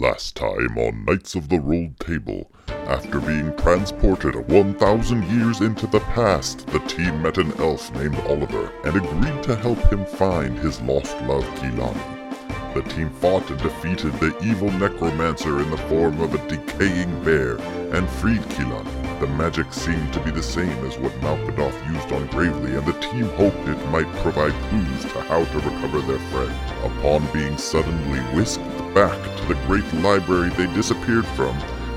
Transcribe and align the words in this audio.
Last 0.00 0.34
time 0.34 0.78
on 0.78 1.04
Knights 1.04 1.34
of 1.34 1.50
the 1.50 1.60
Rolled 1.60 2.00
Table, 2.00 2.50
after 2.86 3.20
being 3.20 3.54
transported 3.58 4.34
1,000 4.48 5.22
years 5.24 5.60
into 5.60 5.86
the 5.86 6.00
past, 6.00 6.66
the 6.68 6.78
team 6.78 7.20
met 7.20 7.36
an 7.36 7.52
elf 7.58 7.92
named 7.92 8.18
Oliver 8.20 8.72
and 8.84 8.96
agreed 8.96 9.42
to 9.42 9.54
help 9.56 9.78
him 9.92 10.06
find 10.06 10.58
his 10.58 10.80
lost 10.80 11.14
love 11.24 11.44
Kilani. 11.56 12.72
The 12.72 12.82
team 12.84 13.10
fought 13.10 13.50
and 13.50 13.60
defeated 13.60 14.14
the 14.14 14.34
evil 14.42 14.70
necromancer 14.70 15.60
in 15.60 15.70
the 15.70 15.76
form 15.76 16.18
of 16.22 16.32
a 16.32 16.48
decaying 16.48 17.22
bear 17.22 17.58
and 17.94 18.08
freed 18.08 18.40
Kilani. 18.56 18.99
The 19.20 19.26
magic 19.26 19.70
seemed 19.74 20.14
to 20.14 20.20
be 20.20 20.30
the 20.30 20.42
same 20.42 20.82
as 20.86 20.96
what 20.96 21.12
Malkadoth 21.20 21.76
used 21.92 22.10
on 22.10 22.26
Gravely, 22.28 22.74
and 22.74 22.86
the 22.86 22.98
team 23.00 23.26
hoped 23.36 23.68
it 23.68 23.90
might 23.90 24.10
provide 24.22 24.54
clues 24.70 25.02
to 25.12 25.20
how 25.20 25.44
to 25.44 25.58
recover 25.58 26.00
their 26.00 26.18
friend. 26.30 26.58
Upon 26.82 27.30
being 27.30 27.58
suddenly 27.58 28.20
whisked 28.34 28.64
back 28.94 29.22
to 29.36 29.44
the 29.46 29.60
great 29.66 29.92
library 30.02 30.48
they 30.48 30.72
disappeared 30.72 31.26
from, 31.26 31.54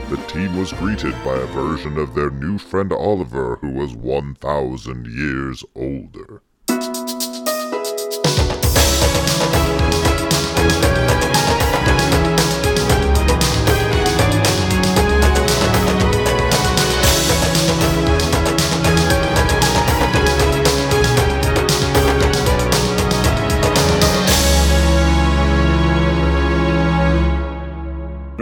the 0.10 0.22
team 0.28 0.58
was 0.58 0.74
greeted 0.74 1.14
by 1.24 1.38
a 1.38 1.46
version 1.46 1.98
of 1.98 2.14
their 2.14 2.30
new 2.30 2.58
friend 2.58 2.92
Oliver 2.92 3.56
who 3.62 3.70
was 3.70 3.96
1,000 3.96 5.08
years 5.08 5.64
older. 5.76 6.42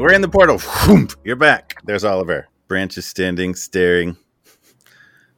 We're 0.01 0.13
in 0.13 0.21
the 0.21 0.29
portal. 0.29 0.57
Whoomp, 0.57 1.15
You're 1.23 1.35
back. 1.35 1.75
There's 1.83 2.03
Oliver. 2.03 2.47
Branch 2.67 2.97
is 2.97 3.05
standing, 3.05 3.53
staring. 3.53 4.17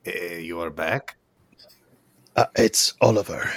Eh, 0.06 0.38
you 0.38 0.62
are 0.62 0.70
back. 0.70 1.18
Uh, 2.38 2.46
it's 2.56 2.94
Oliver. 3.02 3.52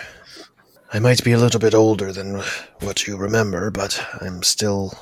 I 0.92 0.98
might 0.98 1.22
be 1.22 1.30
a 1.30 1.38
little 1.38 1.60
bit 1.60 1.74
older 1.74 2.12
than 2.12 2.42
what 2.80 3.06
you 3.06 3.16
remember, 3.16 3.70
but 3.70 4.04
I'm 4.20 4.42
still 4.42 4.98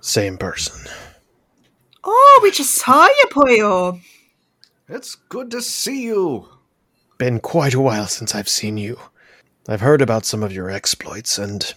same 0.00 0.38
person. 0.38 0.90
Oh, 2.02 2.40
we 2.42 2.50
just 2.50 2.76
saw 2.76 3.04
you, 3.04 3.24
Poyo. 3.30 4.00
It's 4.88 5.16
good 5.16 5.50
to 5.50 5.60
see 5.60 6.04
you. 6.04 6.48
Been 7.18 7.40
quite 7.40 7.74
a 7.74 7.80
while 7.80 8.06
since 8.06 8.34
I've 8.34 8.48
seen 8.48 8.78
you. 8.78 8.98
I've 9.68 9.82
heard 9.82 10.00
about 10.00 10.24
some 10.24 10.42
of 10.42 10.50
your 10.50 10.70
exploits, 10.70 11.36
and 11.36 11.74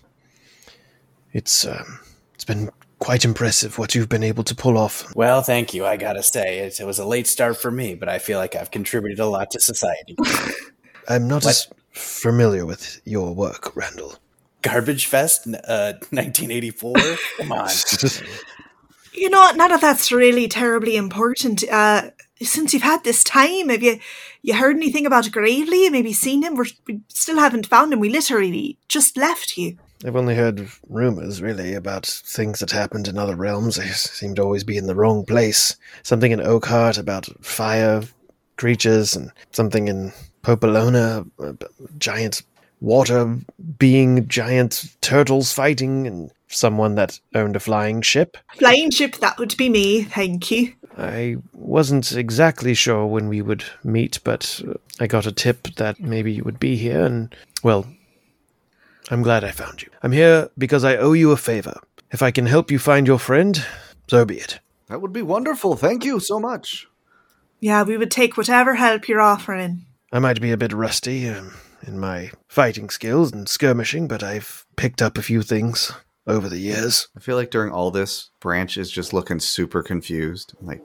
it's 1.34 1.66
um, 1.66 2.00
it's 2.40 2.46
been 2.46 2.70
quite 3.00 3.25
impressive 3.25 3.78
what 3.78 3.95
you've 3.95 4.09
been 4.09 4.23
able 4.23 4.44
to 4.44 4.55
pull 4.55 4.78
off. 4.78 5.14
Well, 5.16 5.42
thank 5.42 5.73
you. 5.73 5.86
I 5.86 5.97
gotta 5.97 6.23
say, 6.23 6.59
it, 6.59 6.80
it 6.80 6.86
was 6.86 7.00
a 7.00 7.06
late 7.06 7.28
start 7.28 7.58
for 7.58 7.72
me, 7.72 7.95
but 7.95 8.09
I 8.09 8.19
feel 8.19 8.38
like 8.38 8.56
I've 8.56 8.72
contributed 8.72 9.19
a 9.19 9.25
lot 9.25 9.52
to 9.52 9.59
society. 9.59 10.16
I'm 11.08 11.28
not 11.28 11.45
as 11.45 11.67
familiar 11.91 12.66
with 12.66 13.02
your 13.06 13.33
work, 13.33 13.75
Randall. 13.75 14.16
Garbage 14.61 15.06
Fest, 15.06 15.47
uh, 15.47 15.94
1984. 16.11 16.95
Come 17.38 17.52
on. 17.52 17.69
You 19.11 19.30
know, 19.30 19.52
none 19.56 19.73
of 19.73 19.81
that's 19.81 20.13
really 20.13 20.47
terribly 20.47 20.95
important. 20.95 21.67
Uh, 21.69 22.11
since 22.41 22.73
you've 22.73 22.84
had 22.84 23.03
this 23.03 23.22
time, 23.23 23.67
have 23.67 23.84
you 23.84 24.00
you 24.41 24.53
heard 24.53 24.78
anything 24.78 25.06
about 25.06 25.30
Gravely? 25.31 25.89
Maybe 25.89 26.13
seen 26.13 26.44
him? 26.44 26.56
We're, 26.56 26.67
we 26.88 27.02
still 27.09 27.38
haven't 27.38 27.67
found 27.67 27.91
him. 27.91 28.00
We 28.00 28.09
literally 28.09 28.78
just 28.88 29.17
left 29.17 29.58
you. 29.58 29.78
I've 30.05 30.16
only 30.16 30.36
heard 30.36 30.69
rumors, 30.88 31.42
really, 31.42 31.73
about 31.73 32.05
things 32.05 32.59
that 32.59 32.72
happened 32.72 33.09
in 33.09 33.17
other 33.17 33.36
realms. 33.36 33.78
I 33.78 33.86
seem 33.88 34.33
to 34.36 34.41
always 34.41 34.64
be 34.64 34.78
in 34.78 34.88
the 34.88 34.95
wrong 34.95 35.25
place. 35.25 35.75
Something 36.03 36.31
in 36.31 36.39
Oakheart 36.39 36.97
about 36.97 37.28
fire 37.44 38.03
creatures, 38.56 39.16
and 39.16 39.31
something 39.52 39.90
in 39.90 40.13
Popolona, 40.41 41.29
uh, 41.40 41.53
giant 41.97 42.44
water 42.79 43.38
being, 43.78 44.25
giant 44.29 44.96
turtles 45.01 45.51
fighting, 45.51 46.07
and 46.07 46.31
someone 46.47 46.95
that 46.95 47.19
owned 47.35 47.57
a 47.57 47.59
flying 47.59 48.01
ship. 48.01 48.38
Flying 48.56 48.91
ship, 48.91 49.18
that 49.18 49.38
would 49.38 49.57
be 49.57 49.68
me. 49.68 50.03
Thank 50.03 50.50
you. 50.50 50.74
I 50.97 51.38
wasn't 51.53 52.13
exactly 52.13 52.74
sure 52.74 53.06
when 53.06 53.28
we 53.28 53.41
would 53.41 53.63
meet, 53.84 54.19
but 54.24 54.62
uh, 54.66 54.74
I 55.00 55.07
got 55.07 55.25
a 55.25 55.31
tip 55.31 55.68
that 55.75 56.00
maybe 56.00 56.31
you 56.31 56.44
would 56.44 56.59
be 56.59 56.78
here, 56.78 57.03
and, 57.03 57.35
well, 57.63 57.85
I'm 59.09 59.24
glad 59.24 59.44
I 59.44 59.52
found 59.52 59.81
you. 59.81 59.90
I'm 60.03 60.12
here 60.12 60.50
because 60.58 60.84
I 60.84 60.97
owe 60.97 61.14
you 61.14 61.31
a 61.31 61.38
favor. 61.38 61.80
If 62.12 62.22
I 62.22 62.31
can 62.31 62.46
help 62.46 62.70
you 62.70 62.78
find 62.78 63.08
your 63.08 63.20
friend, 63.20 63.66
so 64.08 64.24
be 64.24 64.38
it. 64.38 64.59
That 64.88 65.02
would 65.02 65.14
be 65.14 65.22
wonderful. 65.22 65.75
Thank 65.75 66.06
you 66.06 66.20
so 66.20 66.40
much. 66.40 66.88
Yeah, 67.59 67.84
we 67.84 67.98
would 67.98 68.12
take 68.12 68.38
whatever 68.38 68.75
help 68.75 69.08
you're 69.08 69.22
offering. 69.22 69.86
I 70.12 70.19
might 70.19 70.42
be 70.42 70.52
a 70.52 70.58
bit 70.58 70.74
rusty 70.74 71.28
um, 71.28 71.53
in 71.86 72.00
my 72.00 72.31
fighting 72.48 72.90
skills 72.90 73.31
and 73.31 73.50
skirmishing, 73.50 74.08
but 74.08 74.24
I've 74.24 74.66
picked 74.75 75.02
up 75.02 75.18
a 75.18 75.24
few 75.24 75.42
things 75.42 75.92
over 76.25 76.48
the 76.48 76.59
years. 76.59 77.08
I 77.16 77.19
feel 77.19 77.36
like 77.36 77.52
during 77.52 77.72
all 77.72 77.92
this, 77.92 78.30
Branch 78.40 78.78
is 78.78 78.90
just 78.90 79.14
looking 79.14 79.40
super 79.40 79.84
confused. 79.84 80.53
Like, 80.62 80.81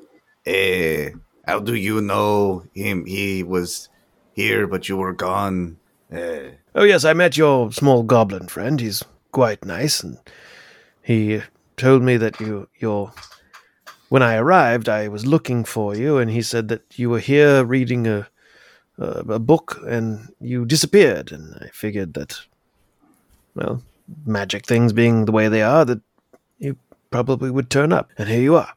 eh, 0.46 1.10
how 1.46 1.60
do 1.60 1.74
you 1.74 2.00
know 2.00 2.64
him? 2.74 3.06
He 3.06 3.42
was 3.42 3.88
here, 4.32 4.66
but 4.66 4.88
you 4.88 4.96
were 4.96 5.12
gone. 5.12 5.78
Eh. 6.10 6.50
Oh, 6.76 6.82
yes, 6.82 7.04
I 7.04 7.12
met 7.12 7.36
your 7.36 7.70
small 7.70 8.02
goblin 8.02 8.48
friend. 8.48 8.80
He's 8.80 9.04
quite 9.30 9.64
nice, 9.64 10.02
and 10.02 10.18
he 11.02 11.42
told 11.76 12.02
me 12.02 12.16
that 12.16 12.40
you, 12.40 12.68
you're. 12.78 13.12
When 14.08 14.22
I 14.22 14.36
arrived, 14.36 14.88
I 14.88 15.08
was 15.08 15.26
looking 15.26 15.64
for 15.64 15.94
you, 15.94 16.18
and 16.18 16.30
he 16.30 16.42
said 16.42 16.68
that 16.68 16.82
you 16.96 17.10
were 17.10 17.20
here 17.20 17.64
reading 17.64 18.06
a, 18.06 18.28
a, 18.98 19.04
a 19.04 19.38
book 19.38 19.80
and 19.86 20.28
you 20.40 20.64
disappeared. 20.64 21.32
And 21.32 21.56
I 21.60 21.68
figured 21.72 22.14
that, 22.14 22.40
well, 23.54 23.82
magic 24.26 24.66
things 24.66 24.92
being 24.92 25.24
the 25.24 25.32
way 25.32 25.48
they 25.48 25.62
are, 25.62 25.84
that 25.84 26.00
you 26.58 26.76
probably 27.10 27.50
would 27.50 27.70
turn 27.70 27.92
up. 27.92 28.10
And 28.18 28.28
here 28.28 28.42
you 28.42 28.56
are. 28.56 28.72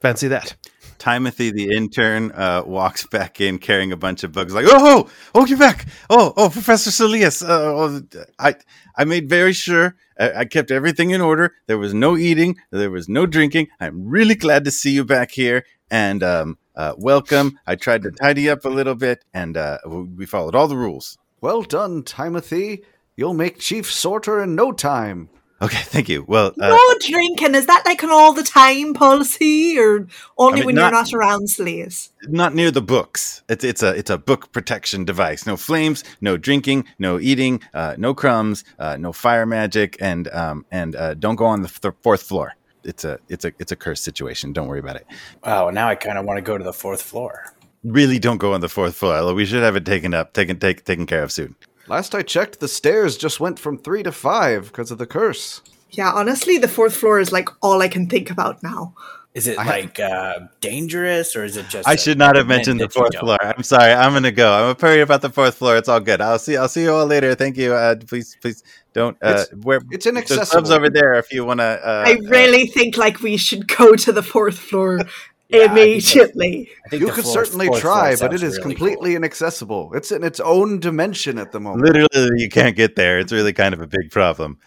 Fancy 0.00 0.28
that. 0.28 0.56
Timothy, 0.98 1.50
the 1.50 1.74
intern, 1.74 2.30
uh, 2.32 2.62
walks 2.66 3.06
back 3.06 3.40
in 3.40 3.58
carrying 3.58 3.92
a 3.92 3.96
bunch 3.96 4.22
of 4.22 4.32
books. 4.32 4.52
Like, 4.52 4.66
oh, 4.68 5.08
oh, 5.34 5.46
you're 5.46 5.58
back. 5.58 5.86
Oh, 6.10 6.32
oh, 6.36 6.50
Professor 6.50 6.90
Solius. 6.90 7.42
Uh, 7.42 7.48
oh, 7.48 8.02
I, 8.38 8.54
I 8.96 9.04
made 9.04 9.28
very 9.28 9.52
sure 9.52 9.96
I, 10.18 10.32
I 10.32 10.44
kept 10.44 10.70
everything 10.70 11.10
in 11.10 11.20
order. 11.20 11.54
There 11.66 11.78
was 11.78 11.94
no 11.94 12.16
eating. 12.16 12.56
There 12.70 12.90
was 12.90 13.08
no 13.08 13.26
drinking. 13.26 13.68
I'm 13.80 14.08
really 14.08 14.34
glad 14.34 14.64
to 14.64 14.70
see 14.70 14.90
you 14.90 15.04
back 15.04 15.30
here. 15.30 15.64
And 15.90 16.22
um, 16.22 16.58
uh, 16.76 16.94
welcome. 16.98 17.58
I 17.66 17.76
tried 17.76 18.02
to 18.02 18.10
tidy 18.10 18.48
up 18.48 18.64
a 18.64 18.68
little 18.68 18.94
bit, 18.94 19.24
and 19.34 19.56
uh, 19.56 19.78
we 19.86 20.26
followed 20.26 20.54
all 20.54 20.68
the 20.68 20.76
rules. 20.76 21.18
Well 21.40 21.62
done, 21.62 22.04
Timothy. 22.04 22.84
You'll 23.16 23.34
make 23.34 23.58
chief 23.58 23.90
sorter 23.90 24.42
in 24.42 24.54
no 24.54 24.72
time. 24.72 25.30
Okay, 25.62 25.82
thank 25.82 26.08
you. 26.08 26.24
Well, 26.26 26.54
uh, 26.58 26.68
no 26.68 26.94
drinking. 27.06 27.54
Is 27.54 27.66
that 27.66 27.82
like 27.84 28.02
an 28.02 28.08
all 28.10 28.32
the 28.32 28.42
time 28.42 28.94
policy 28.94 29.78
or 29.78 30.06
only 30.38 30.54
I 30.54 30.56
mean, 30.60 30.66
when 30.66 30.74
not- 30.76 30.92
you're 30.92 31.02
not 31.02 31.12
around 31.12 31.50
slaves? 31.50 32.10
not 32.28 32.54
near 32.54 32.70
the 32.70 32.80
books. 32.80 33.42
It's 33.48 33.62
it's 33.62 33.82
a 33.82 33.90
it's 33.90 34.10
a 34.10 34.16
book 34.16 34.52
protection 34.52 35.04
device. 35.04 35.46
No 35.46 35.56
flames, 35.58 36.02
no 36.22 36.36
drinking, 36.38 36.86
no 36.98 37.20
eating, 37.20 37.60
uh, 37.74 37.94
no 37.98 38.14
crumbs, 38.14 38.64
uh, 38.78 38.96
no 38.96 39.12
fire 39.12 39.44
magic, 39.44 39.96
and 40.00 40.28
um 40.28 40.64
and 40.70 40.96
uh, 40.96 41.14
don't 41.14 41.36
go 41.36 41.44
on 41.46 41.60
the 41.62 41.68
th- 41.68 41.94
fourth 42.02 42.22
floor. 42.22 42.54
It's 42.82 43.04
a 43.04 43.18
it's 43.28 43.44
a 43.44 43.52
it's 43.58 43.72
a 43.72 43.76
cursed 43.76 44.04
situation. 44.04 44.54
Don't 44.54 44.66
worry 44.68 44.80
about 44.80 44.96
it. 44.96 45.06
Wow, 45.44 45.68
now 45.70 45.88
I 45.88 45.94
kind 45.94 46.16
of 46.16 46.24
want 46.24 46.38
to 46.38 46.42
go 46.42 46.56
to 46.56 46.64
the 46.64 46.72
fourth 46.72 47.02
floor. 47.02 47.52
Really, 47.84 48.18
don't 48.18 48.38
go 48.38 48.54
on 48.54 48.60
the 48.60 48.68
fourth 48.68 48.96
floor. 48.96 49.32
We 49.34 49.44
should 49.46 49.62
have 49.62 49.76
it 49.76 49.84
taken 49.86 50.12
up, 50.14 50.32
taken 50.32 50.58
take, 50.58 50.84
taken 50.84 51.06
care 51.06 51.22
of 51.22 51.32
soon. 51.32 51.54
Last 51.90 52.14
I 52.14 52.22
checked, 52.22 52.60
the 52.60 52.68
stairs 52.68 53.16
just 53.16 53.40
went 53.40 53.58
from 53.58 53.76
three 53.76 54.04
to 54.04 54.12
five 54.12 54.66
because 54.66 54.92
of 54.92 54.98
the 54.98 55.06
curse. 55.06 55.60
Yeah, 55.90 56.12
honestly, 56.12 56.56
the 56.56 56.68
fourth 56.68 56.94
floor 56.96 57.18
is 57.18 57.32
like 57.32 57.48
all 57.62 57.82
I 57.82 57.88
can 57.88 58.08
think 58.08 58.30
about 58.30 58.62
now. 58.62 58.94
Is 59.34 59.46
it 59.46 59.58
I 59.58 59.62
ha- 59.64 59.70
like 59.70 59.98
uh, 60.00 60.38
dangerous 60.60 61.34
or 61.36 61.44
is 61.44 61.56
it 61.56 61.68
just? 61.68 61.86
I 61.88 61.94
should 61.96 62.18
not 62.18 62.34
have 62.36 62.46
mentioned 62.48 62.80
the 62.80 62.88
fourth 62.88 63.16
floor. 63.16 63.38
I'm 63.40 63.62
sorry. 63.62 63.92
I'm 63.92 64.12
gonna 64.12 64.30
go. 64.32 64.52
I'm 64.52 64.74
gonna 64.74 64.92
worry 64.92 65.00
about 65.02 65.22
the 65.22 65.30
fourth 65.30 65.56
floor. 65.56 65.76
It's 65.76 65.88
all 65.88 66.00
good. 66.00 66.20
I'll 66.20 66.38
see. 66.38 66.56
I'll 66.56 66.68
see 66.68 66.82
you 66.82 66.92
all 66.92 67.06
later. 67.06 67.34
Thank 67.36 67.56
you. 67.56 67.72
Uh, 67.74 67.94
please, 68.06 68.36
please 68.40 68.62
don't. 68.92 69.16
Uh, 69.22 69.28
It's- 69.30 69.48
where 69.62 69.80
It's 69.92 70.04
there's 70.04 70.06
inaccessible. 70.14 70.46
clubs 70.46 70.70
over 70.72 70.90
there 70.90 71.14
if 71.14 71.32
you 71.32 71.44
want 71.44 71.58
to. 71.60 71.64
Uh, 71.64 72.04
I 72.06 72.18
really 72.28 72.66
think 72.66 72.96
like 72.96 73.20
we 73.20 73.36
should 73.36 73.68
go 73.68 73.94
to 73.94 74.12
the 74.12 74.22
fourth 74.22 74.58
floor 74.58 75.00
Yeah, 75.50 75.64
I 75.64 75.68
think 75.68 75.78
immediately. 75.78 76.70
I 76.86 76.88
think 76.88 77.00
You 77.02 77.08
could 77.12 77.24
fourth- 77.24 77.34
certainly 77.34 77.66
floor 77.66 77.80
try, 77.80 78.16
but 78.16 78.32
it 78.32 78.42
is 78.42 78.58
really 78.58 78.62
completely 78.62 79.14
inaccessible. 79.16 79.92
It's 79.94 80.12
in 80.12 80.22
its 80.22 80.38
own 80.40 80.78
dimension 80.78 81.38
at 81.38 81.52
the 81.52 81.60
moment. 81.60 81.82
literally, 81.84 82.40
you 82.40 82.48
can't 82.48 82.76
get 82.76 82.94
there. 82.96 83.18
It's 83.18 83.32
really 83.32 83.52
kind 83.52 83.74
of 83.74 83.80
a 83.80 83.86
big 83.86 84.10
problem. 84.10 84.58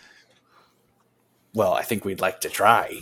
Well, 1.54 1.74
I 1.74 1.84
think 1.84 2.04
we'd 2.04 2.20
like 2.20 2.42
to 2.42 2.50
try. 2.50 3.02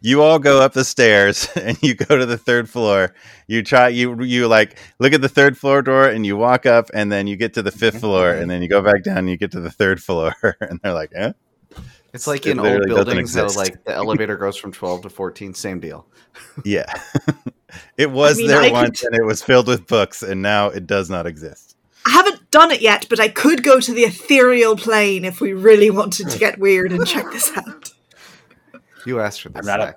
you 0.00 0.22
all 0.22 0.38
go 0.38 0.60
up 0.60 0.72
the 0.72 0.84
stairs 0.84 1.48
and 1.56 1.80
you 1.82 1.94
go 1.94 2.16
to 2.16 2.26
the 2.26 2.38
third 2.38 2.68
floor 2.68 3.14
you 3.46 3.62
try 3.62 3.88
you 3.88 4.22
you 4.22 4.48
like 4.48 4.78
look 4.98 5.12
at 5.12 5.20
the 5.20 5.28
third 5.28 5.56
floor 5.58 5.82
door 5.82 6.08
and 6.08 6.24
you 6.24 6.36
walk 6.36 6.64
up 6.66 6.90
and 6.94 7.12
then 7.12 7.26
you 7.26 7.36
get 7.36 7.54
to 7.54 7.62
the 7.62 7.70
fifth 7.70 8.00
floor 8.00 8.30
and 8.30 8.50
then 8.50 8.62
you 8.62 8.68
go 8.68 8.80
back 8.80 9.02
down 9.02 9.18
and 9.18 9.30
you 9.30 9.36
get 9.36 9.50
to 9.52 9.60
the 9.60 9.70
third 9.70 10.02
floor 10.02 10.34
and 10.60 10.80
they're 10.82 10.94
like 10.94 11.12
eh? 11.14 11.32
It's 12.14 12.26
like 12.26 12.46
It 12.46 12.52
in 12.52 12.58
old 12.58 12.66
literally 12.68 12.88
doesn't 12.88 13.04
buildings, 13.04 13.34
though, 13.34 13.46
like 13.60 13.84
the 13.84 13.94
elevator 13.94 14.36
goes 14.36 14.56
from 14.56 14.72
12 14.72 15.02
to 15.02 15.10
14, 15.10 15.54
same 15.54 15.80
deal. 15.80 16.06
Yeah. 16.64 16.86
it 17.96 18.10
was 18.10 18.38
mean, 18.38 18.46
there 18.48 18.60
I 18.62 18.70
once 18.70 19.00
could- 19.00 19.12
and 19.12 19.20
it 19.20 19.24
was 19.24 19.42
filled 19.42 19.66
with 19.68 19.86
books 19.86 20.22
and 20.22 20.40
now 20.42 20.68
it 20.68 20.86
does 20.86 21.10
not 21.10 21.26
exist. 21.26 21.76
I 22.06 22.10
haven't 22.10 22.50
done 22.50 22.70
it 22.70 22.80
yet, 22.80 23.06
but 23.10 23.20
I 23.20 23.28
could 23.28 23.62
go 23.62 23.80
to 23.80 23.92
the 23.92 24.02
ethereal 24.02 24.76
plane 24.76 25.24
if 25.24 25.40
we 25.40 25.52
really 25.52 25.90
wanted 25.90 26.30
to 26.30 26.38
get 26.38 26.58
weird 26.58 26.92
and 26.92 27.06
check 27.06 27.30
this 27.32 27.50
out. 27.56 27.90
You 29.04 29.20
asked 29.20 29.42
for 29.42 29.48
this, 29.50 29.66
I'm 29.68 29.78
not 29.78 29.80
a- 29.80 29.94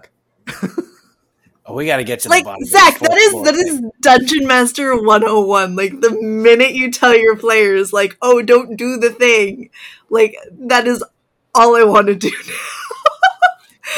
Zach. 0.52 0.78
Oh, 1.64 1.76
we 1.76 1.86
got 1.86 1.98
to 1.98 2.04
get 2.04 2.22
to 2.22 2.30
like 2.30 2.44
the 2.44 2.50
bottom. 2.50 2.64
of 2.64 2.70
Zach, 2.70 3.00
this 3.00 3.02
that 3.02 3.08
fourth 3.08 3.20
is 3.22 3.44
that 3.44 3.56
thing. 3.56 3.86
is 3.86 3.92
Dungeon 4.02 4.48
Master 4.48 4.96
101. 4.96 5.76
Like 5.76 6.02
the 6.02 6.10
minute 6.20 6.74
you 6.74 6.92
tell 6.92 7.16
your 7.16 7.38
players, 7.38 7.94
like, 7.94 8.18
oh, 8.22 8.42
don't 8.42 8.76
do 8.76 8.98
the 8.98 9.12
thing, 9.12 9.70
like 10.10 10.36
that 10.52 10.88
is 10.88 11.04
all 11.56 11.76
I 11.76 11.84
want 11.84 12.08
to 12.08 12.16
do 12.16 12.30
now. 12.30 12.56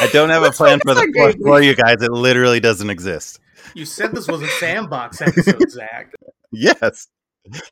I 0.00 0.08
don't 0.08 0.30
have 0.30 0.42
a 0.42 0.50
plan 0.50 0.80
for 0.80 0.94
the 0.94 1.00
on 1.02 1.12
fourth 1.12 1.36
floor, 1.36 1.62
you 1.62 1.74
guys. 1.74 2.02
It 2.02 2.10
literally 2.10 2.60
doesn't 2.60 2.90
exist. 2.90 3.38
You 3.74 3.84
said 3.84 4.12
this 4.12 4.28
was 4.28 4.42
a 4.42 4.48
sandbox 4.48 5.20
episode, 5.22 5.70
Zach. 5.70 6.12
Yes. 6.56 7.08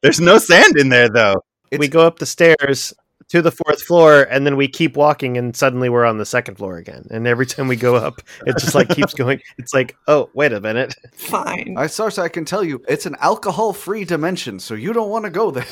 There's 0.02 0.20
no 0.20 0.38
sand 0.38 0.76
in 0.76 0.88
there 0.88 1.08
though. 1.08 1.44
we 1.79 1.87
go 1.87 2.05
up 2.05 2.19
the 2.19 2.26
stairs 2.26 2.93
to 3.29 3.40
the 3.40 3.52
fourth 3.52 3.81
floor 3.81 4.26
and 4.29 4.44
then 4.44 4.56
we 4.56 4.67
keep 4.67 4.96
walking 4.96 5.38
and 5.38 5.55
suddenly 5.56 5.88
we're 5.88 6.05
on 6.05 6.19
the 6.19 6.26
second 6.26 6.56
floor 6.56 6.79
again 6.79 7.06
and 7.12 7.29
every 7.29 7.46
time 7.46 7.69
we 7.69 7.76
go 7.76 7.94
up 7.94 8.20
it 8.44 8.58
just 8.58 8.75
like 8.75 8.88
keeps 8.88 9.14
going 9.14 9.40
it's 9.58 9.73
like 9.73 9.96
oh 10.08 10.29
wait 10.34 10.52
a 10.52 10.61
minute 10.61 10.94
Fine. 11.14 11.76
I 11.79 11.87
source, 11.87 12.19
I 12.19 12.29
can 12.29 12.44
tell 12.44 12.64
you, 12.64 12.82
it's 12.88 13.06
an 13.06 13.14
alcohol-free 13.20 14.05
dimension, 14.05 14.58
so 14.58 14.75
you 14.75 14.93
don't 14.93 15.08
want 15.11 15.25
to 15.25 15.31
go 15.31 15.52
there. 15.52 15.64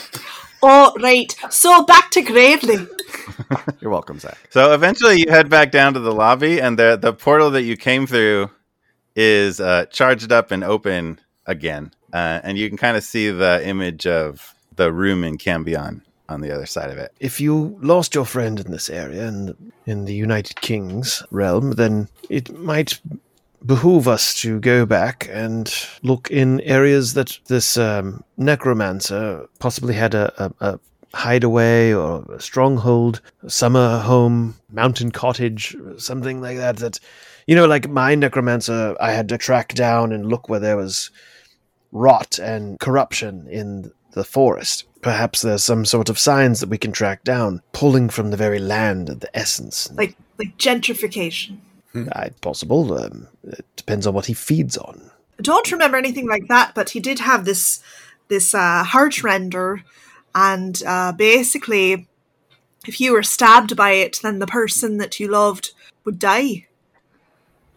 Oh, 0.62 0.92
right. 1.00 1.34
So 1.50 1.84
back 1.84 2.10
to 2.12 2.22
Gravely. 2.22 2.86
You're 3.80 3.90
welcome, 3.90 4.18
Zach. 4.18 4.38
So 4.50 4.72
eventually 4.72 5.20
you 5.20 5.30
head 5.30 5.48
back 5.48 5.72
down 5.72 5.94
to 5.94 6.00
the 6.00 6.12
lobby 6.12 6.60
and 6.60 6.78
the 6.78 6.98
the 7.00 7.12
portal 7.12 7.50
that 7.52 7.62
you 7.62 7.76
came 7.76 8.06
through 8.06 8.50
is 9.16 9.60
uh, 9.60 9.86
charged 9.86 10.32
up 10.32 10.50
and 10.50 10.62
open 10.62 11.20
again. 11.46 11.92
Uh, 12.12 12.40
and 12.42 12.58
you 12.58 12.68
can 12.68 12.76
kind 12.76 12.96
of 12.96 13.04
see 13.04 13.30
the 13.30 13.66
image 13.66 14.06
of 14.06 14.54
the 14.76 14.92
room 14.92 15.24
in 15.24 15.38
Cambion 15.38 16.02
on 16.28 16.40
the 16.40 16.54
other 16.54 16.66
side 16.66 16.90
of 16.90 16.96
it. 16.98 17.12
if 17.18 17.40
you 17.40 17.76
lost 17.82 18.14
your 18.14 18.24
friend 18.24 18.60
in 18.60 18.70
this 18.70 18.88
area 18.88 19.26
in, 19.26 19.72
in 19.84 20.04
the 20.04 20.14
united 20.14 20.60
king's 20.60 21.24
realm 21.32 21.72
then 21.72 22.08
it 22.28 22.56
might 22.56 23.00
behoove 23.64 24.08
us 24.08 24.40
to 24.40 24.58
go 24.60 24.86
back 24.86 25.28
and 25.30 25.72
look 26.02 26.30
in 26.30 26.60
areas 26.62 27.14
that 27.14 27.38
this 27.46 27.76
um, 27.76 28.24
necromancer 28.36 29.46
possibly 29.58 29.94
had 29.94 30.14
a, 30.14 30.44
a, 30.44 30.52
a 30.60 30.80
hideaway 31.14 31.92
or 31.92 32.22
a 32.32 32.40
stronghold, 32.40 33.20
a 33.42 33.50
summer 33.50 33.98
home, 33.98 34.56
mountain 34.70 35.10
cottage, 35.10 35.76
something 35.98 36.40
like 36.40 36.56
that. 36.56 36.78
That 36.78 37.00
you 37.46 37.54
know, 37.54 37.66
like 37.66 37.88
my 37.88 38.14
necromancer, 38.14 38.96
I 39.00 39.12
had 39.12 39.28
to 39.30 39.38
track 39.38 39.74
down 39.74 40.12
and 40.12 40.26
look 40.26 40.48
where 40.48 40.60
there 40.60 40.76
was 40.76 41.10
rot 41.92 42.38
and 42.38 42.78
corruption 42.78 43.46
in 43.48 43.92
the 44.12 44.24
forest. 44.24 44.84
Perhaps 45.02 45.42
there's 45.42 45.64
some 45.64 45.84
sort 45.84 46.08
of 46.08 46.18
signs 46.18 46.60
that 46.60 46.68
we 46.68 46.78
can 46.78 46.92
track 46.92 47.24
down, 47.24 47.62
pulling 47.72 48.08
from 48.08 48.30
the 48.30 48.36
very 48.36 48.58
land 48.58 49.08
of 49.08 49.20
the 49.20 49.36
essence. 49.36 49.90
Like 49.92 50.16
like 50.38 50.56
gentrification. 50.56 51.58
Uh, 51.94 52.28
possible. 52.40 52.96
Um, 52.96 53.26
it 53.44 53.64
depends 53.76 54.06
on 54.06 54.14
what 54.14 54.26
he 54.26 54.34
feeds 54.34 54.76
on. 54.76 55.10
I 55.38 55.42
don't 55.42 55.72
remember 55.72 55.96
anything 55.96 56.28
like 56.28 56.48
that, 56.48 56.74
but 56.74 56.90
he 56.90 57.00
did 57.00 57.18
have 57.18 57.44
this 57.44 57.82
this 58.28 58.54
uh, 58.54 58.84
heart 58.84 59.24
render, 59.24 59.82
and 60.34 60.80
uh, 60.86 61.12
basically, 61.12 62.06
if 62.86 63.00
you 63.00 63.12
were 63.12 63.24
stabbed 63.24 63.74
by 63.74 63.92
it, 63.92 64.20
then 64.22 64.38
the 64.38 64.46
person 64.46 64.98
that 64.98 65.18
you 65.18 65.28
loved 65.28 65.72
would 66.04 66.18
die, 66.18 66.66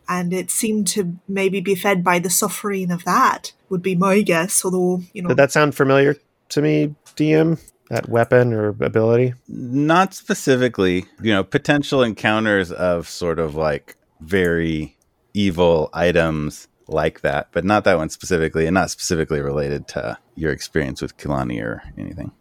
and 0.07 0.31
it 0.31 0.51
seemed 0.51 0.88
to 0.88 1.18
maybe 1.27 1.59
be 1.59 1.74
fed 1.74 2.04
by 2.04 2.19
the 2.19 2.30
suffering 2.30 2.92
of 2.92 3.04
that. 3.06 3.54
Would 3.69 3.81
be 3.81 3.95
my 3.95 4.21
guess, 4.21 4.63
although 4.63 5.01
you 5.13 5.24
know. 5.24 5.30
Did 5.30 5.38
that 5.38 5.51
sound 5.51 5.74
familiar 5.74 6.18
to 6.50 6.62
me, 6.62 6.94
DM? 7.16 7.59
That 7.89 8.09
weapon 8.09 8.54
or 8.54 8.69
ability? 8.69 9.33
Not 9.48 10.13
specifically, 10.13 11.06
you 11.21 11.33
know, 11.33 11.44
potential 11.44 12.01
encounters 12.01 12.71
of 12.71 13.07
sort 13.07 13.39
of 13.39 13.56
like 13.56 13.95
very 14.23 14.97
evil 15.33 15.89
items 15.93 16.67
like 16.87 17.21
that, 17.21 17.49
but 17.51 17.63
not 17.63 17.83
that 17.85 17.97
one 17.97 18.09
specifically, 18.09 18.65
and 18.65 18.73
not 18.73 18.89
specifically 18.89 19.41
related 19.41 19.87
to 19.89 20.17
your 20.35 20.51
experience 20.51 21.01
with 21.01 21.17
Kilani 21.17 21.61
or 21.63 21.81
anything. 21.97 22.31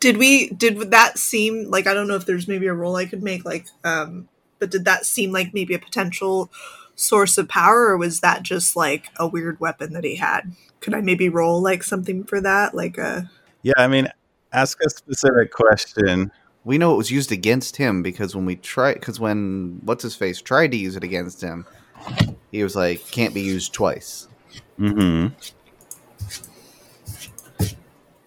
did 0.00 0.16
we 0.16 0.48
did 0.50 0.90
that 0.90 1.18
seem 1.18 1.70
like 1.70 1.86
i 1.86 1.92
don't 1.94 2.08
know 2.08 2.16
if 2.16 2.24
there's 2.24 2.48
maybe 2.48 2.66
a 2.66 2.72
role 2.72 2.96
i 2.96 3.04
could 3.04 3.22
make 3.22 3.44
like 3.44 3.66
um 3.84 4.28
but 4.58 4.70
did 4.70 4.84
that 4.86 5.04
seem 5.04 5.30
like 5.30 5.52
maybe 5.52 5.74
a 5.74 5.78
potential 5.78 6.50
source 6.96 7.36
of 7.38 7.48
power 7.48 7.88
or 7.88 7.98
was 7.98 8.20
that 8.20 8.42
just 8.42 8.74
like 8.76 9.10
a 9.16 9.26
weird 9.28 9.60
weapon 9.60 9.92
that 9.92 10.04
he 10.04 10.16
had 10.16 10.52
could 10.80 10.94
i 10.94 11.00
maybe 11.00 11.28
roll 11.28 11.60
like 11.60 11.82
something 11.82 12.24
for 12.24 12.40
that 12.40 12.74
like 12.74 12.96
a 12.98 13.30
Yeah, 13.62 13.74
I 13.76 13.88
mean, 13.88 14.08
ask 14.52 14.78
a 14.84 14.88
specific 14.88 15.52
question. 15.52 16.32
We 16.64 16.78
know 16.78 16.94
it 16.94 16.98
was 16.98 17.10
used 17.10 17.32
against 17.32 17.76
him 17.76 18.02
because 18.02 18.36
when 18.36 18.44
we 18.44 18.56
try 18.56 18.94
because 18.94 19.18
when 19.18 19.80
what's 19.84 20.02
his 20.02 20.14
face 20.14 20.40
tried 20.42 20.72
to 20.72 20.76
use 20.76 20.96
it 20.96 21.04
against 21.04 21.40
him, 21.40 21.64
he 22.50 22.62
was 22.62 22.76
like, 22.76 23.04
"Can't 23.10 23.34
be 23.34 23.40
used 23.40 23.72
twice." 23.72 24.28
mm-hmm 24.78 25.26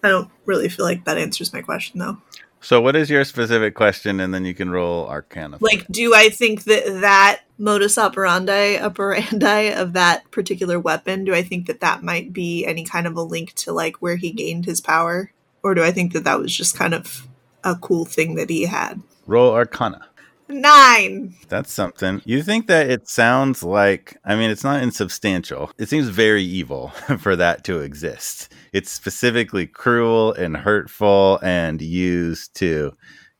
i 0.02 0.08
don't 0.08 0.30
really 0.44 0.68
feel 0.68 0.84
like 0.84 1.04
that 1.04 1.18
answers 1.18 1.52
my 1.52 1.60
question 1.62 1.98
though 1.98 2.18
So, 2.60 2.80
what 2.80 2.96
is 2.96 3.10
your 3.10 3.24
specific 3.24 3.74
question, 3.74 4.20
and 4.20 4.32
then 4.32 4.46
you 4.46 4.54
can 4.54 4.70
roll 4.70 5.06
Arcana. 5.06 5.58
for 5.58 5.64
like 5.66 5.86
do 5.88 6.14
i 6.14 6.28
think 6.28 6.64
that 6.64 7.00
that 7.00 7.40
modus 7.58 7.98
operandi 7.98 8.78
operandi 8.78 9.72
of 9.74 9.94
that 9.94 10.30
particular 10.30 10.78
weapon 10.78 11.24
do 11.24 11.34
i 11.34 11.42
think 11.42 11.66
that 11.66 11.80
that 11.80 12.02
might 12.02 12.32
be 12.32 12.64
any 12.64 12.84
kind 12.84 13.06
of 13.06 13.16
a 13.16 13.22
link 13.22 13.52
to 13.54 13.72
like 13.72 13.96
where 13.96 14.16
he 14.16 14.30
gained 14.30 14.64
his 14.66 14.80
power 14.80 15.32
or 15.62 15.74
do 15.74 15.82
i 15.82 15.90
think 15.90 16.12
that 16.12 16.24
that 16.24 16.38
was 16.38 16.56
just 16.56 16.76
kind 16.76 16.94
of 16.94 17.26
a 17.64 17.74
cool 17.76 18.04
thing 18.04 18.34
that 18.36 18.50
he 18.50 18.66
had 18.66 19.00
roll 19.26 19.52
Arcana. 19.52 20.06
nine 20.48 21.34
That's 21.48 21.72
something. 21.72 22.20
You 22.24 22.42
think 22.42 22.66
that 22.66 22.90
it 22.90 23.08
sounds 23.08 23.62
like, 23.62 24.16
I 24.24 24.36
mean, 24.36 24.50
it's 24.50 24.64
not 24.64 24.82
insubstantial. 24.82 25.70
It 25.78 25.88
seems 25.88 26.08
very 26.08 26.42
evil 26.42 26.88
for 27.18 27.34
that 27.36 27.64
to 27.64 27.80
exist. 27.80 28.52
It's 28.72 28.90
specifically 28.90 29.66
cruel 29.66 30.32
and 30.34 30.56
hurtful 30.56 31.38
and 31.42 31.80
used 31.80 32.54
to 32.56 32.92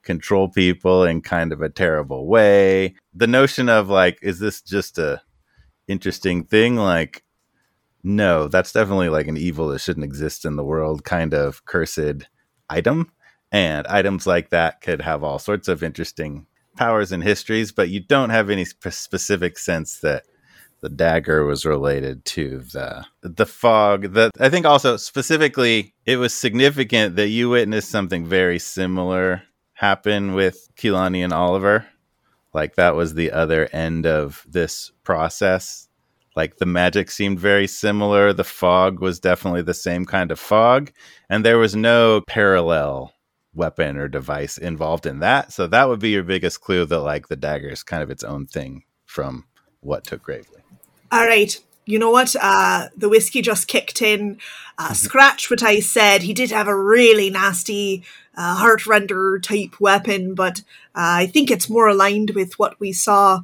control 0.04 0.48
people 0.48 1.04
in 1.04 1.22
kind 1.22 1.52
of 1.52 1.60
a 1.60 1.68
terrible 1.68 2.26
way. 2.26 2.94
The 3.12 3.26
notion 3.26 3.68
of 3.68 3.88
like, 3.88 4.18
is 4.22 4.38
this 4.38 4.62
just 4.62 4.98
a 4.98 5.22
interesting 5.88 6.44
thing? 6.44 6.76
Like, 6.76 7.24
no, 8.02 8.48
that's 8.48 8.72
definitely 8.72 9.08
like 9.08 9.26
an 9.26 9.36
evil 9.36 9.68
that 9.68 9.80
shouldn't 9.80 10.04
exist 10.04 10.44
in 10.44 10.56
the 10.56 10.64
world 10.64 11.04
kind 11.04 11.34
of 11.34 11.64
cursed 11.64 12.28
item. 12.68 13.10
And 13.54 13.86
items 13.86 14.26
like 14.26 14.50
that 14.50 14.80
could 14.80 15.00
have 15.02 15.22
all 15.22 15.38
sorts 15.38 15.68
of 15.68 15.84
interesting 15.84 16.46
powers 16.76 17.12
and 17.12 17.22
histories, 17.22 17.70
but 17.70 17.88
you 17.88 18.00
don't 18.00 18.30
have 18.30 18.50
any 18.50 18.64
sp- 18.66 18.90
specific 18.90 19.58
sense 19.58 20.00
that 20.00 20.24
the 20.80 20.88
dagger 20.88 21.44
was 21.44 21.64
related 21.64 22.24
to 22.24 22.58
the 22.72 23.06
the 23.22 23.46
fog. 23.46 24.14
That 24.14 24.32
I 24.40 24.48
think 24.48 24.66
also 24.66 24.96
specifically 24.96 25.94
it 26.04 26.16
was 26.16 26.34
significant 26.34 27.14
that 27.14 27.28
you 27.28 27.48
witnessed 27.48 27.90
something 27.90 28.26
very 28.26 28.58
similar 28.58 29.44
happen 29.74 30.34
with 30.34 30.68
Kilani 30.74 31.22
and 31.22 31.32
Oliver. 31.32 31.86
Like 32.52 32.74
that 32.74 32.96
was 32.96 33.14
the 33.14 33.30
other 33.30 33.68
end 33.72 34.04
of 34.04 34.44
this 34.48 34.90
process. 35.04 35.88
Like 36.34 36.56
the 36.56 36.66
magic 36.66 37.08
seemed 37.08 37.38
very 37.38 37.68
similar. 37.68 38.32
The 38.32 38.42
fog 38.42 38.98
was 38.98 39.20
definitely 39.20 39.62
the 39.62 39.74
same 39.74 40.04
kind 40.06 40.32
of 40.32 40.40
fog, 40.40 40.90
and 41.30 41.44
there 41.44 41.58
was 41.58 41.76
no 41.76 42.20
parallel 42.26 43.13
weapon 43.54 43.96
or 43.96 44.08
device 44.08 44.58
involved 44.58 45.06
in 45.06 45.20
that. 45.20 45.52
So 45.52 45.66
that 45.66 45.88
would 45.88 46.00
be 46.00 46.10
your 46.10 46.22
biggest 46.22 46.60
clue 46.60 46.84
that 46.86 47.00
like 47.00 47.28
the 47.28 47.36
dagger 47.36 47.68
is 47.68 47.82
kind 47.82 48.02
of 48.02 48.10
its 48.10 48.24
own 48.24 48.46
thing 48.46 48.84
from 49.04 49.44
what 49.80 50.04
took 50.04 50.22
Gravely. 50.22 50.60
All 51.12 51.26
right. 51.26 51.58
You 51.86 51.98
know 51.98 52.10
what? 52.10 52.34
Uh, 52.40 52.88
the 52.96 53.08
whiskey 53.08 53.42
just 53.42 53.68
kicked 53.68 54.00
in. 54.02 54.38
Uh, 54.78 54.92
scratch 54.94 55.50
what 55.50 55.62
I 55.62 55.80
said. 55.80 56.22
He 56.22 56.32
did 56.32 56.50
have 56.50 56.68
a 56.68 56.76
really 56.76 57.30
nasty 57.30 58.02
uh, 58.36 58.56
heart 58.56 58.86
render 58.86 59.38
type 59.38 59.80
weapon, 59.80 60.34
but 60.34 60.60
uh, 60.94 61.22
I 61.22 61.26
think 61.26 61.50
it's 61.50 61.70
more 61.70 61.88
aligned 61.88 62.30
with 62.30 62.58
what 62.58 62.80
we 62.80 62.92
saw 62.92 63.42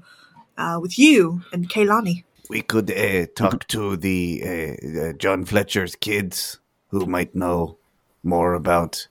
uh, 0.57 0.79
with 0.81 0.99
you 0.99 1.43
and 1.53 1.69
Kaylani. 1.69 2.25
We 2.49 2.63
could 2.63 2.91
uh, 2.91 3.27
talk 3.37 3.67
to 3.69 3.97
the 3.97 4.43
uh, 4.45 5.09
uh, 5.09 5.13
John 5.13 5.45
Fletcher's 5.45 5.95
kids 5.95 6.59
who 6.89 7.07
might 7.07 7.35
know 7.35 7.79
more 8.23 8.55
about, 8.55 9.07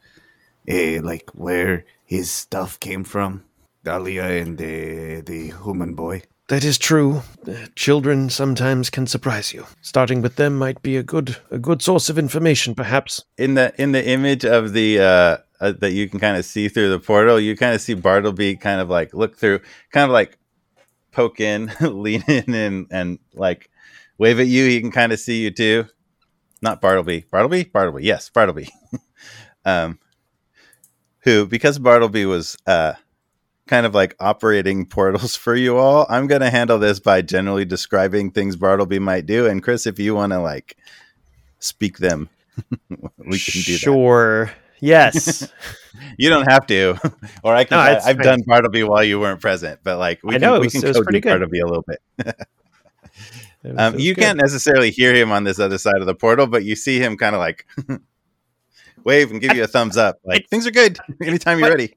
uh, 0.70 1.02
like 1.02 1.30
where 1.34 1.86
his 2.06 2.32
stuff 2.32 2.80
came 2.80 3.04
from. 3.04 3.44
Dahlia 3.84 4.24
and 4.24 4.58
the 4.58 5.22
the 5.22 5.54
human 5.64 5.94
boy. 5.94 6.24
That 6.50 6.64
is 6.64 6.80
true. 6.80 7.22
Uh, 7.48 7.68
children 7.76 8.30
sometimes 8.30 8.90
can 8.90 9.06
surprise 9.06 9.54
you. 9.54 9.68
Starting 9.82 10.22
with 10.22 10.36
them 10.36 10.58
might 10.58 10.82
be 10.82 10.98
a 10.98 11.04
good 11.04 11.38
a 11.52 11.60
good 11.60 11.82
source 11.82 12.10
of 12.10 12.18
information, 12.18 12.76
perhaps. 12.76 13.24
in 13.38 13.54
the 13.54 13.74
in 13.82 13.92
the 13.92 14.06
image 14.06 14.46
of 14.46 14.74
the 14.74 15.00
uh, 15.00 15.38
uh 15.62 15.72
that 15.80 15.92
you 15.92 16.10
can 16.10 16.20
kind 16.20 16.38
of 16.38 16.46
see 16.46 16.68
through 16.68 16.90
the 16.90 17.00
portal, 17.00 17.40
you 17.40 17.56
kind 17.56 17.76
of 17.76 17.82
see 17.82 17.94
Bartleby 17.94 18.56
kind 18.56 18.82
of 18.82 18.90
like 18.90 19.14
look 19.14 19.38
through, 19.38 19.60
kind 19.92 20.06
of 20.06 20.12
like 20.12 20.38
poke 21.12 21.40
in, 21.40 21.72
lean 21.82 22.24
in, 22.28 22.54
and 22.54 22.88
and 22.90 23.20
like 23.34 23.70
wave 24.18 24.40
at 24.40 24.48
you. 24.48 24.68
He 24.68 24.82
can 24.82 24.92
kind 24.92 25.12
of 25.14 25.20
see 25.20 25.44
you 25.44 25.52
too. 25.52 25.86
Not 26.62 26.82
Bartleby, 26.82 27.26
Bartleby, 27.32 27.64
Bartleby. 27.66 28.04
Yes, 28.04 28.30
Bartleby. 28.30 28.70
um, 29.66 30.00
who 31.22 31.46
because 31.46 31.80
Bartleby 31.80 32.26
was 32.26 32.58
uh 32.66 32.94
kind 33.68 33.86
of 33.86 33.94
like 33.94 34.16
operating 34.20 34.86
portals 34.88 35.36
for 35.36 35.56
you 35.56 35.78
all. 35.78 36.06
I'm 36.10 36.28
going 36.28 36.42
to 36.42 36.50
handle 36.50 36.80
this 36.80 37.00
by 37.00 37.22
generally 37.22 37.66
describing 37.66 38.32
things 38.32 38.56
Bartleby 38.56 39.00
might 39.00 39.26
do. 39.26 39.46
And 39.46 39.62
Chris, 39.64 39.86
if 39.86 40.00
you 40.00 40.16
want 40.16 40.34
to 40.34 40.40
like 40.40 40.76
speak 41.60 42.00
them, 42.00 42.30
we 42.90 43.40
can 43.40 43.62
do 43.62 43.74
that. 43.74 43.80
Sure. 43.80 44.52
Yes. 44.80 45.52
You 46.18 46.30
don't 46.30 46.50
have 46.50 46.68
to, 46.68 46.96
or 47.44 47.56
I 47.56 47.64
can, 47.64 47.78
no, 47.78 47.82
I, 47.82 47.96
I've 47.96 48.18
fine. 48.18 48.26
done 48.26 48.42
Bartleby 48.46 48.84
while 48.84 49.04
you 49.04 49.20
weren't 49.20 49.42
present, 49.42 49.80
but 49.84 49.98
like 49.98 50.22
we 50.24 50.36
I 50.36 50.40
can, 50.40 50.42
know, 50.42 50.56
it 50.56 50.62
we 50.62 50.70
can 50.70 50.82
code 50.82 50.94
pretty 51.04 51.18
you 51.18 51.22
good. 51.22 51.30
Bartleby 51.30 51.60
a 51.60 51.66
little 51.66 51.84
bit. 51.86 52.00
Um, 53.76 54.00
you 54.00 54.14
good. 54.14 54.22
can't 54.22 54.38
necessarily 54.38 54.92
hear 54.92 55.14
him 55.14 55.32
on 55.32 55.44
this 55.44 55.60
other 55.60 55.78
side 55.78 55.98
of 56.00 56.06
the 56.06 56.16
portal, 56.16 56.48
but 56.48 56.64
you 56.64 56.76
see 56.76 57.00
him 57.00 57.18
kind 57.18 57.36
of 57.36 57.40
like 57.40 57.66
wave 59.04 59.32
and 59.32 59.42
give 59.42 59.56
you 59.56 59.64
a 59.64 59.68
thumbs 59.68 59.98
up, 59.98 60.18
like 60.24 60.48
things 60.50 60.66
are 60.68 60.72
good. 60.72 60.98
Anytime 61.22 61.60
you're 61.60 61.70
What? 61.70 61.80
ready. 61.80 61.96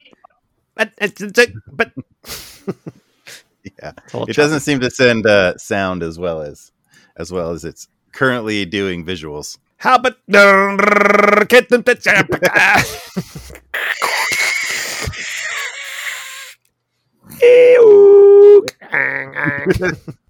But, 0.74 0.92
but, 0.98 1.48
but 1.72 1.92
Yeah, 3.80 3.92
It's 4.04 4.14
all 4.14 4.24
it 4.24 4.34
doesn't 4.36 4.60
seem 4.60 4.80
to 4.80 4.90
send 4.90 5.26
uh, 5.26 5.56
sound 5.56 6.02
as 6.02 6.18
well 6.18 6.40
as 6.42 6.72
as 7.16 7.30
well 7.30 7.50
as 7.50 7.64
it's 7.64 7.88
currently 8.12 8.64
doing 8.64 9.04
visuals. 9.04 9.58
How 9.76 9.96
about 9.96 10.16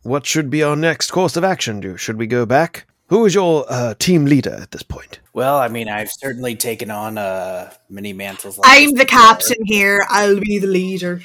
what 0.03 0.27
should 0.27 0.51
be 0.51 0.63
our 0.63 0.77
next 0.77 1.11
course 1.11 1.37
of 1.37 1.45
action? 1.45 1.81
Do 1.81 1.97
should 1.97 2.19
we 2.19 2.27
go 2.27 2.47
back? 2.47 2.87
Who 3.13 3.27
is 3.27 3.35
your 3.35 3.67
uh, 3.69 3.93
team 3.99 4.25
leader 4.25 4.55
at 4.55 4.71
this 4.71 4.83
point? 4.83 5.21
Well, 5.35 5.59
I 5.59 5.69
mean, 5.69 5.87
I've 5.87 6.11
certainly 6.11 6.57
taken 6.57 6.91
on 6.91 7.19
uh, 7.19 7.71
many 7.91 8.15
mantles. 8.15 8.57
Like 8.57 8.67
I'm 8.71 8.93
the 8.93 9.05
before. 9.05 9.21
captain 9.21 9.67
here. 9.67 10.07
I'll 10.09 10.41
be 10.41 10.59
the 10.59 10.67
leader. 10.67 11.21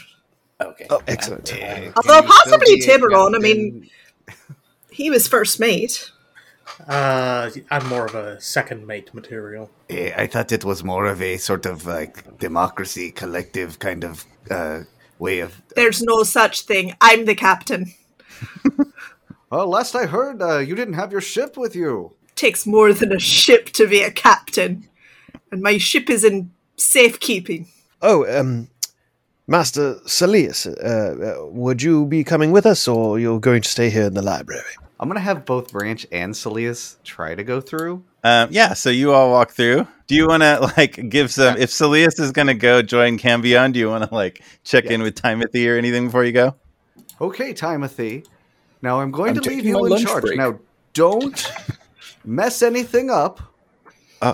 Okay. 0.59 0.85
Oh, 0.89 1.01
excellent. 1.07 1.53
Uh, 1.53 1.55
Although 1.55 1.63
Can 1.63 1.93
you 1.95 2.01
still 2.01 2.23
possibly 2.23 2.75
be 2.75 2.81
Tiburon, 2.81 3.35
I 3.35 3.39
mean- 3.39 3.89
He 4.91 5.09
was 5.09 5.29
first 5.29 5.61
mate. 5.61 6.11
Uh, 6.89 7.51
I'm 7.71 7.87
more 7.87 8.05
of 8.05 8.15
a 8.15 8.41
second 8.41 8.85
mate 8.85 9.13
material. 9.13 9.71
Eh, 9.89 10.11
I 10.13 10.27
thought 10.27 10.51
it 10.51 10.65
was 10.65 10.83
more 10.83 11.05
of 11.05 11.21
a 11.21 11.37
sort 11.37 11.65
of 11.65 11.85
like 11.85 12.37
democracy, 12.37 13.11
collective 13.11 13.79
kind 13.79 14.03
of 14.03 14.25
uh, 14.51 14.81
way 15.19 15.39
of. 15.39 15.61
There's 15.77 16.01
no 16.01 16.23
such 16.23 16.63
thing. 16.63 16.95
I'm 16.99 17.23
the 17.23 17.35
captain. 17.35 17.93
Well, 19.49 19.67
last 19.67 19.95
I 19.95 20.07
heard, 20.07 20.41
uh, 20.41 20.57
you 20.59 20.75
didn't 20.75 20.95
have 20.95 21.11
your 21.11 21.21
ship 21.21 21.55
with 21.55 21.75
you. 21.75 22.13
Takes 22.35 22.67
more 22.67 22.91
than 22.93 23.13
a 23.13 23.19
ship 23.19 23.69
to 23.71 23.87
be 23.87 24.01
a 24.01 24.11
captain. 24.11 24.87
And 25.51 25.61
my 25.61 25.77
ship 25.77 26.09
is 26.09 26.25
in 26.25 26.51
safekeeping. 26.75 27.67
Oh, 28.01 28.27
um, 28.39 28.67
Master 29.47 29.95
Saeleas, 30.05 30.67
uh, 30.67 31.45
uh, 31.45 31.47
would 31.47 31.81
you 31.81 32.05
be 32.05 32.25
coming 32.25 32.51
with 32.51 32.65
us, 32.65 32.87
or 32.87 33.17
you're 33.17 33.39
going 33.39 33.61
to 33.61 33.69
stay 33.69 33.89
here 33.89 34.03
in 34.03 34.13
the 34.13 34.21
library? 34.21 34.63
I'm 34.99 35.07
gonna 35.07 35.19
have 35.21 35.45
both 35.45 35.71
Branch 35.71 36.05
and 36.11 36.33
Saeleas 36.33 36.97
try 37.03 37.35
to 37.35 37.43
go 37.43 37.61
through. 37.61 38.03
Um, 38.23 38.49
yeah, 38.51 38.73
so 38.73 38.89
you 38.89 39.13
all 39.13 39.31
walk 39.31 39.51
through. 39.51 39.87
Do 40.07 40.15
you 40.15 40.27
want 40.27 40.43
to 40.43 40.73
like 40.77 41.09
give 41.09 41.31
some? 41.31 41.55
If 41.57 41.69
Saeleas 41.69 42.19
is 42.19 42.31
going 42.31 42.47
to 42.47 42.55
go 42.55 42.81
join 42.81 43.17
Cambion, 43.17 43.71
do 43.71 43.79
you 43.79 43.89
want 43.89 44.09
to 44.09 44.13
like 44.13 44.41
check 44.63 44.85
in 44.85 45.01
with 45.01 45.15
Timothy 45.15 45.69
or 45.69 45.77
anything 45.77 46.05
before 46.07 46.25
you 46.25 46.33
go? 46.33 46.55
Okay, 47.21 47.53
Timothy. 47.53 48.23
Now 48.81 48.99
I'm 49.01 49.11
going 49.11 49.37
I'm 49.37 49.43
to 49.43 49.49
leave 49.49 49.65
you 49.65 49.85
in 49.85 50.05
charge. 50.05 50.23
break. 50.23 50.37
Now 50.37 50.59
don't 50.93 51.51
mess 52.25 52.61
anything 52.61 53.09
up. 53.09 53.41
Uh. 54.21 54.33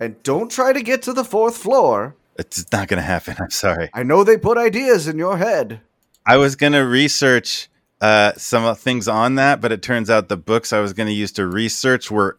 and 0.00 0.22
don't 0.22 0.50
try 0.50 0.72
to 0.72 0.82
get 0.82 1.02
to 1.02 1.12
the 1.12 1.24
fourth 1.24 1.56
floor. 1.56 2.14
It's 2.36 2.70
not 2.72 2.88
going 2.88 2.98
to 2.98 3.02
happen. 3.06 3.36
I'm 3.40 3.50
sorry. 3.50 3.90
I 3.94 4.02
know 4.02 4.24
they 4.24 4.36
put 4.36 4.58
ideas 4.58 5.06
in 5.08 5.18
your 5.18 5.38
head. 5.38 5.80
I 6.26 6.36
was 6.36 6.56
going 6.56 6.72
to 6.72 6.80
research 6.80 7.68
uh, 8.00 8.32
some 8.36 8.74
things 8.76 9.08
on 9.08 9.36
that, 9.36 9.60
but 9.60 9.72
it 9.72 9.82
turns 9.82 10.10
out 10.10 10.28
the 10.28 10.36
books 10.36 10.72
I 10.72 10.80
was 10.80 10.92
going 10.92 11.06
to 11.06 11.12
use 11.12 11.32
to 11.32 11.46
research 11.46 12.10
were 12.10 12.38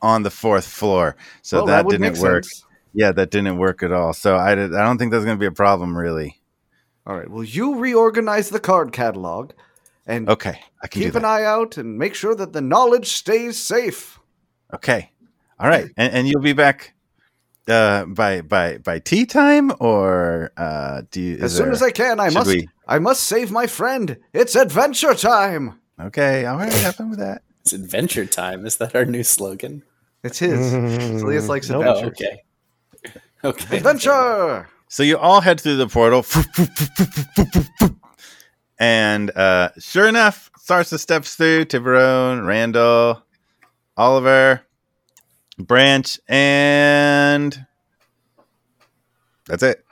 on 0.00 0.22
the 0.22 0.30
fourth 0.30 0.66
floor, 0.66 1.16
so 1.42 1.58
Well, 1.58 1.66
that, 1.66 1.84
would 1.86 1.92
didn't 2.00 2.18
work. 2.18 2.44
sense. 2.44 2.64
Yeah, 2.92 3.12
that 3.12 3.30
didn't 3.30 3.56
work 3.56 3.82
at 3.82 3.92
all. 3.92 4.12
So 4.12 4.36
I, 4.36 4.54
did, 4.54 4.74
I 4.74 4.82
don't 4.84 4.98
think 4.98 5.12
that's 5.12 5.24
going 5.24 5.36
to 5.36 5.40
be 5.40 5.46
a 5.46 5.52
problem, 5.52 5.96
really. 5.96 6.40
All 7.06 7.16
right. 7.16 7.28
Well, 7.30 7.44
you 7.44 7.76
reorganize 7.76 8.50
the 8.50 8.60
card 8.60 8.92
catalog 8.92 9.52
and 10.06 10.28
Okay, 10.28 10.58
I 10.82 10.86
can 10.88 11.02
keep 11.02 11.14
an 11.14 11.24
eye 11.24 11.44
out 11.44 11.76
and 11.76 11.98
make 11.98 12.14
sure 12.14 12.34
that 12.34 12.52
the 12.52 12.60
knowledge 12.60 13.06
stays 13.12 13.58
safe. 13.58 14.18
Okay, 14.74 15.10
all 15.58 15.68
right, 15.68 15.90
and, 15.96 16.12
and 16.12 16.28
you'll 16.28 16.42
be 16.42 16.52
back 16.54 16.94
uh, 17.68 18.04
by 18.06 18.40
by 18.40 18.78
by 18.78 18.98
tea 18.98 19.26
time, 19.26 19.72
or 19.80 20.50
uh, 20.56 21.02
do 21.10 21.20
you? 21.20 21.38
As 21.40 21.56
soon 21.56 21.70
as 21.70 21.82
I 21.82 21.90
can, 21.90 22.18
I 22.20 22.30
must 22.30 22.48
we- 22.48 22.68
I 22.88 22.98
must 22.98 23.22
save 23.24 23.50
my 23.52 23.66
friend. 23.66 24.16
It's 24.32 24.56
adventure 24.56 25.14
time. 25.14 25.78
Okay, 26.00 26.46
all 26.46 26.56
right, 26.58 26.72
have 26.72 26.96
fun 26.96 27.10
with 27.10 27.18
that. 27.20 27.42
It's 27.62 27.72
adventure 27.72 28.26
time. 28.26 28.66
Is 28.66 28.78
that 28.78 28.96
our 28.96 29.04
new 29.04 29.22
slogan? 29.22 29.84
It's 30.24 30.40
his. 30.40 30.58
Saeleas 30.58 31.46
likes 31.48 31.70
Nope. 31.70 31.84
Oh, 31.86 31.90
adventure. 31.98 32.26
okay. 32.26 32.42
Okay. 33.44 33.76
Adventure. 33.76 34.68
So 34.88 35.02
you 35.04 35.16
all 35.18 35.40
head 35.40 35.60
through 35.60 35.76
the 35.76 35.86
portal, 35.88 36.22
and 38.82 39.30
uh, 39.36 39.68
sure 39.78 40.08
enough, 40.08 40.50
Sarsa 40.58 40.98
steps 40.98 41.36
through. 41.36 41.66
Tiburon, 41.66 42.44
Randall, 42.44 43.22
Oliver, 43.96 44.62
Branch, 45.56 46.18
and 46.26 47.64
that's 49.46 49.62
it. 49.62 49.84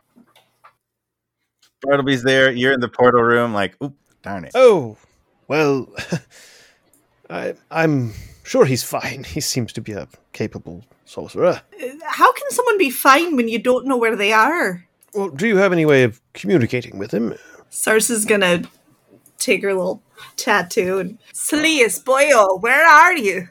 Bartleby's 1.83 2.25
there. 2.25 2.51
You're 2.51 2.73
in 2.73 2.81
the 2.81 2.89
portal 2.89 3.23
room. 3.23 3.55
Like, 3.55 3.77
oop, 3.81 3.95
darn 4.23 4.45
it. 4.45 4.51
Oh, 4.57 4.97
well, 5.47 5.87
I, 7.31 7.55
I'm 7.71 8.13
sure 8.43 8.65
he's 8.65 8.83
fine. 8.83 9.23
He 9.23 9.41
seems 9.41 9.73
to 9.75 9.81
be 9.81 9.93
a 9.93 10.09
capable 10.33 10.85
sorcerer. 11.05 11.63
How 12.03 12.33
can 12.33 12.51
someone 12.51 12.77
be 12.77 12.91
fine 12.91 13.37
when 13.37 13.47
you 13.47 13.61
don't 13.61 13.87
know 13.87 13.97
where 13.97 14.17
they 14.17 14.33
are? 14.33 14.85
Well, 15.15 15.29
do 15.29 15.47
you 15.47 15.59
have 15.59 15.73
any 15.73 15.87
way 15.87 16.03
of 16.03 16.21
communicating 16.33 16.99
with 16.99 17.15
him? 17.15 17.37
Sarsa's 17.71 18.25
gonna 18.25 18.65
take 19.41 19.63
her 19.63 19.75
little 19.75 20.03
tattoo 20.37 20.99
and 20.99 21.19
Saeleas, 21.33 22.03
boyo, 22.05 22.61
where 22.61 22.87
are 22.87 23.17
you? 23.17 23.49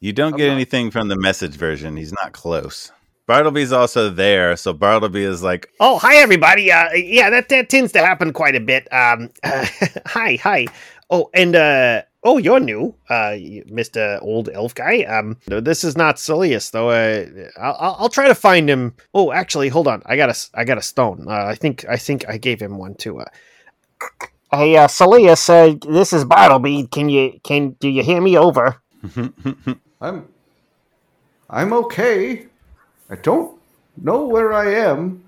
You 0.00 0.12
don't 0.14 0.36
get 0.36 0.48
anything 0.48 0.90
from 0.90 1.08
the 1.08 1.16
message 1.16 1.54
version. 1.56 1.96
He's 1.96 2.12
not 2.12 2.32
close. 2.32 2.90
Bartleby's 3.26 3.70
also 3.70 4.08
there, 4.10 4.56
so 4.56 4.72
Bartleby 4.72 5.22
is 5.24 5.42
like, 5.42 5.68
Oh, 5.78 5.98
hi 5.98 6.16
everybody. 6.16 6.72
Uh, 6.72 6.92
yeah, 6.94 7.30
that 7.30 7.48
that 7.50 7.68
tends 7.68 7.92
to 7.92 7.98
happen 8.00 8.32
quite 8.32 8.56
a 8.56 8.60
bit. 8.60 8.88
Um, 8.92 9.30
hi, 9.44 10.36
hi. 10.42 10.66
Oh, 11.10 11.28
and 11.34 11.54
uh, 11.54 12.02
oh, 12.24 12.38
you're 12.38 12.58
new, 12.60 12.94
uh, 13.08 13.36
Mister 13.66 14.18
Old 14.22 14.48
Elf 14.52 14.74
guy. 14.74 15.02
Um, 15.02 15.36
no, 15.48 15.60
this 15.60 15.84
is 15.84 15.96
not 15.96 16.16
Saeleas 16.16 16.70
though. 16.72 16.90
Uh, 16.90 17.50
I'll, 17.60 17.76
I'll- 17.78 17.96
I'll 18.00 18.08
try 18.08 18.26
to 18.26 18.34
find 18.34 18.68
him. 18.70 18.94
Oh, 19.14 19.30
actually, 19.32 19.68
hold 19.68 19.86
on. 19.86 20.02
I 20.06 20.16
got 20.16 20.28
a 20.28 20.30
s- 20.30 20.50
I 20.54 20.64
got 20.64 20.78
a 20.78 20.82
stone. 20.82 21.26
Uh, 21.28 21.44
I 21.44 21.54
think 21.54 21.84
I 21.88 21.98
think 21.98 22.24
I 22.28 22.36
gave 22.38 22.60
him 22.60 22.78
one 22.78 22.94
too. 22.94 23.20
Uh, 23.20 23.26
hey, 24.50 24.76
uh, 24.76 24.86
Saeleas, 24.88 25.48
uh, 25.48 25.76
this 25.90 26.12
is 26.12 26.24
Bartleby. 26.24 26.86
Can 26.88 27.08
you 27.08 27.40
can 27.44 27.70
do 27.80 27.88
you 27.88 28.02
hear 28.02 28.20
me 28.20 28.36
over? 28.36 28.82
I'm 30.00 30.28
I'm 31.48 31.72
okay. 31.72 32.46
I 33.10 33.16
don't 33.16 33.58
know 33.96 34.26
where 34.26 34.52
I 34.52 34.72
am. 34.74 35.24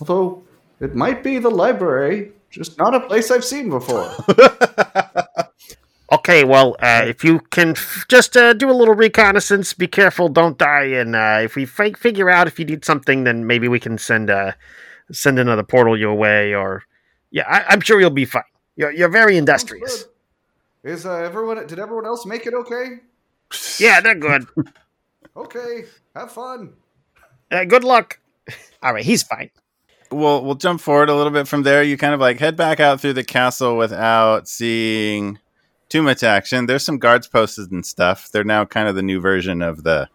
Although 0.00 0.42
it 0.80 0.94
might 0.94 1.22
be 1.22 1.38
the 1.38 1.50
library, 1.50 2.32
just 2.50 2.78
not 2.78 2.94
a 2.94 3.00
place 3.00 3.30
I've 3.30 3.44
seen 3.44 3.70
before. 3.70 4.10
Okay, 6.12 6.42
well, 6.42 6.74
uh, 6.80 7.04
if 7.06 7.22
you 7.22 7.38
can 7.50 7.70
f- 7.70 8.04
just 8.08 8.36
uh, 8.36 8.52
do 8.52 8.68
a 8.68 8.74
little 8.74 8.94
reconnaissance, 8.96 9.72
be 9.74 9.86
careful, 9.86 10.28
don't 10.28 10.58
die, 10.58 10.86
and 10.86 11.14
uh, 11.14 11.40
if 11.42 11.54
we 11.54 11.64
fi- 11.64 11.92
figure 11.92 12.28
out 12.28 12.48
if 12.48 12.58
you 12.58 12.64
need 12.64 12.84
something, 12.84 13.22
then 13.22 13.46
maybe 13.46 13.68
we 13.68 13.78
can 13.78 13.96
send 13.96 14.28
uh, 14.28 14.52
send 15.12 15.38
another 15.38 15.62
portal 15.62 15.96
your 15.96 16.14
way, 16.14 16.52
or 16.52 16.82
yeah, 17.30 17.44
I- 17.48 17.64
I'm 17.72 17.80
sure 17.80 18.00
you'll 18.00 18.10
be 18.10 18.24
fine. 18.24 18.42
You're 18.76 18.92
you're 18.92 19.08
very 19.08 19.36
industrious. 19.36 20.06
Is 20.84 21.04
uh, 21.04 21.12
everyone? 21.16 21.66
Did 21.66 21.78
everyone 21.78 22.06
else 22.06 22.24
make 22.26 22.46
it 22.46 22.54
okay? 22.54 23.00
Yeah, 23.78 24.00
they're 24.00 24.14
good. 24.14 24.46
Okay, 25.36 25.84
have 26.16 26.32
fun. 26.32 26.72
Uh, 27.52 27.64
good 27.64 27.84
luck. 27.84 28.18
All 28.82 28.92
right, 28.92 29.04
he's 29.04 29.22
fine. 29.22 29.50
we'll 30.10 30.44
we'll 30.44 30.56
jump 30.56 30.80
forward 30.80 31.08
a 31.08 31.14
little 31.14 31.32
bit 31.32 31.46
from 31.46 31.62
there. 31.62 31.84
You 31.84 31.96
kind 31.96 32.12
of 32.14 32.20
like 32.20 32.40
head 32.40 32.56
back 32.56 32.80
out 32.80 33.00
through 33.00 33.12
the 33.12 33.22
castle 33.24 33.76
without 33.76 34.48
seeing 34.48 35.38
too 35.88 36.02
much 36.02 36.24
action. 36.24 36.66
There's 36.66 36.84
some 36.84 36.98
guards 36.98 37.28
posted 37.28 37.70
and 37.70 37.86
stuff. 37.86 38.30
They're 38.32 38.42
now 38.44 38.64
kind 38.64 38.88
of 38.88 38.96
the 38.96 39.02
new 39.02 39.20
version 39.20 39.62
of 39.62 39.84
the, 39.84 40.08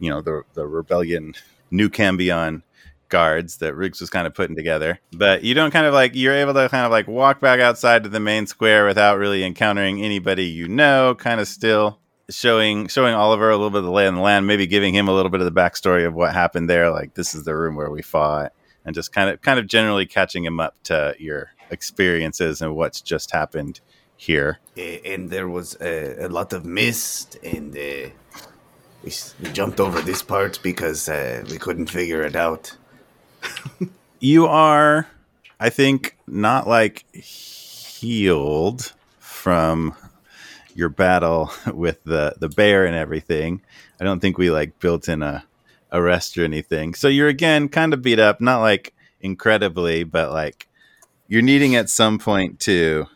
you 0.00 0.08
know, 0.08 0.22
the 0.22 0.42
the 0.54 0.66
rebellion 0.66 1.34
new 1.70 1.90
Cambion 1.90 2.62
guards 3.12 3.58
that 3.58 3.74
Riggs 3.74 4.00
was 4.00 4.08
kind 4.08 4.26
of 4.26 4.34
putting 4.34 4.56
together. 4.56 4.98
But 5.12 5.44
you 5.44 5.52
don't 5.52 5.70
kind 5.70 5.84
of 5.84 5.92
like 5.92 6.16
you're 6.16 6.34
able 6.34 6.54
to 6.54 6.68
kind 6.70 6.86
of 6.86 6.90
like 6.90 7.06
walk 7.06 7.40
back 7.40 7.60
outside 7.60 8.02
to 8.04 8.08
the 8.08 8.18
main 8.18 8.46
square 8.46 8.86
without 8.86 9.18
really 9.18 9.44
encountering 9.44 10.02
anybody 10.02 10.46
you 10.46 10.66
know. 10.66 11.14
Kind 11.14 11.38
of 11.38 11.46
still 11.46 11.98
showing 12.30 12.88
showing 12.88 13.14
Oliver 13.14 13.50
a 13.50 13.56
little 13.56 13.70
bit 13.70 13.78
of 13.78 13.84
the 13.84 13.90
lay 13.90 14.06
of 14.06 14.14
the 14.14 14.20
land, 14.20 14.46
maybe 14.46 14.66
giving 14.66 14.94
him 14.94 15.08
a 15.08 15.12
little 15.12 15.30
bit 15.30 15.42
of 15.42 15.44
the 15.44 15.60
backstory 15.60 16.06
of 16.06 16.14
what 16.14 16.32
happened 16.32 16.70
there. 16.70 16.90
Like 16.90 17.14
this 17.14 17.34
is 17.34 17.44
the 17.44 17.54
room 17.54 17.76
where 17.76 17.90
we 17.90 18.00
fought, 18.00 18.52
and 18.84 18.94
just 18.94 19.12
kind 19.12 19.28
of 19.28 19.42
kind 19.42 19.60
of 19.60 19.66
generally 19.66 20.06
catching 20.06 20.44
him 20.44 20.58
up 20.58 20.74
to 20.84 21.14
your 21.18 21.50
experiences 21.70 22.62
and 22.62 22.74
what's 22.74 23.02
just 23.02 23.30
happened 23.30 23.80
here. 24.16 24.58
And 24.76 25.28
there 25.28 25.48
was 25.48 25.76
uh, 25.76 26.16
a 26.18 26.28
lot 26.28 26.54
of 26.54 26.64
mist, 26.64 27.36
and 27.42 27.76
uh, 27.76 28.08
we, 29.04 29.12
we 29.42 29.50
jumped 29.52 29.80
over 29.80 30.00
this 30.00 30.22
part 30.22 30.60
because 30.62 31.08
uh, 31.08 31.44
we 31.50 31.58
couldn't 31.58 31.90
figure 31.90 32.22
it 32.22 32.36
out. 32.36 32.76
You 34.20 34.46
are 34.46 35.06
i 35.60 35.68
think 35.68 36.16
not 36.26 36.68
like 36.68 37.04
healed 37.14 38.92
from 39.18 39.94
your 40.74 40.88
battle 40.88 41.50
with 41.72 42.02
the 42.04 42.34
the 42.38 42.48
bear 42.48 42.86
and 42.86 42.96
everything. 42.96 43.62
I 44.00 44.04
don't 44.04 44.20
think 44.20 44.38
we 44.38 44.50
like 44.50 44.78
built 44.78 45.08
in 45.08 45.22
a 45.22 45.44
a 45.90 46.00
rest 46.00 46.38
or 46.38 46.44
anything. 46.44 46.94
So 46.94 47.08
you're 47.08 47.28
again 47.28 47.68
kind 47.68 47.92
of 47.92 48.02
beat 48.02 48.18
up 48.18 48.40
not 48.40 48.60
like 48.60 48.94
incredibly 49.20 50.04
but 50.04 50.32
like 50.32 50.68
you're 51.28 51.42
needing 51.42 51.76
at 51.76 51.88
some 51.88 52.18
point 52.18 52.58
to 52.60 53.06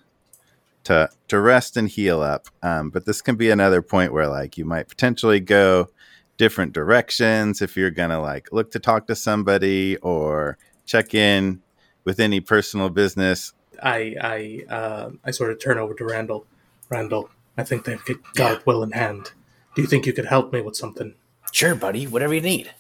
to 0.85 1.09
to 1.29 1.41
rest 1.41 1.77
and 1.77 1.89
heal 1.89 2.21
up. 2.21 2.49
Um, 2.63 2.91
but 2.91 3.07
this 3.07 3.23
can 3.23 3.37
be 3.37 3.51
another 3.51 3.83
point 3.83 4.13
where 4.13 4.29
like 4.29 4.57
you 4.59 4.65
might 4.65 4.89
potentially 4.89 5.41
go 5.41 5.89
different 6.37 6.73
directions 6.73 7.63
if 7.63 7.77
you're 7.77 7.91
gonna 7.91 8.21
like 8.21 8.53
look 8.53 8.71
to 8.73 8.79
talk 8.79 9.07
to 9.07 9.17
somebody 9.17 9.97
or 9.99 10.59
check 10.85 11.15
in 11.15 11.63
with 12.05 12.21
any 12.21 12.41
personal 12.41 12.89
business. 12.89 13.53
I 13.83 14.65
I 14.69 14.75
uh, 14.75 15.11
I 15.25 15.31
sort 15.31 15.51
of 15.51 15.61
turn 15.61 15.79
over 15.79 15.95
to 15.95 16.05
Randall. 16.05 16.47
Randall, 16.89 17.31
I 17.57 17.65
think 17.65 17.85
they've 17.85 18.05
got 18.05 18.35
got 18.35 18.53
it 18.53 18.67
well 18.67 18.83
in 18.83 18.93
hand. 18.93 19.33
Do 19.75 19.83
you 19.83 19.89
think 19.89 20.07
you 20.07 20.13
could 20.13 20.27
help 20.27 20.53
me 20.53 20.63
with 20.63 20.77
something? 20.77 21.15
Sure, 21.53 21.75
buddy. 21.75 22.07
Whatever 22.07 22.35
you 22.35 22.41
need. 22.41 22.73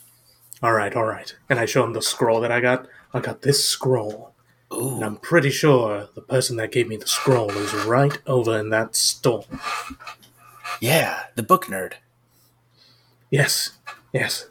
All 0.63 0.73
right, 0.73 0.95
all 0.97 1.05
right. 1.05 1.35
And 1.51 1.59
I 1.59 1.67
show 1.67 1.85
him 1.85 1.93
the 1.93 2.01
scroll 2.01 2.41
that 2.41 2.51
I 2.51 2.61
got. 2.61 2.89
I 3.13 3.21
got 3.21 3.43
this 3.43 3.67
scroll, 3.67 4.33
and 4.71 5.05
I'm 5.05 5.17
pretty 5.17 5.51
sure 5.51 6.09
the 6.15 6.23
person 6.23 6.57
that 6.57 6.73
gave 6.73 6.89
me 6.89 6.97
the 6.97 7.07
scroll 7.07 7.51
is 7.51 7.75
right 7.85 8.17
over 8.27 8.59
in 8.59 8.71
that 8.71 8.97
store. 8.97 9.45
Yeah, 10.81 11.25
the 11.35 11.43
book 11.43 11.67
nerd. 11.67 11.95
Yes, 13.37 13.73
yes. 14.13 14.47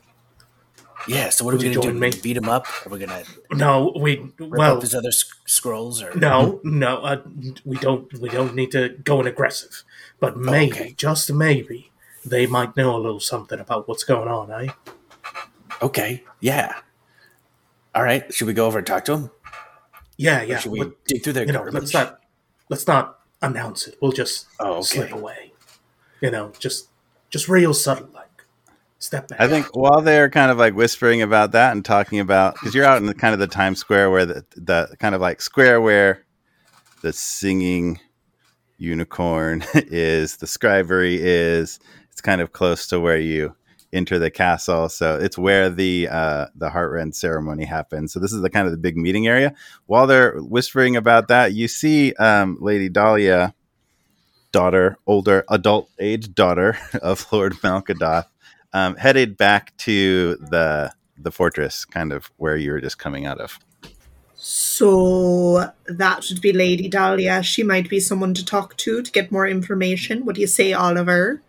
Yeah. 1.07 1.29
So 1.29 1.43
what 1.45 1.53
are 1.53 1.57
Would 1.57 1.63
we 1.63 1.69
you 1.69 1.75
gonna 1.75 1.87
do? 1.87 1.91
join 1.93 1.99
me? 1.99 2.11
Beat 2.21 2.37
him 2.37 2.49
up? 2.49 2.67
Are 2.85 2.89
we 2.89 2.99
gonna 2.99 3.23
No, 3.51 3.93
we 3.99 4.17
rip 4.39 4.59
well, 4.59 4.75
up 4.77 4.81
his 4.81 4.93
other 4.93 5.11
sc- 5.11 5.37
scrolls? 5.47 6.01
Or 6.01 6.13
no, 6.15 6.59
no. 6.63 6.97
Uh, 6.97 7.21
we 7.63 7.77
don't. 7.77 8.11
We 8.19 8.29
don't 8.29 8.53
need 8.55 8.71
to 8.71 8.89
go 9.03 9.19
in 9.21 9.27
aggressive. 9.27 9.83
But 10.19 10.37
maybe, 10.37 10.71
okay. 10.73 10.93
just 10.97 11.31
maybe, 11.31 11.91
they 12.23 12.45
might 12.47 12.75
know 12.77 12.95
a 12.95 13.01
little 13.05 13.19
something 13.19 13.59
about 13.59 13.87
what's 13.87 14.03
going 14.03 14.27
on, 14.27 14.51
eh? 14.51 14.71
Okay. 15.81 16.23
Yeah. 16.39 16.73
All 17.93 18.03
right. 18.03 18.31
Should 18.33 18.47
we 18.47 18.53
go 18.53 18.65
over 18.67 18.77
and 18.79 18.87
talk 18.87 19.05
to 19.05 19.13
him? 19.13 19.31
Yeah, 20.17 20.41
yeah. 20.43 20.59
should 20.59 20.71
we 20.71 20.79
but, 20.79 21.05
dig 21.05 21.23
through 21.23 21.33
their 21.33 21.45
you 21.45 21.51
know, 21.53 21.59
garbage? 21.59 21.73
let's 21.81 21.93
not 21.93 22.19
let's 22.69 22.87
not 22.87 23.19
announce 23.41 23.87
it. 23.87 23.97
We'll 24.01 24.11
just 24.13 24.47
Oh, 24.59 24.75
okay. 24.75 24.81
slip 24.83 25.11
away. 25.11 25.53
You 26.21 26.31
know, 26.31 26.51
just 26.59 26.87
just 27.29 27.47
real 27.49 27.73
subtle, 27.73 28.09
like 28.13 28.24
step 29.05 29.27
back. 29.27 29.39
I 29.39 29.47
think 29.47 29.67
while 29.75 30.01
they're 30.01 30.29
kind 30.29 30.51
of 30.51 30.57
like 30.57 30.73
whispering 30.73 31.21
about 31.21 31.51
that 31.53 31.71
and 31.71 31.83
talking 31.83 32.19
about 32.19 32.55
because 32.55 32.73
you're 32.73 32.85
out 32.85 32.97
in 32.97 33.05
the 33.05 33.13
kind 33.13 33.33
of 33.33 33.39
the 33.39 33.47
Times 33.47 33.79
Square 33.79 34.11
where 34.11 34.25
the 34.25 34.45
the 34.55 34.95
kind 34.99 35.15
of 35.15 35.21
like 35.21 35.41
square 35.41 35.79
where 35.79 36.25
the 37.01 37.13
singing 37.13 37.99
unicorn 38.77 39.63
is, 39.73 40.37
the 40.37 40.45
scribery 40.45 41.17
is. 41.19 41.79
It's 42.11 42.21
kind 42.21 42.41
of 42.41 42.53
close 42.53 42.87
to 42.87 42.99
where 42.99 43.19
you 43.19 43.55
enter 43.93 44.19
the 44.19 44.31
castle, 44.31 44.89
so 44.89 45.17
it's 45.19 45.37
where 45.37 45.69
the 45.69 46.07
uh, 46.09 46.47
the 46.55 46.69
Heartrend 46.69 47.13
ceremony 47.13 47.65
happens. 47.65 48.13
So 48.13 48.19
this 48.19 48.33
is 48.33 48.41
the 48.41 48.49
kind 48.49 48.65
of 48.65 48.71
the 48.71 48.77
big 48.77 48.97
meeting 48.97 49.27
area. 49.27 49.53
While 49.85 50.07
they're 50.07 50.37
whispering 50.37 50.95
about 50.95 51.27
that, 51.27 51.53
you 51.53 51.67
see 51.67 52.13
um, 52.13 52.57
Lady 52.61 52.89
Dahlia, 52.89 53.53
daughter, 54.51 54.97
older 55.05 55.43
adult 55.49 55.89
age 55.99 56.33
daughter 56.33 56.77
of 57.01 57.25
Lord 57.31 57.53
Malkadoth, 57.55 58.27
um, 58.75 58.95
headed 58.97 59.37
back 59.37 59.75
to 59.77 60.35
the 60.35 60.91
the 61.17 61.31
fortress, 61.31 61.85
kind 61.85 62.11
of 62.11 62.29
where 62.35 62.57
you 62.57 62.71
were 62.73 62.81
just 62.81 62.99
coming 62.99 63.25
out 63.25 63.39
of. 63.39 63.57
So 64.35 65.71
that 65.85 66.25
would 66.29 66.41
be 66.41 66.51
Lady 66.51 66.89
Dahlia. 66.89 67.41
She 67.41 67.63
might 67.63 67.89
be 67.89 68.01
someone 68.01 68.33
to 68.33 68.43
talk 68.43 68.75
to 68.77 69.01
to 69.01 69.11
get 69.11 69.31
more 69.31 69.47
information. 69.47 70.25
What 70.25 70.35
do 70.35 70.41
you 70.41 70.47
say, 70.47 70.73
Oliver? 70.73 71.41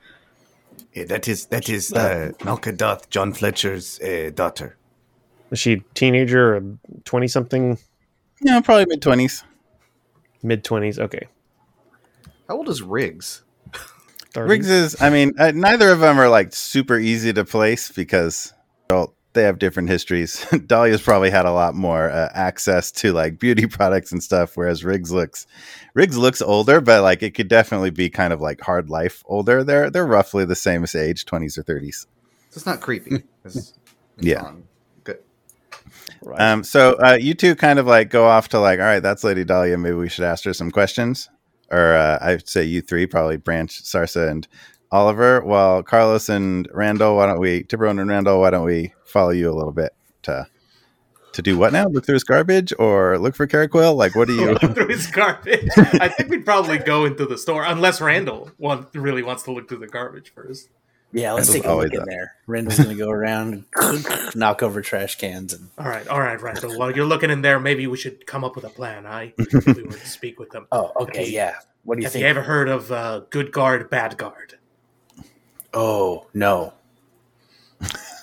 Yeah, 0.95 1.05
that 1.07 1.27
is 1.27 1.47
that 1.47 1.69
is 1.69 1.93
uh, 1.93 2.31
Malkadoth, 2.39 3.11
John 3.11 3.33
Fletcher's 3.33 4.01
uh, 4.01 4.31
daughter. 4.33 4.77
Is 5.51 5.59
she 5.59 5.83
teenager 5.95 6.57
or 6.57 6.63
twenty 7.05 7.29
something, 7.29 7.77
Yeah, 8.41 8.61
probably 8.61 8.87
mid 8.87 9.03
twenties. 9.03 9.43
mid 10.45 10.63
twenties? 10.63 10.99
Okay. 11.01 11.27
How 12.49 12.57
old 12.57 12.69
is 12.69 12.83
Riggs? 12.83 13.43
30s? 14.41 14.49
Riggs 14.49 14.71
is, 14.71 14.97
I 15.01 15.11
mean, 15.11 15.33
uh, 15.39 15.53
neither 15.55 15.91
of 15.91 16.01
them 16.01 16.19
are 16.19 16.29
like 16.29 16.55
super 16.55 16.99
easy 16.99 17.33
to 17.33 17.45
place 17.45 17.91
because 17.91 18.53
well, 18.91 19.15
they 19.33 19.43
have 19.43 19.59
different 19.59 19.89
histories. 19.89 20.47
Dahlia's 20.67 21.03
probably 21.03 21.31
had 21.31 21.45
a 21.47 21.53
lot 21.53 21.75
more 21.75 22.11
uh, 22.11 22.31
access 22.35 22.91
to 22.93 23.13
like 23.13 23.39
beauty 23.39 23.67
products 23.79 24.13
and 24.13 24.23
stuff, 24.23 24.57
whereas 24.57 24.85
Riggs 24.85 25.13
looks 25.13 25.47
Riggs 25.95 26.17
looks 26.17 26.41
older, 26.43 26.81
but 26.81 27.03
like 27.03 27.23
it 27.23 27.35
could 27.35 27.49
definitely 27.49 27.91
be 27.91 28.09
kind 28.11 28.33
of 28.33 28.41
like 28.41 28.61
hard 28.61 28.89
life 28.91 29.23
older. 29.27 29.63
They're 29.65 29.91
they're 29.91 30.07
roughly 30.07 30.45
the 30.45 30.55
same 30.57 30.83
as 30.85 30.95
age, 30.95 31.25
twenties 31.25 31.59
or 31.59 31.63
thirties. 31.63 32.07
So 32.51 32.59
It's 32.59 32.67
not 32.67 32.81
creepy. 32.81 33.25
It's, 33.45 33.57
it's 33.57 33.73
Yeah. 34.19 34.43
fun. 34.43 34.65
Good. 35.05 35.19
Right. 36.23 36.41
Um, 36.41 36.65
so 36.65 36.95
uh, 36.95 37.17
you 37.21 37.35
two 37.35 37.55
kind 37.55 37.79
of 37.79 37.87
like 37.87 38.11
go 38.11 38.27
off 38.27 38.49
to 38.49 38.59
like, 38.59 38.81
all 38.81 38.87
right, 38.87 39.01
that's 39.01 39.23
Lady 39.23 39.45
Dahlia. 39.45 39.79
Maybe 39.79 39.95
we 39.95 40.09
should 40.09 40.25
ask 40.25 40.45
her 40.45 40.53
some 40.55 40.71
questions. 40.71 41.29
Or 41.71 41.95
uh, 41.95 42.19
I'd 42.21 42.49
say 42.49 42.65
you 42.65 42.81
three, 42.81 43.07
probably 43.07 43.37
Branch, 43.37 43.71
Sarsa, 43.83 44.31
and 44.31 44.47
Oliver. 44.91 45.41
While 45.43 45.83
Carlos 45.83 46.29
and 46.29 46.69
Randall, 46.73 47.17
why 47.17 47.27
don't 47.27 47.41
we, 47.41 47.65
Tiburon 47.65 47.99
and 47.99 48.09
Randall, 48.09 48.41
why 48.41 48.51
don't 48.51 48.65
we 48.65 48.93
follow 49.05 49.31
you 49.31 49.51
a 49.51 49.55
little 49.55 49.73
bit 49.73 49.93
to 50.23 50.47
to 51.33 51.43
do 51.43 51.59
what 51.59 51.73
now? 51.73 51.87
Look 51.87 52.07
through 52.07 52.15
his 52.15 52.25
garbage 52.25 52.73
or 52.79 53.19
look 53.19 53.35
for 53.35 53.47
Caraquil? 53.47 53.95
Like, 53.95 54.17
what 54.17 54.27
do 54.27 54.35
you? 54.35 54.53
Look 54.63 54.75
through 54.75 54.89
his 54.89 55.07
garbage. 55.07 55.69
I 55.77 56.09
think 56.09 56.31
we'd 56.31 56.47
probably 56.47 56.79
go 56.79 57.05
into 57.05 57.27
the 57.27 57.37
store 57.37 57.63
unless 57.63 58.01
Randall 58.01 58.51
want, 58.59 58.89
really 58.95 59.23
wants 59.23 59.43
to 59.43 59.53
look 59.53 59.69
through 59.69 59.81
the 59.81 59.87
garbage 59.87 60.33
first. 60.35 60.71
Yeah, 61.13 61.33
let's 61.33 61.49
Randall's 61.49 61.65
take 61.65 61.71
a 61.71 61.75
look 61.75 61.95
in 61.95 62.01
up. 62.01 62.07
there. 62.07 62.35
Randall's 62.47 62.79
gonna 62.79 62.95
go 62.95 63.09
around 63.11 63.65
and 63.77 64.35
knock 64.37 64.63
over 64.63 64.83
trash 64.83 65.17
cans 65.17 65.55
and 65.55 65.71
All 65.79 65.89
right, 65.89 66.07
all 66.09 66.21
right, 66.21 66.41
Randall. 66.41 66.79
While 66.79 66.95
you're 66.95 67.07
looking 67.07 67.31
in 67.31 67.43
there, 67.43 67.59
maybe 67.61 67.87
we 67.87 67.97
should 67.97 68.27
come 68.27 68.45
up 68.45 68.55
with 68.57 68.65
a 68.65 68.69
plan, 68.71 69.07
I 69.07 69.33
if 69.39 69.67
we 69.67 69.83
were 69.85 69.93
to 69.93 70.07
speak 70.07 70.39
with 70.39 70.51
them. 70.51 70.67
Oh, 70.73 70.93
okay, 71.01 71.29
yeah. 71.29 71.55
What 71.85 71.95
do 71.95 72.01
you 72.01 72.07
Have 72.07 72.13
think? 72.13 72.23
you 72.25 72.29
ever 72.29 72.43
heard 72.43 72.69
of 72.69 72.91
uh, 72.93 73.21
good 73.31 73.53
guard, 73.53 73.89
bad 73.89 74.17
guard? 74.19 74.55
oh, 75.73 76.27
no. 76.35 76.73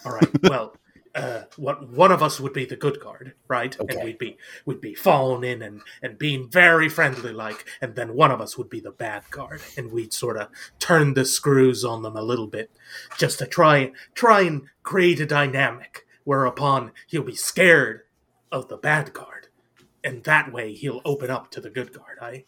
All 0.06 0.12
right. 0.12 0.44
Well, 0.44 0.76
uh, 1.16 1.44
what 1.58 1.90
one 1.90 2.12
of 2.12 2.24
us 2.24 2.40
would 2.40 2.54
be 2.54 2.66
the 2.66 2.76
good 2.76 3.00
guard, 3.00 3.34
right? 3.48 3.80
Okay. 3.80 3.96
And 3.96 4.04
we'd 4.04 4.18
be 4.18 4.38
we'd 4.66 4.82
be 4.82 4.96
falling 4.96 5.44
in 5.44 5.62
and 5.62 5.82
and 6.02 6.18
being 6.18 6.50
very 6.50 6.90
friendly, 6.90 7.32
like, 7.34 7.66
and 7.82 7.96
then 7.96 8.16
one 8.16 8.32
of 8.32 8.42
us 8.42 8.58
would 8.58 8.70
be 8.70 8.80
the 8.80 8.92
bad 8.92 9.24
guard, 9.30 9.62
and 9.78 9.92
we'd 9.92 10.14
sort 10.14 10.38
of 10.38 10.50
turn 10.80 11.14
the 11.14 11.26
screws 11.26 11.86
on 11.86 12.02
them 12.02 12.16
a 12.16 12.22
little 12.22 12.48
bit, 12.48 12.72
just 13.18 13.40
to 13.40 13.46
try 13.46 13.92
try 14.16 14.42
and 14.42 14.64
create 14.82 15.20
a 15.20 15.26
dynamic 15.26 16.06
whereupon 16.24 16.92
he'll 17.08 17.24
be 17.24 17.36
scared 17.36 18.02
of 18.52 18.70
the 18.70 18.78
bad 18.78 19.14
guard, 19.14 19.48
and 20.04 20.24
that 20.24 20.52
way 20.52 20.74
he'll 20.74 21.02
open 21.06 21.30
up 21.30 21.52
to 21.52 21.62
the 21.62 21.70
good 21.70 21.94
guard. 21.94 22.18
I 22.22 22.46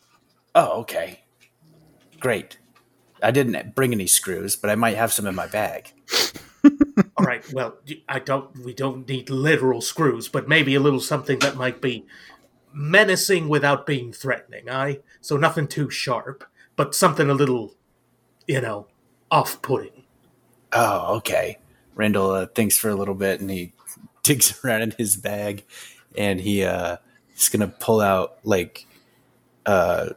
Oh, 0.56 0.80
okay. 0.82 1.26
Great. 2.20 2.58
I 3.22 3.32
didn't 3.32 3.76
bring 3.76 3.92
any 3.92 4.08
screws, 4.08 4.56
but 4.56 4.70
I 4.70 4.76
might 4.76 4.96
have 4.96 5.12
some 5.12 5.28
in 5.28 5.36
my 5.36 5.48
bag. 5.48 5.94
All 7.18 7.26
right. 7.26 7.46
Well, 7.54 7.78
I 8.10 8.20
don't. 8.20 8.58
We 8.60 8.74
don't 8.74 9.08
need 9.08 9.30
literal 9.30 9.82
screws, 9.82 10.28
but 10.28 10.50
maybe 10.50 10.76
a 10.76 10.80
little 10.80 11.00
something 11.00 11.40
that 11.40 11.56
might 11.56 11.82
be 11.82 12.06
menacing 12.74 13.48
without 13.48 13.86
being 13.86 14.12
threatening. 14.12 14.70
I 14.70 15.00
so 15.22 15.38
nothing 15.38 15.68
too 15.68 15.90
sharp, 15.90 16.44
but 16.76 16.94
something 16.94 17.30
a 17.30 17.34
little, 17.34 17.74
you 18.48 18.60
know, 18.60 18.88
off-putting. 19.32 20.04
Oh, 20.74 21.16
okay. 21.18 21.58
Randall 21.96 22.32
uh, 22.32 22.46
thinks 22.48 22.78
for 22.78 22.90
a 22.90 22.96
little 22.96 23.16
bit 23.16 23.40
and 23.40 23.50
he 23.50 23.74
digs 24.24 24.60
around 24.64 24.82
in 24.82 24.92
his 24.92 25.16
bag 25.16 25.64
and 26.18 26.42
he 26.42 26.64
uh 26.64 26.98
he's 27.34 27.50
gonna 27.50 27.68
pull 27.68 28.02
out 28.02 28.40
like 28.44 28.86
uh 29.66 30.10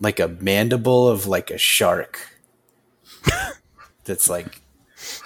like 0.00 0.20
a 0.20 0.28
mandible 0.28 1.08
of 1.08 1.26
like 1.26 1.50
a 1.50 1.58
shark 1.58 2.38
that's 4.04 4.28
like 4.28 4.60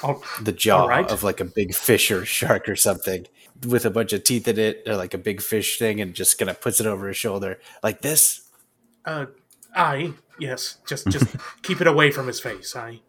Oh, 0.03 0.23
the 0.41 0.53
jaw 0.53 0.83
All 0.83 0.89
right. 0.89 1.11
of 1.11 1.23
like 1.23 1.41
a 1.41 1.45
big 1.45 1.75
fish 1.75 2.11
or 2.11 2.25
shark 2.25 2.69
or 2.69 2.77
something 2.77 3.27
with 3.67 3.85
a 3.85 3.91
bunch 3.91 4.13
of 4.13 4.25
teeth 4.25 4.49
in 4.49 4.59
it 4.59 4.83
or 4.87 4.97
like 4.97 5.15
a 5.15 5.19
big 5.19 5.41
fish 5.41 5.79
thing 5.79 6.01
and 6.01 6.15
just 6.15 6.39
kind 6.39 6.51
of 6.51 6.61
puts 6.61 6.81
it 6.81 6.87
over 6.87 7.09
his 7.09 7.17
shoulder 7.17 7.59
like 7.83 8.03
this 8.03 8.49
uh, 9.05 9.27
I 9.75 10.13
yes, 10.39 10.79
just 10.87 11.09
just 11.09 11.27
keep 11.63 11.81
it 11.81 11.87
away 11.87 12.11
from 12.11 12.27
his 12.27 12.41
face. 12.41 12.75
I 12.77 13.01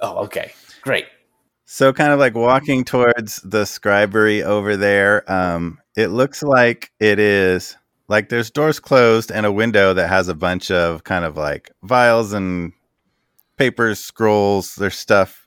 oh 0.00 0.24
okay 0.24 0.52
great 0.82 1.06
So, 1.64 1.92
kind 1.92 2.12
of 2.12 2.18
like 2.18 2.34
walking 2.34 2.84
towards 2.84 3.36
the 3.42 3.64
scribery 3.64 4.42
over 4.42 4.76
there, 4.76 5.30
um, 5.30 5.78
it 5.96 6.08
looks 6.08 6.42
like 6.42 6.92
it 7.00 7.18
is 7.18 7.76
like 8.08 8.28
there's 8.28 8.50
doors 8.50 8.78
closed 8.78 9.32
and 9.32 9.44
a 9.46 9.52
window 9.52 9.92
that 9.94 10.08
has 10.08 10.28
a 10.28 10.34
bunch 10.34 10.70
of 10.70 11.04
kind 11.04 11.24
of 11.24 11.36
like 11.36 11.70
vials 11.82 12.32
and 12.32 12.72
papers, 13.56 13.98
scrolls. 14.00 14.74
There's 14.76 14.98
stuff. 14.98 15.45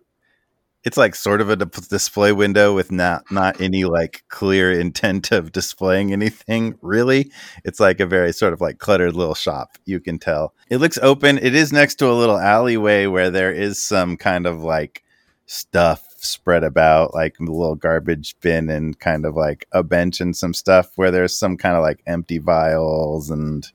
It's 0.86 0.98
like 0.98 1.14
sort 1.14 1.42
of 1.42 1.50
a 1.50 1.58
display 1.58 2.32
window 2.32 2.74
with 2.74 2.92
not 2.92 3.30
not 3.32 3.60
any 3.60 3.84
like 3.84 4.24
clear 4.30 4.72
intent 4.72 5.32
of 5.32 5.52
displaying 5.52 6.14
anything. 6.14 6.78
Really, 6.82 7.32
it's 7.66 7.80
like 7.80 8.00
a 8.00 8.06
very 8.06 8.32
sort 8.32 8.54
of 8.54 8.62
like 8.62 8.78
cluttered 8.78 9.16
little 9.16 9.36
shop. 9.36 9.78
You 9.86 10.00
can 10.00 10.20
tell 10.20 10.54
it 10.70 10.78
looks 10.78 10.98
open. 11.02 11.38
It 11.38 11.54
is 11.54 11.74
next 11.74 11.96
to 11.96 12.10
a 12.10 12.14
little 12.14 12.40
alleyway 12.40 13.08
where 13.08 13.30
there 13.30 13.52
is 13.52 13.84
some 13.84 14.16
kind 14.16 14.46
of 14.46 14.64
like 14.64 15.04
stuff 15.48 16.06
spread 16.18 16.64
about, 16.64 17.14
like 17.14 17.40
a 17.40 17.44
little 17.44 17.76
garbage 17.76 18.36
bin 18.40 18.70
and 18.70 19.00
kind 19.00 19.26
of 19.26 19.36
like 19.36 19.68
a 19.72 19.84
bench 19.84 20.22
and 20.22 20.36
some 20.36 20.54
stuff 20.54 20.92
where 20.96 21.12
there's 21.12 21.38
some 21.38 21.58
kind 21.58 21.76
of 21.76 21.82
like 21.82 22.02
empty 22.08 22.38
vials 22.38 23.30
and 23.30 23.68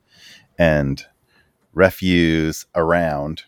and 0.57 1.05
refuse 1.73 2.65
around. 2.75 3.43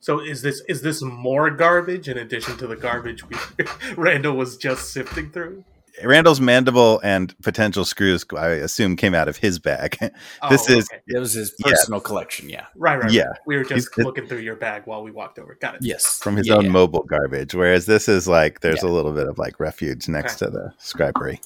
So 0.00 0.18
is 0.20 0.42
this 0.42 0.62
is 0.68 0.82
this 0.82 1.02
more 1.02 1.50
garbage 1.50 2.08
in 2.08 2.18
addition 2.18 2.56
to 2.58 2.66
the 2.66 2.76
garbage 2.76 3.22
we 3.28 3.36
Randall 3.96 4.34
was 4.36 4.56
just 4.56 4.92
sifting 4.92 5.30
through? 5.30 5.64
Randall's 6.04 6.40
mandible 6.40 6.98
and 7.04 7.34
potential 7.42 7.84
screws, 7.84 8.24
I 8.34 8.50
assume, 8.50 8.96
came 8.96 9.14
out 9.14 9.28
of 9.28 9.36
his 9.36 9.58
bag. 9.58 9.98
this 10.00 10.10
Oh, 10.40 10.54
is 10.78 10.88
okay. 10.90 11.02
it 11.08 11.18
was 11.18 11.34
his 11.34 11.52
Yeah. 11.58 11.72
personal 11.72 12.00
collection 12.00 12.48
yeah 12.48 12.66
right, 12.76 12.98
right. 13.02 13.10
yeah, 13.12 13.24
right. 13.26 13.38
we 13.46 13.56
were 13.56 13.64
just 13.64 13.94
He's- 13.94 14.06
looking 14.06 14.26
through 14.26 14.38
your 14.38 14.56
bag 14.56 14.82
while 14.86 15.02
we 15.02 15.10
walked 15.10 15.38
over. 15.38 15.58
Got 15.60 15.74
it. 15.74 15.80
yes 15.82 16.18
from 16.18 16.36
his 16.36 16.46
Yeah, 16.48 16.54
own 16.54 16.66
yeah. 16.66 16.70
mobile 16.70 17.02
garbage, 17.02 17.54
whereas 17.54 17.84
this 17.86 18.08
is 18.08 18.26
like 18.26 18.60
there's 18.60 18.82
Yeah. 18.82 18.88
a 18.88 18.92
little 18.92 19.12
bit 19.12 19.26
of 19.26 19.36
like 19.38 19.60
refuge 19.60 20.08
next 20.08 20.40
Okay. 20.42 20.50
to 20.50 20.56
the 20.58 20.72
scribery. 20.80 21.38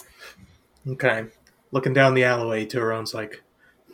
Okay. 0.88 1.24
Looking 1.72 1.94
down 1.94 2.14
the 2.14 2.22
alleyway, 2.24 2.66
Turon's 2.66 3.14
like, 3.14 3.42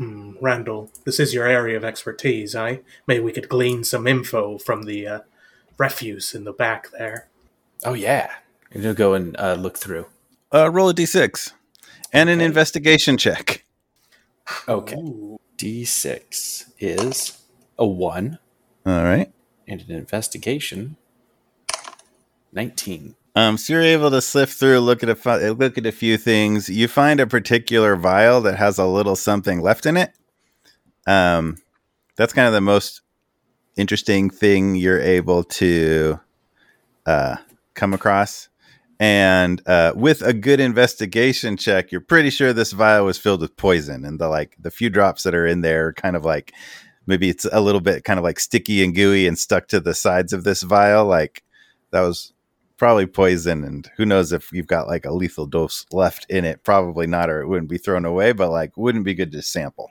hmm, 0.01 0.33
Randall, 0.41 0.91
this 1.05 1.21
is 1.21 1.35
your 1.35 1.47
area 1.47 1.77
of 1.77 1.85
expertise, 1.85 2.57
I 2.57 2.81
Maybe 3.07 3.21
we 3.21 3.33
could 3.33 3.49
glean 3.51 3.85
some 3.85 4.07
info 4.07 4.57
from 4.59 4.85
the 4.85 5.07
uh, 5.07 5.21
refuse 5.77 6.35
in 6.35 6.45
the 6.45 6.53
back 6.53 6.91
there. 6.99 7.29
oh 7.85 7.95
yeah 7.95 8.31
and 8.73 8.83
you'll 8.83 8.95
go 8.95 9.15
and 9.15 9.37
uh, 9.39 9.55
look 9.55 9.77
through 9.79 10.07
Uh, 10.53 10.71
roll 10.71 10.89
a 10.91 10.95
d6 10.95 11.53
and 12.13 12.29
an 12.31 12.39
Okay. 12.39 12.45
investigation 12.47 13.17
check. 13.19 13.65
okay 14.69 14.97
Ooh. 14.97 15.39
d6 15.59 16.71
is 16.79 17.39
a 17.79 17.87
1 17.87 18.39
All 18.87 19.05
right. 19.05 19.31
and 19.69 19.81
an 19.83 19.91
investigation 19.93 20.97
19 22.53 23.15
Um, 23.37 23.57
so 23.57 23.75
you're 23.75 23.83
able 23.83 24.11
to 24.11 24.21
sift 24.21 24.59
through, 24.59 24.81
look 24.81 25.03
at 25.03 25.09
a 25.09 25.53
look 25.53 25.79
at 25.79 25.87
a 25.87 25.93
few 25.93 26.17
things. 26.17 26.69
You 26.69 26.89
find 26.89 27.21
a 27.21 27.27
particular 27.27 27.97
vial 27.97 28.41
that 28.43 28.57
has 28.57 28.79
a 28.79 28.87
little 28.87 29.17
something 29.17 29.61
left 29.61 29.87
in 29.87 29.97
it. 29.97 30.13
Um, 31.07 31.57
that's 32.17 32.33
kind 32.33 32.49
of 32.49 32.53
the 32.53 32.61
most 32.61 33.03
interesting 33.77 34.31
thing 34.31 34.75
you're 34.75 35.01
able 35.01 35.45
to 35.45 36.21
uh, 37.07 37.37
come 37.75 37.95
across. 37.95 38.49
And 38.99 39.63
uh, 39.67 39.95
with 39.97 40.21
a 40.21 40.35
good 40.35 40.61
investigation 40.61 41.57
check, 41.57 41.91
you're 41.91 42.03
pretty 42.03 42.29
sure 42.29 42.53
this 42.53 42.73
vial 42.73 43.07
was 43.07 43.17
filled 43.17 43.41
with 43.41 43.57
poison, 43.57 44.05
and 44.05 44.21
the 44.21 44.29
like 44.29 44.57
the 44.61 44.71
few 44.71 44.91
drops 44.91 45.23
that 45.23 45.35
are 45.35 45.47
in 45.47 45.63
there, 45.63 45.87
are 45.87 45.93
kind 45.95 46.17
of 46.17 46.25
like 46.25 46.53
maybe 47.07 47.31
it's 47.31 47.47
a 47.51 47.61
little 47.63 47.81
bit 47.81 48.05
kind 48.05 48.19
of 48.19 48.25
like 48.25 48.39
sticky 48.39 48.85
and 48.85 48.95
gooey 48.95 49.27
and 49.27 49.39
stuck 49.39 49.69
to 49.69 49.81
the 49.81 49.95
sides 49.95 50.35
of 50.35 50.45
this 50.45 50.63
vial. 50.63 51.07
Like 51.07 51.43
that 51.93 52.03
was 52.03 52.35
probably 52.81 53.05
poison 53.05 53.63
and 53.63 53.91
who 53.99 54.07
knows 54.07 54.33
if 54.33 54.51
you've 54.53 54.67
got 54.67 54.89
like 54.89 55.05
a 55.05 55.13
lethal 55.13 55.45
dose 55.45 55.85
left 55.93 56.25
in 56.31 56.47
it 56.47 56.65
probably 56.65 57.07
not 57.07 57.29
or 57.29 57.43
it 57.43 57.47
wouldn't 57.47 57.69
be 57.69 57.77
thrown 57.77 58.07
away 58.07 58.33
but 58.33 58.49
like 58.51 58.75
wouldn't 58.75 59.05
be 59.05 59.13
good 59.13 59.31
to 59.31 59.43
sample 59.43 59.91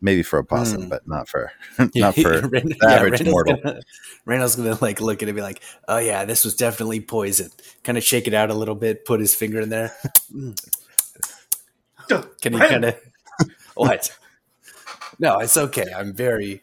maybe 0.00 0.22
for 0.22 0.38
a 0.38 0.44
possum 0.44 0.84
Hmm. 0.84 0.88
but 0.88 1.06
not 1.06 1.28
for 1.28 1.52
not 1.94 2.14
for 2.14 2.30
Rand- 2.48 2.50
the 2.80 2.86
average 2.88 3.20
Randall's 3.20 3.30
mortal. 3.30 3.56
Gonna, 3.62 3.80
Randall's 4.24 4.56
gonna 4.56 4.78
like 4.80 5.02
look 5.02 5.22
at 5.22 5.28
it 5.28 5.32
and 5.32 5.36
be 5.36 5.42
like, 5.42 5.60
"Oh 5.86 5.98
yeah, 5.98 6.24
this 6.24 6.44
was 6.46 6.56
definitely 6.56 7.00
poison." 7.02 7.50
Kind 7.84 7.98
of 7.98 8.02
shake 8.04 8.26
it 8.26 8.32
out 8.34 8.48
a 8.50 8.54
little 8.54 8.74
bit, 8.74 9.04
put 9.04 9.20
his 9.20 9.34
finger 9.34 9.60
in 9.60 9.68
there. 9.68 9.94
Mm. 10.34 10.58
Duh, 12.08 12.22
Can 12.40 12.54
he 12.54 12.58
kind 12.58 12.84
of 12.86 12.96
what? 13.74 14.16
No, 15.18 15.38
it's 15.40 15.56
okay. 15.56 15.86
I'm 15.94 16.12
very, 16.14 16.62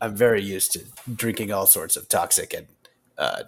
I'm 0.00 0.14
very 0.14 0.42
used 0.42 0.72
to 0.72 0.84
drinking 1.12 1.52
all 1.52 1.66
sorts 1.66 1.96
of 1.96 2.06
toxic 2.08 2.52
and 2.54 2.66
uh, 3.18 3.44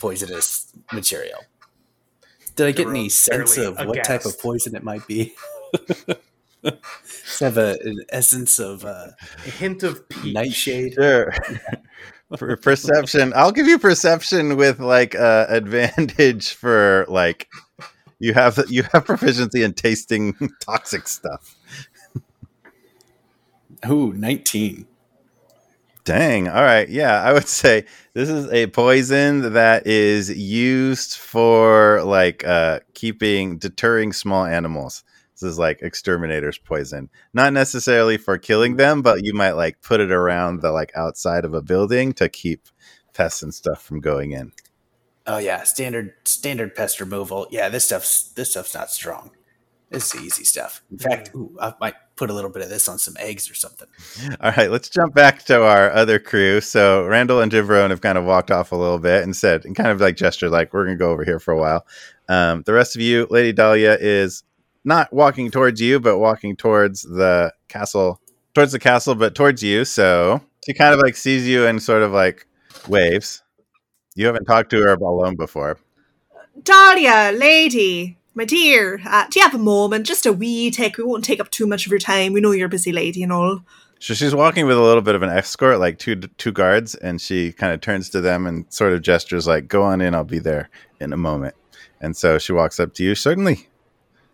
poisonous 0.00 0.72
material. 0.92 1.40
Did 2.56 2.66
I 2.66 2.72
get 2.72 2.88
any 2.88 3.08
sense 3.08 3.54
fairly 3.54 3.68
of 3.80 3.86
what 3.86 4.02
type 4.04 4.24
of 4.24 4.38
poison 4.40 4.74
it 4.74 4.82
might 4.82 5.06
be? 5.06 5.34
Does 6.62 7.40
it 7.40 7.44
have 7.44 7.56
a, 7.56 7.78
an 7.84 8.00
essence 8.08 8.58
of 8.58 8.84
uh, 8.84 9.08
A 9.46 9.50
hint 9.50 9.82
of 9.84 10.08
peach. 10.08 10.34
nightshade? 10.34 10.94
sure 10.94 11.32
for 12.36 12.54
perception 12.56 13.32
i'll 13.36 13.52
give 13.52 13.66
you 13.66 13.78
perception 13.78 14.56
with 14.56 14.80
like 14.80 15.14
uh 15.14 15.46
advantage 15.48 16.52
for 16.52 17.06
like 17.08 17.48
you 18.18 18.34
have 18.34 18.58
you 18.68 18.82
have 18.92 19.06
proficiency 19.06 19.62
in 19.62 19.72
tasting 19.72 20.34
toxic 20.60 21.06
stuff 21.08 21.54
Ooh, 23.88 24.12
19. 24.12 24.86
Dang. 26.04 26.48
All 26.48 26.62
right. 26.62 26.88
Yeah, 26.88 27.22
I 27.22 27.32
would 27.32 27.46
say 27.46 27.84
this 28.18 28.30
is 28.30 28.50
a 28.50 28.66
poison 28.66 29.52
that 29.52 29.86
is 29.86 30.28
used 30.28 31.16
for 31.16 32.02
like 32.02 32.44
uh 32.44 32.80
keeping 32.92 33.58
deterring 33.58 34.12
small 34.12 34.44
animals. 34.44 35.04
This 35.34 35.44
is 35.44 35.56
like 35.56 35.82
exterminator's 35.82 36.58
poison. 36.58 37.10
Not 37.32 37.52
necessarily 37.52 38.16
for 38.16 38.36
killing 38.36 38.74
them, 38.74 39.02
but 39.02 39.24
you 39.24 39.34
might 39.34 39.52
like 39.52 39.82
put 39.82 40.00
it 40.00 40.10
around 40.10 40.62
the 40.62 40.72
like 40.72 40.90
outside 40.96 41.44
of 41.44 41.54
a 41.54 41.62
building 41.62 42.12
to 42.14 42.28
keep 42.28 42.66
pests 43.14 43.40
and 43.40 43.54
stuff 43.54 43.80
from 43.80 44.00
going 44.00 44.32
in. 44.32 44.50
Oh 45.24 45.38
yeah, 45.38 45.62
standard 45.62 46.14
standard 46.24 46.74
pest 46.74 46.98
removal. 46.98 47.46
Yeah, 47.52 47.68
this 47.68 47.84
stuff's 47.84 48.32
this 48.32 48.50
stuff's 48.50 48.74
not 48.74 48.90
strong. 48.90 49.30
This 49.90 50.12
is 50.12 50.20
easy 50.20 50.42
stuff. 50.42 50.82
In 50.90 50.98
fact, 50.98 51.30
ooh, 51.36 51.56
I 51.60 51.72
might 51.80 51.94
put 52.18 52.30
a 52.30 52.34
little 52.34 52.50
bit 52.50 52.62
of 52.62 52.68
this 52.68 52.88
on 52.88 52.98
some 52.98 53.16
eggs 53.18 53.50
or 53.50 53.54
something. 53.54 53.88
All 54.40 54.52
right, 54.56 54.70
let's 54.70 54.90
jump 54.90 55.14
back 55.14 55.44
to 55.44 55.62
our 55.62 55.90
other 55.92 56.18
crew. 56.18 56.60
So 56.60 57.06
Randall 57.06 57.40
and 57.40 57.50
Tiburon 57.50 57.90
have 57.90 58.00
kind 58.00 58.18
of 58.18 58.24
walked 58.24 58.50
off 58.50 58.72
a 58.72 58.76
little 58.76 58.98
bit 58.98 59.22
and 59.22 59.34
said, 59.34 59.64
and 59.64 59.74
kind 59.74 59.88
of 59.88 60.00
like 60.00 60.16
gestured, 60.16 60.50
like 60.50 60.74
we're 60.74 60.84
gonna 60.84 60.96
go 60.96 61.10
over 61.10 61.24
here 61.24 61.38
for 61.38 61.52
a 61.52 61.58
while. 61.58 61.86
Um, 62.28 62.62
the 62.66 62.74
rest 62.74 62.96
of 62.96 63.00
you, 63.00 63.26
Lady 63.30 63.52
Dahlia 63.52 63.96
is 63.98 64.42
not 64.84 65.12
walking 65.12 65.50
towards 65.50 65.80
you, 65.80 66.00
but 66.00 66.18
walking 66.18 66.56
towards 66.56 67.02
the 67.02 67.52
castle, 67.68 68.20
towards 68.54 68.72
the 68.72 68.78
castle, 68.78 69.14
but 69.14 69.34
towards 69.34 69.62
you. 69.62 69.84
So 69.84 70.42
she 70.66 70.74
kind 70.74 70.92
of 70.92 71.00
like 71.00 71.16
sees 71.16 71.46
you 71.46 71.66
and 71.66 71.82
sort 71.82 72.02
of 72.02 72.12
like 72.12 72.46
waves. 72.88 73.42
You 74.14 74.26
haven't 74.26 74.46
talked 74.46 74.70
to 74.70 74.82
her 74.82 74.94
alone 74.94 75.36
before. 75.36 75.78
Dahlia, 76.62 77.32
lady, 77.36 78.17
my 78.38 78.44
dear, 78.44 79.00
uh, 79.04 79.26
do 79.28 79.40
you 79.40 79.44
have 79.44 79.56
a 79.56 79.58
moment? 79.58 80.06
Just 80.06 80.24
a 80.24 80.32
wee 80.32 80.70
take. 80.70 80.96
We 80.96 81.02
won't 81.02 81.24
take 81.24 81.40
up 81.40 81.50
too 81.50 81.66
much 81.66 81.86
of 81.86 81.90
your 81.90 81.98
time. 81.98 82.32
We 82.32 82.40
know 82.40 82.52
you're 82.52 82.66
a 82.66 82.70
busy 82.70 82.92
lady 82.92 83.24
and 83.24 83.32
all. 83.32 83.62
So 83.98 84.14
she's 84.14 84.32
walking 84.32 84.64
with 84.64 84.76
a 84.78 84.80
little 84.80 85.02
bit 85.02 85.16
of 85.16 85.22
an 85.22 85.28
escort, 85.28 85.80
like 85.80 85.98
two 85.98 86.14
two 86.14 86.52
guards, 86.52 86.94
and 86.94 87.20
she 87.20 87.50
kind 87.50 87.72
of 87.72 87.80
turns 87.80 88.08
to 88.10 88.20
them 88.20 88.46
and 88.46 88.64
sort 88.72 88.92
of 88.92 89.02
gestures 89.02 89.48
like, 89.48 89.66
"Go 89.66 89.82
on 89.82 90.00
in, 90.00 90.14
I'll 90.14 90.22
be 90.22 90.38
there 90.38 90.70
in 91.00 91.12
a 91.12 91.16
moment." 91.16 91.56
And 92.00 92.16
so 92.16 92.38
she 92.38 92.52
walks 92.52 92.78
up 92.78 92.94
to 92.94 93.02
you. 93.02 93.16
Certainly, 93.16 93.68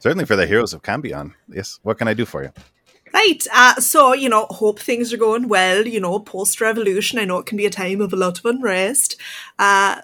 certainly 0.01 0.27
for 0.27 0.37
the 0.37 0.47
heroes 0.47 0.75
of 0.75 0.83
Cambion. 0.83 1.33
Yes, 1.49 1.81
what 1.83 1.97
can 1.97 2.07
I 2.07 2.13
do 2.13 2.27
for 2.27 2.43
you? 2.43 2.53
Right. 3.15 3.47
Uh, 3.53 3.77
so, 3.77 4.13
you 4.13 4.29
know, 4.29 4.47
hope 4.51 4.81
things 4.81 5.13
are 5.13 5.17
going 5.17 5.47
well, 5.47 5.87
you 5.87 6.01
know, 6.01 6.19
post 6.19 6.61
revolution. 6.61 7.21
I 7.21 7.25
know 7.25 7.39
it 7.39 7.47
can 7.47 7.57
be 7.57 7.65
a 7.65 7.71
time 7.71 8.01
of 8.01 8.13
a 8.13 8.17
lot 8.17 8.41
of 8.41 8.45
unrest. 8.45 9.17
Uh, 9.57 10.01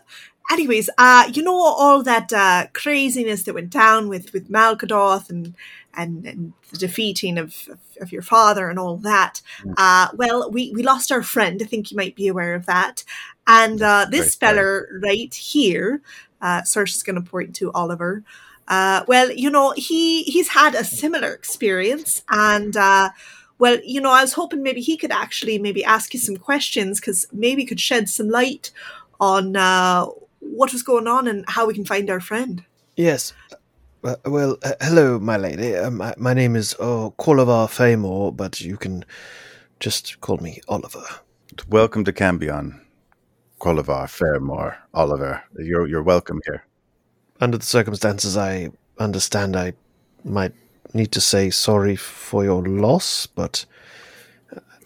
anyways, 0.51 0.91
uh, 0.99 1.31
you 1.33 1.43
know, 1.43 1.55
all 1.55 2.03
that 2.03 2.33
uh, 2.33 2.67
craziness 2.73 3.45
that 3.45 3.55
went 3.55 3.71
down 3.71 4.09
with, 4.09 4.33
with 4.33 4.51
Malkadoth 4.51 5.31
and, 5.31 5.55
and, 5.95 6.27
and 6.27 6.53
the 6.71 6.79
defeating 6.79 7.39
of, 7.39 7.69
of, 7.71 7.79
of 8.01 8.13
your 8.13 8.23
father 8.23 8.69
and 8.69 8.79
all 8.79 8.97
that. 8.99 9.43
Uh, 9.77 10.09
well, 10.15 10.51
we, 10.51 10.73
we 10.73 10.83
lost 10.83 11.13
our 11.13 11.23
friend. 11.23 11.61
I 11.63 11.67
think 11.67 11.91
you 11.91 11.97
might 11.97 12.17
be 12.17 12.29
aware 12.29 12.55
of 12.55 12.67
that. 12.67 13.05
And 13.47 13.81
uh, 13.81 14.07
this 14.11 14.35
feller 14.35 14.89
right 15.03 15.33
here, 15.35 16.03
uh, 16.41 16.63
is 16.65 17.03
going 17.03 17.23
to 17.23 17.31
point 17.31 17.55
to 17.57 17.73
Oliver. 17.73 18.25
Uh, 18.69 19.05
well, 19.09 19.31
you 19.33 19.51
know, 19.51 19.73
he 19.77 20.23
he's 20.23 20.49
had 20.49 20.75
a 20.75 20.85
similar 20.85 21.33
experience, 21.33 22.23
and 22.31 22.77
uh, 22.77 23.11
well, 23.59 23.79
you 23.85 24.01
know, 24.01 24.11
I 24.11 24.23
was 24.23 24.35
hoping 24.35 24.63
maybe 24.63 24.81
he 24.81 24.97
could 24.97 25.11
actually 25.11 25.59
maybe 25.59 25.85
ask 25.85 26.15
you 26.15 26.21
some 26.21 26.37
questions 26.37 27.01
because 27.01 27.27
maybe 27.33 27.65
could 27.65 27.81
shed 27.81 28.09
some 28.09 28.29
light 28.31 28.71
on 29.19 29.57
uh, 29.57 30.07
what 30.57 30.73
was 30.73 30.83
going 30.83 31.07
on 31.07 31.29
and 31.29 31.45
how 31.49 31.67
we 31.67 31.75
can 31.75 31.85
find 31.85 32.11
our 32.11 32.21
friend. 32.21 32.65
Yes. 32.97 33.33
Uh, 34.03 34.17
well, 34.25 34.57
uh, 34.63 34.73
hello, 34.81 35.19
my 35.19 35.37
lady. 35.37 35.77
Uh, 35.77 35.91
my, 35.91 36.15
my 36.17 36.35
name 36.35 36.57
is 36.57 36.75
uh, 36.81 37.11
Colavar 37.19 37.69
Famor, 37.69 38.37
but 38.37 38.61
you 38.61 38.77
can 38.77 39.05
just 39.79 40.21
call 40.21 40.39
me 40.39 40.61
Oliver. 40.69 41.05
Welcome 41.69 42.05
to 42.05 42.13
Cambion, 42.13 42.81
Qualivar, 43.59 44.09
Fairmore, 44.09 44.77
Oliver. 44.95 45.43
You're 45.59 45.87
you're 45.87 46.03
welcome 46.03 46.41
here. 46.47 46.65
Under 47.41 47.59
the 47.59 47.67
circumstances, 47.67 48.37
I 48.37 48.71
understand 48.99 49.57
I 49.57 49.75
might 50.25 50.53
need 50.95 51.13
to 51.13 51.21
say 51.21 51.51
sorry 51.51 51.97
for 51.97 52.45
your 52.45 52.63
loss, 52.63 53.27
but 53.27 53.67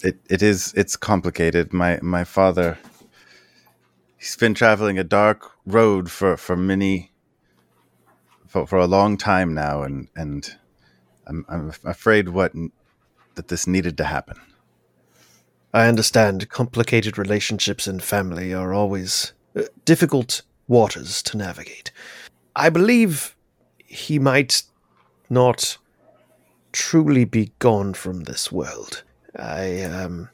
It 0.04 0.16
it 0.28 0.42
is 0.42 0.74
it's 0.76 0.96
complicated. 0.98 1.72
My 1.72 1.98
my 2.02 2.24
father 2.24 2.76
he's 4.24 4.36
been 4.36 4.54
traveling 4.54 4.98
a 4.98 5.04
dark 5.04 5.50
road 5.66 6.10
for 6.10 6.34
for 6.38 6.56
many 6.56 7.12
for, 8.46 8.66
for 8.66 8.78
a 8.78 8.86
long 8.86 9.18
time 9.18 9.52
now 9.52 9.82
and 9.82 10.08
and 10.16 10.56
I'm 11.26 11.44
I'm 11.48 11.72
afraid 11.84 12.30
what 12.30 12.52
that 13.34 13.48
this 13.48 13.66
needed 13.66 13.98
to 13.98 14.04
happen. 14.04 14.40
I 15.74 15.88
understand 15.88 16.48
complicated 16.48 17.18
relationships 17.18 17.86
and 17.86 18.02
family 18.02 18.54
are 18.54 18.72
always 18.72 19.32
uh, 19.56 19.64
difficult 19.84 20.40
waters 20.68 21.22
to 21.24 21.36
navigate. 21.36 21.90
I 22.56 22.70
believe 22.70 23.36
he 23.84 24.18
might 24.18 24.62
not 25.28 25.76
truly 26.72 27.24
be 27.24 27.52
gone 27.58 27.92
from 27.92 28.22
this 28.22 28.50
world. 28.50 29.02
I 29.36 29.82
um, 29.82 30.30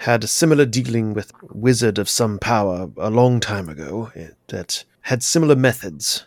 had 0.00 0.24
a 0.24 0.26
similar 0.26 0.64
dealing 0.64 1.12
with 1.12 1.30
wizard 1.50 1.98
of 1.98 2.08
some 2.08 2.38
power 2.38 2.90
a 2.96 3.10
long 3.10 3.38
time 3.38 3.68
ago 3.68 4.10
eh, 4.14 4.28
that 4.48 4.82
had 5.02 5.22
similar 5.22 5.54
methods 5.54 6.24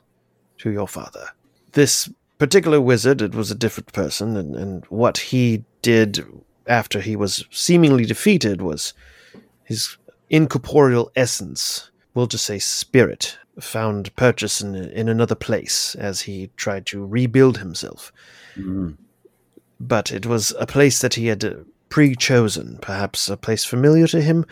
to 0.60 0.70
your 0.70 0.88
father. 0.88 1.30
This 1.72 2.08
particular 2.38 2.80
wizard, 2.80 3.20
it 3.20 3.34
was 3.34 3.50
a 3.50 3.56
different 3.56 3.92
person, 3.92 4.38
and, 4.38 4.56
and 4.56 4.86
what 4.86 5.18
he 5.18 5.64
did 5.82 6.24
after 6.68 7.02
he 7.02 7.16
was 7.16 7.46
seemingly 7.50 8.06
defeated 8.06 8.62
was 8.62 8.94
his 9.64 9.98
incorporeal 10.30 11.12
essence, 11.16 11.90
we'll 12.14 12.28
just 12.28 12.46
say 12.46 12.60
spirit, 12.60 13.40
found 13.60 14.16
purchase 14.16 14.62
in, 14.62 14.76
in 14.76 15.10
another 15.10 15.36
place 15.36 15.96
as 15.96 16.22
he 16.22 16.52
tried 16.58 16.86
to 16.86 17.04
rebuild 17.04 17.58
himself. 17.58 18.14
But 19.80 20.12
it 20.12 20.28
was 20.28 20.54
a 20.60 20.68
place 20.68 21.00
that 21.00 21.16
he 21.16 21.26
had 21.26 21.66
pre 21.94 22.16
chosen, 22.16 22.80
perhaps 22.82 23.30
a 23.30 23.38
place 23.38 23.64
familiar 23.64 24.08
to 24.08 24.20
him. 24.20 24.48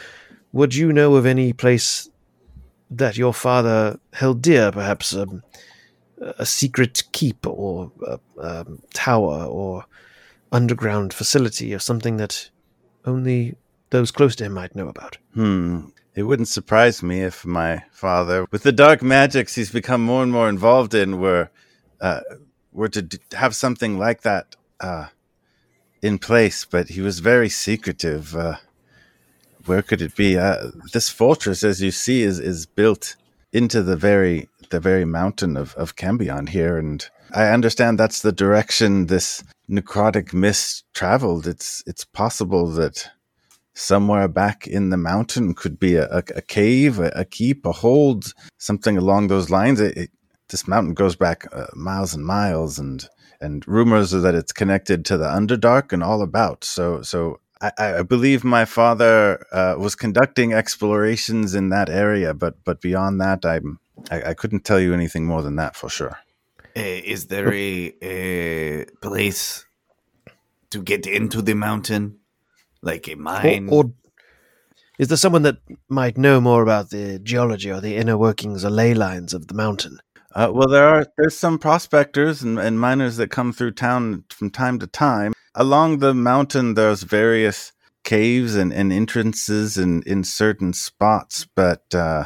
Would 0.51 0.75
you 0.75 0.93
know 0.93 1.15
of 1.15 1.25
any 1.25 1.53
place 1.53 2.07
that 2.91 3.17
your 3.17 3.33
father 3.33 3.99
held 4.13 4.43
dear, 4.43 4.71
perhaps 4.71 5.15
um, 5.15 5.41
a 6.19 6.45
secret 6.45 7.01
keep 7.13 7.47
or 7.47 7.91
a, 8.05 8.19
um, 8.39 8.83
tower 8.93 9.45
or 9.45 9.85
underground 10.51 11.15
facility 11.15 11.73
or 11.73 11.79
something 11.79 12.17
that 12.17 12.51
only 13.05 13.55
those 13.89 14.11
close 14.11 14.35
to 14.35 14.43
him 14.43 14.53
might 14.53 14.75
know 14.75 14.87
about? 14.87 15.17
Hmm. 15.33 15.85
It 16.13 16.23
wouldn't 16.23 16.47
surprise 16.47 17.01
me 17.01 17.21
if 17.21 17.43
my 17.43 17.81
father, 17.91 18.45
with 18.51 18.61
the 18.61 18.71
dark 18.71 19.01
magics 19.01 19.55
he's 19.55 19.71
become 19.71 20.03
more 20.03 20.21
and 20.21 20.31
more 20.31 20.47
involved 20.47 20.93
in, 20.93 21.19
were 21.19 21.49
uh, 22.01 22.21
were 22.71 22.89
to 22.89 23.01
d- 23.01 23.17
have 23.31 23.55
something 23.55 23.97
like 23.97 24.21
that 24.21 24.55
uh, 24.79 25.07
in 26.01 26.17
place. 26.19 26.65
But 26.65 26.89
he 26.89 27.01
was 27.01 27.19
very 27.19 27.49
secretive. 27.49 28.35
Uh, 28.35 28.57
where 29.65 29.81
could 29.81 30.01
it 30.01 30.15
be? 30.15 30.37
Uh, 30.37 30.71
this 30.93 31.09
fortress, 31.09 31.63
as 31.63 31.81
you 31.81 31.91
see, 31.91 32.23
is 32.23 32.39
is 32.39 32.65
built 32.65 33.15
into 33.53 33.83
the 33.83 33.97
very 33.97 34.49
the 34.69 34.79
very 34.79 35.05
mountain 35.05 35.57
of 35.57 35.75
of 35.75 35.95
Cambion 35.95 36.47
here, 36.47 36.77
and 36.77 37.09
I 37.33 37.47
understand 37.47 37.97
that's 37.97 38.21
the 38.21 38.31
direction 38.31 39.05
this 39.05 39.43
necrotic 39.69 40.33
mist 40.33 40.85
traveled. 40.93 41.47
It's 41.47 41.83
it's 41.85 42.05
possible 42.05 42.67
that 42.71 43.09
somewhere 43.73 44.27
back 44.27 44.67
in 44.67 44.89
the 44.89 44.97
mountain 44.97 45.53
could 45.53 45.79
be 45.79 45.95
a, 45.95 46.07
a, 46.09 46.23
a 46.35 46.41
cave, 46.41 46.99
a, 46.99 47.11
a 47.15 47.25
keep, 47.25 47.65
a 47.65 47.71
hold, 47.71 48.33
something 48.57 48.97
along 48.97 49.27
those 49.27 49.49
lines. 49.49 49.79
It, 49.79 49.97
it, 49.97 50.09
this 50.49 50.67
mountain 50.67 50.93
goes 50.93 51.15
back 51.15 51.47
uh, 51.53 51.67
miles 51.73 52.13
and 52.13 52.25
miles, 52.25 52.79
and 52.79 53.07
and 53.41 53.67
rumors 53.67 54.13
are 54.13 54.21
that 54.21 54.35
it's 54.35 54.53
connected 54.53 55.05
to 55.05 55.17
the 55.17 55.25
Underdark 55.25 55.91
and 55.93 56.03
all 56.03 56.21
about. 56.21 56.63
So 56.63 57.01
so. 57.01 57.39
I, 57.63 57.99
I 57.99 58.01
believe 58.01 58.43
my 58.43 58.65
father 58.65 59.45
uh, 59.51 59.75
was 59.77 59.93
conducting 59.93 60.51
explorations 60.51 61.53
in 61.53 61.69
that 61.69 61.89
area, 61.89 62.33
but 62.33 62.55
but 62.65 62.81
beyond 62.81 63.21
that, 63.21 63.45
I'm 63.45 63.77
I, 64.09 64.29
I 64.29 64.33
couldn't 64.33 64.65
tell 64.65 64.79
you 64.79 64.95
anything 64.95 65.27
more 65.27 65.43
than 65.43 65.57
that 65.57 65.75
for 65.75 65.87
sure. 65.87 66.17
Uh, 66.75 66.81
is 66.81 67.27
there 67.27 67.53
a, 67.53 67.93
a 68.01 68.85
place 69.01 69.65
to 70.71 70.81
get 70.81 71.05
into 71.05 71.41
the 71.41 71.53
mountain, 71.53 72.17
like 72.81 73.07
a 73.07 73.13
Or, 73.13 73.17
mine? 73.17 73.69
or 73.69 73.91
is 74.97 75.09
there 75.09 75.17
someone 75.17 75.43
that 75.43 75.57
might 75.89 76.17
know 76.17 76.41
more 76.41 76.63
about 76.63 76.89
the 76.89 77.19
geology 77.19 77.71
or 77.71 77.81
the 77.81 77.95
inner 77.95 78.17
workings 78.17 78.63
or 78.65 78.69
ley 78.69 78.93
lines 78.93 79.33
of 79.33 79.47
the 79.47 79.53
mountain? 79.53 79.99
Uh, 80.33 80.49
well, 80.53 80.69
there 80.69 80.87
are 80.87 81.05
there's 81.17 81.37
some 81.37 81.59
prospectors 81.59 82.41
and, 82.41 82.57
and 82.57 82.79
miners 82.79 83.17
that 83.17 83.29
come 83.29 83.51
through 83.51 83.71
town 83.71 84.23
from 84.29 84.49
time 84.49 84.79
to 84.79 84.87
time. 84.87 85.33
Along 85.55 85.99
the 85.99 86.13
mountain, 86.13 86.75
there's 86.75 87.03
various 87.03 87.73
caves 88.03 88.55
and, 88.55 88.71
and 88.71 88.93
entrances 88.93 89.77
in, 89.77 90.01
in 90.03 90.23
certain 90.23 90.73
spots, 90.73 91.45
but 91.55 91.83
uh, 91.93 92.25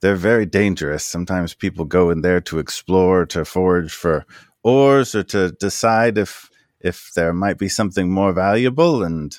they're 0.00 0.16
very 0.16 0.46
dangerous. 0.46 1.04
Sometimes 1.04 1.52
people 1.54 1.84
go 1.84 2.10
in 2.10 2.22
there 2.22 2.40
to 2.40 2.58
explore, 2.58 3.26
to 3.26 3.44
forage 3.44 3.92
for 3.92 4.24
ores, 4.62 5.14
or 5.14 5.22
to 5.24 5.52
decide 5.52 6.16
if 6.16 6.48
if 6.80 7.10
there 7.14 7.34
might 7.34 7.58
be 7.58 7.68
something 7.68 8.10
more 8.10 8.32
valuable. 8.32 9.02
And 9.02 9.38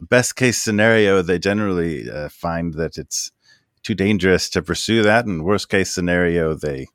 best 0.00 0.36
case 0.36 0.62
scenario, 0.62 1.22
they 1.22 1.38
generally 1.38 2.10
uh, 2.10 2.28
find 2.28 2.74
that 2.74 2.98
it's 2.98 3.32
too 3.82 3.94
dangerous 3.94 4.50
to 4.50 4.60
pursue 4.60 5.02
that, 5.02 5.24
and 5.24 5.44
worst 5.44 5.70
case 5.70 5.90
scenario, 5.90 6.54
they 6.54 6.88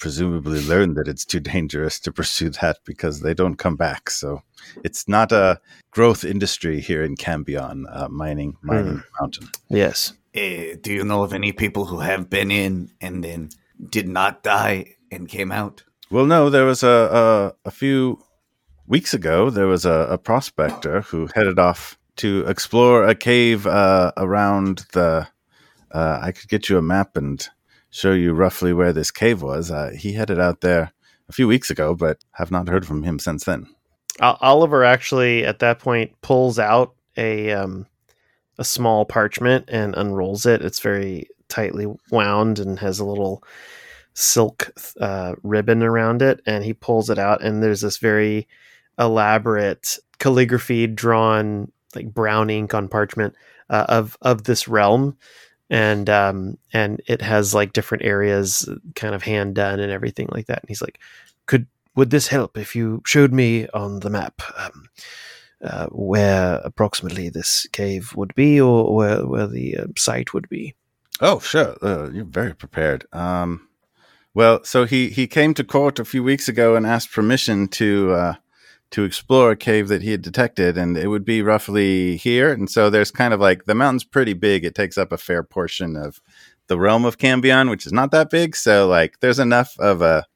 presumably 0.00 0.60
learned 0.62 0.96
that 0.96 1.06
it's 1.06 1.24
too 1.24 1.40
dangerous 1.40 2.00
to 2.00 2.10
pursue 2.10 2.50
that 2.50 2.78
because 2.84 3.20
they 3.20 3.34
don't 3.34 3.56
come 3.56 3.76
back. 3.76 4.10
So 4.10 4.42
it's 4.82 5.06
not 5.06 5.30
a 5.30 5.60
growth 5.92 6.24
industry 6.24 6.80
here 6.80 7.04
in 7.04 7.16
Cambion, 7.16 7.84
uh, 7.88 8.08
mining 8.08 8.56
mining 8.62 9.02
mountain. 9.20 9.48
Yes. 9.68 10.14
Uh, 10.36 10.76
do 10.80 10.92
you 10.92 11.04
know 11.04 11.22
of 11.22 11.32
any 11.32 11.52
people 11.52 11.84
who 11.84 12.00
have 12.00 12.28
been 12.30 12.50
in 12.50 12.90
and 13.00 13.22
then 13.22 13.50
did 13.90 14.08
not 14.08 14.42
die 14.42 14.96
and 15.12 15.28
came 15.28 15.52
out? 15.52 15.84
Well, 16.10 16.26
no, 16.26 16.50
there 16.50 16.64
was 16.64 16.82
a 16.82 17.54
a, 17.64 17.68
a 17.68 17.70
few 17.70 18.18
weeks 18.86 19.14
ago. 19.14 19.50
There 19.50 19.68
was 19.68 19.84
a, 19.84 20.08
a 20.10 20.18
prospector 20.18 21.02
who 21.02 21.28
headed 21.34 21.58
off 21.58 21.98
to 22.16 22.44
explore 22.46 23.06
a 23.06 23.14
cave 23.14 23.66
uh, 23.66 24.12
around 24.16 24.86
the. 24.92 25.28
Uh, 25.92 26.20
I 26.22 26.32
could 26.32 26.48
get 26.48 26.68
you 26.68 26.78
a 26.78 26.82
map 26.82 27.16
and 27.16 27.48
show 27.90 28.12
you 28.12 28.32
roughly 28.32 28.72
where 28.72 28.92
this 28.92 29.10
cave 29.10 29.42
was. 29.42 29.70
Uh, 29.70 29.90
he 29.96 30.12
headed 30.12 30.38
out 30.38 30.60
there 30.60 30.92
a 31.28 31.32
few 31.32 31.46
weeks 31.46 31.70
ago, 31.70 31.94
but 31.94 32.18
have 32.32 32.50
not 32.50 32.68
heard 32.68 32.86
from 32.86 33.02
him 33.02 33.18
since 33.18 33.44
then. 33.44 33.66
Oliver 34.20 34.84
actually 34.84 35.44
at 35.44 35.60
that 35.60 35.78
point 35.78 36.12
pulls 36.20 36.58
out 36.58 36.94
a 37.16 37.52
um, 37.52 37.86
a 38.58 38.64
small 38.64 39.04
parchment 39.04 39.64
and 39.68 39.94
unrolls 39.96 40.46
it. 40.46 40.62
It's 40.62 40.80
very 40.80 41.28
tightly 41.48 41.86
wound 42.10 42.58
and 42.58 42.78
has 42.78 42.98
a 42.98 43.04
little 43.04 43.42
silk 44.14 44.72
uh, 45.00 45.34
ribbon 45.42 45.82
around 45.82 46.22
it, 46.22 46.40
and 46.46 46.64
he 46.64 46.74
pulls 46.74 47.08
it 47.08 47.18
out, 47.18 47.42
and 47.42 47.62
there's 47.62 47.80
this 47.80 47.96
very 47.96 48.46
elaborate 48.98 49.98
calligraphy 50.18 50.86
drawn 50.86 51.72
like 51.94 52.12
brown 52.12 52.50
ink 52.50 52.74
on 52.74 52.88
parchment 52.88 53.34
uh, 53.70 53.86
of 53.88 54.18
of 54.20 54.44
this 54.44 54.68
realm 54.68 55.16
and 55.70 56.10
um 56.10 56.58
and 56.72 57.00
it 57.06 57.22
has 57.22 57.54
like 57.54 57.72
different 57.72 58.04
areas 58.04 58.68
kind 58.94 59.14
of 59.14 59.22
hand 59.22 59.54
done 59.54 59.80
and 59.80 59.90
everything 59.90 60.28
like 60.32 60.46
that 60.46 60.60
and 60.60 60.68
he's 60.68 60.82
like 60.82 60.98
could 61.46 61.66
would 61.96 62.10
this 62.10 62.28
help 62.28 62.58
if 62.58 62.76
you 62.76 63.02
showed 63.06 63.32
me 63.32 63.66
on 63.68 64.00
the 64.00 64.10
map 64.10 64.42
um, 64.58 64.88
uh, 65.62 65.86
where 65.86 66.60
approximately 66.64 67.28
this 67.28 67.66
cave 67.72 68.14
would 68.16 68.34
be 68.34 68.60
or 68.60 68.94
where, 68.94 69.26
where 69.26 69.46
the 69.46 69.76
uh, 69.76 69.86
site 69.96 70.32
would 70.34 70.48
be 70.48 70.74
Oh, 71.20 71.38
sure. 71.38 71.76
Uh, 71.82 72.10
you're 72.10 72.24
very 72.24 72.54
prepared. 72.54 73.06
Um, 73.12 73.68
well, 74.32 74.64
so 74.64 74.84
he, 74.84 75.10
he 75.10 75.26
came 75.26 75.54
to 75.54 75.64
court 75.64 75.98
a 75.98 76.04
few 76.04 76.22
weeks 76.22 76.48
ago 76.48 76.76
and 76.76 76.86
asked 76.86 77.12
permission 77.12 77.68
to 77.68 78.12
uh, 78.12 78.34
to 78.90 79.04
explore 79.04 79.52
a 79.52 79.56
cave 79.56 79.88
that 79.88 80.02
he 80.02 80.10
had 80.10 80.22
detected, 80.22 80.76
and 80.76 80.96
it 80.96 81.08
would 81.08 81.24
be 81.24 81.42
roughly 81.42 82.16
here. 82.16 82.52
And 82.52 82.68
so 82.70 82.90
there's 82.90 83.10
kind 83.10 83.32
of 83.32 83.40
like 83.40 83.64
the 83.66 83.74
mountain's 83.74 84.04
pretty 84.04 84.32
big; 84.34 84.64
it 84.64 84.74
takes 84.74 84.98
up 84.98 85.12
a 85.12 85.18
fair 85.18 85.42
portion 85.42 85.96
of 85.96 86.20
the 86.66 86.78
realm 86.78 87.04
of 87.04 87.18
Cambion, 87.18 87.70
which 87.70 87.86
is 87.86 87.92
not 87.92 88.10
that 88.12 88.30
big. 88.30 88.56
So 88.56 88.86
like, 88.88 89.20
there's 89.20 89.38
enough 89.38 89.74
of 89.78 90.02
a 90.02 90.26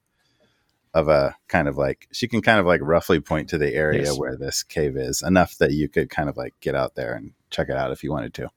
of 0.93 1.09
a 1.09 1.35
kind 1.49 1.67
of 1.67 1.77
like 1.77 2.07
she 2.13 2.27
can 2.27 2.41
kind 2.41 2.57
of 2.59 2.65
like 2.65 2.79
roughly 2.81 3.19
point 3.19 3.49
to 3.49 3.57
the 3.57 3.73
area 3.73 4.03
Yes. 4.03 4.17
where 4.17 4.37
this 4.37 4.63
cave 4.63 4.95
is 4.95 5.21
enough 5.21 5.57
that 5.57 5.71
you 5.73 5.89
could 5.89 6.09
kind 6.09 6.29
of 6.29 6.37
like 6.37 6.53
get 6.61 6.73
out 6.75 6.95
there 6.95 7.13
and 7.13 7.33
check 7.49 7.67
it 7.69 7.75
out 7.75 7.91
if 7.91 8.01
you 8.03 8.11
wanted 8.11 8.33
to. 8.35 8.49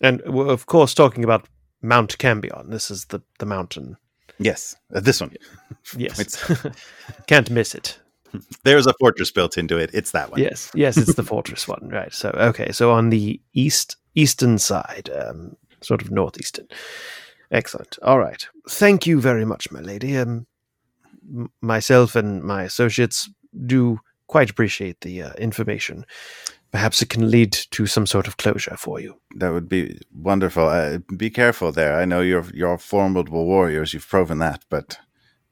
And 0.00 0.22
we're 0.26 0.48
of 0.48 0.64
course, 0.66 0.94
talking 0.94 1.22
about 1.22 1.46
Mount 1.82 2.16
Cambion. 2.16 2.70
This 2.70 2.90
is 2.90 3.04
the, 3.06 3.20
the 3.38 3.46
mountain. 3.46 3.98
Yes, 4.38 4.74
uh, 4.94 5.00
this 5.00 5.20
one. 5.20 5.34
Yes. 5.96 6.18
It's- 6.20 6.66
Can't 7.26 7.50
miss 7.50 7.74
it. 7.74 7.98
There's 8.64 8.86
a 8.86 8.94
fortress 9.00 9.30
built 9.30 9.58
into 9.58 9.78
it. 9.78 9.90
It's 9.92 10.12
that 10.12 10.30
one. 10.30 10.40
Yes, 10.40 10.70
yes, 10.74 10.96
it's 10.96 11.14
the 11.14 11.22
fortress 11.32 11.66
one, 11.68 11.88
right? 11.88 12.12
So, 12.12 12.30
okay, 12.30 12.72
so 12.72 12.92
on 12.92 13.10
the 13.10 13.40
east 13.52 13.96
eastern 14.14 14.58
side, 14.58 15.10
um, 15.10 15.56
sort 15.80 16.02
of 16.02 16.10
northeastern. 16.10 16.66
Excellent. 17.50 17.98
All 18.02 18.18
right. 18.18 18.46
Thank 18.68 19.06
you 19.06 19.20
very 19.20 19.44
much, 19.44 19.70
my 19.70 19.80
lady. 19.80 20.16
Um, 20.16 20.46
m- 21.28 21.50
myself 21.60 22.16
and 22.16 22.42
my 22.42 22.62
associates 22.62 23.28
do 23.66 24.00
quite 24.26 24.48
appreciate 24.50 25.02
the 25.02 25.22
uh, 25.22 25.32
information. 25.34 26.06
Perhaps 26.70 27.02
it 27.02 27.10
can 27.10 27.30
lead 27.30 27.52
to 27.52 27.86
some 27.86 28.06
sort 28.06 28.26
of 28.26 28.38
closure 28.38 28.76
for 28.78 28.98
you. 28.98 29.20
That 29.36 29.52
would 29.52 29.68
be 29.68 30.00
wonderful. 30.14 30.66
Uh, 30.66 30.98
be 31.14 31.28
careful 31.28 31.70
there. 31.72 32.00
I 32.00 32.06
know 32.06 32.22
you're 32.22 32.46
you're 32.54 32.78
formidable 32.78 33.44
warriors. 33.44 33.92
You've 33.92 34.08
proven 34.08 34.38
that, 34.38 34.64
but 34.70 34.98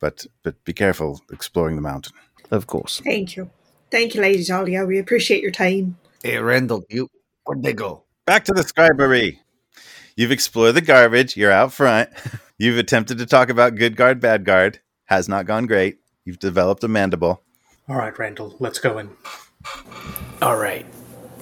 but 0.00 0.26
but 0.42 0.64
be 0.64 0.72
careful 0.72 1.20
exploring 1.30 1.76
the 1.76 1.82
mountain. 1.82 2.14
Of 2.50 2.66
course. 2.66 3.00
Thank 3.04 3.36
you. 3.36 3.50
Thank 3.90 4.14
you, 4.14 4.20
Lady 4.20 4.44
Dahlia. 4.44 4.84
We 4.84 4.98
appreciate 4.98 5.42
your 5.42 5.50
time. 5.50 5.96
Hey, 6.22 6.38
Randall, 6.38 6.84
you 6.88 7.08
where'd 7.44 7.62
they 7.62 7.72
go? 7.72 8.04
Back 8.26 8.44
to 8.44 8.52
the 8.52 8.62
scribery. 8.62 9.38
You've 10.16 10.30
explored 10.32 10.74
the 10.74 10.80
garbage. 10.80 11.36
You're 11.36 11.50
out 11.52 11.72
front. 11.72 12.10
You've 12.58 12.78
attempted 12.78 13.18
to 13.18 13.26
talk 13.26 13.48
about 13.48 13.76
good 13.76 13.96
guard, 13.96 14.20
bad 14.20 14.44
guard. 14.44 14.80
Has 15.06 15.28
not 15.28 15.46
gone 15.46 15.66
great. 15.66 15.98
You've 16.24 16.38
developed 16.38 16.84
a 16.84 16.88
mandible. 16.88 17.42
All 17.88 17.96
right, 17.96 18.16
Randall, 18.16 18.54
let's 18.60 18.78
go 18.78 18.98
in. 18.98 19.10
All 20.42 20.56
right. 20.56 20.86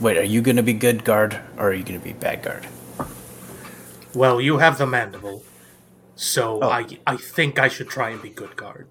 Wait, 0.01 0.16
are 0.16 0.23
you 0.25 0.40
gonna 0.40 0.62
be 0.62 0.73
good 0.73 1.05
guard 1.05 1.38
or 1.57 1.71
are 1.71 1.75
you 1.75 1.83
gonna 1.85 1.99
be 1.99 2.12
bad 2.12 2.42
guard? 2.42 2.66
Well, 4.14 4.40
you 4.40 4.59
have 4.59 4.79
the 4.79 4.87
mandible, 4.87 5.42
so 6.14 6.61
Oh. 6.62 6.68
I 6.71 6.87
I 7.07 7.16
think 7.16 7.59
I 7.59 7.68
should 7.68 7.88
try 7.88 8.11
and 8.11 8.23
be 8.23 8.31
good 8.31 8.57
guard. 8.57 8.87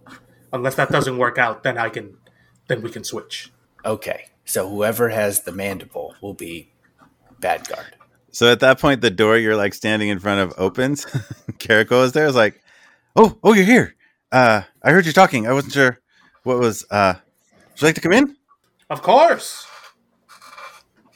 Unless 0.54 0.76
that 0.76 0.90
doesn't 0.90 1.18
work 1.18 1.38
out, 1.38 1.64
then 1.64 1.78
I 1.78 1.90
can, 1.90 2.18
then 2.68 2.82
we 2.82 2.90
can 2.90 3.04
switch. 3.04 3.52
Okay, 3.86 4.26
so 4.46 4.70
whoever 4.70 5.10
has 5.10 5.42
the 5.42 5.52
mandible 5.52 6.16
will 6.22 6.34
be 6.34 6.72
bad 7.40 7.68
guard. 7.68 7.96
So 8.32 8.52
at 8.52 8.60
that 8.60 8.80
point, 8.80 9.02
the 9.02 9.10
door 9.10 9.38
you're 9.38 9.56
like 9.56 9.74
standing 9.74 10.10
in 10.10 10.20
front 10.20 10.42
of 10.42 10.54
opens. 10.58 11.06
Carrico 11.60 12.04
is 12.04 12.12
there. 12.12 12.28
Is 12.28 12.36
like, 12.36 12.62
oh, 13.16 13.38
oh, 13.44 13.54
you're 13.54 13.66
here. 13.66 13.96
Uh, 14.32 14.62
I 14.84 14.92
heard 14.92 15.06
you 15.06 15.14
talking. 15.14 15.48
I 15.48 15.54
wasn't 15.54 15.74
sure 15.74 16.00
what 16.44 16.60
was. 16.60 16.86
Uh, 16.92 17.16
would 17.72 17.82
you 17.82 17.88
like 17.88 17.96
to 17.96 18.02
come 18.02 18.14
in? 18.14 18.36
Of 18.90 19.02
course. 19.02 19.66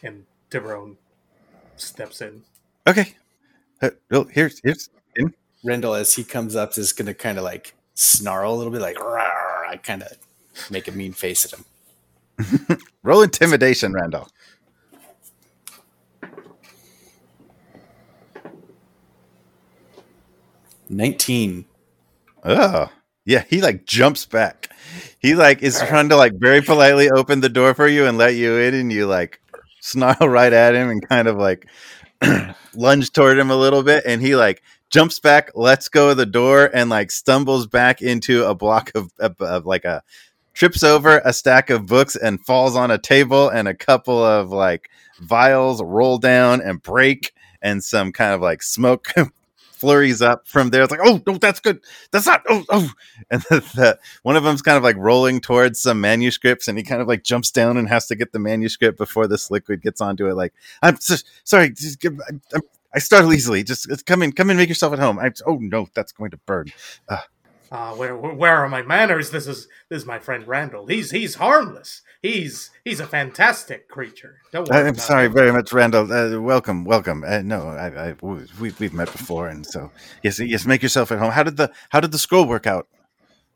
And 0.04 0.26
Tiburon 0.50 0.98
steps 1.76 2.22
in. 2.22 2.44
Okay. 2.88 3.14
Uh, 3.82 3.92
well, 4.10 4.26
here's 4.26 4.60
here's 4.64 4.90
in. 5.16 5.34
Randall, 5.64 5.94
as 5.94 6.16
he 6.16 6.24
comes 6.24 6.56
up, 6.56 6.76
is 6.78 6.92
gonna 6.92 7.14
kind 7.14 7.38
of 7.38 7.44
like 7.44 7.76
snarl 8.02 8.54
a 8.54 8.58
little 8.58 8.72
bit, 8.72 8.82
like 8.82 8.98
"Rawr," 8.98 9.68
I 9.68 9.80
kind 9.82 10.04
of 10.04 10.18
make 10.70 10.88
a 10.88 10.92
mean 10.92 11.14
face 11.14 11.46
at 11.46 11.54
him. 11.54 12.80
Roll 13.04 13.22
intimidation, 13.22 13.94
Randall. 13.94 14.28
Nineteen. 20.90 21.66
Oh, 22.44 22.92
yeah. 23.24 23.44
He 23.50 23.62
like 23.62 23.86
jumps 23.86 24.26
back. 24.26 24.70
He 25.20 25.36
like 25.36 25.62
is 25.64 25.80
trying 25.88 26.10
to 26.10 26.18
like 26.18 26.34
very 26.36 26.62
politely 26.62 27.10
open 27.10 27.40
the 27.40 27.50
door 27.50 27.74
for 27.74 27.88
you 27.88 28.06
and 28.08 28.18
let 28.18 28.36
you 28.36 28.58
in, 28.58 28.74
and 28.74 28.92
you 28.92 29.06
like 29.08 29.40
snarl 29.80 30.28
right 30.28 30.52
at 30.52 30.76
him 30.76 30.90
and 30.90 31.08
kind 31.08 31.28
of 31.28 31.38
like 31.38 31.68
lunge 32.76 33.12
toward 33.12 33.38
him 33.38 33.52
a 33.52 33.56
little 33.56 33.84
bit, 33.84 34.04
and 34.06 34.22
he 34.22 34.36
like 34.36 34.62
jumps 34.92 35.20
back, 35.20 35.52
lets 35.56 35.90
go 35.90 36.10
of 36.10 36.18
the 36.18 36.26
door, 36.26 36.70
and 36.74 36.90
like 36.90 37.12
stumbles 37.12 37.66
back 37.66 38.02
into 38.02 38.46
a 38.46 38.54
block 38.54 38.92
of, 38.94 39.12
of, 39.20 39.40
of 39.42 39.66
like 39.66 39.86
a 39.86 40.04
trips 40.54 40.84
over 40.84 41.22
a 41.24 41.32
stack 41.34 41.70
of 41.70 41.86
books 41.86 42.16
and 42.16 42.46
falls 42.46 42.76
on 42.76 42.92
a 42.92 42.98
table, 42.98 43.50
and 43.50 43.68
a 43.68 43.74
couple 43.74 44.24
of 44.24 44.52
like 44.52 44.90
vials 45.22 45.82
roll 45.82 46.18
down 46.18 46.62
and 46.62 46.82
break, 46.82 47.34
and 47.62 47.84
some 47.84 48.12
kind 48.12 48.34
of 48.34 48.42
like 48.42 48.62
smoke 48.62 49.08
flurries 49.72 50.22
up 50.22 50.48
from 50.48 50.70
there. 50.70 50.84
It's 50.84 50.92
like, 50.92 51.00
oh 51.04 51.22
no, 51.26 51.38
that's 51.38 51.62
good. 51.62 51.80
That's 52.12 52.28
not. 52.28 52.44
Oh, 52.50 52.64
oh. 52.70 52.92
And 53.32 53.42
the, 53.50 53.60
the, 53.74 54.00
one 54.24 54.36
of 54.36 54.44
them's 54.44 54.62
kind 54.62 54.78
of 54.78 54.84
like 54.84 54.98
rolling 54.98 55.40
towards 55.40 55.80
some 55.80 56.02
manuscripts, 56.02 56.68
and 56.68 56.78
he 56.78 56.84
kind 56.84 57.02
of 57.02 57.08
like 57.08 57.24
jumps 57.24 57.50
down 57.50 57.78
and 57.78 57.88
has 57.88 58.08
to 58.08 58.16
get 58.16 58.34
the 58.34 58.40
manuscript 58.40 58.98
before 58.98 59.28
this 59.28 59.50
liquid 59.50 59.82
gets 59.82 60.02
onto 60.02 60.28
it. 60.28 60.36
Like, 60.36 60.54
I'm 60.82 60.98
so, 60.98 61.16
sorry. 61.44 61.74
I'm- 62.04 62.62
I 62.94 63.00
startle 63.00 63.34
easily. 63.34 63.64
Just 63.64 63.88
just 63.88 64.06
come 64.06 64.22
in, 64.22 64.32
come 64.32 64.50
in, 64.50 64.58
make 64.58 64.70
yourself 64.70 64.94
at 64.94 65.00
home. 65.00 65.20
I, 65.20 65.32
oh 65.46 65.58
no, 65.62 65.88
that's 65.94 66.12
going 66.12 66.32
to 66.32 66.38
burn. 66.46 66.68
Uh, 67.72 67.94
where, 67.96 68.18
where 68.18 68.34
where 68.34 68.58
are 68.58 68.68
my 68.68 68.82
manners? 68.82 69.32
This 69.32 69.48
is 69.48 69.68
this 69.90 70.02
is 70.02 70.06
my 70.06 70.20
friend 70.20 70.46
Randall. 70.48 70.88
He's 70.88 71.12
he's 71.12 71.36
harmless. 71.36 72.02
He's 72.22 72.70
he's 72.84 73.00
a 73.00 73.08
fantastic 73.08 73.88
creature. 73.88 74.40
Don't 74.52 74.68
worry. 74.70 74.88
I'm 74.90 74.96
sorry 74.96 75.28
him. 75.28 75.34
very 75.34 75.54
much, 75.54 75.72
Randall. 75.72 76.12
Uh, 76.12 76.40
welcome, 76.42 76.84
welcome. 76.84 77.24
Uh, 77.24 77.42
no, 77.42 77.68
I, 77.70 78.10
I, 78.10 78.16
we, 78.22 78.72
we've 78.78 78.94
met 78.94 79.12
before, 79.12 79.48
and 79.48 79.66
so 79.66 79.90
yes, 80.22 80.40
yes. 80.40 80.66
Make 80.66 80.84
yourself 80.84 81.12
at 81.14 81.20
home. 81.20 81.32
How 81.32 81.44
did 81.44 81.56
the 81.56 81.72
how 81.90 82.02
did 82.02 82.12
the 82.12 82.20
scroll 82.20 82.46
work 82.46 82.68
out? 82.68 82.88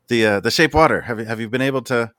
The 0.08 0.26
uh, 0.26 0.40
the 0.40 0.50
shape 0.50 0.72
water. 0.72 1.02
Have 1.02 1.20
you 1.20 1.26
have 1.26 1.38
you 1.40 1.48
been 1.50 1.60
able 1.60 1.82
to 1.82 2.10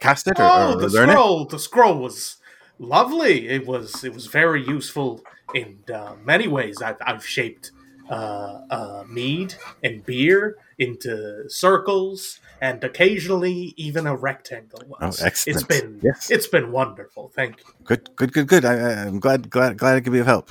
cast 0.00 0.26
it 0.26 0.40
or, 0.40 0.42
Oh, 0.42 0.72
or 0.74 0.76
the 0.80 0.88
learn 0.88 1.08
it? 1.08 1.12
scroll. 1.12 1.44
The 1.46 1.58
scroll 1.60 1.98
was 1.98 2.38
lovely. 2.80 3.48
It 3.48 3.64
was 3.64 4.02
it 4.02 4.12
was 4.12 4.26
very 4.26 4.66
useful 4.66 5.22
in 5.54 5.78
uh, 5.92 6.14
many 6.24 6.48
ways. 6.48 6.82
I've 6.82 6.96
I've 7.06 7.24
shaped 7.26 7.70
uh, 8.10 8.60
uh, 8.70 9.04
mead 9.08 9.54
and 9.82 10.04
beer 10.04 10.56
into 10.78 11.48
circles 11.48 12.40
and 12.60 12.82
occasionally 12.84 13.72
even 13.76 14.06
a 14.06 14.14
rectangle. 14.16 14.82
Once. 14.88 15.22
Oh, 15.22 15.26
excellent. 15.26 15.56
It's 15.56 15.64
been 15.66 16.00
Yes. 16.02 16.30
it's 16.30 16.46
been 16.48 16.72
wonderful. 16.72 17.30
Thank 17.34 17.58
you. 17.60 17.64
Good, 17.84 18.10
good, 18.16 18.32
good, 18.32 18.46
good. 18.48 18.64
I, 18.64 19.04
I'm 19.04 19.20
glad, 19.20 19.48
glad, 19.50 19.78
glad 19.78 19.96
I 19.96 20.00
could 20.00 20.12
be 20.12 20.18
of 20.18 20.26
help. 20.26 20.50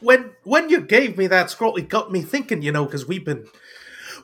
when 0.00 0.30
when 0.44 0.68
you 0.70 0.80
gave 0.80 1.16
me 1.18 1.26
that 1.28 1.50
scroll, 1.50 1.76
it 1.76 1.88
got 1.88 2.10
me 2.10 2.22
thinking. 2.22 2.62
You 2.62 2.72
know, 2.72 2.84
because 2.84 3.06
we've 3.06 3.24
been 3.24 3.46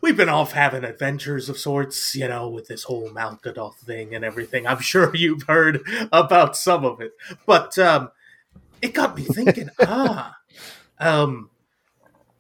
we've 0.00 0.16
been 0.16 0.28
off 0.28 0.52
having 0.52 0.84
adventures 0.84 1.48
of 1.48 1.58
sorts. 1.58 2.14
You 2.16 2.28
know, 2.28 2.48
with 2.48 2.66
this 2.68 2.84
whole 2.84 3.08
Malkadoth 3.10 3.76
thing 3.76 4.14
and 4.14 4.24
everything. 4.24 4.66
I'm 4.66 4.80
sure 4.92 5.14
you've 5.14 5.44
heard 5.44 5.80
about 6.12 6.56
some 6.56 6.84
of 6.84 7.00
it, 7.00 7.12
but 7.46 7.78
um, 7.78 8.10
it 8.84 8.92
got 8.92 9.16
me 9.16 9.24
thinking. 9.24 9.70
ah, 9.80 10.36
um, 10.98 11.48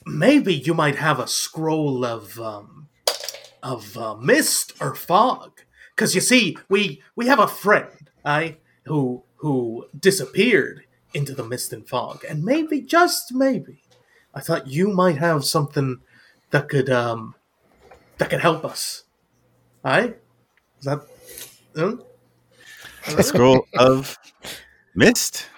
maybe 0.04 0.54
you 0.54 0.74
might 0.74 0.96
have 0.96 1.18
a 1.18 1.26
scroll 1.26 2.04
of 2.04 2.38
um, 2.38 2.88
of 3.62 3.96
uh, 3.96 4.14
mist 4.16 4.74
or 4.80 4.94
fog. 4.94 5.62
Because 5.96 6.14
you 6.14 6.20
see, 6.20 6.58
we 6.68 7.02
we 7.16 7.26
have 7.26 7.38
a 7.38 7.48
friend, 7.48 8.10
I 8.24 8.58
who 8.84 9.24
who 9.36 9.86
disappeared 9.98 10.84
into 11.14 11.34
the 11.34 11.44
mist 11.44 11.72
and 11.72 11.88
fog, 11.88 12.24
and 12.28 12.44
maybe 12.44 12.82
just 12.82 13.32
maybe, 13.32 13.82
I 14.34 14.40
thought 14.40 14.66
you 14.66 14.88
might 14.88 15.16
have 15.16 15.44
something 15.46 16.00
that 16.50 16.68
could 16.68 16.90
um 16.90 17.34
that 18.18 18.28
could 18.28 18.40
help 18.40 18.66
us. 18.66 19.04
Aye, 19.82 20.14
is 20.78 20.84
that? 20.84 21.00
Hmm? 21.74 22.00
A 23.16 23.22
scroll 23.22 23.66
of 23.78 24.18
mist. 24.94 25.48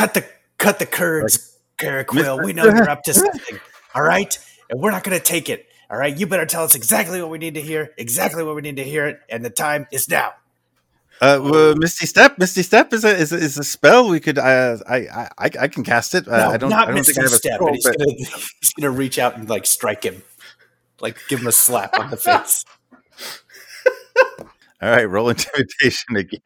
Cut 0.00 0.14
the 0.14 0.24
cut 0.56 0.78
the 0.78 0.86
curds, 0.86 1.58
Caraquill. 1.78 2.42
We 2.42 2.54
know 2.54 2.64
you're 2.64 2.88
up 2.88 3.02
to 3.02 3.12
something. 3.12 3.60
All 3.94 4.02
right, 4.02 4.38
and 4.70 4.80
we're 4.80 4.90
not 4.92 5.04
gonna 5.04 5.20
take 5.20 5.50
it. 5.50 5.66
All 5.90 5.98
right, 5.98 6.16
you 6.16 6.26
better 6.26 6.46
tell 6.46 6.64
us 6.64 6.74
exactly 6.74 7.20
what 7.20 7.30
we 7.30 7.36
need 7.36 7.52
to 7.54 7.60
hear, 7.60 7.90
exactly 7.98 8.42
what 8.42 8.54
we 8.54 8.62
need 8.62 8.76
to 8.76 8.84
hear 8.84 9.06
it, 9.06 9.20
and 9.28 9.44
the 9.44 9.50
time 9.50 9.86
is 9.92 10.08
now. 10.08 10.32
Uh, 11.20 11.38
well, 11.42 11.74
Misty 11.76 12.06
Step. 12.06 12.38
Misty 12.38 12.62
Step 12.62 12.94
is 12.94 13.04
a 13.04 13.10
is 13.14 13.30
a, 13.30 13.36
is 13.36 13.58
a 13.58 13.64
spell. 13.64 14.08
We 14.08 14.20
could. 14.20 14.38
Uh, 14.38 14.78
I, 14.88 15.28
I 15.36 15.50
I 15.60 15.68
can 15.68 15.84
cast 15.84 16.14
it. 16.14 16.26
Uh, 16.26 16.36
No, 16.38 16.50
I 16.52 16.56
don't. 16.56 16.70
not 16.70 16.82
I 16.84 16.86
don't 16.86 16.94
Misty 16.94 17.12
think 17.12 17.18
I 17.18 17.28
have 17.28 17.32
a 17.32 17.36
Step, 17.36 17.54
scroll, 17.56 17.74
he's 17.74 17.84
but- 17.84 17.98
gonna 17.98 18.12
he's 18.14 18.72
gonna 18.78 18.90
reach 18.90 19.18
out 19.18 19.36
and 19.36 19.50
like 19.50 19.66
strike 19.66 20.02
him, 20.02 20.22
like 21.00 21.18
give 21.28 21.40
him 21.40 21.46
a 21.46 21.52
slap 21.52 21.98
on 21.98 22.08
the 22.08 22.16
face. 22.16 22.64
All 24.82 24.88
right, 24.90 25.04
roll 25.04 25.28
intimidation 25.28 26.16
again. 26.16 26.40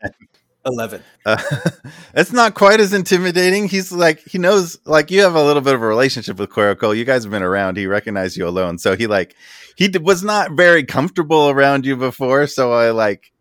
Eleven. 0.67 1.03
Uh, 1.27 1.43
it's 2.15 2.33
not 2.33 2.55
quite 2.55 2.81
as 2.81 2.93
intimidating. 2.93 3.69
He's 3.69 3.93
like 3.93 4.21
he 4.21 4.39
knows 4.39 4.79
like 4.85 5.11
you 5.11 5.21
have 5.21 5.35
a 5.35 5.45
little 5.45 5.62
bit 5.62 5.75
of 5.75 5.83
a 5.83 5.87
relationship 5.87 6.39
with 6.39 6.51
Querico. 6.51 6.97
You 6.97 7.05
guys 7.05 7.25
have 7.25 7.31
been 7.31 7.43
around. 7.43 7.77
He 7.77 7.87
recognized 7.87 8.37
you 8.37 8.49
alone, 8.49 8.79
so 8.79 8.97
he 8.97 9.07
like 9.07 9.35
he 9.77 9.89
d- 9.89 9.99
was 9.99 10.23
not 10.23 10.53
very 10.53 10.85
comfortable 10.85 11.51
around 11.51 11.85
you 11.85 11.97
before. 11.97 12.47
So 12.47 12.73
I 12.73 12.91
like 12.91 13.33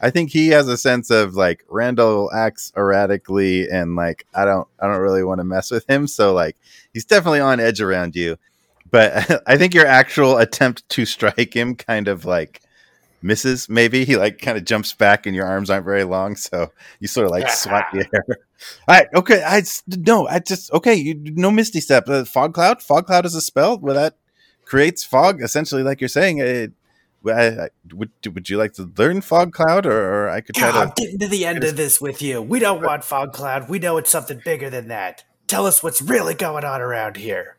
I 0.00 0.10
think 0.10 0.30
he 0.30 0.48
has 0.48 0.66
a 0.66 0.76
sense 0.76 1.10
of 1.10 1.34
like 1.34 1.64
Randall 1.68 2.30
acts 2.34 2.72
erratically 2.76 3.68
and 3.68 3.94
like 3.94 4.26
I 4.34 4.44
don't 4.44 4.66
I 4.80 4.88
don't 4.88 5.00
really 5.00 5.22
want 5.22 5.38
to 5.38 5.44
mess 5.44 5.70
with 5.70 5.88
him. 5.88 6.08
So 6.08 6.32
like 6.34 6.56
he's 6.92 7.04
definitely 7.04 7.40
on 7.40 7.60
edge 7.60 7.80
around 7.80 8.16
you. 8.16 8.36
But 8.90 9.42
I 9.46 9.56
think 9.56 9.72
your 9.72 9.86
actual 9.86 10.38
attempt 10.38 10.88
to 10.90 11.06
strike 11.06 11.54
him 11.54 11.76
kind 11.76 12.08
of 12.08 12.24
like 12.24 12.60
misses. 13.22 13.68
Maybe 13.68 14.04
he 14.04 14.16
like 14.16 14.40
kind 14.40 14.56
of 14.58 14.64
jumps 14.64 14.92
back, 14.92 15.26
and 15.26 15.34
your 15.34 15.46
arms 15.46 15.70
aren't 15.70 15.84
very 15.84 16.04
long, 16.04 16.36
so 16.36 16.72
you 17.00 17.08
sort 17.08 17.26
of 17.26 17.30
like 17.30 17.48
swat 17.50 17.86
the 17.92 18.08
air. 18.12 18.38
All 18.88 18.94
right, 18.96 19.08
okay. 19.14 19.42
i 19.44 19.62
no, 19.88 20.26
I 20.26 20.38
just 20.38 20.72
okay. 20.72 20.94
You, 20.94 21.14
no 21.18 21.50
misty 21.50 21.80
step. 21.80 22.08
Uh, 22.08 22.24
fog 22.24 22.54
cloud. 22.54 22.82
Fog 22.82 23.06
cloud 23.06 23.26
is 23.26 23.34
a 23.34 23.40
spell 23.40 23.78
where 23.78 23.94
that 23.94 24.16
creates 24.64 25.04
fog. 25.04 25.42
Essentially, 25.42 25.82
like 25.82 26.00
you're 26.00 26.08
saying. 26.08 26.38
It, 26.38 26.72
I, 27.24 27.46
I, 27.46 27.68
would 27.92 28.10
would 28.26 28.50
you 28.50 28.56
like 28.56 28.72
to 28.72 28.90
learn 28.98 29.20
fog 29.20 29.52
cloud, 29.52 29.86
or, 29.86 29.92
or 29.92 30.28
I 30.28 30.40
could 30.40 30.56
try 30.56 30.72
God, 30.72 30.82
I'm 30.82 30.92
to? 30.92 31.02
getting 31.02 31.18
to 31.20 31.28
the 31.28 31.46
end 31.46 31.62
of 31.62 31.76
this 31.76 32.00
with 32.00 32.20
you. 32.20 32.42
We 32.42 32.58
don't 32.58 32.82
want 32.82 33.04
fog 33.04 33.32
cloud. 33.32 33.68
We 33.68 33.78
know 33.78 33.96
it's 33.96 34.10
something 34.10 34.40
bigger 34.44 34.68
than 34.68 34.88
that. 34.88 35.22
Tell 35.46 35.66
us 35.66 35.84
what's 35.84 36.02
really 36.02 36.34
going 36.34 36.64
on 36.64 36.80
around 36.80 37.16
here. 37.16 37.58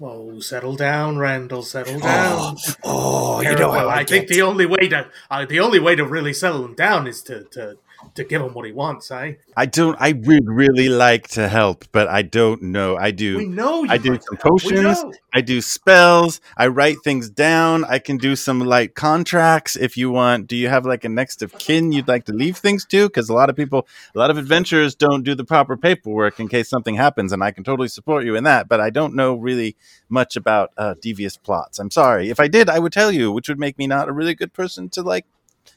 Oh, 0.00 0.38
settle 0.40 0.76
down, 0.76 1.18
Randall. 1.18 1.62
Settle 1.62 1.98
down. 1.98 2.56
Oh, 2.84 3.40
you 3.40 3.54
know 3.56 3.70
I 3.70 3.98
I, 4.00 4.04
think 4.04 4.28
the 4.28 4.42
only 4.42 4.66
way 4.66 4.88
to 4.88 5.08
uh, 5.30 5.44
the 5.44 5.60
only 5.60 5.80
way 5.80 5.96
to 5.96 6.04
really 6.04 6.32
settle 6.32 6.64
him 6.64 6.74
down 6.74 7.06
is 7.06 7.22
to 7.22 7.44
to 7.44 7.78
to 8.14 8.24
give 8.24 8.42
him 8.42 8.54
what 8.54 8.66
he 8.66 8.72
wants. 8.72 9.10
Eh? 9.10 9.34
I 9.56 9.66
don't. 9.66 9.96
I 10.00 10.12
would 10.12 10.48
really 10.48 10.88
like 10.88 11.28
to 11.28 11.48
help, 11.48 11.84
but 11.92 12.08
I 12.08 12.22
don't 12.22 12.62
know. 12.62 12.96
I 12.96 13.10
do. 13.10 13.36
We 13.36 13.46
know 13.46 13.84
you. 13.84 13.90
I 13.90 13.98
do 13.98 14.18
some 14.20 14.36
to 14.36 14.42
help. 14.42 14.64
We 14.64 14.72
potions. 14.72 15.16
I 15.32 15.40
do 15.40 15.60
spells. 15.60 16.40
I 16.56 16.68
write 16.68 16.96
things 17.04 17.28
down. 17.28 17.84
I 17.84 17.98
can 17.98 18.16
do 18.16 18.36
some 18.36 18.60
like 18.60 18.94
contracts 18.94 19.76
if 19.76 19.96
you 19.96 20.10
want. 20.10 20.46
Do 20.46 20.56
you 20.56 20.68
have 20.68 20.86
like 20.86 21.04
a 21.04 21.08
next 21.08 21.42
of 21.42 21.52
kin 21.58 21.92
you'd 21.92 22.08
like 22.08 22.24
to 22.26 22.32
leave 22.32 22.56
things 22.56 22.84
to? 22.86 23.08
Because 23.08 23.28
a 23.28 23.34
lot 23.34 23.50
of 23.50 23.56
people, 23.56 23.86
a 24.14 24.18
lot 24.18 24.30
of 24.30 24.38
adventurers 24.38 24.94
don't 24.94 25.22
do 25.22 25.34
the 25.34 25.44
proper 25.44 25.76
paperwork 25.76 26.40
in 26.40 26.48
case 26.48 26.68
something 26.68 26.94
happens, 26.94 27.32
and 27.32 27.42
I 27.42 27.50
can 27.50 27.64
totally 27.64 27.88
support 27.88 28.24
you 28.24 28.36
in 28.36 28.44
that. 28.44 28.68
But 28.68 28.80
I 28.80 28.90
don't 28.90 29.14
know 29.14 29.34
really 29.34 29.76
much 30.08 30.36
about 30.36 30.70
uh, 30.76 30.94
devious 31.00 31.36
plots. 31.36 31.78
I'm 31.78 31.90
sorry. 31.90 32.30
If 32.30 32.40
I 32.40 32.48
did, 32.48 32.68
I 32.68 32.78
would 32.78 32.92
tell 32.92 33.12
you, 33.12 33.32
which 33.32 33.48
would 33.48 33.58
make 33.58 33.78
me 33.78 33.86
not 33.86 34.08
a 34.08 34.12
really 34.12 34.34
good 34.34 34.52
person 34.52 34.88
to 34.90 35.02
like 35.02 35.26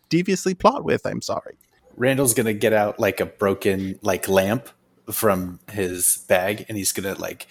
deviously 0.09 0.53
plot 0.53 0.83
with. 0.83 1.05
I'm 1.05 1.21
sorry. 1.21 1.57
Randall's 1.97 2.33
gonna 2.33 2.53
get 2.53 2.73
out 2.73 2.99
like 2.99 3.19
a 3.19 3.25
broken 3.25 3.99
like 4.01 4.27
lamp 4.27 4.69
from 5.11 5.59
his 5.71 6.25
bag, 6.27 6.65
and 6.67 6.77
he's 6.77 6.91
gonna 6.91 7.15
like 7.15 7.47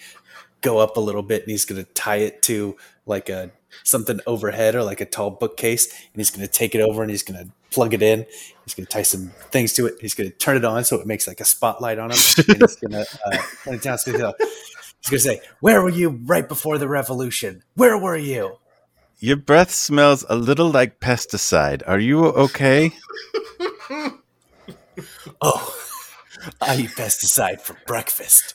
go 0.61 0.77
up 0.77 0.97
a 0.97 0.99
little 0.99 1.23
bit, 1.23 1.43
and 1.43 1.51
he's 1.51 1.65
gonna 1.65 1.83
tie 1.83 2.17
it 2.17 2.41
to 2.43 2.77
like 3.05 3.29
a 3.29 3.51
something 3.83 4.19
overhead 4.27 4.75
or 4.75 4.83
like 4.83 5.01
a 5.01 5.05
tall 5.05 5.31
bookcase, 5.31 5.91
and 5.91 6.19
he's 6.19 6.29
gonna 6.29 6.47
take 6.47 6.75
it 6.75 6.81
over 6.81 7.01
and 7.01 7.11
he's 7.11 7.23
gonna 7.23 7.47
plug 7.71 7.93
it 7.93 8.01
in. 8.01 8.25
He's 8.65 8.73
gonna 8.73 8.87
tie 8.87 9.03
some 9.03 9.31
things 9.51 9.73
to 9.73 9.87
it. 9.87 9.95
He's 10.01 10.13
gonna 10.13 10.29
turn 10.29 10.57
it 10.57 10.65
on 10.65 10.83
so 10.83 10.99
it 10.99 11.07
makes 11.07 11.27
like 11.27 11.39
a 11.39 11.45
spotlight 11.45 11.99
on 11.99 12.11
him, 12.11 12.17
and 12.47 12.57
he's 12.61 12.75
gonna 12.75 13.05
uh, 13.25 13.37
gonna, 13.65 14.33
he's 15.01 15.09
gonna 15.09 15.19
say, 15.19 15.41
"Where 15.59 15.81
were 15.81 15.89
you 15.89 16.09
right 16.25 16.47
before 16.47 16.77
the 16.77 16.87
revolution? 16.87 17.63
Where 17.75 17.97
were 17.97 18.17
you?" 18.17 18.57
Your 19.23 19.37
breath 19.37 19.69
smells 19.69 20.25
a 20.29 20.35
little 20.35 20.71
like 20.71 20.99
pesticide. 20.99 21.83
Are 21.85 21.99
you 21.99 22.25
okay? 22.25 22.91
Oh, 25.41 25.75
I 26.61 26.75
eat 26.77 26.91
pesticide 26.91 27.61
for 27.61 27.77
breakfast. 27.87 28.53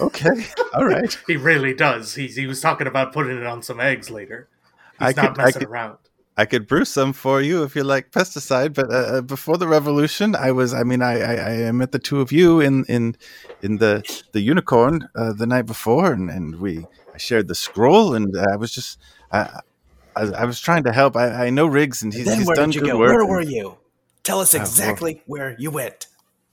Okay. 0.00 0.46
All 0.74 0.86
right. 0.86 1.16
He 1.26 1.36
really 1.36 1.74
does. 1.74 2.14
He's, 2.14 2.36
he 2.36 2.46
was 2.46 2.60
talking 2.60 2.86
about 2.86 3.12
putting 3.12 3.36
it 3.36 3.46
on 3.46 3.62
some 3.62 3.80
eggs 3.80 4.10
later. 4.10 4.48
He's 4.98 5.08
I 5.18 5.22
not 5.22 5.34
could- 5.34 5.40
I 5.40 5.44
messing 5.44 5.60
could- 5.60 5.68
around. 5.68 5.98
I 6.36 6.46
could 6.46 6.66
brew 6.66 6.86
some 6.86 7.12
for 7.12 7.42
you 7.42 7.64
if 7.64 7.76
you 7.76 7.84
like 7.84 8.12
pesticide. 8.12 8.72
But 8.72 8.90
uh, 8.90 8.96
uh, 8.96 9.20
before 9.20 9.58
the 9.58 9.68
revolution, 9.68 10.34
I 10.34 10.52
was. 10.52 10.72
I 10.72 10.84
mean, 10.84 11.02
I, 11.02 11.20
I, 11.20 11.68
I 11.68 11.72
met 11.72 11.92
the 11.92 11.98
two 11.98 12.22
of 12.22 12.32
you 12.32 12.60
in 12.60 12.84
in 12.86 13.16
in 13.60 13.76
the 13.76 14.02
the 14.32 14.40
unicorn 14.40 15.06
uh, 15.14 15.34
the 15.34 15.44
night 15.46 15.66
before, 15.66 16.12
and, 16.12 16.30
and 16.30 16.58
we 16.58 16.86
I 17.12 17.18
shared 17.18 17.46
the 17.48 17.54
scroll, 17.54 18.14
and 18.14 18.34
I 18.38 18.56
was 18.56 18.72
just. 18.72 18.98
I, 19.30 19.60
I, 20.16 20.22
I 20.28 20.44
was 20.46 20.60
trying 20.60 20.84
to 20.84 20.92
help. 20.92 21.14
I, 21.14 21.48
I 21.48 21.50
know 21.50 21.66
Riggs, 21.66 22.00
and 22.02 22.14
he's, 22.14 22.24
then 22.24 22.38
he's 22.38 22.46
where 22.46 22.56
done 22.56 22.70
did 22.70 22.76
you 22.76 22.80
good 22.82 22.92
go? 22.92 22.98
work. 23.00 23.12
Where 23.16 23.26
were 23.26 23.42
you? 23.42 23.76
Tell 24.22 24.40
us 24.40 24.54
well- 24.54 24.62
exactly 24.62 25.22
where 25.26 25.56
you 25.58 25.70
went. 25.70 26.06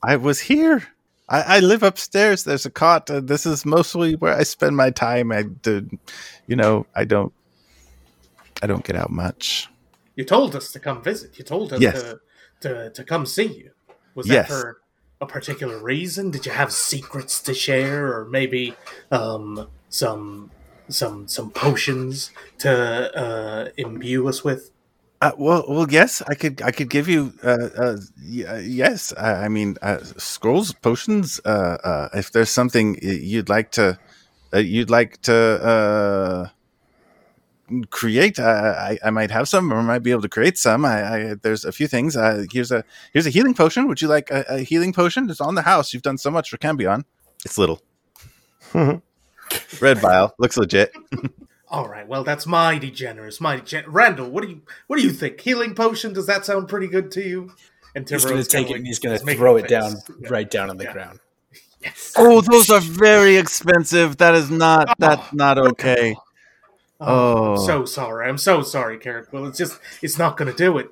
I 0.03 0.15
was 0.15 0.39
here. 0.39 0.83
I, 1.29 1.57
I 1.57 1.59
live 1.59 1.83
upstairs. 1.83 2.43
There's 2.43 2.65
a 2.65 2.69
cot. 2.69 3.09
Uh, 3.09 3.19
this 3.19 3.45
is 3.45 3.65
mostly 3.65 4.15
where 4.15 4.33
I 4.33 4.43
spend 4.43 4.77
my 4.77 4.91
time. 4.91 5.31
I 5.31 5.43
did, 5.43 5.91
you 6.47 6.55
know, 6.55 6.85
I 6.95 7.03
don't. 7.03 7.33
I 8.61 8.67
don't 8.67 8.83
get 8.83 8.95
out 8.95 9.09
much. 9.11 9.67
You 10.15 10.23
told 10.23 10.55
us 10.55 10.71
to 10.71 10.79
come 10.79 11.01
visit. 11.03 11.37
You 11.37 11.43
told 11.43 11.73
us 11.73 11.79
Yes. 11.81 12.01
to, 12.01 12.19
to 12.61 12.89
to 12.91 13.03
come 13.03 13.25
see 13.25 13.43
you. 13.47 13.71
Was 14.15 14.27
Yes. 14.27 14.47
that 14.47 14.53
for 14.53 14.81
a 15.19 15.25
particular 15.25 15.77
reason? 15.83 16.31
Did 16.31 16.45
you 16.45 16.51
have 16.53 16.71
secrets 16.71 17.41
to 17.41 17.53
share, 17.53 18.05
or 18.13 18.25
maybe 18.25 18.73
um, 19.11 19.67
some 19.89 20.49
some 20.89 21.27
some 21.27 21.51
potions 21.51 22.31
to 22.59 22.71
uh, 23.17 23.69
imbue 23.77 24.27
us 24.27 24.43
with? 24.43 24.71
Uh, 25.19 25.31
well, 25.35 25.65
well, 25.67 25.87
yes, 25.89 26.21
I 26.27 26.35
could, 26.35 26.61
I 26.61 26.69
could 26.69 26.89
give 26.91 27.07
you, 27.07 27.33
uh, 27.43 27.69
uh, 27.75 27.97
uh, 28.47 28.55
yes. 28.57 29.13
I, 29.17 29.45
I 29.45 29.47
mean, 29.47 29.75
uh, 29.81 29.97
scrolls, 30.03 30.73
potions. 30.73 31.41
Uh, 31.43 31.77
uh, 31.83 32.09
if 32.13 32.31
there's 32.31 32.51
something 32.51 32.99
you'd 33.01 33.49
like 33.49 33.71
to, 33.71 33.97
uh, 34.53 34.59
you'd 34.59 34.91
like 34.91 35.19
to 35.23 35.33
uh, 35.33 36.47
create, 37.89 38.37
I, 38.39 38.99
I 39.03 39.09
might 39.09 39.31
have 39.31 39.49
some, 39.49 39.73
or 39.73 39.81
might 39.81 40.03
be 40.03 40.11
able 40.11 40.21
to 40.21 40.29
create 40.29 40.55
some. 40.55 40.85
I, 40.85 41.31
I 41.31 41.33
there's 41.41 41.65
a 41.65 41.71
few 41.71 41.87
things. 41.87 42.15
Uh, 42.15 42.45
here's 42.51 42.71
a, 42.71 42.83
here's 43.11 43.25
a 43.25 43.31
healing 43.31 43.55
potion. 43.55 43.87
Would 43.87 44.01
you 44.01 44.07
like 44.07 44.29
a, 44.29 44.45
a 44.47 44.59
healing 44.59 44.93
potion? 44.93 45.31
It's 45.31 45.41
on 45.41 45.55
the 45.55 45.63
house. 45.63 45.93
You've 45.95 46.03
done 46.03 46.19
so 46.19 46.29
much 46.29 46.51
for 46.51 46.57
Cambion. 46.57 47.05
It's 47.43 47.57
little. 47.57 47.81
Red 49.81 49.97
vial 49.97 50.35
looks 50.37 50.57
legit. 50.57 50.93
All 51.69 51.87
right. 51.87 52.07
Well, 52.07 52.23
that's 52.23 52.45
mighty 52.47 52.91
generous. 52.91 53.41
Mighty 53.41 53.61
gen- 53.63 53.85
Randall, 53.87 54.29
what 54.29 54.43
do 54.43 54.49
you 54.49 54.61
what 54.87 54.97
do 54.99 55.03
you 55.03 55.11
think? 55.11 55.41
Healing 55.41 55.75
potion? 55.75 56.13
Does 56.13 56.25
that 56.27 56.45
sound 56.45 56.69
pretty 56.69 56.87
good 56.87 57.11
to 57.11 57.21
you? 57.21 57.51
And 57.95 58.07
He's 58.07 58.23
going 58.23 58.37
to 58.37 58.43
take 58.43 58.67
kinda 58.67 58.73
it 58.75 58.77
and 58.77 58.87
he's 58.87 58.99
going 58.99 59.17
to 59.17 59.25
making 59.25 59.39
throw 59.39 59.55
a 59.57 59.59
it 59.59 59.67
down. 59.67 59.95
Yeah. 60.19 60.29
right 60.29 60.49
down 60.49 60.69
on 60.69 60.77
the 60.77 60.85
Yeah. 60.85 60.93
ground. 60.93 61.19
Yes. 61.79 62.13
Oh, 62.17 62.41
those 62.41 62.71
are 62.71 62.79
very 62.79 63.37
expensive. 63.37 64.17
That 64.17 64.33
is 64.33 64.49
not. 64.49 64.89
Oh. 64.89 64.93
That's 64.97 65.31
not 65.31 65.59
oh. 65.59 65.67
okay. 65.67 66.15
Oh, 66.99 67.53
I'm 67.53 67.59
Oh. 67.59 67.65
so 67.67 67.85
sorry. 67.85 68.27
I'm 68.27 68.39
so 68.39 68.63
sorry, 68.63 68.97
Carrot 68.97 69.31
Well, 69.31 69.45
It's 69.45 69.59
just 69.59 69.79
it's 70.01 70.17
not 70.17 70.37
going 70.37 70.51
to 70.51 70.57
do 70.57 70.79
it. 70.79 70.89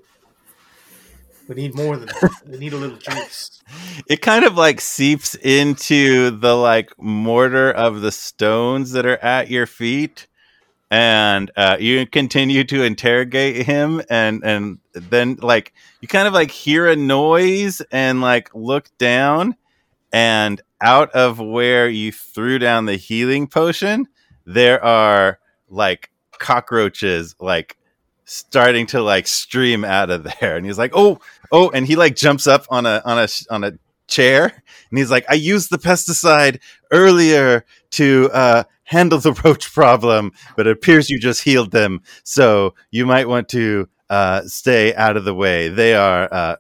We 1.48 1.56
need 1.56 1.74
more 1.76 1.98
than 1.98 2.08
that. 2.08 2.32
We 2.48 2.58
need 2.60 2.74
a 2.74 2.78
little 2.78 2.98
juice. 2.98 3.62
it 4.08 4.22
kind 4.22 4.46
of 4.46 4.56
like 4.56 4.80
seeps 4.80 5.34
into 5.36 6.30
the 6.32 6.56
like 6.56 6.92
mortar 7.00 7.72
of 7.72 8.02
the 8.02 8.12
stones 8.12 8.92
that 8.92 9.06
are 9.08 9.18
at 9.18 9.50
your 9.50 9.66
feet 9.66 10.28
and 10.92 11.52
uh, 11.58 11.78
you 11.80 12.06
continue 12.06 12.64
to 12.64 12.84
interrogate 12.84 13.66
him 13.66 14.02
and 14.10 14.44
and 14.44 14.80
then 14.94 15.38
like 15.42 15.74
you 16.02 16.08
kind 16.08 16.28
of 16.28 16.34
like 16.34 16.52
hear 16.52 16.88
a 16.88 16.96
noise 16.96 17.82
and 17.92 18.22
like 18.22 18.54
look 18.54 18.90
down 18.98 19.56
and 20.14 20.62
out 20.82 21.12
of 21.12 21.40
where 21.40 21.90
you 21.90 22.12
threw 22.12 22.60
down 22.60 22.86
the 22.86 22.96
healing 22.96 23.48
potion 23.48 24.08
there 24.46 24.84
are 24.84 25.40
like 25.70 26.12
cockroaches 26.40 27.36
like 27.40 27.78
starting 28.26 28.86
to 28.88 29.02
like 29.02 29.28
stream 29.28 29.86
out 29.86 30.10
of 30.10 30.24
there. 30.40 30.58
And 30.58 30.66
he's 30.66 30.78
like 30.78 30.92
oh 30.94 31.20
oh 31.52 31.70
and 31.72 31.86
he 31.86 31.96
like 31.96 32.16
jumps 32.16 32.48
up 32.48 32.66
on 32.70 32.86
a 32.86 33.02
on 33.06 33.20
a 33.20 33.28
on 33.50 33.64
a 33.64 33.74
chair 34.08 34.64
and 34.90 35.00
he's 35.00 35.12
like 35.12 35.26
i 35.30 35.34
used 35.34 35.70
the 35.70 35.78
pesticide 35.78 36.60
earlier 36.92 37.66
to 37.92 38.30
uh 38.34 38.64
handle 38.84 39.20
the 39.20 39.34
roach 39.44 39.74
problem 39.74 40.32
but 40.56 40.68
it 40.68 40.72
appears 40.72 41.10
you 41.10 41.20
just 41.20 41.44
healed 41.44 41.72
them 41.72 42.02
so 42.24 42.74
you 42.92 43.06
might 43.06 43.28
want 43.28 43.50
to 43.50 43.88
uh 44.10 44.42
stay 44.44 44.94
out 44.96 45.18
of 45.18 45.26
the 45.26 45.34
way. 45.34 45.70
They 45.70 45.96
are 45.96 46.32
uh 46.32 46.56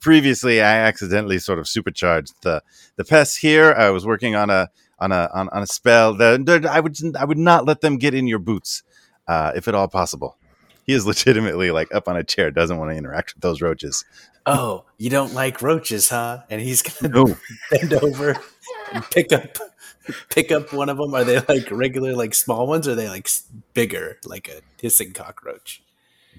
previously 0.00 0.60
i 0.60 0.78
accidentally 0.78 1.38
sort 1.38 1.58
of 1.58 1.68
supercharged 1.68 2.34
the 2.42 2.62
the 2.96 3.04
pests 3.04 3.36
here. 3.36 3.72
I 3.72 3.90
was 3.90 4.06
working 4.06 4.34
on 4.34 4.50
a 4.50 4.70
on 4.98 5.12
a 5.12 5.30
on, 5.32 5.48
on 5.50 5.62
a 5.62 5.66
spell 5.66 6.14
that 6.14 6.66
i 6.66 6.80
would 6.80 6.96
i 7.16 7.24
would 7.24 7.38
not 7.38 7.66
let 7.66 7.80
them 7.80 7.96
get 7.96 8.14
in 8.14 8.26
your 8.26 8.38
boots 8.38 8.82
uh 9.28 9.52
if 9.54 9.68
at 9.68 9.74
all 9.74 9.88
possible 9.88 10.36
he 10.86 10.92
is 10.92 11.06
legitimately 11.06 11.70
like 11.70 11.92
up 11.94 12.08
on 12.08 12.16
a 12.16 12.24
chair 12.24 12.50
doesn't 12.50 12.78
want 12.78 12.90
to 12.90 12.96
interact 12.96 13.34
with 13.34 13.42
those 13.42 13.60
roaches 13.60 14.04
Oh, 14.46 14.84
you 14.98 15.10
don't 15.10 15.34
like 15.34 15.62
roaches, 15.62 16.08
huh? 16.08 16.42
And 16.48 16.60
he's 16.60 16.82
going 16.82 17.12
to 17.12 17.18
no 17.18 17.36
bend 17.70 17.92
over 17.92 18.36
and 18.92 19.04
pick 19.10 19.32
up 19.32 19.58
pick 20.30 20.50
up 20.50 20.72
one 20.72 20.88
of 20.88 20.96
them. 20.96 21.14
Are 21.14 21.24
they 21.24 21.40
like 21.40 21.70
regular, 21.70 22.14
like 22.14 22.34
small 22.34 22.66
ones? 22.66 22.88
Or 22.88 22.92
are 22.92 22.94
they 22.94 23.08
like 23.08 23.28
bigger, 23.74 24.18
like 24.24 24.48
a 24.48 24.62
hissing 24.80 25.12
cockroach? 25.12 25.82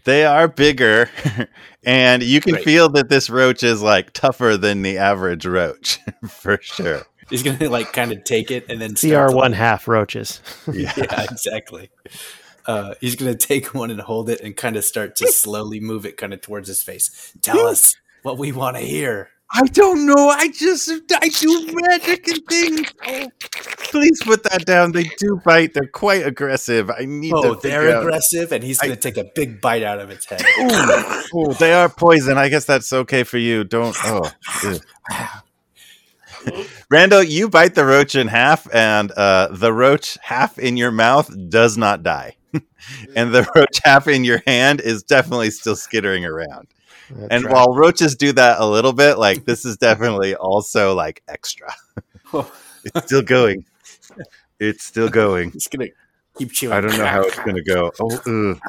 They 0.04 0.26
are 0.26 0.48
bigger, 0.48 1.10
and 1.84 2.24
you 2.24 2.42
can 2.42 2.54
Great. 2.54 2.66
feel 2.66 2.89
that 2.89 3.10
this 3.10 3.30
roach 3.30 3.62
is 3.62 3.84
like 3.84 4.14
tougher 4.14 4.58
than 4.58 4.82
the 4.82 4.98
average 4.98 5.46
roach 5.46 6.00
for 6.28 6.58
sure. 6.60 7.04
He's 7.30 7.44
going 7.44 7.60
to 7.60 7.70
like 7.70 7.94
kind 7.94 8.12
of 8.12 8.24
take 8.24 8.52
it 8.52 8.66
and 8.68 8.82
then 8.82 8.92
CR 8.92 9.08
start 9.08 9.32
to, 9.32 9.36
one 9.38 9.54
half 9.54 9.88
roaches. 9.88 10.42
Yeah. 10.74 10.92
yeah, 10.98 11.24
exactly. 11.30 11.92
Uh, 12.66 12.93
he's 13.01 13.16
going 13.16 13.32
to 13.38 13.38
take 13.47 13.74
one 13.74 13.91
and 13.91 14.01
hold 14.01 14.30
it 14.30 14.41
and 14.41 14.55
kind 14.55 14.76
of 14.76 14.84
start 14.86 15.16
to 15.18 15.28
slowly 15.32 15.80
move 15.80 16.05
it 16.05 16.18
kind 16.18 16.34
of 16.34 16.41
towards 16.41 16.68
his 16.68 16.82
face. 16.82 17.34
Tell 17.41 17.68
us 17.68 17.95
what 18.24 18.38
we 18.38 18.51
want 18.51 18.78
to 18.78 18.84
hear. 18.84 19.30
I 19.53 19.64
don't 19.66 20.05
know. 20.05 20.30
I 20.30 20.47
just 20.47 20.89
I 21.14 21.28
do 21.28 21.76
magic 21.89 22.26
and 22.30 22.39
things. 22.47 22.93
Oh, 23.05 23.30
please 23.89 24.24
put 24.24 24.43
that 24.43 24.66
down. 24.66 24.93
They 24.93 25.03
do 25.18 25.41
bite. 25.43 25.74
They're 25.74 25.88
quite 25.88 26.26
aggressive. 26.26 26.89
I 26.89 27.03
need 27.03 27.34
Oh, 27.36 27.55
to. 27.55 27.59
they're 27.62 27.93
out- 27.97 28.03
aggressive, 28.03 28.53
and 28.53 28.64
he's 28.64 28.80
going 28.80 28.93
to 28.95 28.99
take 28.99 29.18
a 29.18 29.30
big 29.36 29.59
bite 29.59 29.84
out 29.84 29.99
of 29.99 30.09
its 30.09 30.24
head. 30.26 30.41
Ooh, 30.62 31.38
ooh, 31.38 31.53
they 31.55 31.74
are 31.74 31.89
poison. 31.89 32.38
I 32.38 32.47
guess 32.47 32.64
that's 32.64 32.93
okay 32.93 33.24
for 33.24 33.38
you. 33.39 33.66
Don't. 33.66 33.93
Oh. 34.05 34.32
ew. 36.92 36.98
Randall, 36.98 37.24
you 37.24 37.50
bite 37.50 37.76
the 37.76 37.86
roach 37.86 38.16
in 38.16 38.28
half, 38.28 38.68
and 38.74 39.12
uh, 39.12 39.50
the 39.52 39.74
roach 39.74 40.18
half 40.22 40.60
in 40.60 40.78
your 40.78 40.92
mouth 40.92 41.32
does 41.50 41.78
not 41.78 42.04
die, 42.04 42.36
and 43.16 43.34
the 43.34 43.48
roach 43.56 43.80
half 43.84 44.08
in 44.08 44.24
your 44.24 44.42
hand 44.46 44.82
is 44.82 45.04
definitely 45.04 45.52
still 45.52 45.76
skittering 45.76 46.26
around. 46.26 46.68
That's 47.10 47.28
and 47.30 47.44
right. 47.46 47.54
while 47.54 47.74
roaches 47.74 48.16
do 48.16 48.32
that 48.34 48.60
a 48.60 48.66
little 48.66 48.94
bit, 48.94 49.18
like 49.18 49.46
this 49.46 49.66
is 49.66 49.78
definitely 49.78 50.36
also 50.36 50.94
like 50.94 51.24
extra. 51.28 51.74
it's 52.34 53.06
still 53.06 53.22
going. 53.22 53.66
It's 54.60 54.84
still 54.84 55.10
going. 55.10 55.52
He's 55.52 55.68
going 55.68 55.89
to 55.89 55.94
keep 56.38 56.52
chewing. 56.52 56.74
I 56.74 56.82
don't 56.82 56.98
know 56.98 57.06
how 57.06 57.24
it's 57.24 57.39
gonna 57.39 57.64
go. 57.64 57.92
Oh, 58.00 58.60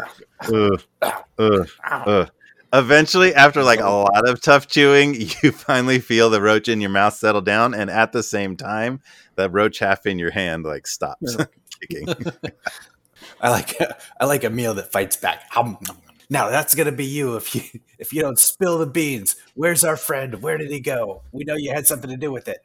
ugh, 0.42 0.80
ugh, 1.02 1.18
ugh, 1.38 1.68
ugh. 2.06 2.30
Eventually, 2.72 3.34
after 3.34 3.62
like 3.62 3.80
a 3.80 3.90
lot 3.90 4.26
of 4.26 4.40
tough 4.40 4.66
chewing, 4.66 5.14
you 5.42 5.52
finally 5.52 5.98
feel 5.98 6.30
the 6.30 6.40
roach 6.40 6.68
in 6.68 6.80
your 6.80 6.90
mouth 6.90 7.14
settle 7.14 7.42
down, 7.42 7.74
and 7.74 7.90
at 7.90 8.12
the 8.12 8.22
same 8.22 8.56
time, 8.56 9.00
the 9.36 9.50
roach 9.50 9.78
half 9.78 10.06
in 10.06 10.18
your 10.18 10.30
hand 10.30 10.64
like 10.64 10.86
stops 10.86 11.36
kicking. 11.80 12.08
I 13.40 13.50
like 13.50 13.76
I 14.20 14.24
like 14.24 14.44
a 14.44 14.50
meal 14.50 14.74
that 14.74 14.90
fights 14.90 15.16
back. 15.16 15.44
Hum, 15.50 15.76
nom, 15.86 15.96
nom. 15.96 16.16
Now 16.30 16.48
that's 16.48 16.74
gonna 16.74 16.92
be 16.92 17.04
you 17.04 17.36
if 17.36 17.54
you 17.54 17.62
if 17.98 18.12
you 18.12 18.22
don't 18.22 18.38
spill 18.38 18.78
the 18.78 18.86
beans. 18.86 19.36
Where's 19.54 19.84
our 19.84 19.96
friend? 19.96 20.40
Where 20.42 20.56
did 20.56 20.70
he 20.70 20.80
go? 20.80 21.22
We 21.30 21.44
know 21.44 21.56
you 21.56 21.72
had 21.72 21.86
something 21.86 22.10
to 22.10 22.16
do 22.16 22.32
with 22.32 22.48
it. 22.48 22.60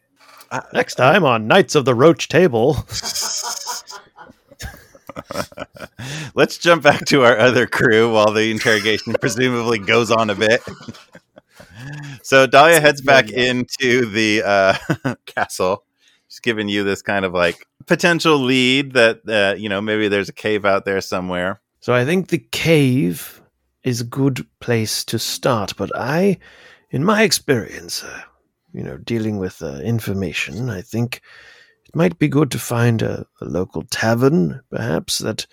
Next 0.71 0.95
time 0.95 1.25
on 1.25 1.47
Knights 1.47 1.75
of 1.75 1.83
the 1.83 1.93
Roach 1.93 2.29
Table. 2.29 2.85
Let's 6.35 6.57
jump 6.57 6.83
back 6.83 7.05
to 7.05 7.23
our 7.23 7.37
other 7.37 7.67
crew 7.67 8.13
while 8.13 8.31
the 8.31 8.51
interrogation 8.51 9.13
presumably 9.19 9.79
goes 9.79 10.11
on 10.11 10.29
a 10.29 10.35
bit. 10.35 10.61
so 12.21 12.47
Dahlia 12.47 12.79
heads 12.79 13.01
back 13.01 13.29
into 13.29 14.05
the 14.05 14.43
uh, 14.43 15.15
castle. 15.25 15.83
She's 16.27 16.39
giving 16.39 16.67
you 16.67 16.83
this 16.83 17.01
kind 17.01 17.25
of 17.25 17.33
like 17.33 17.65
potential 17.85 18.37
lead 18.37 18.93
that 18.93 19.21
uh, 19.27 19.55
you 19.57 19.69
know 19.69 19.81
maybe 19.81 20.07
there's 20.07 20.29
a 20.29 20.33
cave 20.33 20.65
out 20.65 20.85
there 20.85 21.01
somewhere. 21.01 21.61
So 21.79 21.93
I 21.93 22.05
think 22.05 22.27
the 22.27 22.45
cave 22.51 23.41
is 23.83 24.01
a 24.01 24.05
good 24.05 24.45
place 24.59 25.05
to 25.05 25.17
start. 25.17 25.73
But 25.77 25.91
I, 25.95 26.37
in 26.91 27.05
my 27.05 27.23
experience, 27.23 28.03
uh, 28.03 28.21
you 28.73 28.83
know, 28.83 28.97
dealing 28.97 29.37
with 29.37 29.61
uh, 29.61 29.75
information, 29.77 30.69
I 30.69 30.81
think 30.81 31.21
it 31.87 31.95
might 31.95 32.19
be 32.19 32.27
good 32.27 32.51
to 32.51 32.59
find 32.59 33.01
a, 33.01 33.25
a 33.41 33.45
local 33.45 33.83
tavern, 33.83 34.61
perhaps. 34.69 35.19
That 35.19 35.45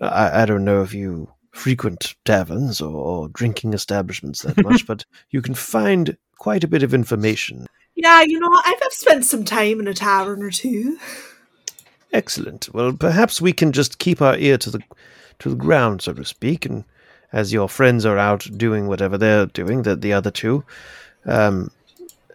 I, 0.00 0.42
I 0.42 0.46
don't 0.46 0.64
know 0.64 0.82
if 0.82 0.94
you 0.94 1.32
frequent 1.52 2.14
taverns 2.24 2.80
or, 2.80 2.94
or 2.94 3.28
drinking 3.28 3.72
establishments 3.72 4.42
that 4.42 4.62
much, 4.62 4.86
but 4.86 5.04
you 5.30 5.42
can 5.42 5.54
find 5.54 6.16
quite 6.38 6.64
a 6.64 6.68
bit 6.68 6.82
of 6.82 6.94
information. 6.94 7.66
Yeah, 7.94 8.22
you 8.22 8.38
know, 8.38 8.62
I've, 8.64 8.78
I've 8.84 8.92
spent 8.92 9.24
some 9.24 9.44
time 9.44 9.80
in 9.80 9.88
a 9.88 9.94
tavern 9.94 10.42
or 10.42 10.50
two. 10.50 10.98
Excellent. 12.12 12.72
Well, 12.72 12.92
perhaps 12.92 13.40
we 13.40 13.52
can 13.52 13.72
just 13.72 13.98
keep 13.98 14.22
our 14.22 14.36
ear 14.36 14.56
to 14.58 14.70
the 14.70 14.80
to 15.40 15.50
the 15.50 15.56
ground, 15.56 16.02
so 16.02 16.12
to 16.12 16.24
speak, 16.24 16.64
and 16.64 16.84
as 17.32 17.52
your 17.52 17.68
friends 17.68 18.04
are 18.04 18.18
out 18.18 18.48
doing 18.56 18.88
whatever 18.88 19.18
they're 19.18 19.46
doing, 19.46 19.82
the 19.82 19.94
the 19.94 20.12
other 20.12 20.30
two, 20.30 20.64
um, 21.26 21.70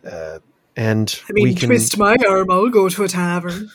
uh, 0.05 0.39
and 0.75 1.19
I 1.29 1.33
mean, 1.33 1.43
we 1.43 1.55
can, 1.55 1.69
twist 1.69 1.97
my 1.97 2.15
arm, 2.27 2.49
I'll 2.51 2.69
go 2.69 2.89
to 2.89 3.03
a 3.03 3.07
tavern. 3.07 3.71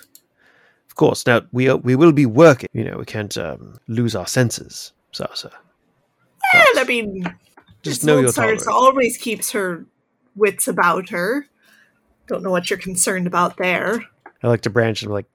of 0.89 0.95
course. 0.95 1.27
Now 1.27 1.43
we 1.53 1.69
are, 1.69 1.77
we 1.77 1.95
will 1.97 2.13
be 2.13 2.27
working. 2.27 2.69
You 2.73 2.85
know, 2.85 2.99
we 2.99 3.05
can't 3.05 3.37
um, 3.39 3.79
lose 3.87 4.15
our 4.17 4.27
senses, 4.27 4.93
Sarsa. 5.13 5.53
Well, 6.55 6.65
I 6.77 6.85
mean, 6.85 7.25
Just 7.83 8.05
know 8.05 8.19
your 8.19 8.31
Sarsa 8.31 8.69
always 8.69 9.17
keeps 9.17 9.53
her 9.53 9.87
wits 10.35 10.67
about 10.69 11.11
her. 11.11 11.47
Don't 12.27 12.43
know 12.43 12.51
what 12.51 12.71
you're 12.71 12.79
concerned 12.79 13.27
about 13.27 13.57
there. 13.57 14.05
I 14.43 14.49
like 14.49 14.63
to 14.63 14.71
branch 14.71 15.03
and 15.03 15.11
I'm 15.11 15.15
like, 15.15 15.27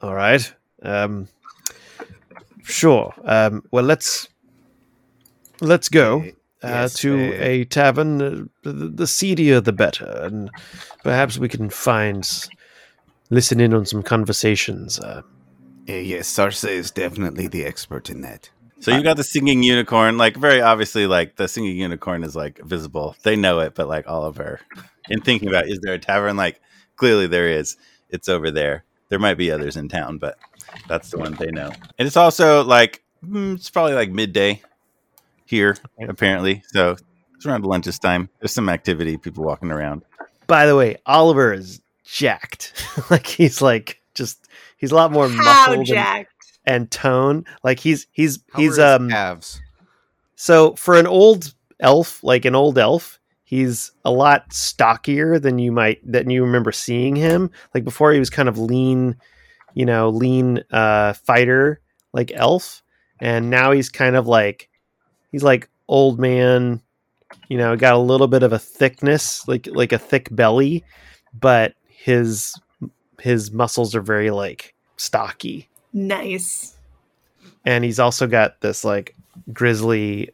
all 0.00 0.14
right, 0.14 0.52
um, 0.82 1.28
sure. 2.62 3.14
Um, 3.24 3.64
well, 3.70 3.84
let's 3.84 4.28
let's 5.60 5.88
go. 5.88 6.24
Uh, 6.62 6.68
Yes, 6.68 6.94
to 6.94 7.14
uh, 7.14 7.32
a 7.38 7.64
tavern. 7.64 8.22
Uh, 8.22 8.44
the, 8.62 8.72
the 8.72 9.06
seedier, 9.06 9.60
the 9.60 9.72
better, 9.72 10.20
and 10.22 10.50
perhaps 11.02 11.38
we 11.38 11.48
can 11.48 11.70
find, 11.70 12.48
listen 13.30 13.60
in 13.60 13.74
on 13.74 13.86
some 13.86 14.02
conversations. 14.02 14.98
Uh, 14.98 15.22
Uh, 15.88 15.92
yes, 15.92 16.32
Sarsa 16.32 16.68
is 16.68 16.90
definitely 16.90 17.46
the 17.46 17.64
expert 17.64 18.10
in 18.10 18.22
that. 18.22 18.50
So 18.80 18.90
you 18.90 19.02
got 19.02 19.16
the 19.16 19.24
singing 19.24 19.62
unicorn, 19.62 20.18
like 20.18 20.36
very 20.36 20.60
obviously, 20.60 21.06
like 21.06 21.36
the 21.36 21.48
singing 21.48 21.76
unicorn 21.76 22.22
is 22.22 22.36
like 22.36 22.60
visible. 22.62 23.16
They 23.22 23.34
know 23.34 23.60
it, 23.60 23.74
but 23.74 23.88
like 23.88 24.06
Oliver, 24.06 24.60
in 25.08 25.22
thinking 25.22 25.48
about, 25.48 25.66
is 25.66 25.80
there 25.80 25.94
a 25.94 25.98
tavern? 25.98 26.36
Like 26.36 26.60
clearly 26.96 27.26
there 27.26 27.48
is. 27.48 27.76
It's 28.10 28.28
over 28.28 28.50
there. 28.50 28.84
There 29.08 29.18
might 29.18 29.38
be 29.38 29.50
others 29.50 29.76
in 29.76 29.88
town, 29.88 30.18
but 30.18 30.38
that's 30.88 31.10
the 31.10 31.18
one 31.18 31.34
they 31.34 31.50
know. 31.50 31.70
And 31.98 32.06
it's 32.06 32.16
also 32.16 32.64
like 32.64 33.02
mm, 33.24 33.54
it's 33.54 33.70
probably 33.70 33.94
like 33.94 34.10
midday 34.10 34.62
here, 35.46 35.76
apparently. 36.08 36.62
So 36.66 36.96
it's 37.34 37.46
around 37.46 37.64
lunches 37.64 37.98
time. 37.98 38.28
There's 38.40 38.52
some 38.52 38.68
activity, 38.68 39.16
people 39.16 39.44
walking 39.44 39.70
around. 39.70 40.02
by 40.46 40.66
the 40.66 40.76
way, 40.76 40.96
Oliver 41.06 41.52
is 41.52 41.80
jacked. 42.04 42.72
like 43.10 43.26
he's 43.26 43.60
like 43.62 44.00
just 44.14 44.46
he's 44.76 44.92
a 44.92 44.94
lot 44.94 45.12
more 45.12 45.28
How 45.28 45.66
muscled 45.68 45.88
and, 45.90 46.26
and 46.64 46.90
tone. 46.90 47.44
Like 47.62 47.80
he's 47.80 48.06
he's 48.12 48.40
How 48.52 48.60
he's 48.60 48.78
um 48.78 49.10
calves? 49.10 49.60
So 50.34 50.74
for 50.74 50.96
an 50.96 51.06
old 51.06 51.54
elf, 51.80 52.22
like 52.22 52.44
an 52.44 52.54
old 52.54 52.78
elf, 52.78 53.18
he's 53.44 53.92
a 54.04 54.10
lot 54.10 54.52
stockier 54.52 55.38
than 55.38 55.58
you 55.58 55.72
might 55.72 56.00
than 56.04 56.30
you 56.30 56.44
remember 56.44 56.72
seeing 56.72 57.16
him. 57.16 57.50
Like 57.74 57.84
before 57.84 58.12
he 58.12 58.18
was 58.18 58.30
kind 58.30 58.48
of 58.48 58.58
lean, 58.58 59.16
you 59.74 59.86
know, 59.86 60.10
lean 60.10 60.62
uh 60.70 61.14
fighter 61.14 61.80
like 62.12 62.32
elf. 62.34 62.82
And 63.18 63.48
now 63.48 63.72
he's 63.72 63.88
kind 63.88 64.14
of 64.14 64.26
like 64.26 64.68
he's 65.36 65.42
like 65.42 65.68
old 65.86 66.18
man, 66.18 66.80
you 67.48 67.58
know, 67.58 67.76
got 67.76 67.92
a 67.92 67.98
little 67.98 68.26
bit 68.26 68.42
of 68.42 68.54
a 68.54 68.58
thickness, 68.58 69.46
like 69.46 69.68
like 69.70 69.92
a 69.92 69.98
thick 69.98 70.28
belly, 70.34 70.82
but 71.38 71.74
his 71.88 72.54
his 73.20 73.50
muscles 73.50 73.94
are 73.94 74.00
very 74.00 74.30
like 74.30 74.74
stocky 74.96 75.68
Nice. 75.92 76.74
and 77.66 77.84
he's 77.84 77.98
also 78.00 78.26
got 78.26 78.60
this 78.62 78.82
like 78.82 79.14
grizzly 79.52 80.30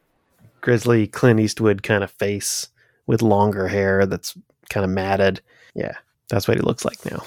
grizzly 0.61 1.09
clint 1.09 1.41
eastwood 1.41 1.83
kind 1.83 2.05
of 2.05 2.11
face 2.13 2.69
with 3.09 3.23
longer 3.23 3.67
hair 3.67 4.07
that's 4.07 4.37
kind 4.71 4.85
of 4.85 4.91
matted 4.91 5.41
yeah 5.75 5.97
that's 6.29 6.47
what 6.47 6.57
he 6.57 6.63
looks 6.63 6.85
like 6.85 7.05
now 7.11 7.23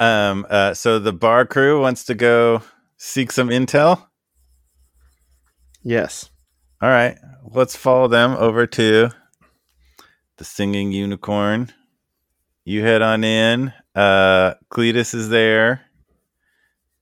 Um, 0.00 0.46
uh, 0.50 0.74
so 0.74 0.98
the 0.98 1.12
bar 1.12 1.44
crew 1.46 1.80
wants 1.80 2.04
to 2.06 2.14
go 2.14 2.62
seek 2.96 3.30
some 3.32 3.48
intel. 3.50 4.06
yes 5.82 6.30
All 6.80 6.88
right, 6.88 7.18
let's 7.42 7.74
follow 7.74 8.06
them 8.06 8.36
over 8.38 8.64
to 8.64 9.10
the 10.36 10.44
singing 10.44 10.92
unicorn. 10.92 11.72
You 12.64 12.82
head 12.82 13.02
on 13.02 13.24
in. 13.24 13.72
Uh, 13.96 14.54
Cletus 14.70 15.12
is 15.12 15.28
there. 15.28 15.82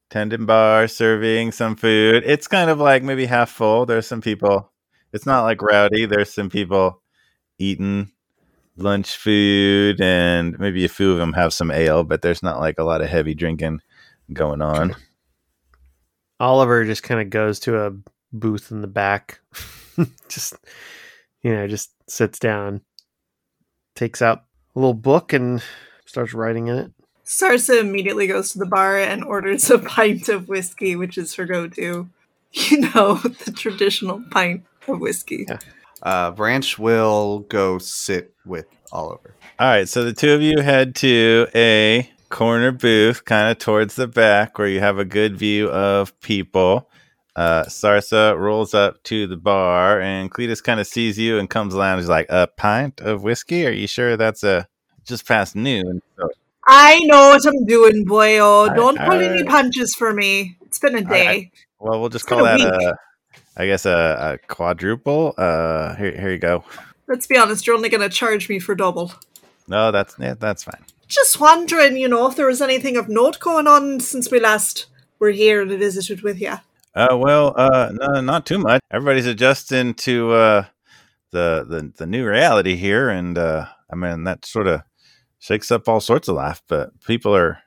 Tendon 0.08 0.46
bar 0.46 0.88
serving 0.88 1.52
some 1.52 1.76
food. 1.76 2.22
It's 2.24 2.48
kind 2.48 2.70
of 2.70 2.78
like 2.78 3.02
maybe 3.02 3.26
half 3.26 3.50
full. 3.50 3.84
There's 3.84 4.06
some 4.06 4.22
people. 4.22 4.72
It's 5.12 5.26
not 5.26 5.42
like 5.42 5.60
rowdy. 5.60 6.06
There's 6.06 6.32
some 6.32 6.48
people 6.48 7.02
eating 7.58 8.10
lunch 8.78 9.16
food, 9.16 10.00
and 10.00 10.58
maybe 10.58 10.86
a 10.86 10.88
few 10.88 11.12
of 11.12 11.18
them 11.18 11.34
have 11.34 11.52
some 11.52 11.70
ale, 11.70 12.02
but 12.02 12.22
there's 12.22 12.42
not 12.42 12.60
like 12.60 12.78
a 12.78 12.84
lot 12.84 13.02
of 13.02 13.08
heavy 13.08 13.34
drinking 13.34 13.80
going 14.32 14.62
on. 14.62 14.96
oliver 16.40 16.84
just 16.84 17.02
kind 17.02 17.20
of 17.20 17.30
goes 17.30 17.60
to 17.60 17.86
a 17.86 17.92
booth 18.38 18.70
in 18.70 18.80
the 18.80 18.86
back 18.86 19.40
just 20.28 20.54
you 21.42 21.54
know 21.54 21.66
just 21.66 21.90
sits 22.08 22.38
down 22.38 22.80
takes 23.94 24.20
out 24.22 24.44
a 24.74 24.78
little 24.78 24.94
book 24.94 25.32
and 25.32 25.62
starts 26.04 26.34
writing 26.34 26.68
in 26.68 26.76
it 26.76 26.92
Sarsa 27.26 27.80
immediately 27.80 28.28
goes 28.28 28.52
to 28.52 28.58
the 28.58 28.66
bar 28.66 28.98
and 28.98 29.24
orders 29.24 29.68
a 29.68 29.78
pint 29.80 30.28
of 30.28 30.48
whiskey, 30.48 30.94
which 30.94 31.18
is 31.18 31.34
her 31.34 31.44
go-to. 31.44 32.08
You 32.52 32.88
know, 32.94 33.14
the 33.44 33.52
traditional 33.54 34.22
pint 34.30 34.64
of 34.88 35.00
whiskey. 35.00 35.44
Yeah. 35.46 35.58
Uh, 36.02 36.30
Branch 36.30 36.78
will 36.78 37.40
go 37.40 37.76
sit 37.76 38.32
with 38.46 38.64
Oliver. 38.92 39.34
All 39.58 39.66
right, 39.66 39.86
so 39.86 40.04
the 40.04 40.14
two 40.14 40.32
of 40.32 40.40
you 40.40 40.62
head 40.62 40.94
to 40.96 41.48
a 41.54 42.08
corner 42.30 42.72
booth, 42.72 43.26
kind 43.26 43.50
of 43.50 43.58
towards 43.58 43.96
the 43.96 44.06
back, 44.06 44.58
where 44.58 44.68
you 44.68 44.80
have 44.80 44.98
a 44.98 45.04
good 45.04 45.36
view 45.36 45.68
of 45.68 46.18
people. 46.20 46.88
Uh, 47.36 47.64
Sarsa 47.66 48.36
rolls 48.38 48.72
up 48.72 49.02
to 49.04 49.26
the 49.26 49.36
bar, 49.36 50.00
and 50.00 50.30
Cletus 50.32 50.62
kind 50.64 50.80
of 50.80 50.86
sees 50.86 51.18
you 51.18 51.38
and 51.38 51.48
comes 51.50 51.74
around. 51.74 51.98
He's 51.98 52.08
like, 52.08 52.26
"A 52.30 52.46
pint 52.56 53.00
of 53.02 53.22
whiskey? 53.22 53.66
Are 53.66 53.70
you 53.70 53.86
sure 53.86 54.16
that's 54.16 54.42
a 54.42 54.66
just 55.04 55.28
past 55.28 55.54
noon?" 55.54 56.00
So, 56.18 56.30
I 56.66 56.98
know 57.04 57.28
what 57.28 57.46
I'm 57.46 57.66
doing, 57.66 58.06
boyo. 58.06 58.70
I- 58.70 58.74
Don't 58.74 58.98
pull 58.98 59.20
any 59.20 59.44
punches 59.44 59.94
for 59.94 60.12
me. 60.14 60.56
It's 60.62 60.78
been 60.78 60.96
a 60.96 61.02
day. 61.04 61.50
well, 61.78 62.00
we'll 62.00 62.08
just 62.08 62.24
It's 62.24 62.28
call 62.30 62.44
that 62.44 62.58
a, 62.60 62.96
I 63.56 63.66
guess 63.66 63.84
a, 63.84 64.38
a 64.42 64.46
quadruple. 64.48 65.34
Uh, 65.36 65.94
here, 65.96 66.12
here 66.18 66.32
you 66.32 66.38
go. 66.38 66.64
Let's 67.06 67.26
be 67.26 67.36
honest, 67.36 67.66
you're 67.66 67.76
only 67.76 67.88
going 67.90 68.00
to 68.00 68.08
charge 68.08 68.48
me 68.48 68.58
for 68.58 68.74
double. 68.74 69.12
No, 69.68 69.92
that's 69.92 70.16
yeah, 70.18 70.34
that's 70.34 70.64
fine. 70.64 70.82
Just 71.06 71.38
wondering, 71.38 71.96
you 71.98 72.08
know, 72.08 72.26
if 72.28 72.34
there 72.36 72.46
was 72.48 72.62
anything 72.62 72.96
of 72.96 73.08
note 73.10 73.38
going 73.40 73.66
on 73.68 74.00
since 74.00 74.30
we 74.30 74.40
last 74.40 74.86
were 75.18 75.30
here 75.30 75.60
and 75.62 75.70
visited 75.78 76.22
with 76.22 76.40
you. 76.40 76.54
Uh, 76.96 77.14
well, 77.14 77.52
uh, 77.58 77.92
no, 77.92 78.22
not 78.22 78.46
too 78.46 78.56
much. 78.56 78.80
Everybody's 78.90 79.26
adjusting 79.26 79.92
to 79.94 80.32
uh, 80.32 80.64
the 81.30 81.66
the 81.68 81.92
the 81.94 82.06
new 82.06 82.26
reality 82.26 82.74
here, 82.74 83.10
and 83.10 83.36
uh, 83.36 83.66
I 83.92 83.96
mean 83.96 84.24
that 84.24 84.46
sort 84.46 84.66
of 84.66 84.80
shakes 85.38 85.70
up 85.70 85.90
all 85.90 86.00
sorts 86.00 86.26
of 86.26 86.36
life. 86.36 86.62
But 86.66 86.98
people 87.02 87.36
are, 87.36 87.58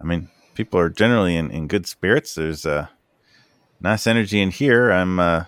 I 0.00 0.04
mean, 0.04 0.30
people 0.54 0.80
are 0.80 0.88
generally 0.88 1.36
in, 1.36 1.50
in 1.50 1.68
good 1.68 1.86
spirits. 1.86 2.34
There's 2.36 2.64
uh, 2.64 2.86
nice 3.82 4.06
energy 4.06 4.40
in 4.40 4.50
here. 4.50 4.90
I'm 4.90 5.20
uh, 5.20 5.44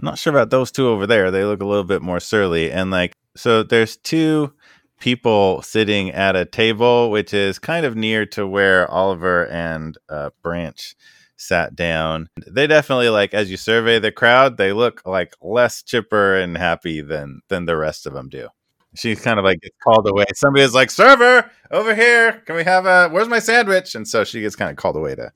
not 0.00 0.18
sure 0.18 0.32
about 0.32 0.48
those 0.48 0.72
two 0.72 0.88
over 0.88 1.06
there. 1.06 1.30
They 1.30 1.44
look 1.44 1.60
a 1.60 1.66
little 1.66 1.84
bit 1.84 2.00
more 2.00 2.20
surly, 2.20 2.72
and 2.72 2.90
like 2.90 3.12
so. 3.36 3.62
There's 3.62 3.98
two 3.98 4.54
people 5.00 5.62
sitting 5.62 6.10
at 6.10 6.36
a 6.36 6.44
table, 6.44 7.10
which 7.10 7.34
is 7.34 7.58
kind 7.58 7.84
of 7.84 7.96
near 7.96 8.24
to 8.26 8.46
where 8.46 8.88
Oliver 8.90 9.46
and 9.48 9.98
uh, 10.08 10.30
Branch 10.42 10.94
sat 11.36 11.74
down. 11.74 12.28
They 12.46 12.66
definitely 12.66 13.08
like 13.08 13.34
as 13.34 13.50
you 13.50 13.56
survey 13.56 13.98
the 13.98 14.12
crowd, 14.12 14.56
they 14.56 14.72
look 14.72 15.02
like 15.04 15.34
less 15.42 15.82
chipper 15.82 16.36
and 16.36 16.56
happy 16.56 17.00
than 17.00 17.40
than 17.48 17.64
the 17.64 17.76
rest 17.76 18.06
of 18.06 18.12
them 18.12 18.28
do. 18.28 18.48
She's 18.94 19.20
kind 19.20 19.38
of 19.38 19.44
like 19.44 19.60
gets 19.60 19.76
called 19.82 20.08
away. 20.08 20.26
Somebody's 20.34 20.74
like, 20.74 20.90
"Server, 20.90 21.50
over 21.70 21.94
here. 21.94 22.42
Can 22.44 22.56
we 22.56 22.64
have 22.64 22.86
a? 22.86 23.08
Where's 23.08 23.28
my 23.28 23.38
sandwich?" 23.38 23.94
And 23.94 24.06
so 24.06 24.24
she 24.24 24.40
gets 24.40 24.56
kind 24.56 24.70
of 24.70 24.76
called 24.76 24.96
away 24.96 25.14
to 25.14 25.32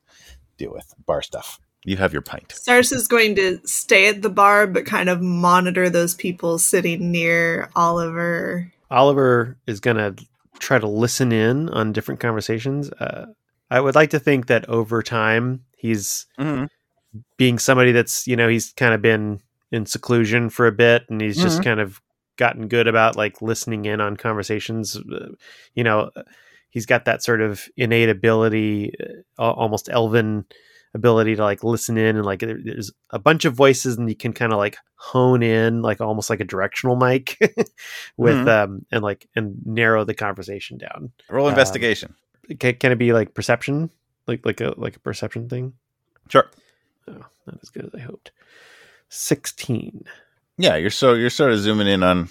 deal 0.58 0.72
with 0.72 0.92
bar 1.06 1.22
stuff. 1.22 1.60
You 1.84 1.96
have 1.98 2.12
your 2.12 2.22
pint. 2.22 2.48
Sarsa's 2.48 3.06
going 3.06 3.34
to 3.36 3.60
stay 3.64 4.08
at 4.08 4.22
the 4.22 4.30
bar, 4.30 4.66
but 4.66 4.86
kind 4.86 5.08
of 5.08 5.20
monitor 5.20 5.90
those 5.90 6.14
people 6.14 6.58
sitting 6.58 7.12
near 7.12 7.68
Oliver. 7.76 8.72
Oliver 8.90 9.56
is 9.66 9.80
going 9.80 9.96
to 9.96 10.14
try 10.58 10.78
to 10.78 10.86
listen 10.88 11.32
in 11.32 11.68
on 11.70 11.92
different 11.92 12.20
conversations. 12.20 12.90
Uh, 12.92 13.26
I 13.70 13.80
would 13.80 13.94
like 13.94 14.10
to 14.10 14.18
think 14.18 14.46
that 14.46 14.68
over 14.68 15.02
time 15.02 15.64
he's 15.76 16.26
Mhm. 16.38 16.68
being 17.36 17.58
somebody 17.58 17.92
that's 17.92 18.26
you 18.26 18.36
know 18.36 18.48
he's 18.48 18.72
kind 18.72 18.94
of 18.94 19.02
been 19.02 19.40
in 19.72 19.86
seclusion 19.86 20.50
for 20.50 20.66
a 20.66 20.72
bit 20.72 21.04
and 21.08 21.20
he's 21.20 21.36
just 21.40 21.62
kind 21.64 21.80
of 21.80 22.00
gotten 22.36 22.68
good 22.68 22.86
about 22.88 23.16
like 23.16 23.40
listening 23.42 23.84
in 23.84 24.00
on 24.00 24.16
conversations. 24.16 24.96
Uh, 24.96 25.28
you 25.74 25.82
know, 25.84 26.10
he's 26.70 26.86
got 26.86 27.04
that 27.04 27.22
sort 27.22 27.40
of 27.40 27.68
innate 27.76 28.08
ability, 28.08 28.92
uh, 29.38 29.50
almost 29.50 29.88
elven 29.90 30.44
ability 30.94 31.34
to 31.36 31.42
like 31.42 31.64
listen 31.64 31.98
in 31.98 32.16
and 32.16 32.24
like 32.24 32.38
there- 32.40 32.60
there's 32.62 32.92
a 33.10 33.18
bunch 33.18 33.44
of 33.44 33.52
voices 33.54 33.96
and 33.98 34.08
you 34.08 34.14
can 34.16 34.32
kind 34.32 34.52
of 34.52 34.58
like 34.58 34.76
hone 34.94 35.42
in 35.42 35.82
like 35.82 36.00
almost 36.00 36.30
like 36.30 36.40
a 36.40 36.44
directional 36.44 36.94
mic 36.96 37.36
with 38.16 38.36
Mhm. 38.36 38.48
um 38.64 38.86
and 38.92 39.02
like 39.02 39.26
and 39.34 39.56
narrow 39.66 40.04
the 40.04 40.14
conversation 40.14 40.78
down 40.78 41.10
Roll 41.28 41.46
Um, 41.46 41.52
investigation. 41.52 42.14
can, 42.60 42.74
can 42.76 42.92
it 42.92 42.96
be 42.98 43.12
like 43.12 43.34
perception 43.34 43.90
like 44.28 44.46
like 44.46 44.60
a 44.60 44.72
like 44.76 44.94
a 44.96 45.00
perception 45.00 45.48
thing 45.48 45.72
sure. 46.28 46.48
oh 47.08 47.24
not 47.46 47.58
as 47.62 47.70
good 47.70 47.84
as 47.86 47.94
i 47.94 47.98
hoped 48.00 48.30
16 49.08 50.04
Yeah, 50.56 50.76
you're 50.76 50.90
so 50.90 51.14
you're 51.14 51.30
sort 51.30 51.52
of 51.52 51.58
zooming 51.58 51.88
in 51.88 52.02
on 52.02 52.28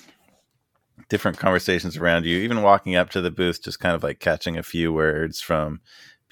different 1.10 1.38
conversations 1.38 1.98
around 1.98 2.26
you, 2.26 2.38
even 2.40 2.62
walking 2.62 2.96
up 2.96 3.10
to 3.12 3.22
the 3.22 3.30
booth, 3.32 3.62
just 3.64 3.80
kind 3.80 3.94
of 3.96 4.04
like 4.04 4.20
catching 4.20 4.58
a 4.58 4.64
few 4.64 4.92
words 4.94 5.42
from 5.42 5.82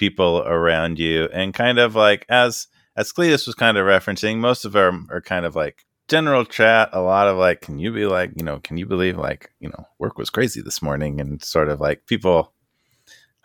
people 0.02 0.40
around 0.48 0.98
you, 0.98 1.30
and 1.32 1.54
kind 1.54 1.78
of 1.78 1.96
like 1.96 2.26
as 2.28 2.66
as 2.96 3.14
Cletus 3.14 3.46
was 3.46 3.54
kind 3.54 3.78
of 3.78 3.86
referencing, 3.86 4.40
most 4.40 4.66
of 4.66 4.72
them 4.72 5.08
are 5.12 5.22
kind 5.22 5.46
of 5.46 5.56
like 5.56 5.86
general 6.08 6.44
chat. 6.44 6.90
A 6.92 7.02
lot 7.02 7.28
of 7.28 7.38
like, 7.38 7.62
can 7.62 7.78
you 7.78 7.94
be 7.94 8.08
like, 8.08 8.32
you 8.36 8.44
know, 8.44 8.60
can 8.60 8.78
you 8.78 8.88
believe 8.88 9.16
like, 9.16 9.52
you 9.60 9.70
know, 9.70 9.86
work 10.00 10.18
was 10.18 10.32
crazy 10.32 10.60
this 10.60 10.82
morning, 10.82 11.22
and 11.22 11.44
sort 11.44 11.70
of 11.70 11.80
like 11.80 12.08
people 12.08 12.52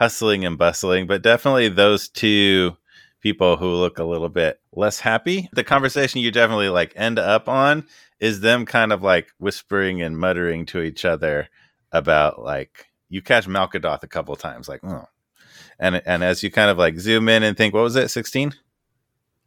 hustling 0.01 0.47
and 0.47 0.57
bustling, 0.57 1.07
but 1.07 1.23
definitely 1.23 1.69
those 1.69 2.09
two 2.09 2.75
people 3.21 3.59
who 3.59 3.75
look 3.75 3.99
a 3.99 4.05
little 4.05 4.31
bit 4.31 4.59
less 4.73 5.01
happy. 5.01 5.51
The 5.53 5.65
conversation 5.65 6.23
you 6.23 6.31
definitely 6.31 6.71
like 6.71 6.95
end 6.97 7.19
up 7.19 7.51
on 7.51 7.85
is 8.19 8.41
them 8.41 8.65
kind 8.65 8.95
of 8.95 9.03
like 9.03 9.29
whispering 9.39 10.01
and 10.01 10.17
muttering 10.17 10.65
to 10.67 10.81
each 10.81 11.05
other 11.05 11.49
about 11.93 12.43
like 12.43 12.87
you 13.11 13.21
catch 13.21 13.47
Malkadoth 13.47 14.03
a 14.03 14.09
couple 14.09 14.35
times, 14.37 14.71
like 14.71 14.81
oh, 14.85 15.05
and 15.79 16.03
and 16.07 16.23
as 16.25 16.43
you 16.43 16.51
kind 16.51 16.71
of 16.71 16.79
like 16.79 16.99
zoom 16.99 17.29
in 17.29 17.43
and 17.43 17.57
think, 17.57 17.75
what 17.75 17.83
was 17.83 17.97
it, 17.97 18.09
sixteen? 18.09 18.53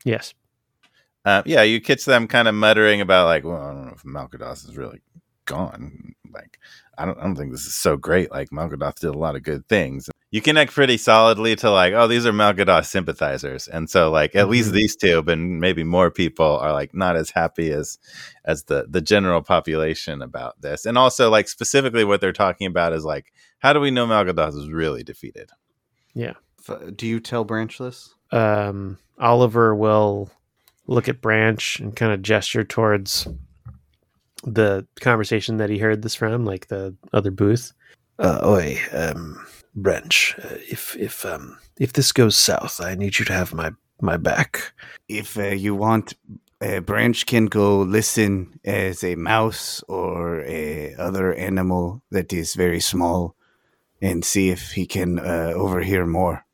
yes 0.06 0.34
Uh, 1.26 1.44
yeah, 1.46 1.62
you 1.62 1.82
catch 1.82 2.06
them 2.06 2.28
kind 2.28 2.48
of 2.48 2.56
muttering 2.56 3.02
about 3.02 3.26
like, 3.26 3.44
well, 3.44 3.62
I 3.62 3.74
don't 3.74 3.86
know 3.88 3.94
if 3.94 4.04
Malkadoth 4.04 4.68
is 4.70 4.78
really 4.78 5.02
gone. 5.46 6.14
Like, 6.32 6.58
I 6.98 7.06
don't, 7.06 7.18
I 7.20 7.24
don't 7.24 7.36
think 7.36 7.52
this 7.52 7.66
is 7.66 7.76
so 7.76 7.98
great. 7.98 8.32
Like, 8.32 8.50
Malkadoth 8.52 8.96
did 9.00 9.14
a 9.14 9.18
lot 9.18 9.36
of 9.36 9.44
good 9.44 9.68
things. 9.68 10.10
You 10.32 10.42
connect 10.42 10.72
pretty 10.74 10.98
solidly 10.98 11.56
to 11.58 11.72
like, 11.72 11.94
oh, 11.94 12.08
these 12.08 12.26
are 12.26 12.32
Malkadoth 12.32 12.86
sympathizers, 12.86 13.68
and 13.68 13.90
so 13.90 14.12
like 14.12 14.36
at 14.36 14.48
least 14.48 14.70
Mhm. 14.70 14.74
these 14.76 14.96
two, 14.96 15.22
but 15.24 15.38
maybe 15.40 15.84
more 15.84 16.12
people 16.12 16.58
are 16.60 16.72
like 16.72 16.94
not 16.94 17.16
as 17.18 17.32
happy 17.32 17.72
as 17.72 17.98
as 18.46 18.64
the 18.66 18.86
the 18.88 19.02
general 19.02 19.42
population 19.42 20.22
about 20.22 20.62
this, 20.62 20.86
and 20.86 20.98
also 21.00 21.30
like 21.32 21.48
specifically 21.50 22.06
what 22.06 22.22
they're 22.22 22.32
talking 22.32 22.68
about 22.68 22.94
is 22.94 23.04
like, 23.04 23.34
how 23.58 23.74
do 23.74 23.80
we 23.82 23.90
know 23.92 24.06
Malkadoth 24.08 24.56
is 24.56 24.70
really 24.70 25.04
defeated? 25.04 25.50
F- 26.16 26.96
Do 26.96 27.08
you 27.08 27.20
tell 27.20 27.44
Branch 27.44 27.78
this? 27.78 28.14
um 28.32 28.98
oliver 29.18 29.74
will 29.76 30.30
look 30.86 31.10
at 31.10 31.20
branch 31.20 31.80
and 31.80 31.96
kind 31.96 32.14
of 32.14 32.22
gesture 32.22 32.64
towards 32.64 33.28
the 34.44 34.86
conversation 35.02 35.58
that 35.58 35.70
he 35.70 35.80
heard 35.80 36.02
this 36.04 36.16
from 36.16 36.46
like 36.46 36.68
the 36.68 36.96
other 37.12 37.32
booth. 37.32 37.74
Uh, 38.20 38.40
oi 38.46 38.78
um 38.94 39.44
branch 39.76 40.36
uh, 40.44 40.58
if 40.70 40.96
if 40.98 41.26
um 41.26 41.58
if 41.80 41.94
this 41.94 42.12
goes 42.12 42.36
south 42.36 42.82
i 42.82 42.94
need 42.96 43.18
you 43.20 43.26
to 43.26 43.34
have 43.34 43.54
my 43.54 43.72
my 44.02 44.18
back. 44.18 44.72
If 45.08 45.38
uh, 45.38 45.48
you 45.48 45.76
want, 45.76 46.14
uh, 46.62 46.80
Branch 46.82 47.26
can 47.26 47.48
go 47.48 47.82
listen 47.82 48.60
as 48.64 49.04
a 49.04 49.16
mouse 49.16 49.84
or 49.88 50.42
a 50.46 50.96
other 50.96 51.34
animal 51.34 52.02
that 52.12 52.32
is 52.32 52.56
very 52.56 52.80
small, 52.80 53.36
and 54.02 54.24
see 54.26 54.50
if 54.50 54.72
he 54.72 54.86
can 54.86 55.20
uh, 55.20 55.52
overhear 55.56 56.06
more. 56.06 56.46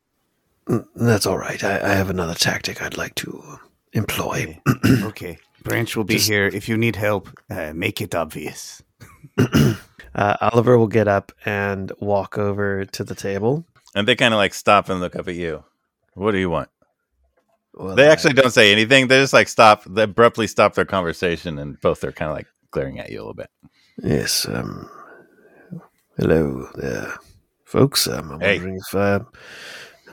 Mm, 0.67 0.85
that's 0.95 1.25
all 1.27 1.37
right 1.37 1.63
I, 1.63 1.79
I 1.79 1.93
have 1.93 2.09
another 2.09 2.33
tactic 2.33 2.81
i'd 2.81 2.97
like 2.97 3.13
to 3.15 3.59
employ 3.93 4.59
Okay. 4.67 5.03
okay. 5.03 5.37
Branch 5.63 5.95
will 5.95 6.03
be 6.05 6.15
Just- 6.15 6.27
here 6.29 6.47
if 6.47 6.67
you 6.69 6.75
need 6.77 6.95
help. 6.95 7.29
Uh, 7.49 7.71
make 7.73 8.01
it 8.01 8.13
obvious. 8.15 8.81
uh, 9.37 10.37
oliver 10.41 10.77
will 10.77 10.87
get 10.87 11.07
up 11.07 11.31
and 11.45 11.91
walk 11.99 12.37
over 12.37 12.83
to 12.85 13.03
the 13.03 13.15
table 13.15 13.63
And 13.95 14.07
they 14.07 14.15
kind 14.15 14.33
of 14.33 14.37
like 14.39 14.53
stop 14.55 14.89
and 14.89 14.99
look 14.99 15.15
up 15.15 15.27
at 15.27 15.35
you. 15.35 15.63
What 16.15 16.31
do 16.31 16.37
you 16.39 16.49
want? 16.49 16.69
well, 17.75 17.95
They 17.95 18.07
I- 18.07 18.11
actually 18.11 18.33
don't 18.33 18.51
say 18.53 18.71
anything. 18.71 19.07
They 19.07 19.19
just 19.21 19.33
like 19.33 19.47
stop, 19.49 19.83
they 19.85 20.03
abruptly 20.03 20.47
stop 20.47 20.73
their 20.75 20.85
conversation, 20.85 21.59
and 21.59 21.79
both 21.81 22.03
are 22.03 22.11
kind 22.11 22.31
of 22.31 22.37
like 22.37 22.47
glaring 22.71 22.99
at 22.99 23.09
you 23.11 23.17
a 23.19 23.21
little 23.21 23.33
bit. 23.35 23.49
Yes. 24.01 24.47
Um. 24.47 24.89
Hello 26.17 26.69
there, 26.75 27.13
folks. 27.65 28.07
Um, 28.07 28.31
I'm 28.31 28.39
Hey. 28.39 28.55
wondering 28.55 28.77
if 28.87 28.95
uh, 28.95 29.19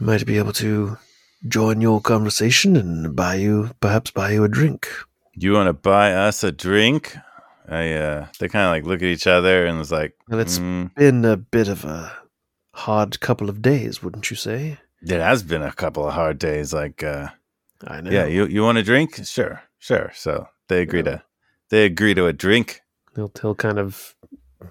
I 0.01 0.05
might 0.05 0.27
be 0.27 0.39
able 0.39 0.53
to 0.55 0.97
join 1.49 1.81
your 1.81 2.01
conversation 2.01 2.77
and 2.77 3.15
buy 3.15 3.37
you, 3.37 3.71
perhaps 3.81 4.11
buy 4.11 4.33
you 4.33 4.45
a 4.45 4.49
drink. 4.49 4.89
You 5.35 5.53
want 5.53 5.69
to 5.69 5.73
buy 5.73 6.13
us 6.13 6.45
a 6.45 6.53
drink? 6.53 7.17
I 7.69 7.93
uh, 7.93 8.27
they 8.39 8.49
kind 8.49 8.67
of 8.67 8.71
like 8.73 8.85
look 8.85 9.03
at 9.03 9.09
each 9.09 9.27
other 9.27 9.67
and 9.67 9.81
it's 9.81 9.91
like, 9.93 10.15
Well, 10.29 10.41
it's 10.41 10.59
"Mm, 10.59 10.95
been 10.95 11.25
a 11.25 11.37
bit 11.37 11.69
of 11.69 11.85
a 11.85 12.13
hard 12.75 13.21
couple 13.21 13.49
of 13.49 13.63
days, 13.63 14.03
wouldn't 14.03 14.31
you 14.31 14.37
say? 14.37 14.79
it 15.05 15.21
has 15.21 15.43
been 15.43 15.63
a 15.63 15.73
couple 15.73 16.07
of 16.07 16.15
hard 16.15 16.39
days. 16.39 16.73
Like, 16.73 17.03
uh, 17.03 17.29
I 17.87 18.01
know. 18.01 18.11
yeah, 18.11 18.27
you 18.27 18.47
you 18.47 18.63
want 18.63 18.79
a 18.79 18.83
drink? 18.83 19.25
Sure, 19.27 19.63
sure. 19.79 20.11
So 20.15 20.47
they 20.69 20.83
agree 20.83 21.03
to 21.05 21.23
they 21.71 21.85
agree 21.87 22.15
to 22.15 22.27
a 22.27 22.33
drink. 22.33 22.83
he'll 23.17 23.33
he'll 23.41 23.55
kind 23.55 23.79
of, 23.79 24.15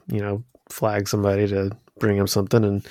you 0.08 0.20
know, 0.22 0.44
flag 0.70 1.08
somebody 1.08 1.48
to 1.48 1.72
bring 2.02 2.18
him 2.18 2.28
something 2.28 2.66
and 2.66 2.86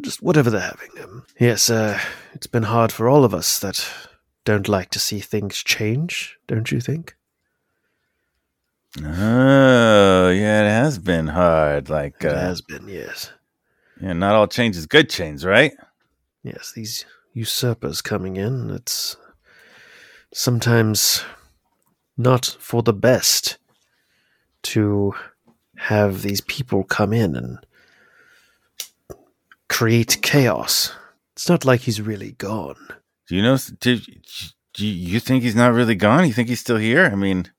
just 0.00 0.22
whatever 0.22 0.48
they're 0.48 0.60
having. 0.60 0.88
Um, 1.02 1.26
yes. 1.38 1.68
Uh, 1.68 1.98
it's 2.32 2.46
been 2.46 2.62
hard 2.62 2.90
for 2.90 3.08
all 3.08 3.24
of 3.24 3.34
us 3.34 3.58
that 3.58 3.86
don't 4.44 4.68
like 4.68 4.88
to 4.90 4.98
see 4.98 5.20
things 5.20 5.62
change. 5.62 6.38
Don't 6.46 6.70
you 6.72 6.80
think? 6.80 7.14
Oh, 9.02 10.30
yeah, 10.30 10.62
it 10.62 10.68
has 10.68 10.98
been 10.98 11.26
hard. 11.26 11.90
Like, 11.90 12.22
It 12.24 12.32
uh, 12.32 12.38
has 12.40 12.60
been. 12.62 12.88
Yes. 12.88 13.32
yeah, 14.00 14.12
not 14.12 14.36
all 14.36 14.46
change 14.46 14.76
is 14.76 14.86
good 14.86 15.10
change, 15.10 15.44
right? 15.44 15.72
Yes, 16.44 16.72
these 16.74 17.04
usurpers 17.32 18.00
coming 18.00 18.36
in, 18.36 18.70
it's 18.70 19.16
sometimes 20.32 21.24
not 22.16 22.56
for 22.60 22.82
the 22.82 22.92
best 22.92 23.58
to 24.62 25.14
have 25.76 26.22
these 26.22 26.40
people 26.42 26.84
come 26.84 27.12
in 27.12 27.34
and 27.34 27.58
create 29.68 30.18
chaos. 30.22 30.92
It's 31.34 31.48
not 31.48 31.64
like 31.64 31.80
he's 31.80 32.00
really 32.00 32.32
gone. 32.32 32.88
Do 33.28 33.36
you 33.36 33.42
know? 33.42 33.58
Do, 33.80 33.98
do 34.74 34.86
you 34.86 35.20
think 35.20 35.42
he's 35.42 35.56
not 35.56 35.72
really 35.72 35.94
gone? 35.94 36.26
You 36.26 36.32
think 36.32 36.48
he's 36.48 36.60
still 36.60 36.76
here? 36.76 37.06
I 37.06 37.14
mean, 37.14 37.50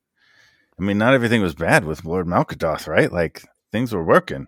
I 0.80 0.84
mean, 0.84 0.98
not 0.98 1.14
everything 1.14 1.42
was 1.42 1.56
bad 1.56 1.86
with 1.86 2.06
Lord 2.06 2.28
Malkadoth, 2.28 2.88
right? 2.88 3.12
Like 3.12 3.44
things 3.72 3.94
were 3.94 4.04
working. 4.04 4.48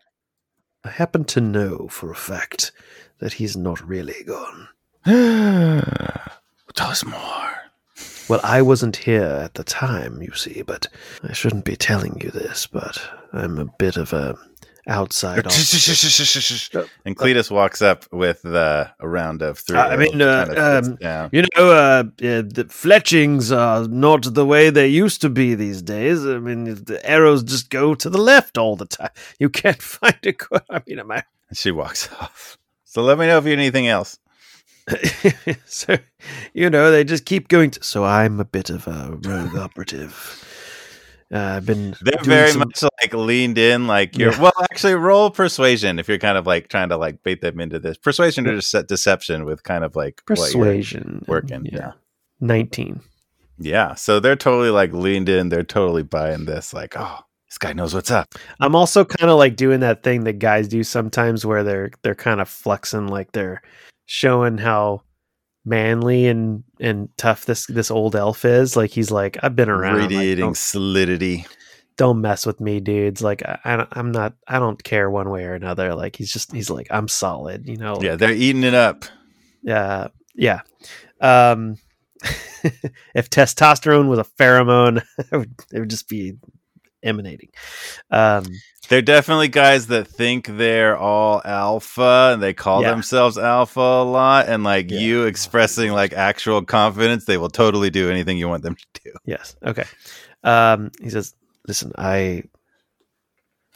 I 0.83 0.89
happen 0.89 1.25
to 1.25 1.41
know 1.41 1.87
for 1.89 2.11
a 2.11 2.15
fact 2.15 2.71
that 3.19 3.33
he's 3.33 3.57
not 3.57 3.85
really 3.85 4.23
gone. 4.23 4.69
Tell 6.75 6.89
us 6.89 7.03
more. 7.05 7.53
Well, 8.29 8.41
I 8.43 8.61
wasn't 8.61 8.97
here 8.97 9.23
at 9.23 9.53
the 9.53 9.63
time, 9.63 10.21
you 10.21 10.33
see, 10.33 10.61
but 10.61 10.87
I 11.23 11.33
shouldn't 11.33 11.65
be 11.65 11.77
telling 11.77 12.19
you 12.21 12.29
this, 12.29 12.67
but 12.67 13.01
I'm 13.31 13.57
a 13.57 13.65
bit 13.79 13.95
of 13.95 14.11
a 14.11 14.37
outside 14.87 15.37
and 17.05 17.17
Cletus 17.17 17.51
walks 17.51 17.81
up 17.81 18.05
with 18.11 18.45
uh, 18.45 18.87
a 18.99 19.07
round 19.07 19.41
of 19.41 19.59
three. 19.59 19.77
I 19.77 19.95
mean, 19.97 20.21
uh, 20.21 20.45
Kinda 20.45 20.77
um. 20.77 21.29
You 21.31 21.43
know, 21.55 21.71
uh, 21.71 22.03
uh, 22.03 22.41
the 22.41 22.67
fletchings 22.69 23.51
are 23.51 23.87
not 23.87 24.33
the 24.33 24.45
way 24.45 24.69
they 24.69 24.87
used 24.87 25.21
to 25.21 25.29
be 25.29 25.55
these 25.55 25.81
days. 25.81 26.25
I 26.25 26.39
mean, 26.39 26.63
the 26.65 26.99
arrows 27.03 27.43
just 27.43 27.69
go 27.69 27.95
to 27.95 28.09
the 28.09 28.17
left 28.17 28.57
all 28.57 28.75
the 28.75 28.85
time. 28.85 29.09
You 29.39 29.49
can't 29.49 29.81
find 29.97 30.17
a. 30.23 30.33
qu- 30.33 30.59
I 30.69 30.81
mean, 30.87 30.99
am 30.99 31.11
I? 31.11 31.23
And 31.49 31.57
she 31.57 31.71
walks 31.71 32.09
off. 32.19 32.57
So 32.83 33.01
let 33.03 33.17
me 33.17 33.27
know 33.27 33.37
if 33.37 33.45
you 33.45 33.55
need 33.55 33.63
anything 33.63 33.87
else. 33.87 34.19
so, 35.65 35.97
you 36.53 36.69
know, 36.69 36.91
they 36.91 37.03
just 37.03 37.25
keep 37.25 37.49
going. 37.49 37.71
To, 37.71 37.83
so 37.83 38.03
I'm 38.05 38.39
a 38.39 38.45
bit 38.45 38.69
of 38.69 38.87
a 38.87 39.17
rogue 39.21 39.55
operative. 39.55 40.43
Uh, 41.33 41.39
I've 41.57 41.65
been. 41.65 41.93
They're 42.01 42.23
very 42.23 42.51
some- 42.51 42.59
much 42.59 42.81
like 43.01 43.13
leaned 43.13 43.57
in, 43.57 43.85
like 43.87 44.17
you're. 44.17 44.31
Yeah. 44.31 44.41
Well, 44.43 44.53
actually, 44.71 44.93
roll 44.95 45.29
persuasion 45.29 45.99
if 45.99 46.07
you're 46.07 46.17
kind 46.19 46.37
of 46.37 46.47
like 46.47 46.69
trying 46.69 46.89
to 46.89 46.97
like 46.97 47.21
bait 47.23 47.41
them 47.41 47.59
into 47.59 47.79
this 47.79 47.97
persuasion 47.97 48.47
or 48.47 48.59
just 48.59 48.87
deception 48.87 49.43
with 49.45 49.63
kind 49.63 49.83
of 49.83 49.95
like 49.95 50.21
persuasion 50.25 51.25
working. 51.27 51.65
Yeah, 51.65 51.77
Yeah. 51.79 51.91
nineteen. 52.39 53.01
yeah. 53.59 53.95
So 53.95 54.19
they're 54.21 54.35
totally 54.37 54.69
like 54.69 54.93
leaned 54.93 55.27
in. 55.29 55.49
They're 55.49 55.63
totally 55.63 56.03
buying 56.03 56.45
this. 56.45 56.73
Like, 56.73 56.93
oh, 56.97 57.19
this 57.49 57.57
guy 57.57 57.73
knows 57.73 57.93
what's 57.93 58.11
up. 58.11 58.33
I'm 58.61 58.75
also 58.75 59.03
kind 59.03 59.29
of 59.29 59.37
like 59.37 59.57
doing 59.57 59.81
that 59.81 60.03
thing 60.03 60.23
that 60.25 60.39
guys 60.39 60.67
do 60.69 60.83
sometimes 60.83 61.45
where 61.45 61.63
they're 61.63 61.91
they're 62.03 62.15
kind 62.15 62.39
of 62.39 62.47
flexing 62.47 63.07
like 63.07 63.33
they're 63.33 63.61
showing 64.05 64.57
how 64.59 65.01
manly 65.67 66.27
and 66.27 66.63
and 66.79 67.09
tough 67.17 67.45
this 67.45 67.65
this 67.67 67.91
old 67.91 68.15
elf 68.15 68.45
is. 68.45 68.75
Like 68.75 68.91
he's 68.91 69.11
like 69.11 69.37
I've 69.43 69.55
been 69.55 69.69
around. 69.69 69.97
Radiating 69.97 70.45
don't, 70.45 70.57
solidity. 70.57 71.45
don't 71.97 72.21
mess 72.21 72.45
with 72.45 72.61
me, 72.61 72.79
dudes. 72.79 73.21
Like 73.21 73.43
I, 73.43 73.59
I, 73.63 73.87
I'm 73.91 74.11
not. 74.11 74.33
I 74.47 74.59
don't 74.59 74.81
care 74.83 75.09
one 75.09 75.29
way 75.29 75.43
or 75.43 75.53
another. 75.53 75.93
Like 75.93 76.15
he's 76.15 76.31
just 76.31 76.51
he's 76.51 76.69
like 76.69 76.87
I'm 76.89 77.07
solid. 77.07 77.67
You 77.67 77.77
know. 77.77 77.99
Yeah, 78.01 78.15
they're 78.15 78.31
eating 78.31 78.63
it 78.63 78.73
up. 78.73 79.05
Yeah. 79.61 80.07
Yeah. 80.33 80.61
Um, 81.19 81.77
if 83.13 83.29
testosterone 83.29 84.07
was 84.07 84.19
a 84.19 84.23
pheromone, 84.23 85.03
it 85.31 85.37
would, 85.37 85.53
it 85.73 85.79
would 85.79 85.89
just 85.89 86.07
be 86.07 86.33
emanating. 87.03 87.49
Um, 88.11 88.45
They're 88.89 89.01
definitely 89.01 89.49
guys 89.49 89.87
that 89.87 90.07
think 90.07 90.47
they're 90.47 90.95
all 90.97 91.41
alpha 91.43 92.31
and 92.33 92.41
they 92.41 92.53
call 92.53 92.81
Yeah. 92.81 92.91
themselves 92.91 93.37
alpha 93.37 93.79
a 93.81 94.03
lot. 94.03 94.47
And 94.47 94.63
like 94.63 94.89
Yeah. 94.89 94.99
you 94.99 95.23
expressing 95.25 95.91
like 95.91 96.13
actual 96.13 96.61
confidence, 96.63 97.25
they 97.25 97.37
will 97.37 97.49
totally 97.49 97.89
do 97.89 98.09
anything 98.09 98.37
you 98.37 98.47
want 98.47 98.63
them 98.63 98.75
to 98.75 99.01
do. 99.03 99.11
Yes. 99.25 99.55
Okay. 99.65 99.83
Um, 100.43 100.91
he 101.01 101.09
says, 101.09 101.35
"Listen, 101.67 101.91
I 101.97 102.43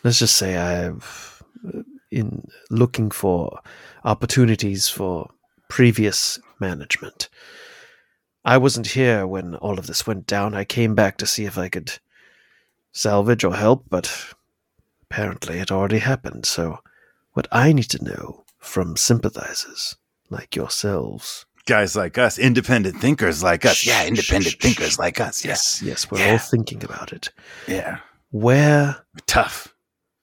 let's 0.03 0.19
just 0.19 0.37
say 0.37 0.57
I've 0.57 1.43
uh, 1.67 1.81
in 2.09 2.47
looking 2.69 3.11
for 3.11 3.59
opportunities 4.05 4.87
for 4.87 5.29
previous 5.69 6.39
management. 6.59 7.29
I 8.45 8.57
wasn't 8.57 8.87
here 8.87 9.27
when 9.27 9.55
all 9.55 9.77
of 9.77 9.87
this 9.87 10.07
went 10.07 10.25
down. 10.25 10.55
I 10.55 10.63
came 10.63 10.95
back 10.95 11.17
to 11.17 11.27
see 11.27 11.45
if 11.45 11.57
I 11.57 11.69
could 11.69 11.99
salvage 12.91 13.43
or 13.43 13.55
help, 13.55 13.85
but 13.89 14.33
apparently 15.03 15.59
it 15.59 15.71
already 15.71 15.99
happened. 15.99 16.45
So, 16.45 16.79
what 17.33 17.47
I 17.51 17.73
need 17.73 17.89
to 17.91 18.03
know 18.03 18.43
from 18.59 18.95
sympathizers 18.97 19.95
like 20.29 20.55
yourselves." 20.55 21.45
Guys 21.67 21.95
like 21.95 22.17
us, 22.17 22.39
independent 22.39 22.99
thinkers 22.99 23.43
like 23.43 23.65
us. 23.65 23.85
Yeah, 23.85 24.05
independent 24.05 24.55
thinkers 24.59 24.97
like 24.97 25.19
us. 25.19 25.45
Yes. 25.45 25.81
Yes, 25.83 26.09
we're 26.09 26.19
Yeah. 26.19 26.31
all 26.33 26.37
thinking 26.39 26.83
about 26.83 27.13
it. 27.13 27.29
Yeah. 27.67 27.99
Where 28.31 29.05
Tough. 29.27 29.73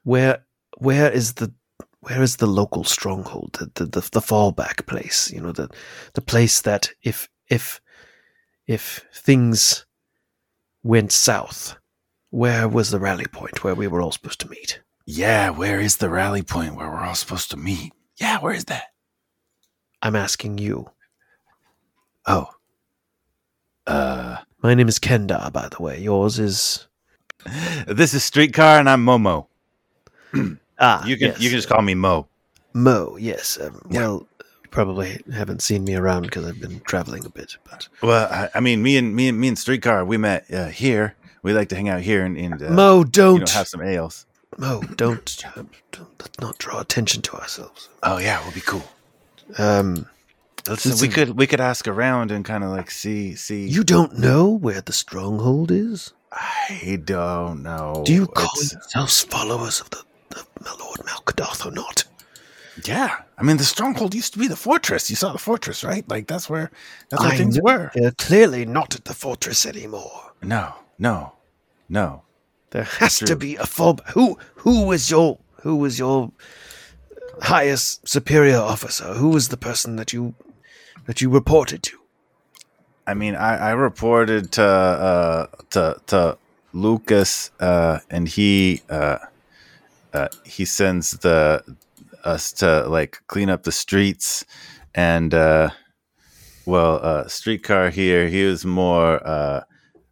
where 0.02 0.44
where 0.78 1.10
is 1.12 1.34
the 1.34 1.52
where 2.00 2.22
is 2.22 2.36
the 2.36 2.46
local 2.46 2.82
stronghold 2.84 3.56
the, 3.58 3.66
the 3.74 3.84
the 4.00 4.08
the 4.12 4.20
fallback 4.20 4.86
place 4.86 5.30
you 5.32 5.40
know 5.40 5.52
the 5.52 5.68
the 6.14 6.20
place 6.22 6.60
that 6.62 6.90
if 7.02 7.28
if 7.48 7.80
if 8.66 9.04
things 9.12 9.84
went 10.82 11.12
south 11.12 11.76
where 12.31 12.68
was 12.68 12.91
the 12.91 12.99
rally 13.01 13.26
point 13.26 13.64
where 13.64 13.74
we 13.74 13.87
were 13.87 14.01
all 14.03 14.12
supposed 14.12 14.41
to 14.41 14.49
meet 14.49 14.81
Yeah, 15.07 15.51
where 15.51 15.81
is 15.81 15.97
the 15.97 16.11
rally 16.11 16.43
point 16.43 16.76
where 16.76 16.89
we're 16.91 17.05
all 17.05 17.14
supposed 17.14 17.51
to 17.53 17.57
meet? 17.57 17.93
Yeah, 18.20 18.39
where 18.41 18.55
is 18.55 18.64
that? 18.66 18.85
i'm 20.03 20.14
asking 20.16 20.59
you 20.59 20.91
Oh. 22.26 22.47
Uh 23.87 24.37
my 24.62 24.74
name 24.74 24.89
is 24.89 24.99
kendar 24.99 25.51
by 25.53 25.68
the 25.68 25.83
way 25.83 25.99
yours 26.01 26.39
is 26.39 26.87
this 27.87 28.12
is 28.14 28.22
streetcar 28.24 28.79
and 28.81 28.89
I'm 28.91 29.05
Momo. 29.05 29.47
ah 30.79 31.05
You 31.07 31.16
can 31.16 31.29
yes. 31.29 31.41
you 31.41 31.49
can 31.51 31.59
just 31.59 31.68
call 31.68 31.83
me 31.83 31.95
Mo. 31.95 32.29
mo 32.74 33.16
yes 33.18 33.59
um, 33.61 33.81
Yeah. 33.91 34.01
well 34.01 34.29
you 34.62 34.68
probably 34.70 35.20
haven't 35.33 35.62
seen 35.62 35.83
me 35.85 35.95
around 35.97 36.22
because 36.22 36.45
i've 36.47 36.61
been 36.61 36.81
traveling 36.81 37.24
a 37.24 37.31
bit 37.31 37.57
but 37.64 37.89
Well, 38.03 38.29
I, 38.31 38.51
I 38.55 38.61
mean, 38.61 38.83
me 38.83 38.97
and 38.99 39.16
me 39.16 39.29
and 39.29 39.41
me 39.41 39.49
and 39.49 39.59
Streetcar, 39.59 40.05
we 40.05 40.16
met 40.18 40.45
uh, 40.53 40.66
here. 40.68 41.14
We 41.43 41.53
like 41.53 41.68
to 41.70 41.76
hang 41.76 41.89
out 41.89 42.01
here 42.01 42.24
and, 42.24 42.36
and 42.36 42.62
uh, 42.62 42.70
mo 42.70 43.05
don't 43.05 43.34
you 43.34 43.45
know 43.47 43.53
have 43.53 43.68
some 43.68 43.82
ales. 43.82 44.26
Mo, 44.57 44.80
don't, 44.97 45.45
don't 45.55 45.68
let's 46.18 46.41
not 46.41 46.59
draw 46.59 46.80
attention 46.80 47.22
to 47.22 47.36
ourselves. 47.36 47.89
Oh 48.03 48.18
yeah, 48.18 48.43
we'll 48.43 48.53
be 48.55 48.61
cool. 48.62 48.82
Um, 49.59 50.07
Listen, 50.68 50.99
we 51.01 51.09
could 51.12 51.30
we 51.39 51.47
could 51.47 51.61
ask 51.61 51.86
around 51.89 52.30
and 52.30 52.45
kind 52.45 52.64
of 52.64 52.70
like 52.70 52.91
see 52.91 53.34
see. 53.34 53.66
you 53.68 53.84
don't 53.84 54.18
know 54.18 54.49
where 54.51 54.80
the 54.80 54.93
stronghold 54.93 55.70
is? 55.70 56.12
I 56.32 57.01
don't 57.05 57.62
know. 57.62 58.03
Do 58.05 58.12
you 58.12 58.26
call 58.26 58.51
It's- 58.59 58.72
yourselves 58.72 59.22
followers 59.24 59.80
of 59.80 59.89
the, 59.91 60.03
the 60.30 60.45
my 60.62 60.74
Lord 60.78 60.99
Malkadoth 61.01 61.64
or 61.64 61.70
not? 61.70 62.05
Yeah, 62.84 63.16
I 63.39 63.43
mean 63.43 63.57
the 63.57 63.64
stronghold 63.64 64.14
used 64.14 64.34
to 64.34 64.39
be 64.39 64.47
the 64.47 64.57
fortress. 64.57 65.09
You 65.09 65.16
saw 65.16 65.32
the 65.32 65.39
fortress, 65.39 65.82
right? 65.82 66.07
Like 66.09 66.26
that's 66.26 66.51
where 66.51 66.70
that's 67.09 67.22
where 67.22 67.32
I 67.32 67.36
things 67.36 67.57
know. 67.57 67.62
were. 67.64 67.91
They're 67.95 68.11
clearly 68.12 68.66
not 68.66 68.95
at 68.95 69.05
the 69.05 69.14
fortress 69.14 69.64
anymore. 69.66 70.32
No, 70.43 70.74
no, 70.99 71.32
no. 71.88 72.22
There 72.70 72.84
has 72.84 73.18
to 73.20 73.36
be 73.36 73.57
a 73.57 73.66
fob. 73.66 74.07
Who 74.09 74.38
who 74.57 74.84
was 74.84 75.11
your 75.11 75.38
who 75.62 75.76
was 75.76 75.99
your 75.99 76.30
highest 77.40 78.07
superior 78.07 78.59
officer? 78.59 79.14
Who 79.14 79.30
was 79.30 79.49
the 79.49 79.57
person 79.57 79.96
that 79.96 80.12
you 80.12 80.34
that 81.07 81.20
you 81.20 81.30
reported 81.30 81.82
to? 81.84 81.99
I 83.07 83.14
mean, 83.14 83.34
I, 83.36 83.70
I 83.70 83.70
reported 83.70 84.53
to 84.53 84.64
uh, 84.64 85.46
to 85.70 86.01
to 86.09 86.38
Lucas, 86.74 87.51
uh, 87.59 88.01
and 88.11 88.28
he 88.28 88.82
uh, 88.90 89.18
uh, 90.12 90.28
he 90.44 90.66
sends 90.66 91.12
the 91.12 91.62
us 92.24 92.53
to 92.53 92.86
like 92.86 93.22
clean 93.26 93.49
up 93.49 93.62
the 93.62 93.72
streets, 93.72 94.44
and 94.94 95.32
uh, 95.32 95.70
well, 96.66 97.01
uh, 97.03 97.26
streetcar 97.28 97.88
here. 97.88 98.28
He 98.28 98.44
was 98.44 98.66
more 98.66 99.26
uh, 99.26 99.62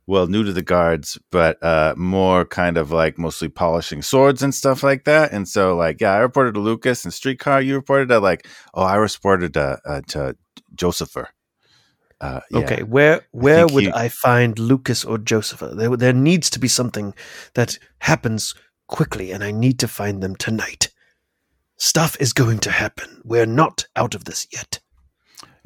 well 0.06 0.26
new 0.26 0.44
to 0.44 0.52
the 0.52 0.62
guards, 0.62 1.18
but 1.30 1.62
uh, 1.62 1.94
more 1.96 2.44
kind 2.44 2.76
of 2.76 2.90
like 2.90 3.18
mostly 3.18 3.48
polishing 3.48 4.02
swords 4.02 4.42
and 4.42 4.54
stuff 4.54 4.82
like 4.82 5.04
that. 5.04 5.32
And 5.32 5.48
so, 5.48 5.76
like, 5.76 6.00
yeah, 6.00 6.12
I 6.12 6.18
reported 6.18 6.54
to 6.54 6.60
Lucas, 6.60 7.04
and 7.04 7.12
streetcar. 7.12 7.60
You 7.60 7.74
reported 7.74 8.08
to 8.08 8.20
like, 8.20 8.46
oh, 8.74 8.82
I 8.82 8.96
reported 8.96 9.54
to 9.54 9.78
uh, 9.84 10.00
to 10.08 10.36
Josepher. 10.74 11.28
Uh, 12.20 12.40
yeah. 12.50 12.58
Okay, 12.60 12.82
where 12.82 13.26
where 13.32 13.66
think 13.66 13.72
would 13.72 13.84
he- 13.84 13.92
I 13.92 14.08
find 14.08 14.58
Lucas 14.58 15.04
or 15.04 15.18
Josepha? 15.18 15.74
There, 15.74 15.96
there 15.96 16.12
needs 16.12 16.48
to 16.50 16.58
be 16.58 16.68
something 16.68 17.14
that 17.54 17.78
happens 17.98 18.54
quickly, 18.86 19.32
and 19.32 19.44
I 19.44 19.50
need 19.50 19.78
to 19.80 19.88
find 19.88 20.22
them 20.22 20.36
tonight. 20.36 20.90
Stuff 21.76 22.16
is 22.20 22.32
going 22.32 22.60
to 22.60 22.70
happen. 22.70 23.20
We're 23.22 23.44
not 23.44 23.86
out 23.96 24.14
of 24.14 24.24
this 24.24 24.46
yet. 24.50 24.80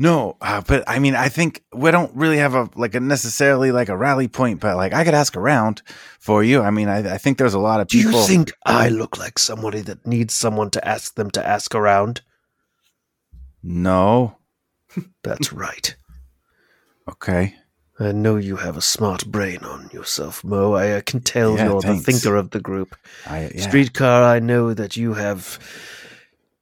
No, 0.03 0.39
uh, 0.41 0.63
but 0.67 0.83
I 0.89 0.99
mean, 0.99 1.15
I 1.15 1.29
think 1.29 1.63
we 1.75 1.91
don't 1.91 2.11
really 2.17 2.39
have 2.39 2.55
a 2.55 2.71
like 2.75 2.95
a 2.95 3.01
necessarily 3.01 3.71
like 3.71 3.91
a 3.91 3.97
rally 3.99 4.29
point, 4.29 4.59
but 4.59 4.75
like 4.79 4.95
I 4.95 5.05
could 5.05 5.13
ask 5.13 5.37
around 5.37 5.83
for 6.19 6.43
you. 6.43 6.63
I 6.63 6.71
mean, 6.71 6.89
I, 6.89 7.17
I 7.17 7.19
think 7.19 7.37
there's 7.37 7.53
a 7.53 7.59
lot 7.59 7.81
of 7.81 7.89
Do 7.89 7.99
people. 8.03 8.19
you 8.23 8.27
think 8.27 8.51
I 8.65 8.89
look 8.89 9.19
like 9.19 9.39
somebody 9.39 9.83
that 9.83 10.07
needs 10.07 10.33
someone 10.33 10.71
to 10.71 10.89
ask 10.89 11.17
them 11.17 11.31
to 11.33 11.47
ask 11.47 11.75
around? 11.75 12.23
No. 13.63 14.39
That's 15.23 15.53
right. 15.53 15.95
Okay. 17.07 17.57
I 17.99 18.13
know 18.13 18.37
you 18.37 18.57
have 18.57 18.79
a 18.79 18.81
smart 18.81 19.27
brain 19.27 19.59
on 19.59 19.91
yourself, 19.93 20.43
Mo. 20.43 20.73
I 20.73 20.93
uh, 20.93 21.03
can 21.03 21.21
tell 21.21 21.57
Yeah, 21.57 21.67
you're 21.69 21.83
thanks. 21.83 22.07
the 22.07 22.13
thinker 22.13 22.37
of 22.37 22.53
the 22.53 22.61
group. 22.61 22.97
I, 23.27 23.51
yeah. 23.55 23.69
Streetcar, 23.69 24.23
I 24.25 24.39
know 24.39 24.73
that 24.73 24.97
you 24.97 25.13
have 25.13 25.59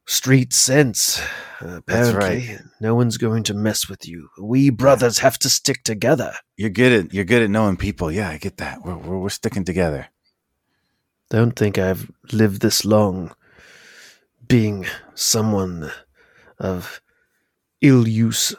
street 0.08 0.54
sense. 0.54 1.20
That's 1.60 1.78
apparently, 1.78 2.56
no 2.80 2.94
one's 2.94 3.18
going 3.18 3.42
to 3.44 3.54
mess 3.54 3.88
with 3.88 4.08
you. 4.08 4.30
We 4.40 4.70
brothers 4.70 5.18
have 5.18 5.38
to 5.40 5.50
stick 5.50 5.82
together. 5.84 6.32
You're 6.56 6.70
good 6.70 6.92
at 6.92 7.14
you're 7.14 7.24
good 7.24 7.42
at 7.42 7.50
knowing 7.50 7.76
people. 7.76 8.10
Yeah, 8.10 8.30
I 8.30 8.38
get 8.38 8.56
that. 8.56 8.82
We're 8.84 8.96
we're, 8.96 9.18
we're 9.18 9.28
sticking 9.28 9.64
together. 9.64 10.08
Don't 11.30 11.56
think 11.56 11.78
I've 11.78 12.10
lived 12.32 12.62
this 12.62 12.84
long 12.84 13.34
being 14.46 14.86
someone 15.14 15.90
of 16.58 17.00
ill 17.82 18.08
use. 18.08 18.54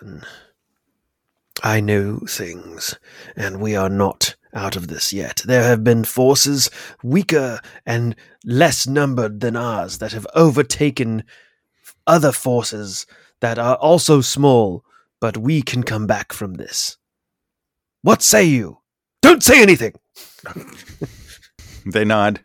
I 1.63 1.79
know 1.79 2.19
things, 2.27 2.95
and 3.35 3.59
we 3.59 3.75
are 3.75 3.89
not 3.89 4.35
out 4.53 4.75
of 4.75 4.87
this 4.87 5.13
yet. 5.13 5.41
There 5.45 5.63
have 5.63 5.83
been 5.83 6.03
forces 6.03 6.69
weaker 7.03 7.59
and 7.85 8.15
less 8.43 8.87
numbered 8.87 9.39
than 9.41 9.55
ours 9.55 9.99
that 9.99 10.11
have 10.11 10.27
overtaken 10.35 11.23
other 12.07 12.31
forces 12.31 13.05
that 13.41 13.59
are 13.59 13.75
also 13.75 14.21
small, 14.21 14.83
but 15.19 15.37
we 15.37 15.61
can 15.61 15.83
come 15.83 16.07
back 16.07 16.33
from 16.33 16.55
this. 16.55 16.97
What 18.01 18.21
say 18.21 18.45
you? 18.45 18.79
Don't 19.21 19.43
say 19.43 19.61
anything! 19.61 19.93
They 21.85 22.05
nod. 22.05 22.39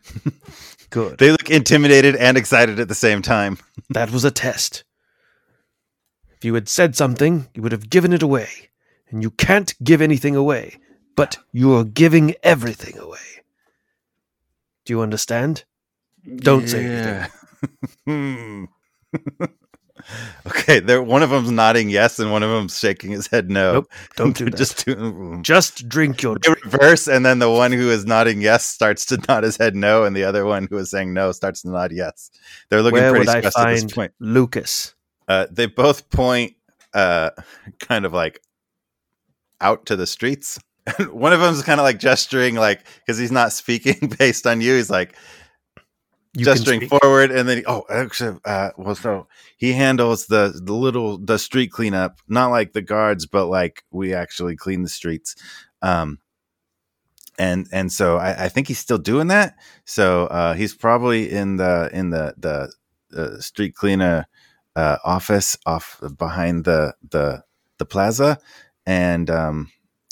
Good. 0.89 1.17
They 1.17 1.31
look 1.31 1.49
intimidated 1.49 2.15
and 2.15 2.37
excited 2.37 2.79
at 2.79 2.87
the 2.87 2.95
same 2.95 3.21
time. 3.21 3.57
That 3.91 4.09
was 4.09 4.25
a 4.25 4.31
test. 4.31 4.83
If 6.35 6.43
you 6.43 6.55
had 6.55 6.67
said 6.67 6.95
something, 6.95 7.47
you 7.53 7.61
would 7.61 7.71
have 7.71 7.91
given 7.91 8.13
it 8.13 8.23
away. 8.23 8.49
And 9.09 9.21
you 9.21 9.29
can't 9.29 9.75
give 9.83 10.01
anything 10.01 10.35
away, 10.35 10.77
but 11.15 11.37
you're 11.51 11.83
giving 11.83 12.35
everything 12.43 12.97
away. 12.97 13.19
Do 14.85 14.93
you 14.93 15.01
understand? 15.01 15.63
Don't 16.37 16.67
say 16.67 17.29
anything. 18.05 18.67
okay, 20.47 20.79
there. 20.79 21.01
One 21.01 21.23
of 21.23 21.29
them's 21.29 21.51
nodding 21.51 21.89
yes, 21.89 22.19
and 22.19 22.31
one 22.31 22.43
of 22.43 22.49
them's 22.49 22.77
shaking 22.77 23.11
his 23.11 23.27
head 23.27 23.49
no. 23.49 23.73
Nope, 23.73 23.91
don't 24.15 24.37
do 24.37 24.45
that. 24.49 24.57
Just 24.57 24.85
do, 24.85 25.39
Just 25.41 25.87
drink 25.87 26.21
your 26.21 26.37
drink. 26.37 26.63
reverse, 26.65 27.07
and 27.07 27.25
then 27.25 27.39
the 27.39 27.49
one 27.49 27.71
who 27.71 27.89
is 27.89 28.05
nodding 28.05 28.41
yes 28.41 28.65
starts 28.65 29.05
to 29.07 29.17
nod 29.29 29.43
his 29.43 29.57
head 29.57 29.75
no, 29.75 30.03
and 30.03 30.15
the 30.15 30.23
other 30.23 30.45
one 30.45 30.67
who 30.69 30.77
is 30.77 30.89
saying 30.91 31.13
no 31.13 31.31
starts 31.31 31.61
to 31.63 31.69
nod 31.69 31.91
yes. 31.91 32.29
They're 32.69 32.81
looking 32.81 32.99
Where 32.99 33.11
pretty 33.11 33.27
stressed 33.27 33.57
at 33.57 33.69
this 33.69 33.85
point. 33.85 34.11
Lucas? 34.19 34.93
Uh, 35.27 35.47
they 35.49 35.65
both 35.65 36.09
point, 36.09 36.53
uh, 36.93 37.31
kind 37.79 38.05
of 38.05 38.13
like 38.13 38.41
out 39.61 39.85
to 39.87 39.95
the 39.95 40.05
streets. 40.05 40.59
one 41.11 41.33
of 41.33 41.39
them's 41.39 41.63
kind 41.63 41.79
of 41.79 41.83
like 41.83 41.99
gesturing, 41.99 42.55
like 42.55 42.85
because 42.99 43.17
he's 43.17 43.31
not 43.31 43.51
speaking 43.51 44.13
based 44.19 44.45
on 44.47 44.61
you. 44.61 44.75
He's 44.75 44.89
like, 44.89 45.15
You 46.33 46.43
gesturing 46.45 46.81
forward 46.81 47.31
and 47.31 47.47
then 47.47 47.63
oh 47.65 47.83
actually 47.89 48.37
uh 48.43 48.71
well 48.77 48.95
so 48.95 49.27
he 49.55 49.71
handles 49.71 50.27
the 50.27 50.59
the 50.63 50.73
little 50.73 51.17
the 51.17 51.39
street 51.39 51.71
cleanup. 51.71 52.19
Not 52.27 52.51
like 52.51 52.73
the 52.73 52.81
guards 52.81 53.25
but 53.25 53.45
like 53.47 53.83
we 53.91 54.13
actually 54.13 54.57
clean 54.57 54.83
the 54.83 54.89
streets. 54.89 55.35
Um 55.81 56.19
and 57.37 57.67
and 57.71 57.91
so 57.91 58.17
I, 58.17 58.45
I 58.45 58.49
think 58.49 58.67
he's 58.67 58.79
still 58.79 58.97
doing 58.97 59.27
that. 59.27 59.55
So 59.85 60.25
uh 60.27 60.53
he's 60.55 60.73
probably 60.75 61.31
in 61.31 61.57
the 61.57 61.89
in 61.93 62.09
the 62.09 62.33
the, 62.37 62.73
the 63.09 63.41
street 63.41 63.75
cleaner 63.75 64.27
uh 64.75 64.97
office 65.05 65.57
off 65.65 66.01
behind 66.17 66.65
the 66.65 66.95
the 67.11 67.43
the 67.77 67.85
plaza. 67.85 68.39
And 68.85 69.29
um 69.29 69.71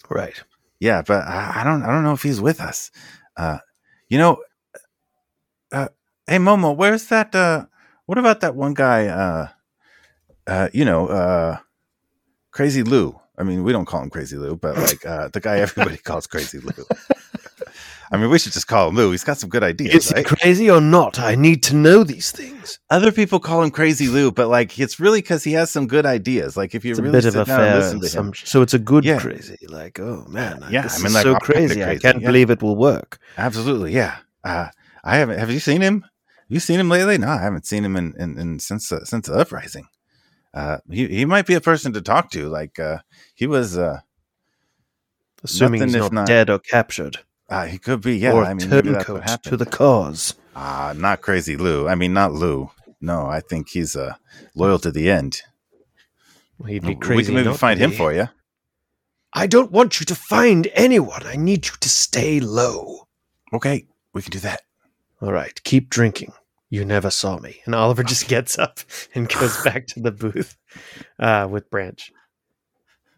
Right. 0.09 0.41
Yeah, 0.83 1.01
but 1.01 1.25
I, 1.25 1.63
don't 1.63 1.81
I 1.81 1.87
don't 1.87 2.03
know 2.03 2.11
if 2.11 2.23
he's 2.23 2.41
with 2.41 2.59
us. 2.59 2.91
Uh, 3.37 3.59
you 4.09 4.17
know, 4.17 4.43
uh, 5.71 5.87
hey 6.27 6.39
Momo, 6.39 6.75
where's 6.75 7.07
that? 7.07 7.33
Uh, 7.33 7.67
what 8.05 8.17
about 8.17 8.41
that 8.41 8.53
one 8.53 8.73
guy? 8.73 9.07
Uh, 9.07 9.47
uh, 10.45 10.67
you 10.73 10.83
know, 10.83 11.07
uh, 11.07 11.57
Crazy 12.51 12.83
Lou. 12.83 13.17
I 13.37 13.43
mean, 13.43 13.63
we 13.63 13.71
don't 13.71 13.85
call 13.85 14.01
him 14.03 14.09
Crazy 14.09 14.35
Lou, 14.35 14.57
but 14.57 14.77
like 14.77 15.05
uh, 15.05 15.29
the 15.29 15.39
guy 15.39 15.59
everybody 15.59 15.97
calls 16.03 16.27
Crazy 16.27 16.59
Lou. 16.59 16.85
I 18.13 18.17
mean, 18.17 18.29
we 18.29 18.37
should 18.37 18.53
just 18.53 18.67
call 18.67 18.89
him 18.89 18.95
Lou. 18.95 19.09
He's 19.11 19.23
got 19.23 19.39
some 19.39 19.49
good 19.49 19.63
ideas, 19.63 19.95
Is 19.95 20.09
he 20.09 20.15
right? 20.15 20.25
crazy 20.25 20.69
or 20.69 20.79
not? 20.79 21.19
I 21.19 21.33
need 21.33 21.63
to 21.63 21.75
know 21.75 22.03
these 22.03 22.31
things. 22.31 22.77
Other 22.91 23.11
people 23.11 23.39
call 23.39 23.63
him 23.63 23.71
Crazy 23.71 24.07
Lou, 24.07 24.31
but 24.31 24.49
like 24.49 24.77
it's 24.79 24.99
really 24.99 25.19
because 25.19 25.43
he 25.43 25.53
has 25.53 25.71
some 25.71 25.87
good 25.87 26.05
ideas. 26.05 26.55
Like 26.55 26.75
if 26.75 26.85
you 26.85 26.91
It's 26.91 26.99
a 26.99 27.01
really 27.03 27.13
bit 27.17 27.25
of 27.25 27.33
sit 27.33 27.41
a 27.41 27.45
down 27.45 27.59
and 27.59 27.69
fair 27.69 27.79
listen 27.79 28.01
to 28.01 28.19
him. 28.27 28.33
So 28.45 28.61
it's 28.61 28.75
a 28.75 28.79
good 28.79 29.03
Yeah. 29.03 29.19
crazy. 29.19 29.57
Like, 29.67 29.99
oh 29.99 30.25
man, 30.29 30.63
Yeah, 30.69 30.87
I 30.91 30.97
mean, 31.03 31.11
like, 31.13 31.23
so 31.23 31.35
of 31.35 31.41
crazy. 31.41 31.83
I 31.83 31.97
can't 31.97 32.21
yeah. 32.21 32.27
believe 32.27 32.51
it 32.51 32.61
will 32.61 32.75
work. 32.77 33.17
Absolutely, 33.37 33.93
yeah. 33.93 34.17
Uh, 34.43 34.67
I 35.03 35.17
haven't. 35.17 35.39
Have 35.39 35.49
you 35.51 35.59
seen 35.59 35.81
him? 35.81 36.01
Have 36.03 36.49
you 36.49 36.59
seen 36.59 36.79
him 36.79 36.89
lately? 36.89 37.17
No, 37.17 37.29
I 37.29 37.41
haven't 37.41 37.65
seen 37.65 37.83
him 37.83 37.95
in, 37.95 38.13
in, 38.19 38.37
in 38.37 38.59
since 38.59 38.91
uh, 38.91 39.03
since 39.05 39.27
the 39.27 39.33
uprising. 39.33 39.87
Uh, 40.53 40.77
he 40.91 41.07
he 41.07 41.25
might 41.25 41.47
be 41.47 41.55
a 41.55 41.61
person 41.61 41.93
to 41.93 42.01
talk 42.01 42.29
to. 42.31 42.47
Like 42.47 42.77
uh, 42.79 42.99
he 43.33 43.47
was. 43.47 43.75
Uh, 43.77 44.01
Assuming 45.45 45.79
Nothing 45.81 45.93
he's 45.95 46.03
not, 46.03 46.13
not- 46.13 46.27
dead 46.27 46.49
or 46.49 46.59
captured. 46.59 47.17
Uh, 47.49 47.65
he 47.65 47.77
could 47.77 48.01
be. 48.01 48.17
Yeah, 48.17 48.33
or 48.33 48.43
I 48.45 48.53
mean, 48.53 48.69
maybe 48.69 48.89
that's 48.91 49.07
what 49.09 49.25
turncoat 49.25 49.43
to 49.43 49.57
the 49.57 49.65
cause. 49.65 50.35
Ah, 50.55 50.93
not 50.95 51.21
crazy 51.21 51.55
Lou. 51.57 51.87
I 51.87 51.95
mean, 51.95 52.13
not 52.13 52.31
Lou. 52.33 52.69
No, 53.01 53.25
I 53.25 53.39
think 53.41 53.69
he's 53.69 53.95
uh, 53.95 54.15
loyal 54.55 54.79
to 54.79 54.91
the 54.91 55.09
end. 55.09 55.41
He'd 56.65 56.85
be 56.85 56.95
crazy. 56.95 57.17
we 57.17 57.23
can 57.25 57.33
maybe 57.35 57.57
find 57.57 57.79
him 57.79 57.89
be. 57.89 57.97
for 57.97 58.13
you. 58.13 58.29
I 59.33 59.47
don't 59.47 59.71
want 59.71 59.99
you 59.99 60.05
to 60.05 60.15
find 60.15 60.67
anyone. 60.73 61.23
I 61.25 61.35
need 61.35 61.65
you 61.65 61.73
to 61.79 61.89
stay 61.89 62.39
low. 62.39 63.07
Okay, 63.51 63.87
we 64.13 64.21
can 64.21 64.31
do 64.31 64.39
that. 64.39 64.61
All 65.21 65.31
right, 65.33 65.61
keep 65.63 65.89
drinking. 65.89 66.31
You 66.69 66.85
never 66.85 67.09
saw 67.09 67.37
me. 67.39 67.61
And 67.65 67.75
Oliver 67.75 68.03
just 68.03 68.27
gets 68.27 68.57
up 68.57 68.79
and 69.13 69.27
goes 69.29 69.61
back 69.63 69.87
to 69.87 69.99
the 69.99 70.11
booth 70.11 70.55
uh, 71.19 71.47
with 71.49 71.69
Branch. 71.69 72.11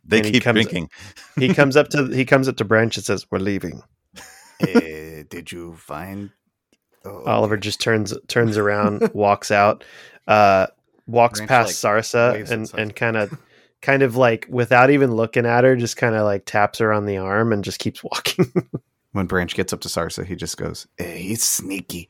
They 0.03 0.17
And 0.17 0.25
he 0.25 0.31
keep 0.33 0.43
comes- 0.43 0.55
drinking. 0.55 0.89
He 1.37 1.53
comes 1.53 1.75
up 1.77 1.89
to 1.89 2.07
he 2.07 2.25
comes 2.25 2.47
up 2.47 2.57
to 2.57 2.65
Branch 2.65 2.95
and 2.95 3.05
says, 3.05 3.25
"We're 3.29 3.39
leaving." 3.39 3.81
Eh, 4.61 5.23
did 5.29 5.51
you 5.51 5.75
find? 5.75 6.31
Oh, 7.03 7.23
Oliver 7.25 7.57
just 7.57 7.79
turns 7.79 8.13
turns 8.27 8.57
around, 8.57 9.11
walks 9.13 9.51
out, 9.51 9.83
uh, 10.27 10.67
walks 11.07 11.39
Branch, 11.39 11.49
past 11.49 11.83
like, 11.83 11.95
Sarsa, 12.03 12.51
and 12.51 12.71
and 12.77 12.95
kind 12.95 13.17
of 13.17 13.37
kind 13.81 14.01
of 14.01 14.15
like 14.15 14.47
without 14.49 14.89
even 14.89 15.13
looking 15.13 15.45
at 15.45 15.63
her, 15.63 15.75
just 15.75 15.97
kind 15.97 16.15
of 16.15 16.23
like 16.23 16.45
taps 16.45 16.79
her 16.79 16.91
on 16.91 17.05
the 17.05 17.17
arm 17.17 17.53
and 17.53 17.63
just 17.63 17.79
keeps 17.79 18.03
walking. 18.03 18.51
When 19.11 19.27
Branch 19.27 19.55
gets 19.55 19.71
up 19.71 19.79
to 19.79 19.87
Sarsa, 19.87 20.25
he 20.25 20.35
just 20.35 20.57
goes, 20.57 20.87
eh, 20.99 21.15
he's 21.15 21.41
sneaky. 21.41 22.09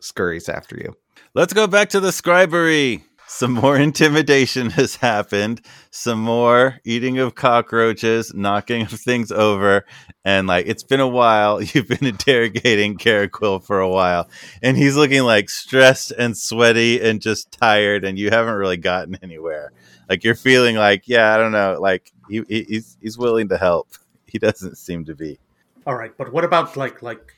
scurries 0.00 0.48
after 0.48 0.74
you. 0.74 0.96
Let's 1.34 1.52
go 1.52 1.68
back 1.68 1.90
to 1.90 2.00
the 2.00 2.08
scribery. 2.08 3.04
Some 3.32 3.52
more 3.52 3.76
intimidation 3.88 4.70
has 4.70 4.96
happened. 4.96 5.60
Some 5.92 6.20
more 6.20 6.80
eating 6.84 7.18
of 7.18 7.36
cockroaches, 7.36 8.34
knocking 8.34 8.82
of 8.82 8.90
things 8.90 9.30
over, 9.30 9.86
and 10.24 10.48
like 10.48 10.66
it's 10.66 10.82
been 10.82 10.98
a 10.98 11.06
while. 11.06 11.62
You've 11.62 11.86
been 11.86 12.04
interrogating 12.04 12.98
Caraquill 12.98 13.60
for 13.60 13.78
a 13.78 13.88
while, 13.88 14.28
and 14.64 14.76
he's 14.76 14.96
looking 14.96 15.22
like 15.22 15.48
stressed 15.48 16.10
and 16.10 16.36
sweaty 16.36 17.00
and 17.00 17.22
just 17.22 17.52
tired, 17.52 18.04
and 18.04 18.18
you 18.18 18.30
haven't 18.30 18.56
really 18.56 18.76
gotten 18.76 19.16
anywhere. 19.22 19.70
Like 20.08 20.24
you're 20.24 20.34
feeling 20.34 20.74
like, 20.74 21.06
yeah, 21.06 21.32
I 21.32 21.38
don't 21.38 21.52
know, 21.52 21.78
like 21.80 22.10
he- 22.28 22.44
he's 22.48 22.98
he's 23.00 23.16
willing 23.16 23.48
to 23.50 23.56
help. 23.58 23.90
He 24.26 24.40
doesn't 24.40 24.76
seem 24.76 25.04
to 25.04 25.14
be. 25.14 25.38
All 25.86 25.94
right, 25.94 26.12
but 26.18 26.32
what 26.32 26.44
about 26.44 26.76
like 26.76 27.00
like 27.00 27.36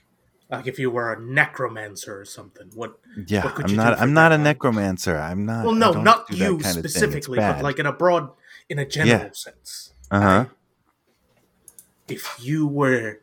like 0.52 0.66
if 0.66 0.78
you 0.78 0.90
were 0.90 1.12
a 1.14 1.20
necromancer 1.20 2.20
or 2.20 2.24
something? 2.24 2.70
What? 2.74 2.98
Yeah, 3.26 3.44
What 3.44 3.54
could 3.54 3.64
I'm 3.66 3.70
you 3.70 3.76
not. 3.76 3.98
I'm 4.00 4.12
not 4.12 4.32
a 4.32 4.38
necromancer. 4.38 5.16
I'm 5.16 5.46
not. 5.46 5.64
Well, 5.64 5.74
no, 5.74 5.92
not 5.92 6.26
you 6.30 6.62
specifically, 6.62 7.38
but 7.38 7.62
like 7.62 7.78
in 7.78 7.86
a 7.86 7.92
broad, 7.92 8.30
in 8.68 8.78
a 8.78 8.86
general 8.86 9.26
Yeah. 9.26 9.30
sense. 9.32 9.92
uh 10.10 10.20
huh. 10.20 10.44
If 12.08 12.36
you 12.40 12.66
were 12.66 13.20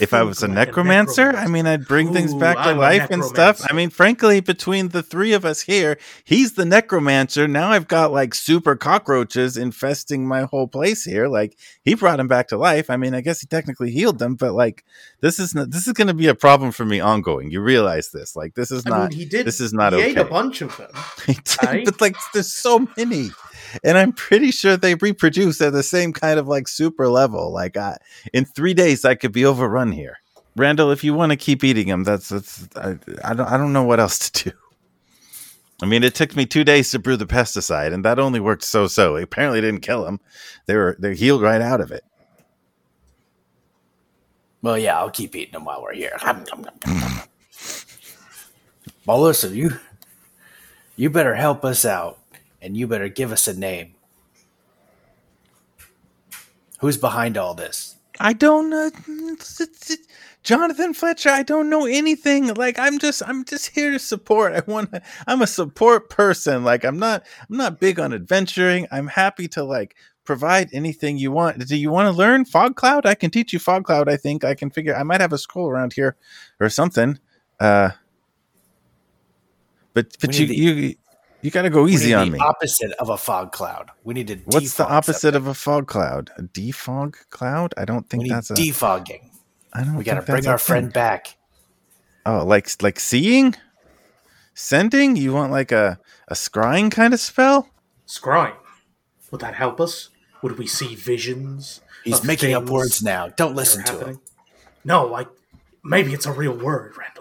if 0.00 0.14
I 0.14 0.22
was 0.22 0.42
a 0.42 0.46
like 0.46 0.54
necromancer, 0.54 1.30
I 1.30 1.46
mean, 1.48 1.66
I'd 1.66 1.86
bring 1.86 2.12
things 2.12 2.32
back 2.34 2.56
to 2.58 2.62
I'm 2.70 2.78
life 2.78 3.10
and 3.10 3.24
stuff. 3.24 3.60
I 3.68 3.72
mean, 3.74 3.90
frankly, 3.90 4.40
between 4.40 4.88
the 4.88 5.02
three 5.02 5.32
of 5.32 5.44
us 5.44 5.62
here, 5.62 5.98
he's 6.24 6.52
the 6.52 6.64
necromancer. 6.64 7.48
Now 7.48 7.70
I've 7.70 7.88
got 7.88 8.12
like 8.12 8.34
super 8.34 8.76
cockroaches 8.76 9.56
infesting 9.56 10.26
my 10.28 10.42
whole 10.42 10.68
place 10.68 11.04
here. 11.04 11.26
Like 11.28 11.58
he 11.82 11.94
brought 11.94 12.18
them 12.18 12.28
back 12.28 12.48
to 12.48 12.56
life. 12.56 12.88
I 12.90 12.96
mean, 12.96 13.14
I 13.14 13.20
guess 13.20 13.40
he 13.40 13.46
technically 13.46 13.90
healed 13.90 14.18
them, 14.18 14.36
but 14.36 14.52
like 14.54 14.84
this 15.20 15.38
is 15.38 15.54
not, 15.54 15.70
this 15.70 15.86
is 15.86 15.92
going 15.92 16.08
to 16.08 16.14
be 16.14 16.28
a 16.28 16.34
problem 16.34 16.70
for 16.70 16.84
me 16.84 17.00
ongoing. 17.00 17.50
You 17.50 17.60
realize 17.60 18.10
this? 18.10 18.36
Like 18.36 18.54
this 18.54 18.70
is 18.70 18.84
I 18.86 18.90
not. 18.90 19.10
mean, 19.10 19.18
he 19.18 19.24
did. 19.24 19.46
this 19.46 19.60
is 19.60 19.72
not 19.72 19.92
he 19.92 20.00
ate 20.02 20.18
a 20.18 20.24
bunch 20.24 20.62
of 20.62 20.76
them. 20.76 20.90
He 21.26 21.34
did, 21.34 21.62
Right? 21.62 21.84
but 21.84 22.00
like 22.00 22.16
there's 22.32 22.52
so 22.52 22.86
many 22.96 23.30
and 23.82 23.98
i'm 23.98 24.12
pretty 24.12 24.50
sure 24.50 24.76
they 24.76 24.94
reproduce 24.96 25.60
at 25.60 25.72
the 25.72 25.82
same 25.82 26.12
kind 26.12 26.38
of 26.38 26.46
like 26.46 26.68
super 26.68 27.08
level 27.08 27.52
like 27.52 27.76
I, 27.76 27.96
in 28.32 28.44
three 28.44 28.74
days 28.74 29.04
i 29.04 29.14
could 29.14 29.32
be 29.32 29.44
overrun 29.44 29.92
here 29.92 30.18
randall 30.56 30.90
if 30.90 31.02
you 31.02 31.14
want 31.14 31.32
to 31.32 31.36
keep 31.36 31.64
eating 31.64 31.88
them 31.88 32.04
that's 32.04 32.28
that's 32.28 32.68
I, 32.76 32.98
I 33.24 33.34
don't 33.34 33.46
i 33.48 33.56
don't 33.56 33.72
know 33.72 33.84
what 33.84 34.00
else 34.00 34.30
to 34.30 34.50
do 34.50 34.56
I 35.82 35.86
mean, 35.86 36.04
it 36.04 36.14
took 36.14 36.36
me 36.36 36.46
two 36.46 36.64
days 36.64 36.90
to 36.92 36.98
brew 36.98 37.16
the 37.16 37.26
pesticide, 37.26 37.92
and 37.92 38.04
that 38.04 38.18
only 38.18 38.40
worked 38.40 38.62
so 38.62 38.86
so. 38.86 39.16
Apparently 39.16 39.60
didn't 39.60 39.80
kill 39.80 40.04
them. 40.04 40.20
They 40.66 40.76
were 40.76 40.96
they're 40.98 41.12
healed 41.12 41.42
right 41.42 41.60
out 41.60 41.80
of 41.80 41.90
it. 41.90 42.04
Well, 44.62 44.78
yeah, 44.78 44.98
I'll 44.98 45.10
keep 45.10 45.36
eating 45.36 45.52
them 45.52 45.66
while 45.66 45.82
we're 45.82 45.92
here. 45.92 46.16
listen, 49.20 49.54
you 49.54 49.72
you 50.96 51.10
better 51.10 51.34
help 51.34 51.64
us 51.64 51.84
out, 51.84 52.18
and 52.64 52.76
you 52.76 52.86
better 52.86 53.08
give 53.08 53.30
us 53.30 53.46
a 53.46 53.54
name. 53.54 53.94
Who's 56.80 56.96
behind 56.96 57.36
all 57.36 57.54
this? 57.54 57.96
I 58.20 58.32
don't 58.32 58.70
know. 58.70 58.90
Jonathan 60.42 60.94
Fletcher, 60.94 61.30
I 61.30 61.42
don't 61.42 61.68
know 61.70 61.86
anything. 61.86 62.54
Like 62.54 62.78
I'm 62.78 62.98
just 62.98 63.22
I'm 63.26 63.44
just 63.44 63.68
here 63.68 63.90
to 63.90 63.98
support. 63.98 64.54
I 64.54 64.62
want 64.70 64.92
to 64.92 65.02
I'm 65.26 65.42
a 65.42 65.46
support 65.46 66.10
person. 66.10 66.64
Like 66.64 66.84
I'm 66.84 66.98
not 66.98 67.24
I'm 67.48 67.56
not 67.56 67.80
big 67.80 67.98
on 67.98 68.12
adventuring. 68.12 68.86
I'm 68.92 69.08
happy 69.08 69.48
to 69.48 69.64
like 69.64 69.96
provide 70.24 70.70
anything 70.72 71.18
you 71.18 71.32
want. 71.32 71.66
Do 71.66 71.76
you 71.76 71.90
want 71.90 72.06
to 72.12 72.16
learn 72.18 72.44
Fog 72.44 72.76
Cloud? 72.76 73.04
I 73.06 73.14
can 73.14 73.30
teach 73.30 73.52
you 73.52 73.58
Fog 73.58 73.84
Cloud. 73.84 74.08
I 74.08 74.16
think 74.16 74.44
I 74.44 74.54
can 74.54 74.70
figure 74.70 74.94
I 74.94 75.02
might 75.02 75.20
have 75.20 75.32
a 75.32 75.38
scroll 75.38 75.68
around 75.68 75.92
here 75.94 76.16
or 76.60 76.68
something. 76.68 77.18
Uh 77.58 77.90
but 79.92 80.16
but 80.20 80.38
you 80.38 80.46
the- 80.46 80.56
you 80.56 80.94
you 81.44 81.50
got 81.50 81.62
to 81.62 81.70
go 81.70 81.84
We 81.84 81.92
easy 81.92 82.08
need 82.08 82.14
on 82.14 82.26
the 82.30 82.32
me. 82.32 82.38
Opposite 82.40 82.92
of 82.92 83.10
a 83.10 83.16
fog 83.16 83.52
cloud. 83.52 83.90
We 84.02 84.14
need 84.14 84.26
to. 84.28 84.36
What's 84.46 84.74
the 84.76 84.86
opposite 84.88 85.20
something. 85.20 85.36
of 85.42 85.46
a 85.46 85.54
fog 85.54 85.86
cloud? 85.86 86.30
A 86.36 86.42
defog 86.42 87.14
cloud? 87.30 87.74
I 87.76 87.84
don't 87.84 88.02
We 88.04 88.08
think 88.08 88.22
need 88.24 88.32
that's 88.32 88.50
a 88.50 88.54
defogging. 88.54 89.30
I 89.72 89.84
don't 89.84 89.96
We 89.96 90.04
got 90.04 90.14
to 90.14 90.22
bring 90.22 90.36
that's 90.42 90.46
a 90.46 90.50
our 90.52 90.58
thing. 90.58 90.64
friend 90.66 90.92
back. 90.92 91.36
Oh, 92.26 92.44
like 92.44 92.82
like 92.82 92.98
seeing, 92.98 93.54
sending. 94.54 95.16
You 95.16 95.32
want 95.34 95.52
like 95.52 95.70
a 95.72 95.98
a 96.28 96.34
scrying 96.34 96.90
kind 96.90 97.12
of 97.14 97.20
spell? 97.20 97.68
Scrying. 98.08 98.56
Would 99.30 99.40
that 99.42 99.54
help 99.54 99.80
us? 99.80 100.08
Would 100.42 100.58
we 100.58 100.66
see 100.66 100.94
visions? 100.94 101.80
He's 102.04 102.22
making 102.24 102.54
up 102.54 102.68
words 102.68 103.02
now. 103.02 103.28
Don't 103.28 103.54
listen 103.54 103.82
to 103.84 103.92
happening? 103.92 104.14
him. 104.16 104.20
No, 104.84 105.14
I. 105.14 105.26
Maybe 105.82 106.14
it's 106.14 106.26
a 106.26 106.32
real 106.32 106.56
word, 106.56 106.94
Randall. 106.96 107.13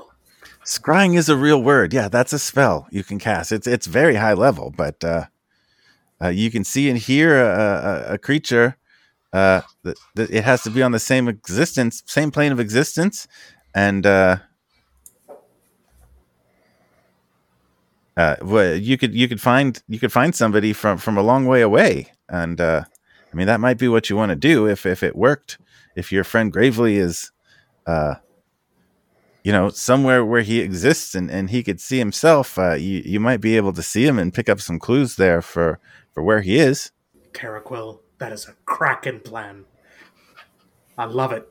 Scrying 0.66 1.18
is 1.18 1.30
a 1.30 1.36
real 1.36 1.62
word. 1.62 1.94
Yeah, 1.94 2.08
that's 2.08 2.34
a 2.34 2.40
spell 2.40 2.88
you 2.90 3.04
can 3.04 3.20
cast. 3.20 3.52
It's 3.52 3.68
it's 3.68 3.86
very 3.86 4.16
high 4.16 4.34
level, 4.34 4.74
but 4.76 5.04
uh, 5.04 5.26
uh, 6.22 6.30
you 6.30 6.50
can 6.50 6.64
see 6.64 6.90
and 6.90 6.98
hear 6.98 7.38
a, 7.38 8.06
a, 8.10 8.14
a 8.14 8.18
creature. 8.18 8.78
Uh, 9.34 9.62
that, 9.82 9.98
that 10.14 10.30
it 10.30 10.44
has 10.44 10.62
to 10.62 10.70
be 10.70 10.84
on 10.84 10.92
the 10.92 11.00
same 11.00 11.28
existence, 11.28 12.04
same 12.06 12.30
plane 12.30 12.52
of 12.52 12.60
existence, 12.60 13.28
and 13.74 14.06
uh, 14.06 14.38
uh, 18.16 18.36
well, 18.42 18.76
you 18.76 18.98
could 18.98 19.14
you 19.14 19.28
could 19.28 19.42
find 19.42 19.82
you 19.88 20.00
could 20.00 20.12
find 20.12 20.36
somebody 20.36 20.72
from 20.72 20.98
from 20.98 21.18
a 21.18 21.24
long 21.24 21.46
way 21.46 21.62
away, 21.62 22.12
and 22.30 22.62
uh, 22.62 22.84
I 23.32 23.36
mean 23.36 23.48
that 23.48 23.60
might 23.60 23.80
be 23.80 23.88
what 23.88 24.10
you 24.10 24.16
want 24.16 24.30
to 24.30 24.36
do 24.36 24.68
if 24.68 24.86
if 24.86 25.02
it 25.02 25.16
worked. 25.16 25.58
If 25.96 26.12
your 26.12 26.24
friend 26.24 26.52
Gravely 26.52 26.98
is, 26.98 27.32
uh, 27.88 28.16
you 29.44 29.52
know, 29.52 29.70
somewhere 29.70 30.24
where 30.26 30.42
he 30.42 30.60
exists 30.62 31.16
and, 31.16 31.30
and 31.30 31.50
he 31.50 31.64
could 31.64 31.80
see 31.82 31.98
himself, 32.00 32.58
uh, 32.58 32.74
you 32.74 33.02
you 33.06 33.20
might 33.20 33.42
be 33.42 33.58
able 33.58 33.74
to 33.74 33.84
see 33.84 34.06
him 34.06 34.18
and 34.20 34.34
pick 34.34 34.48
up 34.50 34.60
some 34.62 34.80
clues 34.80 35.16
there 35.18 35.42
for 35.42 35.80
for 36.14 36.24
where 36.24 36.42
he 36.42 36.58
is. 36.58 36.92
Caraquil, 37.34 38.02
that 38.20 38.32
is 38.32 38.48
a 38.48 38.54
cracking 38.66 39.20
plan. 39.20 39.66
I 40.98 41.06
love 41.06 41.32
it. 41.32 41.50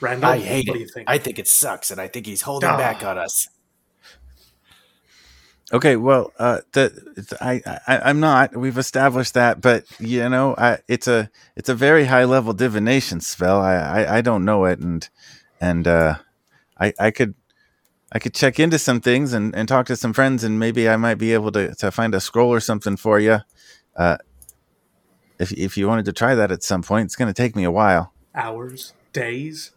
Randall, 0.00 0.30
I 0.30 0.38
hate 0.38 0.68
what 0.68 0.74
it. 0.76 0.78
do 0.78 0.84
you 0.84 0.88
think? 0.92 1.08
I 1.08 1.18
think 1.18 1.38
it 1.38 1.48
sucks, 1.48 1.90
and 1.90 2.00
I 2.00 2.06
think 2.08 2.26
he's 2.26 2.42
holding 2.42 2.68
Ah. 2.70 2.76
back 2.76 3.04
on 3.04 3.16
us. 3.18 3.48
Okay, 5.70 5.96
well, 5.96 6.32
uh, 6.38 6.60
the, 6.72 6.84
it's- 7.16 7.34
I, 7.42 7.60
I 7.86 7.98
I'm 8.08 8.20
not. 8.20 8.56
We've 8.56 8.78
established 8.78 9.34
that, 9.34 9.60
but 9.60 9.84
you 10.00 10.26
know, 10.28 10.54
I, 10.56 10.78
it's 10.88 11.06
a 11.06 11.30
it's 11.56 11.68
a 11.68 11.74
very 11.74 12.06
high 12.06 12.24
level 12.24 12.52
divination 12.54 13.20
spell. 13.20 13.60
I, 13.60 13.74
I 13.74 14.18
I 14.18 14.20
don't 14.22 14.44
know 14.46 14.64
it, 14.64 14.78
and 14.78 15.06
and 15.60 15.86
uh, 15.86 16.14
I 16.78 16.92
I 16.98 17.10
could 17.10 17.34
I 18.10 18.18
could 18.18 18.34
check 18.34 18.58
into 18.58 18.78
some 18.78 19.00
things 19.00 19.32
and, 19.32 19.54
and 19.54 19.68
talk 19.68 19.86
to 19.86 19.96
some 19.96 20.12
friends, 20.12 20.42
and 20.42 20.58
maybe 20.58 20.88
I 20.88 20.96
might 20.96 21.16
be 21.16 21.34
able 21.34 21.52
to, 21.52 21.74
to 21.74 21.90
find 21.90 22.14
a 22.14 22.20
scroll 22.20 22.50
or 22.50 22.60
something 22.60 22.96
for 22.96 23.18
you. 23.18 23.40
Uh, 23.94 24.16
if 25.38 25.52
if 25.52 25.76
you 25.76 25.88
wanted 25.88 26.06
to 26.06 26.12
try 26.12 26.34
that 26.34 26.50
at 26.50 26.62
some 26.62 26.82
point, 26.82 27.06
it's 27.06 27.16
going 27.16 27.32
to 27.32 27.34
take 27.34 27.54
me 27.54 27.64
a 27.64 27.70
while. 27.70 28.12
Hours, 28.34 28.94
days. 29.12 29.72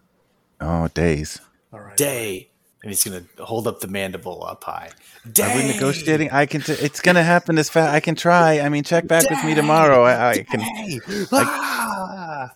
Oh, 0.59 0.87
days. 0.89 1.39
All 1.73 1.79
right. 1.79 1.97
Day. 1.97 2.50
And 2.83 2.89
he's 2.89 3.03
going 3.03 3.27
to 3.37 3.45
hold 3.45 3.67
up 3.67 3.79
the 3.79 3.87
mandible 3.87 4.43
up 4.43 4.63
high. 4.63 4.89
Day. 5.31 5.43
Are 5.43 5.55
we 5.55 5.71
negotiating? 5.71 6.31
I 6.31 6.47
can. 6.47 6.61
T- 6.61 6.73
it's 6.73 6.99
going 6.99 7.15
to 7.15 7.21
happen 7.23 7.59
as 7.59 7.69
fast. 7.69 7.93
I 7.93 7.99
can 7.99 8.15
try. 8.15 8.59
I 8.59 8.69
mean, 8.69 8.83
check 8.83 9.07
back 9.07 9.29
with 9.29 9.43
me 9.43 9.53
tomorrow. 9.53 10.03
I, 10.03 10.29
I 10.31 10.43
can. 10.43 10.59
Day. 10.61 10.99
Ah. 11.31 12.55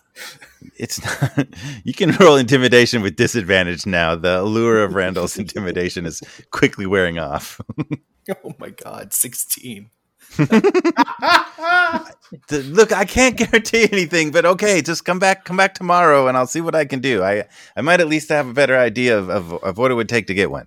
it's 0.76 1.02
not, 1.04 1.46
you 1.84 1.94
can 1.94 2.10
roll 2.16 2.36
intimidation 2.36 3.02
with 3.02 3.14
disadvantage 3.16 3.86
now. 3.86 4.16
The 4.16 4.40
allure 4.40 4.82
of 4.82 4.94
Randall's 4.94 5.38
intimidation 5.38 6.06
is 6.06 6.22
quickly 6.50 6.86
wearing 6.86 7.18
off. 7.18 7.60
Oh 8.44 8.56
my 8.58 8.70
god, 8.70 9.12
16. 9.12 9.88
The- 12.48 12.62
Look, 12.64 12.92
I 12.92 13.04
can't 13.04 13.36
guarantee 13.38 13.88
anything, 13.92 14.30
but 14.32 14.44
okay, 14.44 14.82
just 14.82 15.04
come 15.04 15.18
back, 15.18 15.44
come 15.44 15.56
back 15.56 15.74
tomorrow, 15.74 16.26
and 16.28 16.36
I'll 16.36 16.46
see 16.46 16.60
what 16.60 16.74
I 16.74 16.84
can 16.84 17.00
do. 17.00 17.22
I, 17.22 17.44
I 17.76 17.80
might 17.82 18.00
at 18.00 18.08
least 18.08 18.28
have 18.30 18.48
a 18.48 18.52
better 18.52 18.76
idea 18.76 19.16
of, 19.18 19.28
of, 19.30 19.52
of 19.62 19.78
what 19.78 19.90
it 19.90 19.94
would 19.94 20.08
take 20.08 20.26
to 20.26 20.34
get 20.34 20.50
one. 20.50 20.66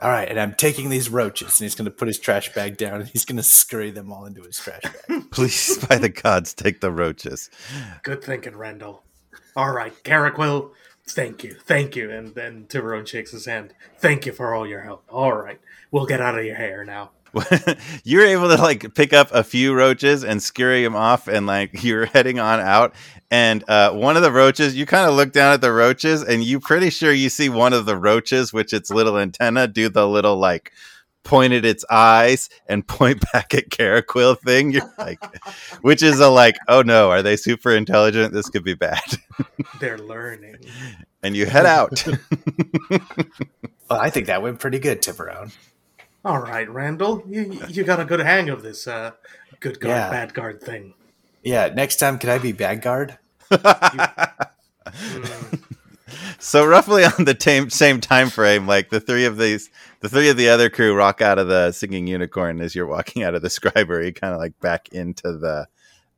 All 0.00 0.10
right, 0.10 0.28
and 0.28 0.38
I'm 0.40 0.54
taking 0.54 0.90
these 0.90 1.08
roaches, 1.08 1.58
and 1.58 1.64
he's 1.64 1.74
going 1.74 1.86
to 1.86 1.90
put 1.90 2.08
his 2.08 2.18
trash 2.18 2.52
bag 2.52 2.76
down, 2.76 3.00
and 3.00 3.08
he's 3.08 3.24
going 3.24 3.36
to 3.36 3.42
scurry 3.42 3.90
them 3.90 4.12
all 4.12 4.26
into 4.26 4.42
his 4.42 4.58
trash 4.58 4.82
bag. 4.82 5.22
Please, 5.30 5.78
by 5.86 5.96
the 5.96 6.08
gods, 6.08 6.54
take 6.54 6.80
the 6.80 6.90
roaches. 6.90 7.50
Good 8.02 8.22
thinking, 8.22 8.56
Randall. 8.56 9.02
All 9.56 9.72
right, 9.72 9.92
Caraquil, 10.04 10.72
thank 11.08 11.42
you, 11.44 11.54
thank 11.64 11.96
you. 11.96 12.10
And 12.10 12.34
then 12.34 12.66
Tiburon 12.68 13.06
shakes 13.06 13.30
his 13.32 13.46
hand. 13.46 13.72
Thank 13.98 14.26
you 14.26 14.32
for 14.32 14.54
all 14.54 14.66
your 14.66 14.82
help. 14.82 15.04
All 15.08 15.32
right, 15.32 15.60
we'll 15.90 16.06
get 16.06 16.20
out 16.20 16.38
of 16.38 16.44
your 16.44 16.56
hair 16.56 16.84
now. 16.84 17.10
you're 18.04 18.24
able 18.24 18.48
to 18.48 18.56
like 18.60 18.94
pick 18.94 19.12
up 19.12 19.28
a 19.32 19.44
few 19.44 19.74
roaches 19.74 20.24
and 20.24 20.42
scurry 20.42 20.82
them 20.82 20.96
off 20.96 21.28
and 21.28 21.46
like 21.46 21.82
you're 21.82 22.06
heading 22.06 22.38
on 22.38 22.60
out. 22.60 22.94
And 23.30 23.64
uh, 23.68 23.92
one 23.92 24.16
of 24.16 24.22
the 24.22 24.30
roaches 24.32 24.76
you 24.76 24.86
kind 24.86 25.08
of 25.08 25.14
look 25.14 25.32
down 25.32 25.52
at 25.52 25.60
the 25.60 25.72
roaches 25.72 26.22
and 26.22 26.42
you 26.44 26.60
pretty 26.60 26.90
sure 26.90 27.12
you 27.12 27.28
see 27.28 27.48
one 27.48 27.72
of 27.72 27.86
the 27.86 27.96
roaches 27.96 28.52
which 28.52 28.72
its 28.72 28.90
little 28.90 29.18
antenna 29.18 29.66
do 29.66 29.88
the 29.88 30.06
little 30.06 30.36
like 30.36 30.72
point 31.24 31.52
at 31.54 31.64
its 31.64 31.84
eyes 31.90 32.50
and 32.68 32.86
point 32.88 33.24
back 33.32 33.54
at 33.54 33.70
Caraquil 33.70 34.34
thing. 34.36 34.70
You're 34.72 34.92
like 34.98 35.18
which 35.82 36.02
is 36.02 36.20
a 36.20 36.28
like 36.28 36.56
oh 36.68 36.82
no 36.82 37.10
are 37.10 37.22
they 37.22 37.36
super 37.36 37.70
intelligent? 37.74 38.32
This 38.32 38.48
could 38.48 38.64
be 38.64 38.74
bad. 38.74 39.02
They're 39.80 39.98
learning. 39.98 40.58
and 41.22 41.34
you 41.36 41.46
head 41.46 41.66
out. 41.66 42.04
Well, 43.90 44.00
I 44.00 44.08
think 44.10 44.26
that 44.26 44.42
went 44.42 44.60
pretty 44.60 44.78
good, 44.78 45.02
Tiburon. 45.02 45.52
All 46.24 46.40
right, 46.40 46.68
Randall, 46.70 47.22
you, 47.28 47.60
you 47.68 47.84
got 47.84 48.00
a 48.00 48.04
good 48.04 48.20
hang 48.20 48.48
of 48.48 48.62
this 48.62 48.86
uh, 48.86 49.12
good 49.60 49.78
guard, 49.80 49.96
Yeah. 49.96 50.10
bad 50.10 50.34
guard 50.34 50.60
thing. 50.62 50.94
Yeah, 51.42 51.68
next 51.68 51.96
time, 51.96 52.18
can 52.18 52.30
I 52.30 52.38
be 52.38 52.52
bad 52.52 52.80
guard? 52.80 53.18
Mm, 53.50 55.60
So 56.38 56.64
roughly 56.66 57.04
on 57.04 57.24
the 57.24 57.36
same 57.38 57.70
same 57.70 58.00
time 58.00 58.28
frame, 58.28 58.66
like 58.66 58.90
the 58.90 59.00
three 59.00 59.24
of 59.24 59.38
these, 59.38 59.70
the 60.00 60.08
three 60.08 60.28
of 60.28 60.36
the 60.36 60.48
other 60.50 60.68
crew 60.70 60.94
rock 60.94 61.20
out 61.22 61.38
of 61.38 61.48
the 61.48 61.72
singing 61.72 62.06
unicorn 62.06 62.60
as 62.60 62.74
you're 62.74 62.86
walking 62.86 63.22
out 63.22 63.34
of 63.34 63.40
the 63.42 63.48
scribery, 63.48 64.14
kind 64.14 64.32
of 64.34 64.38
like 64.38 64.58
back 64.60 64.88
into 64.90 65.38
the, 65.38 65.66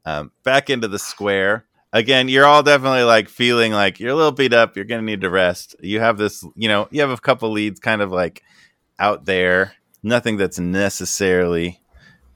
um, 0.04 0.32
back 0.42 0.68
into 0.68 0.88
the 0.88 0.98
square. 0.98 1.64
Again, 1.92 2.28
you're 2.28 2.44
all 2.44 2.62
definitely 2.64 3.04
like 3.04 3.28
feeling 3.28 3.72
like 3.72 4.00
you're 4.00 4.10
a 4.10 4.14
little 4.16 4.32
beat 4.32 4.52
up. 4.52 4.74
You're 4.76 4.84
gonna 4.84 5.02
need 5.02 5.20
to 5.22 5.30
rest. 5.30 5.76
You 5.80 6.00
have 6.00 6.18
this, 6.18 6.44
you 6.56 6.68
know, 6.68 6.88
you 6.90 7.00
have 7.00 7.10
a 7.10 7.16
couple 7.16 7.50
leads 7.50 7.78
kind 7.80 8.02
of 8.02 8.10
like 8.10 8.42
out 8.98 9.24
there. 9.26 9.74
Nothing 10.06 10.36
that's 10.36 10.60
necessarily 10.60 11.80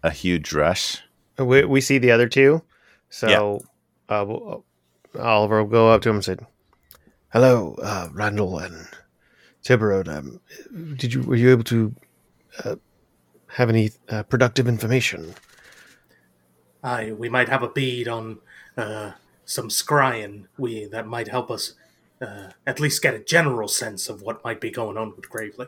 a 0.02 0.10
huge 0.10 0.52
rush. 0.52 0.98
We, 1.38 1.64
we 1.64 1.80
see 1.80 1.98
the 1.98 2.10
other 2.10 2.28
two. 2.28 2.62
So 3.10 3.28
uh, 4.08 4.24
we'll- 4.26 4.64
Oliver 5.18 5.62
will 5.62 5.70
go 5.70 5.90
up 5.90 6.02
to 6.02 6.08
him 6.08 6.16
and 6.16 6.24
say, 6.24 6.36
Hello, 7.32 7.76
uh, 7.80 8.08
Randall 8.12 8.58
and 8.58 8.88
Tiburon. 9.62 10.08
Um, 10.08 10.40
did 10.96 11.14
you 11.14 11.22
were 11.22 11.36
you 11.36 11.50
able 11.52 11.62
to 11.64 11.94
uh, 12.64 12.74
have 13.48 13.68
any 13.68 13.90
uh, 14.08 14.24
productive 14.24 14.66
information? 14.66 15.34
aye, 16.82 17.12
we 17.12 17.28
might 17.28 17.48
have 17.48 17.62
a 17.62 17.68
bead 17.68 18.08
on 18.08 18.38
uh, 18.76 19.12
some 19.44 19.68
scrying. 19.68 20.46
We 20.58 20.86
that 20.86 21.06
might 21.06 21.28
help 21.28 21.50
us 21.52 21.74
uh, 22.20 22.50
at 22.66 22.80
least 22.80 23.00
get 23.02 23.14
a 23.14 23.18
general 23.20 23.68
sense 23.68 24.08
of 24.08 24.22
what 24.22 24.42
might 24.44 24.60
be 24.60 24.70
going 24.70 24.96
on 24.96 25.14
with 25.14 25.28
Gravely. 25.30 25.66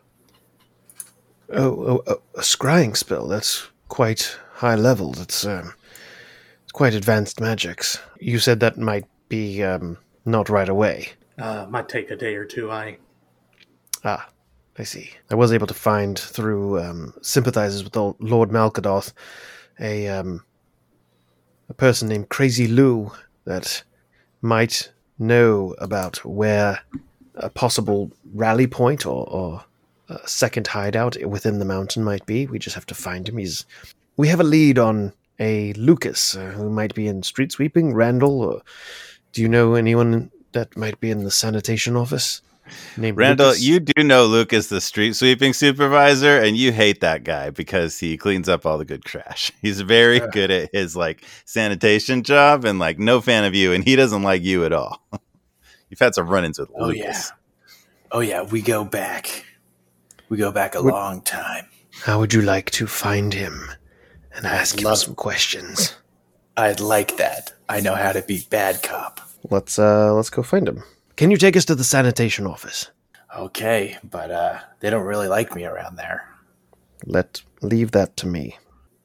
Oh, 1.51 2.03
a 2.35 2.41
scrying 2.41 2.97
spell. 2.97 3.27
That's 3.27 3.69
quite 3.89 4.39
high 4.55 4.75
level. 4.75 5.13
That's 5.13 5.45
um, 5.45 5.75
it's 6.63 6.73
quite 6.73 6.95
advanced 6.95 7.41
magics. 7.41 7.99
You 8.21 8.39
said 8.39 8.61
that 8.61 8.79
might 8.79 9.07
be 9.29 9.63
um, 9.63 9.99
not 10.25 10.49
right 10.49 10.69
away. 10.69 11.11
Uh, 11.39 11.67
might 11.69 11.89
take 11.89 12.11
a 12.11 12.17
day 12.17 12.35
or 12.35 12.45
two. 12.45 12.71
I 12.71 12.99
Ah, 14.05 14.29
I 14.79 14.83
see. 14.85 15.11
I 15.31 15.35
was 15.35 15.53
able 15.53 15.67
to 15.67 15.75
find 15.75 16.19
through 16.19 16.81
um, 16.81 17.15
sympathizers 17.23 17.85
with 17.85 17.97
Lord 17.97 18.51
Malkadoth 18.51 19.13
a 19.81 20.09
um, 20.09 20.45
a 21.69 21.75
person 21.75 22.09
named 22.09 22.29
Crazy 22.29 22.67
Lou 22.67 23.13
that 23.45 23.83
might 24.41 24.93
know 25.19 25.75
about 25.79 26.25
where 26.25 26.81
a 27.35 27.49
possible 27.49 28.11
rally 28.35 28.67
point 28.67 29.07
or, 29.07 29.27
or 29.29 29.65
a 30.09 30.27
second 30.29 30.67
hideout 30.67 31.17
within 31.25 31.59
the 31.59 31.65
mountain 31.65 32.05
might 32.05 32.27
be. 32.27 32.47
We 32.47 32.59
just 32.59 32.75
have 32.75 32.87
to 32.87 32.95
find 32.95 33.29
him. 33.29 33.39
He's 33.39 33.65
we 34.17 34.29
have 34.29 34.41
a 34.41 34.45
lead 34.45 34.79
on 34.79 35.13
a 35.39 35.73
Lucas 35.75 36.37
uh, 36.37 36.51
who 36.51 36.69
might 36.71 36.95
be 36.95 37.07
in 37.07 37.23
street 37.23 37.53
sweeping. 37.53 37.95
Randall, 37.95 38.41
or 38.43 38.63
do 39.33 39.43
you 39.43 39.49
know 39.49 39.75
anyone 39.75 40.31
that 40.53 40.77
might 40.77 41.01
be 41.01 41.11
in 41.11 41.25
the 41.25 41.31
sanitation 41.31 41.97
office? 41.97 42.43
Named 42.97 43.17
Randall, 43.19 43.49
Lucas? 43.49 43.63
you 43.63 43.81
do 43.81 44.05
know 44.05 44.25
Luke 44.27 44.53
is 44.53 44.69
the 44.69 44.81
street 44.81 45.15
sweeping 45.17 45.53
supervisor, 45.53 46.39
and 46.39 46.57
you 46.57 46.71
hate 46.73 47.01
that 47.01 47.25
guy 47.25 47.51
because 47.51 47.99
he 47.99 48.17
cleans 48.17 48.49
up 48.49 48.65
all 48.65 48.79
the 48.79 48.85
good 48.85 49.05
trash. 49.05 49.51
He's 49.63 49.81
very 49.81 50.21
good 50.21 50.51
at 50.51 50.71
his 50.73 50.95
like 50.95 51.25
sanitation 51.45 52.23
job, 52.23 52.65
and 52.65 52.79
like 52.79 52.99
no 52.99 53.21
fan 53.21 53.45
of 53.45 53.55
you, 53.55 53.73
and 53.73 53.83
he 53.83 53.97
doesn't 53.97 54.23
like 54.23 54.43
you 54.43 54.65
at 54.65 54.73
all. 54.73 55.03
You've 55.91 55.99
had 55.99 56.15
some 56.15 56.29
run-ins 56.29 56.59
with 56.59 56.71
Oh, 56.75 56.87
Lucas. 56.87 57.33
Oh 58.13 58.21
yeah, 58.21 58.43
we 58.43 58.63
go 58.63 58.85
back. 58.85 59.45
We 60.33 60.39
go 60.39 60.51
back 60.51 60.75
a 60.75 60.83
Would- 60.83 60.95
long 60.95 61.21
time. 61.21 61.67
How 62.05 62.19
would 62.19 62.33
you 62.33 62.41
like 62.41 62.71
to 62.71 62.87
find 62.87 63.35
him 63.35 63.69
and 64.35 64.47
ask 64.47 64.79
him 64.79 64.85
love- 64.85 64.97
some 64.97 65.15
questions? 65.15 65.95
I'd 66.57 66.81
like 66.81 67.19
that. 67.19 67.53
I 67.69 67.81
know 67.81 67.95
how 67.95 68.13
to 68.13 68.23
be 68.23 68.47
bad 68.49 68.83
cop. 68.83 69.21
Let's 69.51 69.79
uh 69.79 70.15
let's 70.15 70.31
go 70.31 70.43
find 70.43 70.67
him. 70.67 70.85
Can 71.17 71.31
you 71.31 71.37
take 71.37 71.55
us 71.55 71.67
to 71.67 71.75
the 71.75 71.85
sanitation 71.85 72.47
office? 72.47 72.91
Okay, 73.37 73.99
but 74.03 74.31
uh, 74.31 74.59
they 74.81 74.89
don't 74.89 75.05
really 75.05 75.29
like 75.29 75.55
me 75.55 75.67
around 75.67 75.97
there. 75.97 76.25
Let 77.05 77.43
leave 77.61 77.91
that 77.91 78.17
to 78.17 78.27
me. 78.27 78.57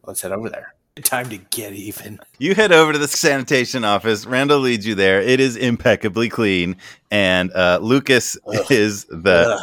Let's 0.06 0.22
head 0.22 0.32
over 0.32 0.50
there. 0.50 0.76
Time 1.04 1.30
to 1.30 1.38
get 1.38 1.74
even. 1.74 2.20
You 2.40 2.56
head 2.56 2.72
over 2.72 2.94
to 2.94 3.00
the 3.00 3.08
sanitation 3.08 3.84
office. 3.84 4.26
Randall 4.26 4.60
leads 4.60 4.86
you 4.86 4.96
there. 4.96 5.22
It 5.22 5.40
is 5.40 5.56
impeccably 5.56 6.30
clean, 6.30 6.78
and 7.12 7.52
uh, 7.54 7.80
Lucas 7.82 8.38
is 8.70 9.06
the 9.06 9.60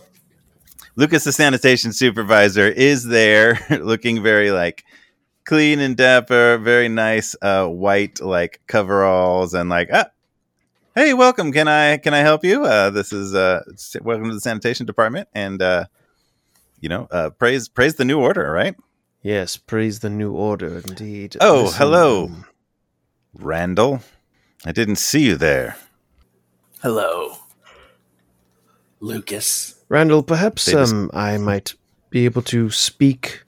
Lucas, 0.96 1.24
the 1.24 1.32
sanitation 1.32 1.92
supervisor, 1.92 2.66
is 2.66 3.04
there, 3.04 3.58
looking 3.70 4.22
very 4.22 4.50
like 4.50 4.82
clean 5.44 5.78
and 5.78 5.94
dapper, 5.94 6.56
very 6.56 6.88
nice, 6.88 7.36
uh, 7.42 7.66
white 7.66 8.20
like 8.20 8.62
coveralls, 8.66 9.52
and 9.52 9.68
like, 9.68 9.90
ah, 9.92 10.06
hey, 10.94 11.12
welcome. 11.12 11.52
Can 11.52 11.68
I 11.68 11.98
can 11.98 12.14
I 12.14 12.20
help 12.20 12.44
you? 12.44 12.64
Uh, 12.64 12.88
this 12.88 13.12
is 13.12 13.34
uh, 13.34 13.62
welcome 14.00 14.28
to 14.28 14.34
the 14.34 14.40
sanitation 14.40 14.86
department, 14.86 15.28
and 15.34 15.60
uh, 15.60 15.84
you 16.80 16.88
know, 16.88 17.06
uh, 17.10 17.28
praise 17.30 17.68
praise 17.68 17.96
the 17.96 18.04
new 18.06 18.18
order, 18.18 18.50
right? 18.50 18.74
Yes, 19.26 19.56
praise 19.56 19.98
the 19.98 20.08
new 20.08 20.30
order 20.34 20.78
indeed. 20.86 21.36
Oh, 21.40 21.72
hello. 21.72 22.26
um, 22.26 22.44
Randall, 23.34 24.00
I 24.64 24.70
didn't 24.70 24.96
see 24.96 25.24
you 25.26 25.36
there. 25.36 25.74
Hello, 26.80 27.34
Lucas. 29.00 29.82
Randall, 29.88 30.22
perhaps 30.22 30.62
Say 30.62 30.74
this- 30.76 30.92
um 30.92 31.10
I 31.12 31.38
might 31.38 31.74
be 32.10 32.24
able 32.24 32.42
to 32.42 32.70
speak 32.70 33.42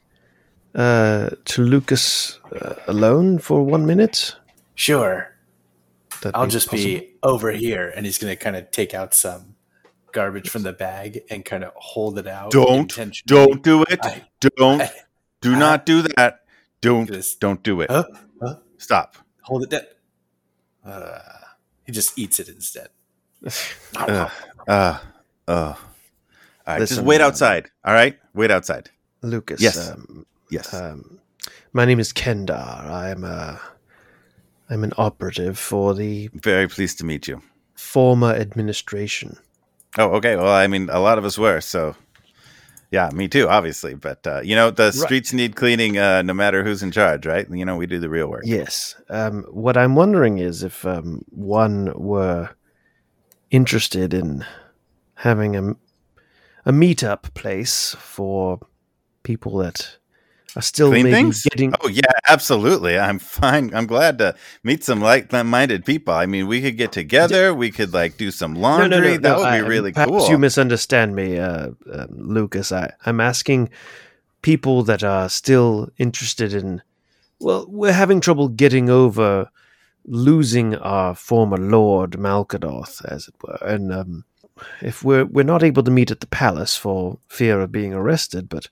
uh 0.74 1.30
to 1.44 1.62
Lucas 1.62 2.40
uh, 2.60 2.74
alone 2.88 3.38
for 3.38 3.62
one 3.62 3.86
minute. 3.86 4.34
Sure, 4.74 5.32
That'd 6.22 6.34
I'll 6.34 6.48
just 6.48 6.70
possible. 6.70 6.90
be 7.00 7.14
over 7.22 7.52
here, 7.52 7.92
and 7.94 8.04
he's 8.04 8.18
gonna 8.18 8.34
kind 8.34 8.56
of 8.56 8.72
take 8.72 8.94
out 8.94 9.14
some 9.14 9.54
garbage 10.12 10.50
from 10.50 10.62
the 10.64 10.72
bag 10.72 11.20
and 11.30 11.44
kind 11.44 11.62
of 11.62 11.72
hold 11.76 12.18
it 12.18 12.26
out. 12.26 12.50
Don't, 12.50 12.80
intentionally. 12.90 13.46
don't 13.46 13.62
do 13.62 13.82
it. 13.84 14.00
I- 14.02 14.24
don't, 14.40 14.82
I- 14.88 14.90
do 15.40 15.54
I- 15.54 15.58
not 15.58 15.86
do 15.86 16.02
that. 16.02 16.40
Don't, 16.80 17.06
Just- 17.06 17.40
don't 17.40 17.62
do 17.62 17.80
it. 17.80 17.90
Huh? 17.90 18.04
Huh? 18.40 18.54
Stop. 18.78 19.16
Hold 19.42 19.64
it 19.64 19.70
down. 19.70 19.82
Uh, 20.84 21.18
he 21.84 21.92
just 21.92 22.18
eats 22.18 22.38
it 22.40 22.48
instead. 22.48 22.88
Uh, 23.96 24.28
uh, 24.68 24.98
uh. 25.48 25.74
All 25.74 25.76
right, 26.66 26.78
just 26.80 27.00
wait 27.00 27.20
uh, 27.20 27.26
outside. 27.26 27.70
All 27.84 27.94
right, 27.94 28.18
wait 28.34 28.50
outside. 28.50 28.90
Lucas. 29.22 29.60
Yes. 29.60 29.90
Um, 29.90 30.26
Yes. 30.50 30.72
um, 30.74 31.18
my 31.72 31.84
name 31.84 31.98
is 32.00 32.12
Kendar. 32.12 32.52
I'm 32.90 33.24
a 33.24 33.60
I'm 34.70 34.84
an 34.84 34.92
operative 34.98 35.58
for 35.58 35.94
the 35.94 36.28
Very 36.34 36.68
pleased 36.68 36.98
to 36.98 37.04
meet 37.06 37.26
you. 37.28 37.40
former 37.74 38.32
administration. 38.34 39.36
Oh, 39.96 40.10
okay. 40.16 40.36
Well, 40.36 40.52
I 40.52 40.66
mean, 40.66 40.88
a 40.90 41.00
lot 41.00 41.16
of 41.18 41.24
us 41.24 41.38
were, 41.38 41.60
so 41.60 41.96
yeah, 42.90 43.10
me 43.12 43.28
too, 43.28 43.48
obviously. 43.48 43.94
But 43.94 44.26
uh, 44.26 44.40
you 44.40 44.54
know, 44.54 44.70
the 44.70 44.92
streets 44.92 45.32
need 45.32 45.56
cleaning, 45.56 45.98
uh, 45.98 46.22
no 46.22 46.34
matter 46.34 46.64
who's 46.64 46.82
in 46.82 46.90
charge, 46.90 47.26
right? 47.26 47.46
You 47.50 47.64
know, 47.64 47.76
we 47.76 47.86
do 47.86 47.98
the 47.98 48.08
real 48.08 48.28
work. 48.28 48.44
Yes. 48.46 48.96
Um, 49.10 49.44
what 49.50 49.76
I'm 49.76 49.94
wondering 49.94 50.38
is 50.38 50.62
if 50.62 50.86
um, 50.86 51.22
one 51.28 51.92
were 51.94 52.50
interested 53.50 54.14
in 54.14 54.44
having 55.14 55.56
a 55.56 55.74
a 56.64 56.72
meetup 56.72 57.34
place 57.34 57.94
for 57.98 58.60
people 59.22 59.56
that 59.58 59.97
still 60.60 60.88
Clean 60.90 61.04
maybe 61.04 61.14
things? 61.14 61.42
getting. 61.44 61.72
Oh 61.80 61.88
yeah, 61.88 62.02
absolutely. 62.28 62.98
I'm 62.98 63.18
fine. 63.18 63.72
I'm 63.74 63.86
glad 63.86 64.18
to 64.18 64.34
meet 64.62 64.84
some 64.84 65.00
like-minded 65.00 65.84
people. 65.84 66.14
I 66.14 66.26
mean, 66.26 66.46
we 66.46 66.60
could 66.60 66.76
get 66.76 66.92
together. 66.92 67.54
We 67.54 67.70
could 67.70 67.92
like 67.92 68.16
do 68.16 68.30
some 68.30 68.54
laundry. 68.54 68.88
no, 68.88 69.00
no, 69.00 69.10
that 69.12 69.22
no, 69.22 69.36
would 69.38 69.46
I- 69.46 69.60
be 69.62 69.68
really 69.68 69.92
cool. 69.92 70.04
perhaps 70.06 70.24
cool. 70.24 70.30
you 70.30 70.38
misunderstand 70.38 71.14
me, 71.14 71.38
uh, 71.38 71.68
um, 71.92 72.08
Lucas. 72.10 72.72
I, 72.72 72.92
I'm 73.06 73.20
asking 73.20 73.70
people 74.42 74.82
that 74.84 75.02
are 75.02 75.28
still 75.28 75.88
interested 75.98 76.52
in. 76.54 76.82
Well, 77.40 77.66
we're 77.68 77.92
having 77.92 78.20
trouble 78.20 78.48
getting 78.48 78.90
over 78.90 79.48
losing 80.04 80.74
our 80.76 81.14
former 81.14 81.56
lord 81.58 82.12
Malkadoth, 82.12 83.04
as 83.04 83.28
it 83.28 83.34
were, 83.42 83.58
and 83.62 83.92
um, 83.92 84.24
if 84.80 85.04
we're 85.04 85.24
we're 85.26 85.44
not 85.44 85.62
able 85.62 85.82
to 85.84 85.90
meet 85.90 86.10
at 86.10 86.20
the 86.20 86.26
palace 86.26 86.76
for 86.76 87.18
fear 87.28 87.60
of 87.60 87.70
being 87.70 87.92
arrested. 87.94 88.48
But 88.48 88.68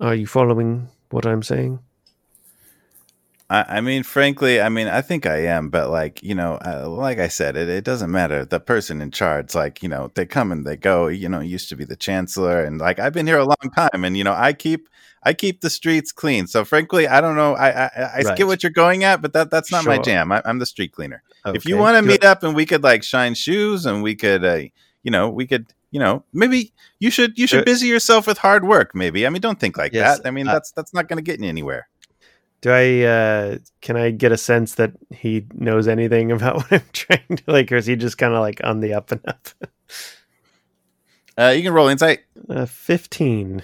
are 0.00 0.14
you 0.14 0.26
following 0.26 0.88
what 1.10 1.26
I'm 1.26 1.42
saying? 1.42 1.80
I, 3.50 3.78
I 3.78 3.80
mean, 3.80 4.04
frankly, 4.04 4.60
I 4.60 4.68
mean, 4.68 4.86
I 4.86 5.02
think 5.02 5.26
I 5.26 5.38
am, 5.46 5.70
but 5.70 5.90
like, 5.90 6.22
you 6.22 6.36
know, 6.36 6.58
uh, 6.64 6.88
like 6.88 7.18
I 7.18 7.26
said, 7.26 7.56
it, 7.56 7.68
it 7.68 7.84
doesn't 7.84 8.10
matter. 8.10 8.44
The 8.44 8.60
person 8.60 9.00
in 9.00 9.10
charge, 9.10 9.56
like, 9.56 9.82
you 9.82 9.88
know, 9.88 10.12
they 10.14 10.24
come 10.24 10.52
and 10.52 10.64
they 10.64 10.76
go. 10.76 11.08
You 11.08 11.28
know, 11.28 11.40
used 11.40 11.68
to 11.70 11.76
be 11.76 11.84
the 11.84 11.96
chancellor, 11.96 12.62
and 12.62 12.78
like, 12.78 13.00
I've 13.00 13.12
been 13.12 13.26
here 13.26 13.38
a 13.38 13.44
long 13.44 13.70
time, 13.74 14.04
and 14.04 14.16
you 14.16 14.22
know, 14.22 14.34
I 14.34 14.52
keep, 14.52 14.88
I 15.24 15.32
keep 15.34 15.62
the 15.62 15.70
streets 15.70 16.12
clean. 16.12 16.46
So, 16.46 16.64
frankly, 16.64 17.08
I 17.08 17.20
don't 17.20 17.34
know. 17.34 17.54
I, 17.54 17.86
I, 17.86 17.90
I 18.18 18.22
Right. 18.22 18.36
get 18.36 18.46
what 18.46 18.62
you're 18.62 18.70
going 18.70 19.02
at, 19.02 19.20
but 19.20 19.32
that, 19.32 19.50
that's 19.50 19.72
not 19.72 19.84
my 19.84 19.98
jam. 19.98 20.30
I, 20.30 20.42
I'm 20.44 20.60
the 20.60 20.66
street 20.66 20.92
cleaner. 20.92 21.22
If 21.46 21.66
you 21.66 21.76
want 21.76 21.96
to 21.96 22.02
meet 22.02 22.22
up 22.24 22.44
and 22.44 22.54
we 22.54 22.66
could 22.66 22.84
like 22.84 23.02
shine 23.02 23.34
shoes 23.34 23.84
and 23.84 24.02
we 24.02 24.14
could, 24.14 24.44
uh, 24.44 24.60
you 25.02 25.10
know, 25.10 25.28
we 25.28 25.48
could, 25.48 25.66
you 25.90 26.00
know, 26.00 26.24
maybe 26.32 26.72
you 26.98 27.10
should, 27.10 27.38
you 27.38 27.46
should 27.46 27.64
busy 27.64 27.88
yourself 27.88 28.26
with 28.26 28.38
hard 28.38 28.64
work. 28.66 28.94
Maybe. 28.94 29.26
I 29.26 29.30
mean, 29.30 29.42
don't 29.42 29.58
think 29.58 29.76
like 29.76 29.92
Yes, 29.92 30.18
that. 30.18 30.26
I 30.28 30.30
mean, 30.30 30.48
uh, 30.48 30.52
that's 30.54 30.72
that's 30.72 30.94
not 30.94 31.08
going 31.08 31.18
to 31.18 31.22
get 31.22 31.40
you 31.40 31.48
anywhere. 31.48 31.88
Do 32.60 32.70
I 32.70 33.02
uh 33.06 33.58
can 33.80 33.96
I 33.96 34.10
get 34.10 34.32
a 34.32 34.36
sense 34.36 34.74
that 34.74 34.92
he 35.10 35.46
knows 35.54 35.88
anything 35.88 36.30
about 36.36 36.56
what 36.56 36.72
I'm 36.72 36.82
trying 36.92 37.36
to 37.36 37.42
like 37.46 37.72
or 37.72 37.76
is 37.76 37.86
he 37.86 37.96
just 37.96 38.18
kind 38.18 38.34
of 38.34 38.40
like 38.40 38.60
on 38.62 38.80
the 38.80 38.94
up 38.94 39.10
and 39.12 39.20
up? 39.26 39.48
Uh, 41.38 41.54
you 41.56 41.62
can 41.62 41.72
roll 41.72 41.88
insight. 41.88 42.20
Uh 42.48 42.66
15. 42.66 43.62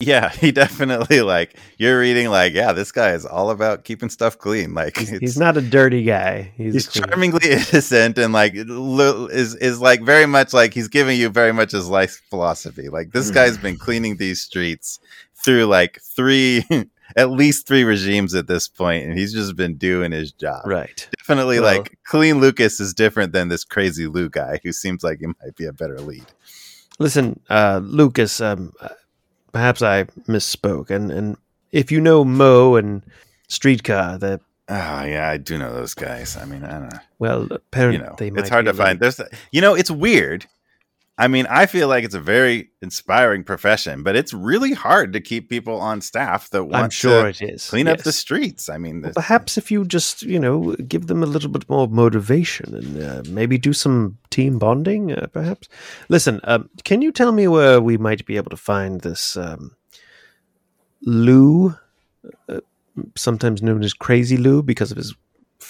Yeah, 0.00 0.30
he 0.30 0.50
definitely 0.50 1.20
like 1.20 1.56
you're 1.78 2.00
reading 2.00 2.30
like, 2.30 2.54
yeah, 2.54 2.72
this 2.72 2.90
guy 2.90 3.12
is 3.12 3.26
all 3.26 3.50
about 3.50 3.84
keeping 3.84 4.08
stuff 4.08 4.38
clean. 4.38 4.72
Like 4.74 4.96
He's, 4.96 5.38
not 5.38 5.56
a 5.56 5.60
dirty 5.60 6.02
guy. 6.02 6.52
He's, 6.56 6.72
he's 6.72 6.88
charmingly 6.88 7.40
innocent 7.50 8.18
and 8.18 8.32
like 8.32 8.54
is 8.54 9.54
is 9.56 9.80
like 9.80 10.02
very 10.02 10.26
much 10.26 10.52
like 10.54 10.72
he's 10.72 10.88
giving 10.88 11.18
you 11.18 11.28
very 11.28 11.52
much 11.52 11.72
his 11.72 11.88
life 11.88 12.22
philosophy. 12.30 12.88
Like 12.88 13.12
this 13.12 13.30
guy's 13.30 13.58
been 13.58 13.76
cleaning 13.76 14.16
these 14.16 14.42
streets 14.42 14.98
through 15.44 15.66
like 15.66 16.00
three 16.02 16.64
at 17.16 17.30
least 17.30 17.66
three 17.66 17.84
regimes 17.84 18.34
at 18.34 18.46
this 18.46 18.68
point 18.68 19.04
and 19.04 19.18
he's 19.18 19.32
just 19.32 19.56
been 19.56 19.76
doing 19.76 20.12
his 20.12 20.32
job. 20.32 20.62
Right. 20.64 21.08
Definitely 21.18 21.60
like 21.60 21.98
clean 22.04 22.40
Lucas 22.40 22.80
is 22.80 22.94
different 22.94 23.32
than 23.32 23.48
this 23.48 23.64
crazy 23.64 24.06
Lou 24.06 24.30
guy 24.30 24.60
who 24.62 24.72
seems 24.72 25.04
like 25.04 25.20
he 25.20 25.26
might 25.26 25.56
be 25.56 25.66
a 25.66 25.72
better 25.72 26.00
lead. 26.00 26.24
Listen, 26.98 27.40
uh 27.50 27.80
Lucas, 27.82 28.40
um 28.40 28.72
perhaps 29.52 29.82
I 29.82 30.04
misspoke 30.28 30.90
and 30.90 31.10
and 31.10 31.36
if 31.72 31.90
you 31.92 32.00
know 32.00 32.24
Mo 32.24 32.76
and 32.76 33.02
Streetcar 33.48 34.18
that 34.18 34.40
Oh 34.68 35.02
yeah, 35.04 35.28
I 35.28 35.36
do 35.36 35.58
know 35.58 35.72
those 35.74 35.94
guys. 35.94 36.36
I 36.36 36.44
mean, 36.44 36.62
I 36.64 36.78
don't 36.78 36.92
know. 36.92 36.98
well 37.18 37.48
apparently 37.50 37.98
you 38.00 38.06
know, 38.06 38.14
they 38.18 38.30
might 38.30 38.40
it's 38.40 38.48
hard 38.50 38.66
to 38.66 38.70
little- 38.72 38.86
find. 38.86 39.00
There's, 39.00 39.20
you 39.50 39.60
know, 39.60 39.74
it's 39.74 39.90
weird 39.90 40.46
I 41.18 41.28
mean, 41.28 41.46
I 41.50 41.66
feel 41.66 41.86
like 41.86 42.04
it's 42.04 42.14
a 42.14 42.20
very 42.20 42.70
inspiring 42.80 43.44
profession, 43.44 44.02
but 44.02 44.16
it's 44.16 44.32
really 44.32 44.72
hard 44.72 45.12
to 45.12 45.20
keep 45.20 45.50
people 45.50 45.78
on 45.78 46.00
staff 46.00 46.48
that 46.50 46.64
want 46.64 46.84
I'm 46.84 46.90
sure 46.90 47.30
to 47.30 47.44
it 47.44 47.54
is. 47.56 47.68
clean 47.68 47.88
up 47.88 47.98
the 47.98 48.12
streets. 48.12 48.70
I 48.70 48.78
mean, 48.78 49.02
Well, 49.02 49.12
perhaps 49.12 49.58
if 49.58 49.70
you 49.70 49.84
just, 49.84 50.22
you 50.22 50.38
know, 50.38 50.74
give 50.88 51.08
them 51.08 51.22
a 51.22 51.26
little 51.26 51.50
bit 51.50 51.68
more 51.68 51.88
motivation 51.88 52.74
and 52.74 53.02
uh, 53.02 53.22
maybe 53.28 53.58
do 53.58 53.74
some 53.74 54.16
team 54.30 54.58
bonding, 54.58 55.12
uh, 55.12 55.26
perhaps. 55.26 55.68
Listen, 56.08 56.40
um, 56.44 56.70
can 56.84 57.02
you 57.02 57.12
tell 57.12 57.32
me 57.32 57.46
where 57.48 57.82
we 57.82 57.98
might 57.98 58.24
be 58.24 58.38
able 58.38 58.50
to 58.50 58.56
find 58.56 59.02
this 59.02 59.36
um, 59.36 59.76
Lou, 61.02 61.76
uh, 62.48 62.60
sometimes 63.14 63.62
known 63.62 63.82
as 63.82 63.92
Crazy 63.92 64.38
Lou 64.38 64.62
because 64.62 64.90
of 64.90 64.96
his 64.96 65.14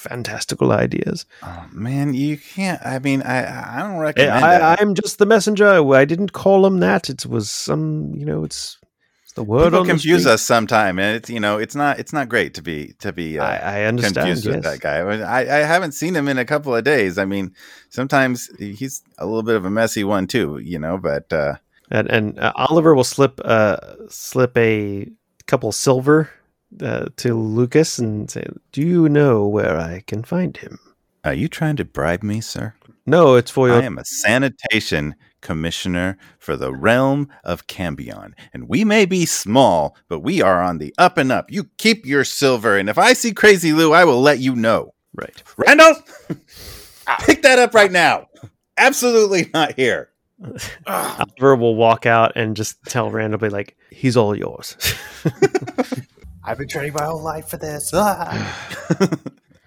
fantastical 0.01 0.73
ideas? 0.73 1.27
oh 1.43 1.67
man, 1.73 2.15
you 2.15 2.39
can't. 2.39 2.81
I 2.85 2.99
mean, 2.99 3.23
I 3.23 3.79
I 3.79 3.83
don't 3.83 3.99
recommend 3.99 4.45
I, 4.45 4.73
it. 4.75 4.81
I'm 4.81 4.95
just 4.95 5.19
the 5.19 5.27
messenger. 5.27 5.69
I 5.95 6.05
didn't 6.05 6.33
call 6.33 6.67
him 6.67 6.81
that. 6.81 7.09
It 7.11 7.27
was 7.27 7.51
some, 7.51 8.13
you 8.15 8.25
know, 8.25 8.43
it's, 8.45 8.79
it's 9.23 9.33
the 9.35 9.45
word 9.45 9.67
People 9.67 9.81
on 9.81 9.87
confuse 9.87 10.27
us 10.27 10.43
sometime, 10.43 10.99
and 10.99 11.17
it's 11.17 11.31
you 11.31 11.39
know 11.41 11.59
it's 11.59 11.75
not 11.75 11.99
it's 12.01 12.13
not 12.13 12.29
great 12.29 12.55
to 12.55 12.63
be 12.63 12.95
to 13.01 13.13
be 13.13 13.39
uh, 13.39 13.45
I, 13.45 13.57
I 13.57 13.85
understand. 13.85 14.17
confused 14.17 14.45
Yes. 14.47 14.55
with 14.55 14.65
that 14.65 14.81
guy. 14.81 14.99
I 14.99 15.41
I 15.41 15.63
haven't 15.67 15.93
seen 15.93 16.17
him 16.17 16.27
in 16.29 16.39
a 16.39 16.45
couple 16.45 16.75
of 16.75 16.83
days. 16.83 17.19
I 17.19 17.25
mean, 17.27 17.55
sometimes 17.91 18.51
he's 18.59 19.03
a 19.19 19.27
little 19.27 19.43
bit 19.45 19.57
of 19.57 19.65
a 19.65 19.71
messy 19.71 20.03
one 20.05 20.27
too, 20.27 20.59
you 20.59 20.79
know. 20.79 20.99
But 20.99 21.33
uh, 21.33 21.57
and 21.91 22.11
and 22.11 22.39
uh, 22.41 22.53
Oliver 22.57 22.95
will 22.95 23.05
slip 23.05 23.41
uh 23.45 24.09
slip 24.09 24.57
a 24.57 25.07
couple 25.47 25.71
silver 25.73 26.31
uh, 26.81 27.07
to 27.17 27.35
Lucas 27.35 27.99
and 27.99 28.31
say, 28.31 28.47
"Do 28.73 28.83
you 28.83 29.09
know 29.09 29.47
where 29.47 29.79
I 29.79 30.03
can 30.07 30.23
find 30.23 30.57
him?" 30.57 30.79
are 31.25 31.35
you 31.35 31.49
trying 31.49 31.77
to 31.77 31.85
bribe 31.85 32.23
me, 32.23 32.41
sir? 32.41 32.75
No, 33.07 33.35
it's 33.35 33.51
for 33.51 33.69
you. 33.69 33.75
I 33.75 33.83
am 33.83 33.99
a 33.99 34.05
sanitation 34.05 35.15
commissioner 35.41 36.19
for 36.39 36.57
the 36.57 36.73
realm 36.73 37.29
of 37.45 37.67
Cambion, 37.67 38.35
and 38.53 38.69
we 38.69 38.85
may 38.85 39.07
be 39.07 39.27
small, 39.27 39.97
but 40.09 40.21
we 40.21 40.43
are 40.43 40.63
on 40.63 40.79
the 40.79 40.95
up 40.99 41.19
and 41.19 41.33
up. 41.33 41.51
You 41.51 41.65
keep 41.79 42.07
your 42.07 42.25
silver, 42.25 42.77
and 42.77 42.89
if 42.89 42.99
I 42.99 43.15
see 43.15 43.33
Crazy 43.33 43.73
Lou, 43.73 43.93
I 43.93 44.05
will 44.05 44.21
let 44.21 44.39
you 44.39 44.55
know. 44.55 44.95
Right. 45.15 45.43
Randall, 45.57 45.95
pick 47.21 47.43
that 47.43 47.59
up 47.59 47.75
right 47.75 47.91
now. 47.91 48.29
Absolutely 48.77 49.51
not 49.53 49.75
here. 49.75 50.11
Oliver 50.87 51.57
will 51.57 51.75
walk 51.75 52.07
out 52.07 52.33
and 52.37 52.57
just 52.57 52.83
tell 52.85 53.11
randomly, 53.11 53.51
like, 53.51 53.77
"He's 53.91 54.17
all 54.17 54.37
yours." 54.37 54.77
I've 56.45 56.59
been 56.59 56.69
training 56.69 56.95
my 56.95 57.05
whole 57.05 57.23
life 57.23 57.49
for 57.49 57.57
this. 57.57 57.91
Ah. 57.95 59.17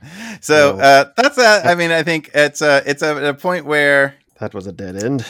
So 0.41 0.77
uh, 0.77 1.11
that's 1.15 1.37
a. 1.37 1.61
I 1.65 1.75
mean, 1.75 1.91
I 1.91 2.03
think 2.03 2.29
it's 2.33 2.61
a. 2.61 2.83
It's 2.85 3.01
a, 3.01 3.29
a 3.29 3.33
point 3.33 3.65
where 3.65 4.15
that 4.39 4.53
was 4.53 4.67
a 4.67 4.73
dead 4.73 5.01
end. 5.01 5.25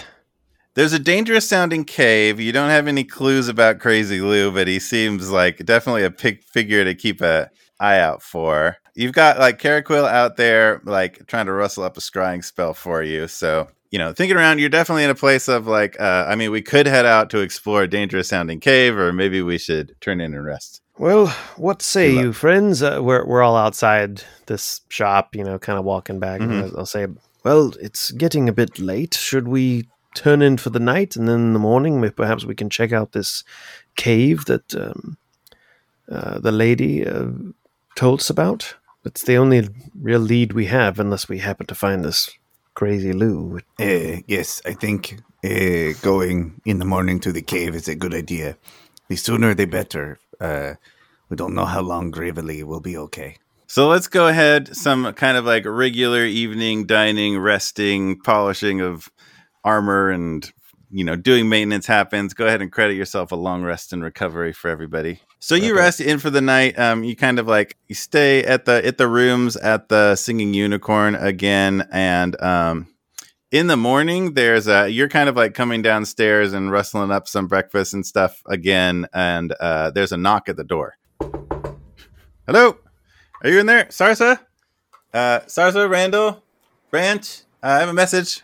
There's 0.76 0.94
a 0.94 1.00
dangerous 1.00 1.48
sounding 1.48 1.86
cave. 1.86 2.40
You 2.40 2.52
don't 2.52 2.72
have 2.72 2.88
any 2.88 3.04
clues 3.04 3.48
about 3.48 3.80
Crazy 3.80 4.22
Lou, 4.22 4.52
but 4.52 4.68
he 4.68 4.80
seems 4.80 5.30
like 5.30 5.64
definitely 5.66 6.04
a 6.04 6.10
big 6.10 6.44
figure 6.44 6.84
to 6.84 6.96
keep 6.96 7.22
a 7.22 7.52
eye 7.80 8.00
out 8.00 8.24
for. 8.24 8.78
You've 8.96 9.14
got 9.14 9.38
like 9.38 9.60
Caraquil 9.60 10.06
out 10.06 10.36
there, 10.38 10.82
like 10.84 11.28
trying 11.28 11.46
to 11.46 11.54
rustle 11.54 11.84
up 11.84 11.98
a 11.98 12.00
scrying 12.00 12.44
spell 12.44 12.74
for 12.74 13.04
you. 13.04 13.28
So, 13.28 13.68
you 13.92 14.00
know, 14.00 14.14
thinking 14.14 14.38
around, 14.38 14.60
you're 14.60 14.70
definitely 14.70 15.04
in 15.04 15.12
a 15.12 15.16
place 15.16 15.48
of 15.48 15.68
like, 15.68 16.00
uh, 16.00 16.26
I 16.28 16.36
mean, 16.36 16.50
we 16.50 16.64
could 16.64 16.88
head 16.88 17.06
out 17.06 17.30
to 17.32 17.40
explore 17.42 17.84
a 17.84 17.88
dangerous 17.88 18.30
sounding 18.30 18.60
cave, 18.60 18.98
or 18.98 19.14
maybe 19.14 19.44
we 19.44 19.60
should 19.60 19.96
turn 20.02 20.22
in 20.22 20.34
and 20.34 20.44
rest. 20.44 20.83
Well, 20.98 21.28
what 21.58 21.82
say 21.82 22.12
you, 22.12 22.34
friends? 22.34 22.84
Uh, 22.84 23.00
we're 23.02 23.26
we're 23.26 23.42
all 23.42 23.56
outside 23.58 24.24
this 24.46 24.82
shop, 24.90 25.36
you 25.36 25.44
know, 25.44 25.58
kind 25.58 25.80
of 25.80 25.86
walking 25.86 26.20
back. 26.20 26.40
Mhm. 26.42 26.78
I'll 26.78 26.86
say, 26.86 27.08
"Well, 27.44 27.74
it's 27.82 28.12
getting 28.12 28.48
a 28.48 28.54
bit 28.54 28.78
late. 28.80 29.16
Should 29.16 29.48
we 29.48 29.88
turn 30.16 30.42
in 30.44 30.58
for 30.58 30.70
the 30.70 30.80
night, 30.80 31.16
and 31.16 31.28
then 31.28 31.40
in 31.40 31.54
the 31.54 31.60
morning, 31.60 32.12
perhaps 32.12 32.46
we 32.46 32.54
can 32.56 32.70
check 32.70 32.92
out 32.94 33.12
this 33.12 33.44
cave 33.96 34.46
that 34.46 34.76
um, 34.76 35.18
uh, 36.12 36.40
the 36.40 36.52
lady 36.52 37.06
uh, 37.08 37.30
told 37.96 38.20
us 38.20 38.30
about? 38.30 38.76
It's 39.04 39.24
the 39.24 39.38
only 39.38 39.68
real 40.00 40.22
lead 40.22 40.54
we 40.54 40.68
have, 40.68 41.00
unless 41.00 41.28
we 41.28 41.40
happen 41.40 41.66
to 41.66 41.76
find 41.76 42.06
this 42.06 42.30
crazy 42.76 43.14
Lou. 43.14 43.60
Uh, 43.80 44.22
yes, 44.28 44.62
I 44.66 44.74
think 44.74 45.20
uh, 45.44 45.94
going 46.02 46.62
in 46.66 46.78
the 46.80 46.86
morning 46.86 47.20
to 47.22 47.32
the 47.32 47.42
cave 47.42 47.76
is 47.76 47.88
a 47.88 47.96
good 47.96 48.14
idea. 48.14 48.58
The 49.10 49.16
sooner 49.16 49.54
the 49.56 49.66
better. 49.66 50.20
Uh, 50.44 50.76
we 51.30 51.38
don't 51.38 51.56
know 51.56 51.66
how 51.66 51.82
long 51.82 52.12
Gravely 52.12 52.64
will 52.64 52.82
be 52.82 52.98
okay. 52.98 53.38
So 53.68 53.88
let's 53.88 54.08
go 54.08 54.28
ahead. 54.28 54.76
Some 54.76 55.12
kind 55.14 55.38
of 55.38 55.46
like 55.46 55.66
regular 55.66 56.26
evening 56.26 56.86
dining, 56.86 57.40
resting, 57.40 58.20
polishing 58.20 58.82
of 58.82 59.10
armor, 59.64 60.10
and 60.12 60.52
you 60.92 61.04
know, 61.04 61.16
doing 61.16 61.50
maintenance 61.50 61.88
happens. 61.88 62.36
Go 62.36 62.46
ahead 62.46 62.62
and 62.62 62.72
credit 62.72 62.94
yourself 62.96 63.32
a 63.32 63.36
long 63.36 63.64
rest 63.64 63.94
and 63.94 64.04
recovery 64.04 64.54
for 64.54 64.70
everybody. 64.70 65.22
So 65.40 65.56
you 65.56 65.74
Okay. 65.74 65.82
rest 65.82 66.00
in 66.02 66.20
for 66.20 66.30
the 66.30 66.40
night. 66.42 66.78
Um, 66.78 67.04
you 67.04 67.16
kind 67.16 67.40
of 67.40 67.48
like 67.48 67.76
you 67.88 67.96
stay 67.96 68.44
at 68.44 68.66
the 68.66 68.86
at 68.86 68.98
the 69.00 69.08
rooms 69.08 69.56
at 69.58 69.90
the 69.90 70.16
Singing 70.16 70.54
Unicorn 70.54 71.16
again, 71.16 71.88
and 71.92 72.40
um, 72.44 72.88
in 73.54 73.68
the 73.68 73.78
morning 73.78 74.34
there's 74.34 74.68
a 74.68 74.90
you're 74.90 75.08
kind 75.08 75.30
of 75.30 75.36
like 75.36 75.54
coming 75.54 75.84
downstairs 75.84 76.54
and 76.54 76.72
rustling 76.72 77.12
up 77.12 77.28
some 77.28 77.46
breakfast 77.48 77.94
and 77.94 78.04
stuff 78.04 78.42
again, 78.48 79.08
and 79.14 79.54
uh, 79.60 79.92
there's 79.92 80.12
a 80.12 80.18
knock 80.18 80.50
at 80.50 80.58
the 80.58 80.64
door. 80.64 80.98
Hello. 82.48 82.78
Are 83.44 83.50
you 83.50 83.60
in 83.60 83.68
there, 83.68 83.86
Sarsa? 83.86 84.40
Uh, 85.14 85.42
Sarsa, 85.42 85.88
Randall, 85.88 86.44
Branch. 86.90 87.42
Uh, 87.62 87.68
I 87.68 87.80
have 87.80 87.90
a 87.90 87.94
message. 87.94 88.42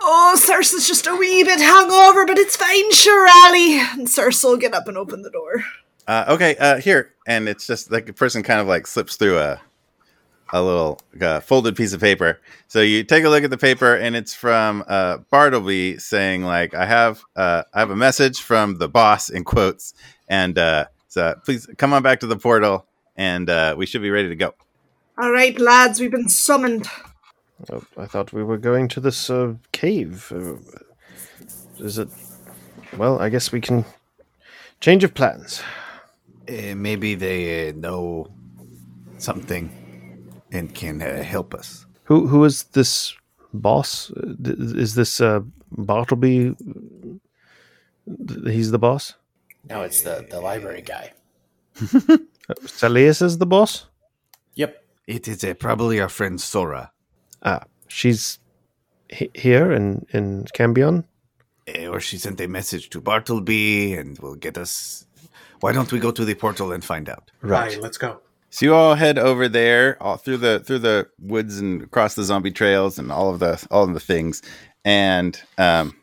Oh, 0.00 0.36
Sarsa's 0.38 0.88
just 0.88 1.06
a 1.06 1.14
wee 1.14 1.44
bit 1.44 1.60
hungover, 1.60 2.26
but 2.26 2.38
it's 2.38 2.56
fine, 2.56 2.90
sure, 2.92 3.28
Ali. 3.44 3.78
And 3.78 4.06
Sarsa 4.06 4.44
will 4.44 4.56
get 4.56 4.72
up 4.72 4.88
and 4.88 4.96
open 4.96 5.22
the 5.22 5.30
door. 5.30 5.64
Uh, 6.06 6.24
okay, 6.28 6.56
uh, 6.56 6.80
here, 6.80 7.12
and 7.26 7.46
it's 7.46 7.66
just 7.66 7.92
like 7.92 8.08
a 8.08 8.14
person 8.14 8.42
kind 8.42 8.60
of 8.60 8.66
like 8.66 8.86
slips 8.86 9.16
through 9.16 9.38
a 9.38 9.60
a 10.52 10.62
little 10.62 11.00
uh, 11.20 11.40
folded 11.40 11.76
piece 11.76 11.92
of 11.92 12.00
paper. 12.00 12.40
So 12.68 12.80
you 12.80 13.04
take 13.04 13.24
a 13.24 13.28
look 13.28 13.44
at 13.44 13.50
the 13.50 13.58
paper, 13.58 13.94
and 13.94 14.16
it's 14.16 14.34
from 14.34 14.84
uh, 14.86 15.18
Bartleby 15.30 15.98
saying 15.98 16.44
like, 16.44 16.74
"I 16.74 16.86
have 16.86 17.22
uh, 17.36 17.64
I 17.72 17.80
have 17.80 17.90
a 17.90 17.96
message 17.96 18.40
from 18.40 18.78
the 18.78 18.88
boss 18.88 19.28
in 19.28 19.44
quotes, 19.44 19.94
and 20.28 20.58
uh, 20.58 20.86
so 21.08 21.34
please 21.44 21.68
come 21.78 21.92
on 21.92 22.02
back 22.02 22.20
to 22.20 22.26
the 22.26 22.36
portal, 22.36 22.86
and 23.16 23.48
uh, 23.48 23.74
we 23.76 23.86
should 23.86 24.02
be 24.02 24.10
ready 24.10 24.28
to 24.28 24.36
go." 24.36 24.54
All 25.18 25.32
right, 25.32 25.58
lads, 25.58 26.00
we've 26.00 26.10
been 26.10 26.28
summoned. 26.28 26.88
Oh, 27.72 27.82
I 27.96 28.06
thought 28.06 28.32
we 28.32 28.44
were 28.44 28.58
going 28.58 28.88
to 28.88 29.00
this 29.00 29.28
uh, 29.28 29.54
cave. 29.72 30.32
Uh, 30.32 30.56
is 31.78 31.98
it? 31.98 32.08
Well, 32.96 33.20
I 33.20 33.28
guess 33.28 33.52
we 33.52 33.60
can 33.60 33.84
change 34.80 35.04
of 35.04 35.14
plans. 35.14 35.62
Uh, 36.48 36.74
maybe 36.74 37.14
they 37.14 37.68
uh, 37.68 37.72
know 37.72 38.28
something 39.18 39.70
and 40.52 40.74
can 40.74 41.02
uh, 41.02 41.22
help 41.22 41.54
us. 41.54 41.86
Who 42.04 42.26
who 42.26 42.44
is 42.44 42.64
this 42.72 43.14
boss? 43.52 44.10
Uh, 44.10 44.34
Is 44.78 44.94
this 44.94 45.20
uh, 45.20 45.40
Bartleby? 45.72 46.54
He's 48.46 48.70
the 48.70 48.78
boss. 48.78 49.14
No, 49.68 49.82
it's 49.82 50.02
the, 50.02 50.26
the 50.30 50.40
library 50.40 50.82
guy. 50.82 51.12
Saeleas 52.64 53.20
is 53.22 53.38
the 53.38 53.46
boss. 53.46 53.86
Yep. 54.54 54.82
It 55.06 55.28
is 55.28 55.44
uh, 55.44 55.54
probably 55.54 56.00
our 56.00 56.08
friend 56.08 56.40
Sora. 56.40 56.90
Ah, 57.42 57.64
she's 57.88 58.38
he- 59.10 59.30
here 59.34 59.72
in 59.72 60.06
in 60.12 60.44
Cambion. 60.54 61.04
Uh, 61.68 61.88
or 61.88 62.00
she 62.00 62.16
sent 62.18 62.40
a 62.40 62.48
message 62.48 62.88
to 62.90 63.00
Bartleby 63.00 63.94
and 63.94 64.18
will 64.20 64.34
get 64.36 64.56
us. 64.56 65.04
Why 65.60 65.72
don't 65.72 65.92
we 65.92 65.98
go 65.98 66.10
to 66.12 66.24
the 66.24 66.34
portal 66.34 66.72
and 66.72 66.82
find 66.84 67.08
out? 67.08 67.30
Right, 67.42 67.78
let's 67.82 67.98
go. 67.98 68.20
So 68.50 68.66
you 68.66 68.74
all 68.74 68.94
head 68.94 69.18
over 69.18 69.48
there, 69.48 70.02
all 70.02 70.16
through 70.16 70.38
the 70.38 70.60
through 70.60 70.78
the 70.80 71.08
woods 71.18 71.58
and 71.58 71.82
across 71.82 72.14
the 72.14 72.24
zombie 72.24 72.50
trails 72.50 72.98
and 72.98 73.12
all 73.12 73.30
of 73.30 73.40
the 73.40 73.64
all 73.70 73.84
of 73.84 73.92
the 73.92 74.00
things, 74.00 74.42
and 74.84 75.40
um, 75.58 75.94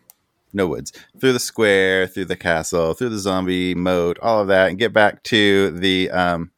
no 0.54 0.68
woods 0.68 0.94
through 1.20 1.34
the 1.34 1.40
square, 1.40 2.08
through 2.08 2.26
the 2.26 2.36
castle, 2.36 2.94
through 2.94 3.10
the 3.10 3.18
zombie 3.18 3.74
moat, 3.74 4.20
all 4.22 4.42
of 4.42 4.48
that, 4.48 4.70
and 4.70 4.78
get 4.78 4.94
back 4.94 5.24
to 5.24 5.72
the 5.72 6.12
um, 6.12 6.52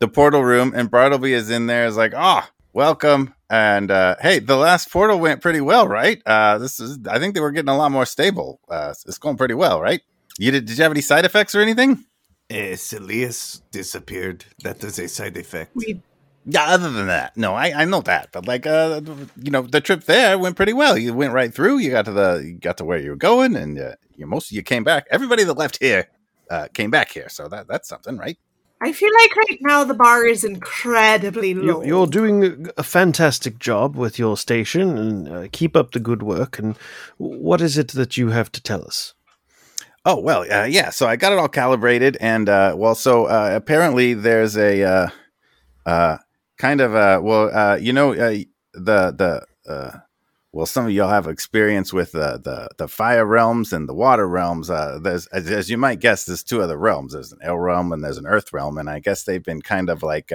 the 0.00 0.08
portal 0.08 0.44
room. 0.44 0.72
And 0.74 0.90
Bartleby 0.90 1.34
is 1.34 1.50
in 1.50 1.66
there, 1.66 1.86
is 1.86 1.96
like, 1.96 2.14
ah, 2.16 2.50
welcome. 2.72 3.34
And 3.48 3.90
uh, 3.90 4.16
hey, 4.20 4.40
the 4.40 4.56
last 4.56 4.90
portal 4.90 5.20
went 5.20 5.40
pretty 5.40 5.60
well, 5.60 5.86
right? 5.88 6.20
Uh, 6.26 6.58
this 6.58 6.80
is, 6.80 6.98
I 7.08 7.18
think 7.18 7.34
they 7.34 7.40
were 7.40 7.50
getting 7.52 7.68
a 7.68 7.76
lot 7.76 7.90
more 7.90 8.06
stable. 8.06 8.60
Uh, 8.68 8.94
it's 9.06 9.18
going 9.18 9.36
pretty 9.36 9.54
well, 9.54 9.80
right? 9.80 10.00
You 10.38 10.50
did? 10.50 10.66
Did 10.66 10.78
you 10.78 10.82
have 10.82 10.92
any 10.92 11.00
side 11.00 11.24
effects 11.24 11.54
or 11.54 11.60
anything? 11.60 12.04
Uh, 12.50 12.74
Saeleas 12.76 13.62
disappeared. 13.70 14.44
That 14.64 14.82
is 14.82 14.98
a 14.98 15.08
side 15.08 15.36
effect. 15.36 15.70
We 15.74 16.02
Yeah, 16.44 16.64
other 16.64 16.90
than 16.90 17.06
that, 17.06 17.36
no, 17.36 17.54
I, 17.54 17.82
I 17.82 17.84
know 17.84 18.00
that, 18.00 18.30
but 18.32 18.46
like, 18.46 18.66
uh, 18.66 19.00
you 19.36 19.50
know, 19.50 19.62
the 19.62 19.80
trip 19.80 20.04
there 20.04 20.38
went 20.38 20.56
pretty 20.56 20.72
well. 20.72 20.98
You 20.98 21.14
went 21.14 21.32
right 21.32 21.54
through. 21.54 21.78
You 21.78 21.90
got 21.90 22.06
to 22.06 22.12
the, 22.12 22.42
you 22.44 22.54
got 22.54 22.78
to 22.78 22.84
where 22.84 22.98
you 22.98 23.10
were 23.10 23.16
going, 23.16 23.54
and 23.54 23.78
uh, 23.78 23.94
you 24.16 24.26
most 24.26 24.50
of 24.50 24.56
you 24.56 24.62
came 24.62 24.82
back. 24.82 25.06
Everybody 25.10 25.44
that 25.44 25.54
left 25.58 25.78
here 25.80 26.08
uh, 26.50 26.68
came 26.74 26.90
back 26.90 27.12
here, 27.12 27.28
so 27.28 27.46
that 27.48 27.68
that's 27.68 27.88
something, 27.88 28.16
right? 28.16 28.36
I 28.82 28.92
feel 28.92 29.10
like 29.22 29.36
right 29.36 29.58
now 29.60 29.84
the 29.84 29.94
bar 29.94 30.26
is 30.26 30.42
incredibly 30.42 31.52
low. 31.54 31.82
You, 31.82 31.88
you're 31.88 32.06
doing 32.06 32.66
a- 32.66 32.72
a 32.78 32.82
fantastic 32.82 33.58
job 33.58 33.94
with 33.94 34.18
your 34.18 34.36
station, 34.36 34.96
and 34.98 35.28
uh, 35.28 35.48
keep 35.52 35.76
up 35.76 35.92
the 35.92 36.00
good 36.00 36.22
work. 36.22 36.58
And 36.58 36.76
what 37.18 37.60
is 37.60 37.76
it 37.76 37.88
that 37.88 38.16
you 38.16 38.30
have 38.30 38.50
to 38.52 38.62
tell 38.62 38.82
us? 38.84 39.14
Oh 40.04 40.18
well, 40.18 40.50
uh, 40.50 40.64
yeah. 40.64 40.90
So 40.90 41.06
I 41.06 41.16
got 41.16 41.32
it 41.32 41.38
all 41.38 41.48
calibrated, 41.48 42.16
and 42.20 42.48
uh, 42.48 42.74
well, 42.76 42.94
so 42.94 43.26
uh, 43.26 43.52
apparently 43.54 44.14
there's 44.14 44.56
a 44.56 44.82
uh, 44.82 45.08
uh, 45.84 46.16
kind 46.56 46.80
of 46.80 46.94
a 46.94 47.20
well, 47.20 47.54
uh, 47.54 47.76
you 47.76 47.92
know, 47.92 48.14
the 48.14 48.44
the 48.74 50.02
well, 50.52 50.66
some 50.66 50.86
of 50.86 50.90
y'all 50.90 51.10
have 51.10 51.26
experience 51.28 51.92
with 51.92 52.12
the 52.12 52.70
the 52.78 52.88
fire 52.88 53.26
realms 53.26 53.74
and 53.74 53.86
the 53.88 53.94
water 53.94 54.26
realms. 54.26 54.68
There's 54.68 55.26
as, 55.26 55.50
as 55.50 55.68
you 55.68 55.76
might 55.76 56.00
guess, 56.00 56.24
there's 56.24 56.42
two 56.42 56.62
other 56.62 56.78
realms. 56.78 57.12
There's 57.12 57.32
an 57.32 57.38
air 57.42 57.56
realm 57.56 57.92
and 57.92 58.02
there's 58.02 58.18
an 58.18 58.26
earth 58.26 58.54
realm, 58.54 58.78
and 58.78 58.88
I 58.88 59.00
guess 59.00 59.24
they've 59.24 59.44
been 59.44 59.60
kind 59.60 59.90
of 59.90 60.02
like 60.02 60.32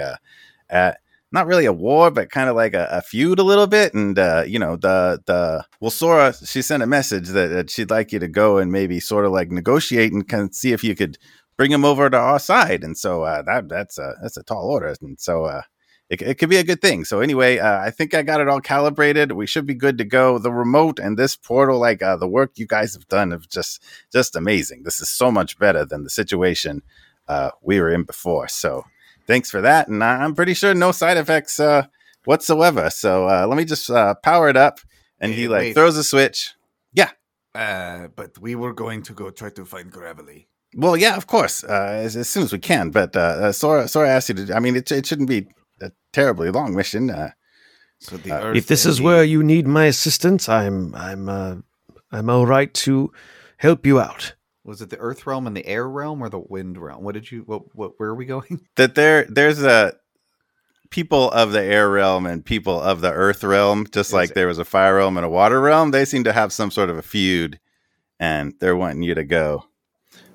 at 0.70 1.00
not 1.32 1.46
really 1.46 1.66
a 1.66 1.72
war, 1.72 2.10
but 2.10 2.30
kind 2.30 2.48
of 2.48 2.56
like 2.56 2.74
a, 2.74 2.88
a 2.90 3.02
feud 3.02 3.38
a 3.38 3.42
little 3.42 3.66
bit. 3.66 3.94
And 3.94 4.18
uh, 4.18 4.44
you 4.46 4.58
know, 4.58 4.76
the 4.76 5.22
the 5.26 5.64
well, 5.80 5.90
Sora, 5.90 6.32
she 6.32 6.62
sent 6.62 6.82
a 6.82 6.86
message 6.86 7.28
that, 7.28 7.48
that 7.48 7.70
she'd 7.70 7.90
like 7.90 8.12
you 8.12 8.18
to 8.18 8.28
go 8.28 8.58
and 8.58 8.72
maybe 8.72 9.00
sort 9.00 9.24
of 9.24 9.32
like 9.32 9.50
negotiate 9.50 10.12
and 10.12 10.28
kind 10.28 10.44
of 10.44 10.54
see 10.54 10.72
if 10.72 10.84
you 10.84 10.94
could 10.94 11.18
bring 11.56 11.72
him 11.72 11.84
over 11.84 12.08
to 12.10 12.16
our 12.16 12.38
side. 12.38 12.84
And 12.84 12.96
so 12.96 13.22
uh, 13.22 13.42
that 13.42 13.68
that's 13.68 13.98
a 13.98 14.14
that's 14.22 14.36
a 14.36 14.42
tall 14.42 14.70
order. 14.70 14.94
And 15.00 15.18
so 15.18 15.44
uh, 15.44 15.62
it, 16.08 16.22
it 16.22 16.34
could 16.38 16.50
be 16.50 16.58
a 16.58 16.64
good 16.64 16.80
thing. 16.80 17.04
So 17.04 17.20
anyway, 17.20 17.58
uh, 17.58 17.80
I 17.80 17.90
think 17.90 18.14
I 18.14 18.22
got 18.22 18.40
it 18.40 18.48
all 18.48 18.60
calibrated. 18.60 19.32
We 19.32 19.46
should 19.46 19.66
be 19.66 19.74
good 19.74 19.98
to 19.98 20.04
go. 20.04 20.38
The 20.38 20.52
remote 20.52 20.98
and 20.98 21.18
this 21.18 21.34
portal, 21.34 21.80
like 21.80 22.02
uh, 22.02 22.16
the 22.16 22.28
work 22.28 22.52
you 22.56 22.66
guys 22.66 22.94
have 22.94 23.08
done, 23.08 23.32
is 23.32 23.46
just 23.46 23.82
just 24.12 24.36
amazing. 24.36 24.84
This 24.84 25.00
is 25.00 25.08
so 25.08 25.30
much 25.30 25.58
better 25.58 25.84
than 25.84 26.04
the 26.04 26.10
situation 26.10 26.82
uh, 27.28 27.50
we 27.60 27.80
were 27.80 27.90
in 27.90 28.04
before. 28.04 28.46
So 28.48 28.84
thanks 29.26 29.50
for 29.50 29.60
that. 29.62 29.88
And 29.88 30.02
I- 30.02 30.22
I'm 30.24 30.34
pretty 30.34 30.54
sure 30.54 30.74
no 30.74 30.92
side 30.92 31.16
effects 31.16 31.58
uh, 31.60 31.86
whatsoever. 32.24 32.90
So 32.90 33.26
uh, 33.28 33.46
let 33.48 33.56
me 33.56 33.64
just 33.64 33.90
uh, 33.90 34.14
power 34.22 34.48
it 34.48 34.56
up. 34.56 34.80
And 35.20 35.32
he 35.32 35.48
like 35.48 35.60
wait. 35.60 35.74
throws 35.74 35.96
a 35.96 36.04
switch. 36.04 36.52
Yeah. 36.92 37.10
Uh, 37.54 38.08
but 38.14 38.38
we 38.38 38.54
were 38.54 38.74
going 38.74 39.02
to 39.04 39.12
go 39.14 39.30
try 39.30 39.50
to 39.50 39.64
find 39.64 39.90
Gravely. 39.90 40.48
Well, 40.76 40.96
yeah, 40.96 41.16
of 41.16 41.26
course, 41.26 41.64
uh, 41.64 42.00
as, 42.04 42.16
as 42.16 42.28
soon 42.28 42.42
as 42.42 42.52
we 42.52 42.58
can. 42.58 42.90
But 42.90 43.16
uh, 43.16 43.20
uh, 43.20 43.52
Sora, 43.52 43.88
Sora 43.88 44.10
asked 44.10 44.28
you 44.28 44.34
to. 44.34 44.54
I 44.54 44.60
mean, 44.60 44.76
it, 44.76 44.92
it 44.92 45.06
shouldn't 45.06 45.28
be 45.30 45.48
a 45.80 45.90
terribly 46.12 46.50
long 46.50 46.74
mission. 46.74 47.08
Uh, 47.10 47.30
So 47.98 48.18
the 48.18 48.30
Uh, 48.32 48.40
Earth 48.44 48.56
if 48.58 48.66
this 48.66 48.84
is 48.84 48.98
the- 48.98 49.04
where 49.04 49.24
you 49.24 49.42
need 49.42 49.66
my 49.66 49.86
assistance, 49.86 50.50
I'm 50.50 50.94
I'm 50.94 51.28
uh, 51.30 51.54
I'm 52.12 52.28
all 52.28 52.44
right 52.44 52.72
to 52.84 53.10
help 53.56 53.86
you 53.86 53.98
out. 54.00 54.34
Was 54.66 54.82
it 54.82 54.90
the 54.90 54.98
Earth 54.98 55.26
realm 55.28 55.46
and 55.46 55.56
the 55.56 55.64
air 55.64 55.88
realm 55.88 56.20
or 56.20 56.28
the 56.28 56.40
wind 56.40 56.76
realm? 56.76 57.04
What 57.04 57.14
did 57.14 57.30
you? 57.30 57.42
What? 57.42 57.74
What? 57.74 57.92
Where 57.98 58.08
are 58.10 58.14
we 58.16 58.26
going? 58.26 58.66
that 58.76 58.96
there, 58.96 59.24
there's 59.28 59.62
a 59.62 59.94
people 60.90 61.30
of 61.30 61.52
the 61.52 61.62
air 61.62 61.88
realm 61.88 62.26
and 62.26 62.44
people 62.44 62.80
of 62.80 63.00
the 63.00 63.12
earth 63.12 63.44
realm. 63.44 63.86
Just 63.92 64.12
like 64.12 64.34
there 64.34 64.48
was 64.48 64.58
a 64.58 64.64
fire 64.64 64.96
realm 64.96 65.16
and 65.16 65.24
a 65.24 65.30
water 65.30 65.60
realm, 65.60 65.92
they 65.92 66.04
seem 66.04 66.24
to 66.24 66.32
have 66.32 66.52
some 66.52 66.72
sort 66.72 66.90
of 66.90 66.98
a 66.98 67.02
feud, 67.02 67.60
and 68.18 68.54
they're 68.58 68.76
wanting 68.76 69.02
you 69.02 69.14
to 69.14 69.24
go 69.24 69.64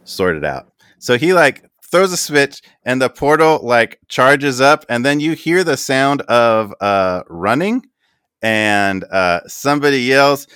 sort 0.06 0.38
it 0.38 0.45
out. 0.45 0.72
So 0.98 1.18
he 1.18 1.34
like 1.34 1.66
throws 1.84 2.14
a 2.14 2.18
switch, 2.18 2.62
and 2.86 3.02
the 3.02 3.10
portal 3.10 3.60
like 3.62 3.99
charges 4.08 4.62
up, 4.62 4.86
and 4.88 5.06
then 5.06 5.20
you 5.20 5.34
hear 5.34 5.66
the 5.66 5.76
sound 5.76 6.22
of 6.22 6.74
uh 6.80 7.24
running, 7.28 7.86
and 8.41 9.03
uh 9.12 9.41
somebody 9.48 10.03
yells, 10.03 10.48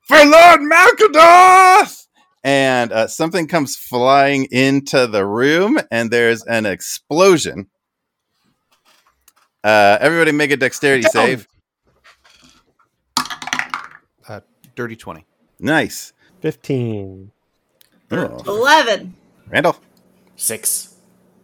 "For 0.00 0.16
Lord 0.16 0.62
Malkadoth!" 0.62 2.08
And 2.42 2.92
uh, 2.92 3.06
something 3.06 3.46
comes 3.46 3.76
flying 3.76 4.46
into 4.50 5.06
the 5.06 5.24
room, 5.26 5.78
and 5.90 6.10
there's 6.10 6.42
an 6.44 6.66
explosion. 6.66 7.68
Uh, 9.62 9.98
everybody, 10.00 10.32
make 10.32 10.50
a 10.50 10.56
dexterity 10.56 11.02
Down. 11.02 11.12
save. 11.12 11.48
Uh, 14.26 14.40
dirty 14.74 14.96
twenty. 14.96 15.26
Nice, 15.58 16.12
Fifteen. 16.40 17.32
Eleven. 18.10 19.14
Randall. 19.48 19.76
Six. 20.36 20.94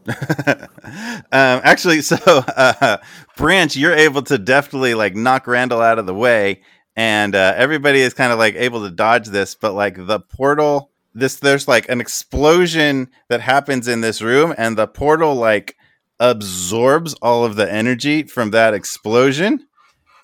um, 0.09 0.15
actually, 1.33 2.01
so 2.01 2.17
uh, 2.57 2.97
Branch, 3.37 3.77
you're 3.77 3.95
able 3.95 4.23
to 4.23 4.39
definitely 4.39 4.95
like 4.95 5.15
knock 5.15 5.47
Randall 5.47 5.83
out 5.83 5.99
of 5.99 6.07
the 6.07 6.15
way, 6.15 6.63
and 6.97 7.35
uh, 7.35 7.53
everybody 7.57 8.01
is 8.01 8.15
kind 8.15 8.33
of 8.33 8.39
like 8.39 8.55
able 8.57 8.83
to 8.83 8.91
dodge 8.91 9.29
this. 9.29 9.55
But 9.55 9.75
like 9.75 10.07
the 10.07 10.21
portal, 10.21 10.91
this 11.15 11.37
there's 11.37 11.69
like 11.69 11.89
an 11.89 12.01
explosion 12.01 13.09
that 13.29 13.41
happens 13.41 13.87
in 13.89 14.01
this 14.01 14.23
room, 14.23 14.55
and 14.57 14.77
the 14.77 14.87
portal 14.87 15.35
like 15.35 15.77
absorbs 16.19 17.15
all 17.23 17.45
of 17.45 17.57
the 17.57 17.71
energy 17.71 18.23
from 18.23 18.51
that 18.53 18.73
explosion, 18.75 19.67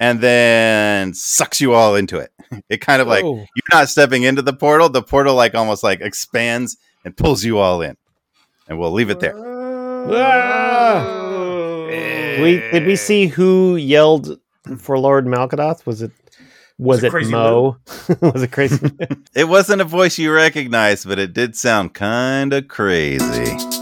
and 0.00 0.20
then 0.20 1.12
sucks 1.14 1.60
you 1.60 1.74
all 1.74 1.94
into 1.94 2.18
it. 2.18 2.30
It 2.68 2.80
kind 2.82 3.00
of 3.00 3.08
like 3.08 3.24
Oh. 3.24 3.36
you're 3.36 3.72
not 3.78 3.88
stepping 3.88 4.24
into 4.24 4.42
the 4.42 4.52
portal; 4.52 4.88
the 4.90 5.02
portal 5.02 5.34
like 5.34 5.54
almost 5.54 5.82
like 5.82 6.00
expands 6.02 6.76
and 7.04 7.16
pulls 7.16 7.42
you 7.44 7.58
all 7.58 7.80
in. 7.82 7.96
And 8.68 8.78
we'll 8.78 8.92
leave 8.92 9.10
it 9.10 9.20
there. 9.20 9.34
Ah! 10.14 11.18
we 12.42 12.60
did 12.72 12.86
we 12.86 12.96
see 12.96 13.26
who 13.26 13.76
yelled 13.76 14.38
for 14.78 14.98
Lord 14.98 15.26
Malkadoth? 15.26 15.84
Was 15.86 16.02
it 16.02 16.12
was, 16.82 16.96
Was 16.98 17.04
it 17.04 17.06
it, 17.06 17.10
Crazy 17.10 17.30
Mo? 17.30 17.76
was 18.20 18.42
it 18.42 18.52
crazy? 18.52 18.78
It 19.34 19.48
wasn't 19.48 19.80
a 19.80 19.84
voice 19.84 20.18
you 20.18 20.32
recognized, 20.32 21.08
but 21.08 21.18
it 21.18 21.32
did 21.32 21.56
sound 21.56 21.94
kind 21.94 22.52
of 22.52 22.68
crazy. 22.68 23.81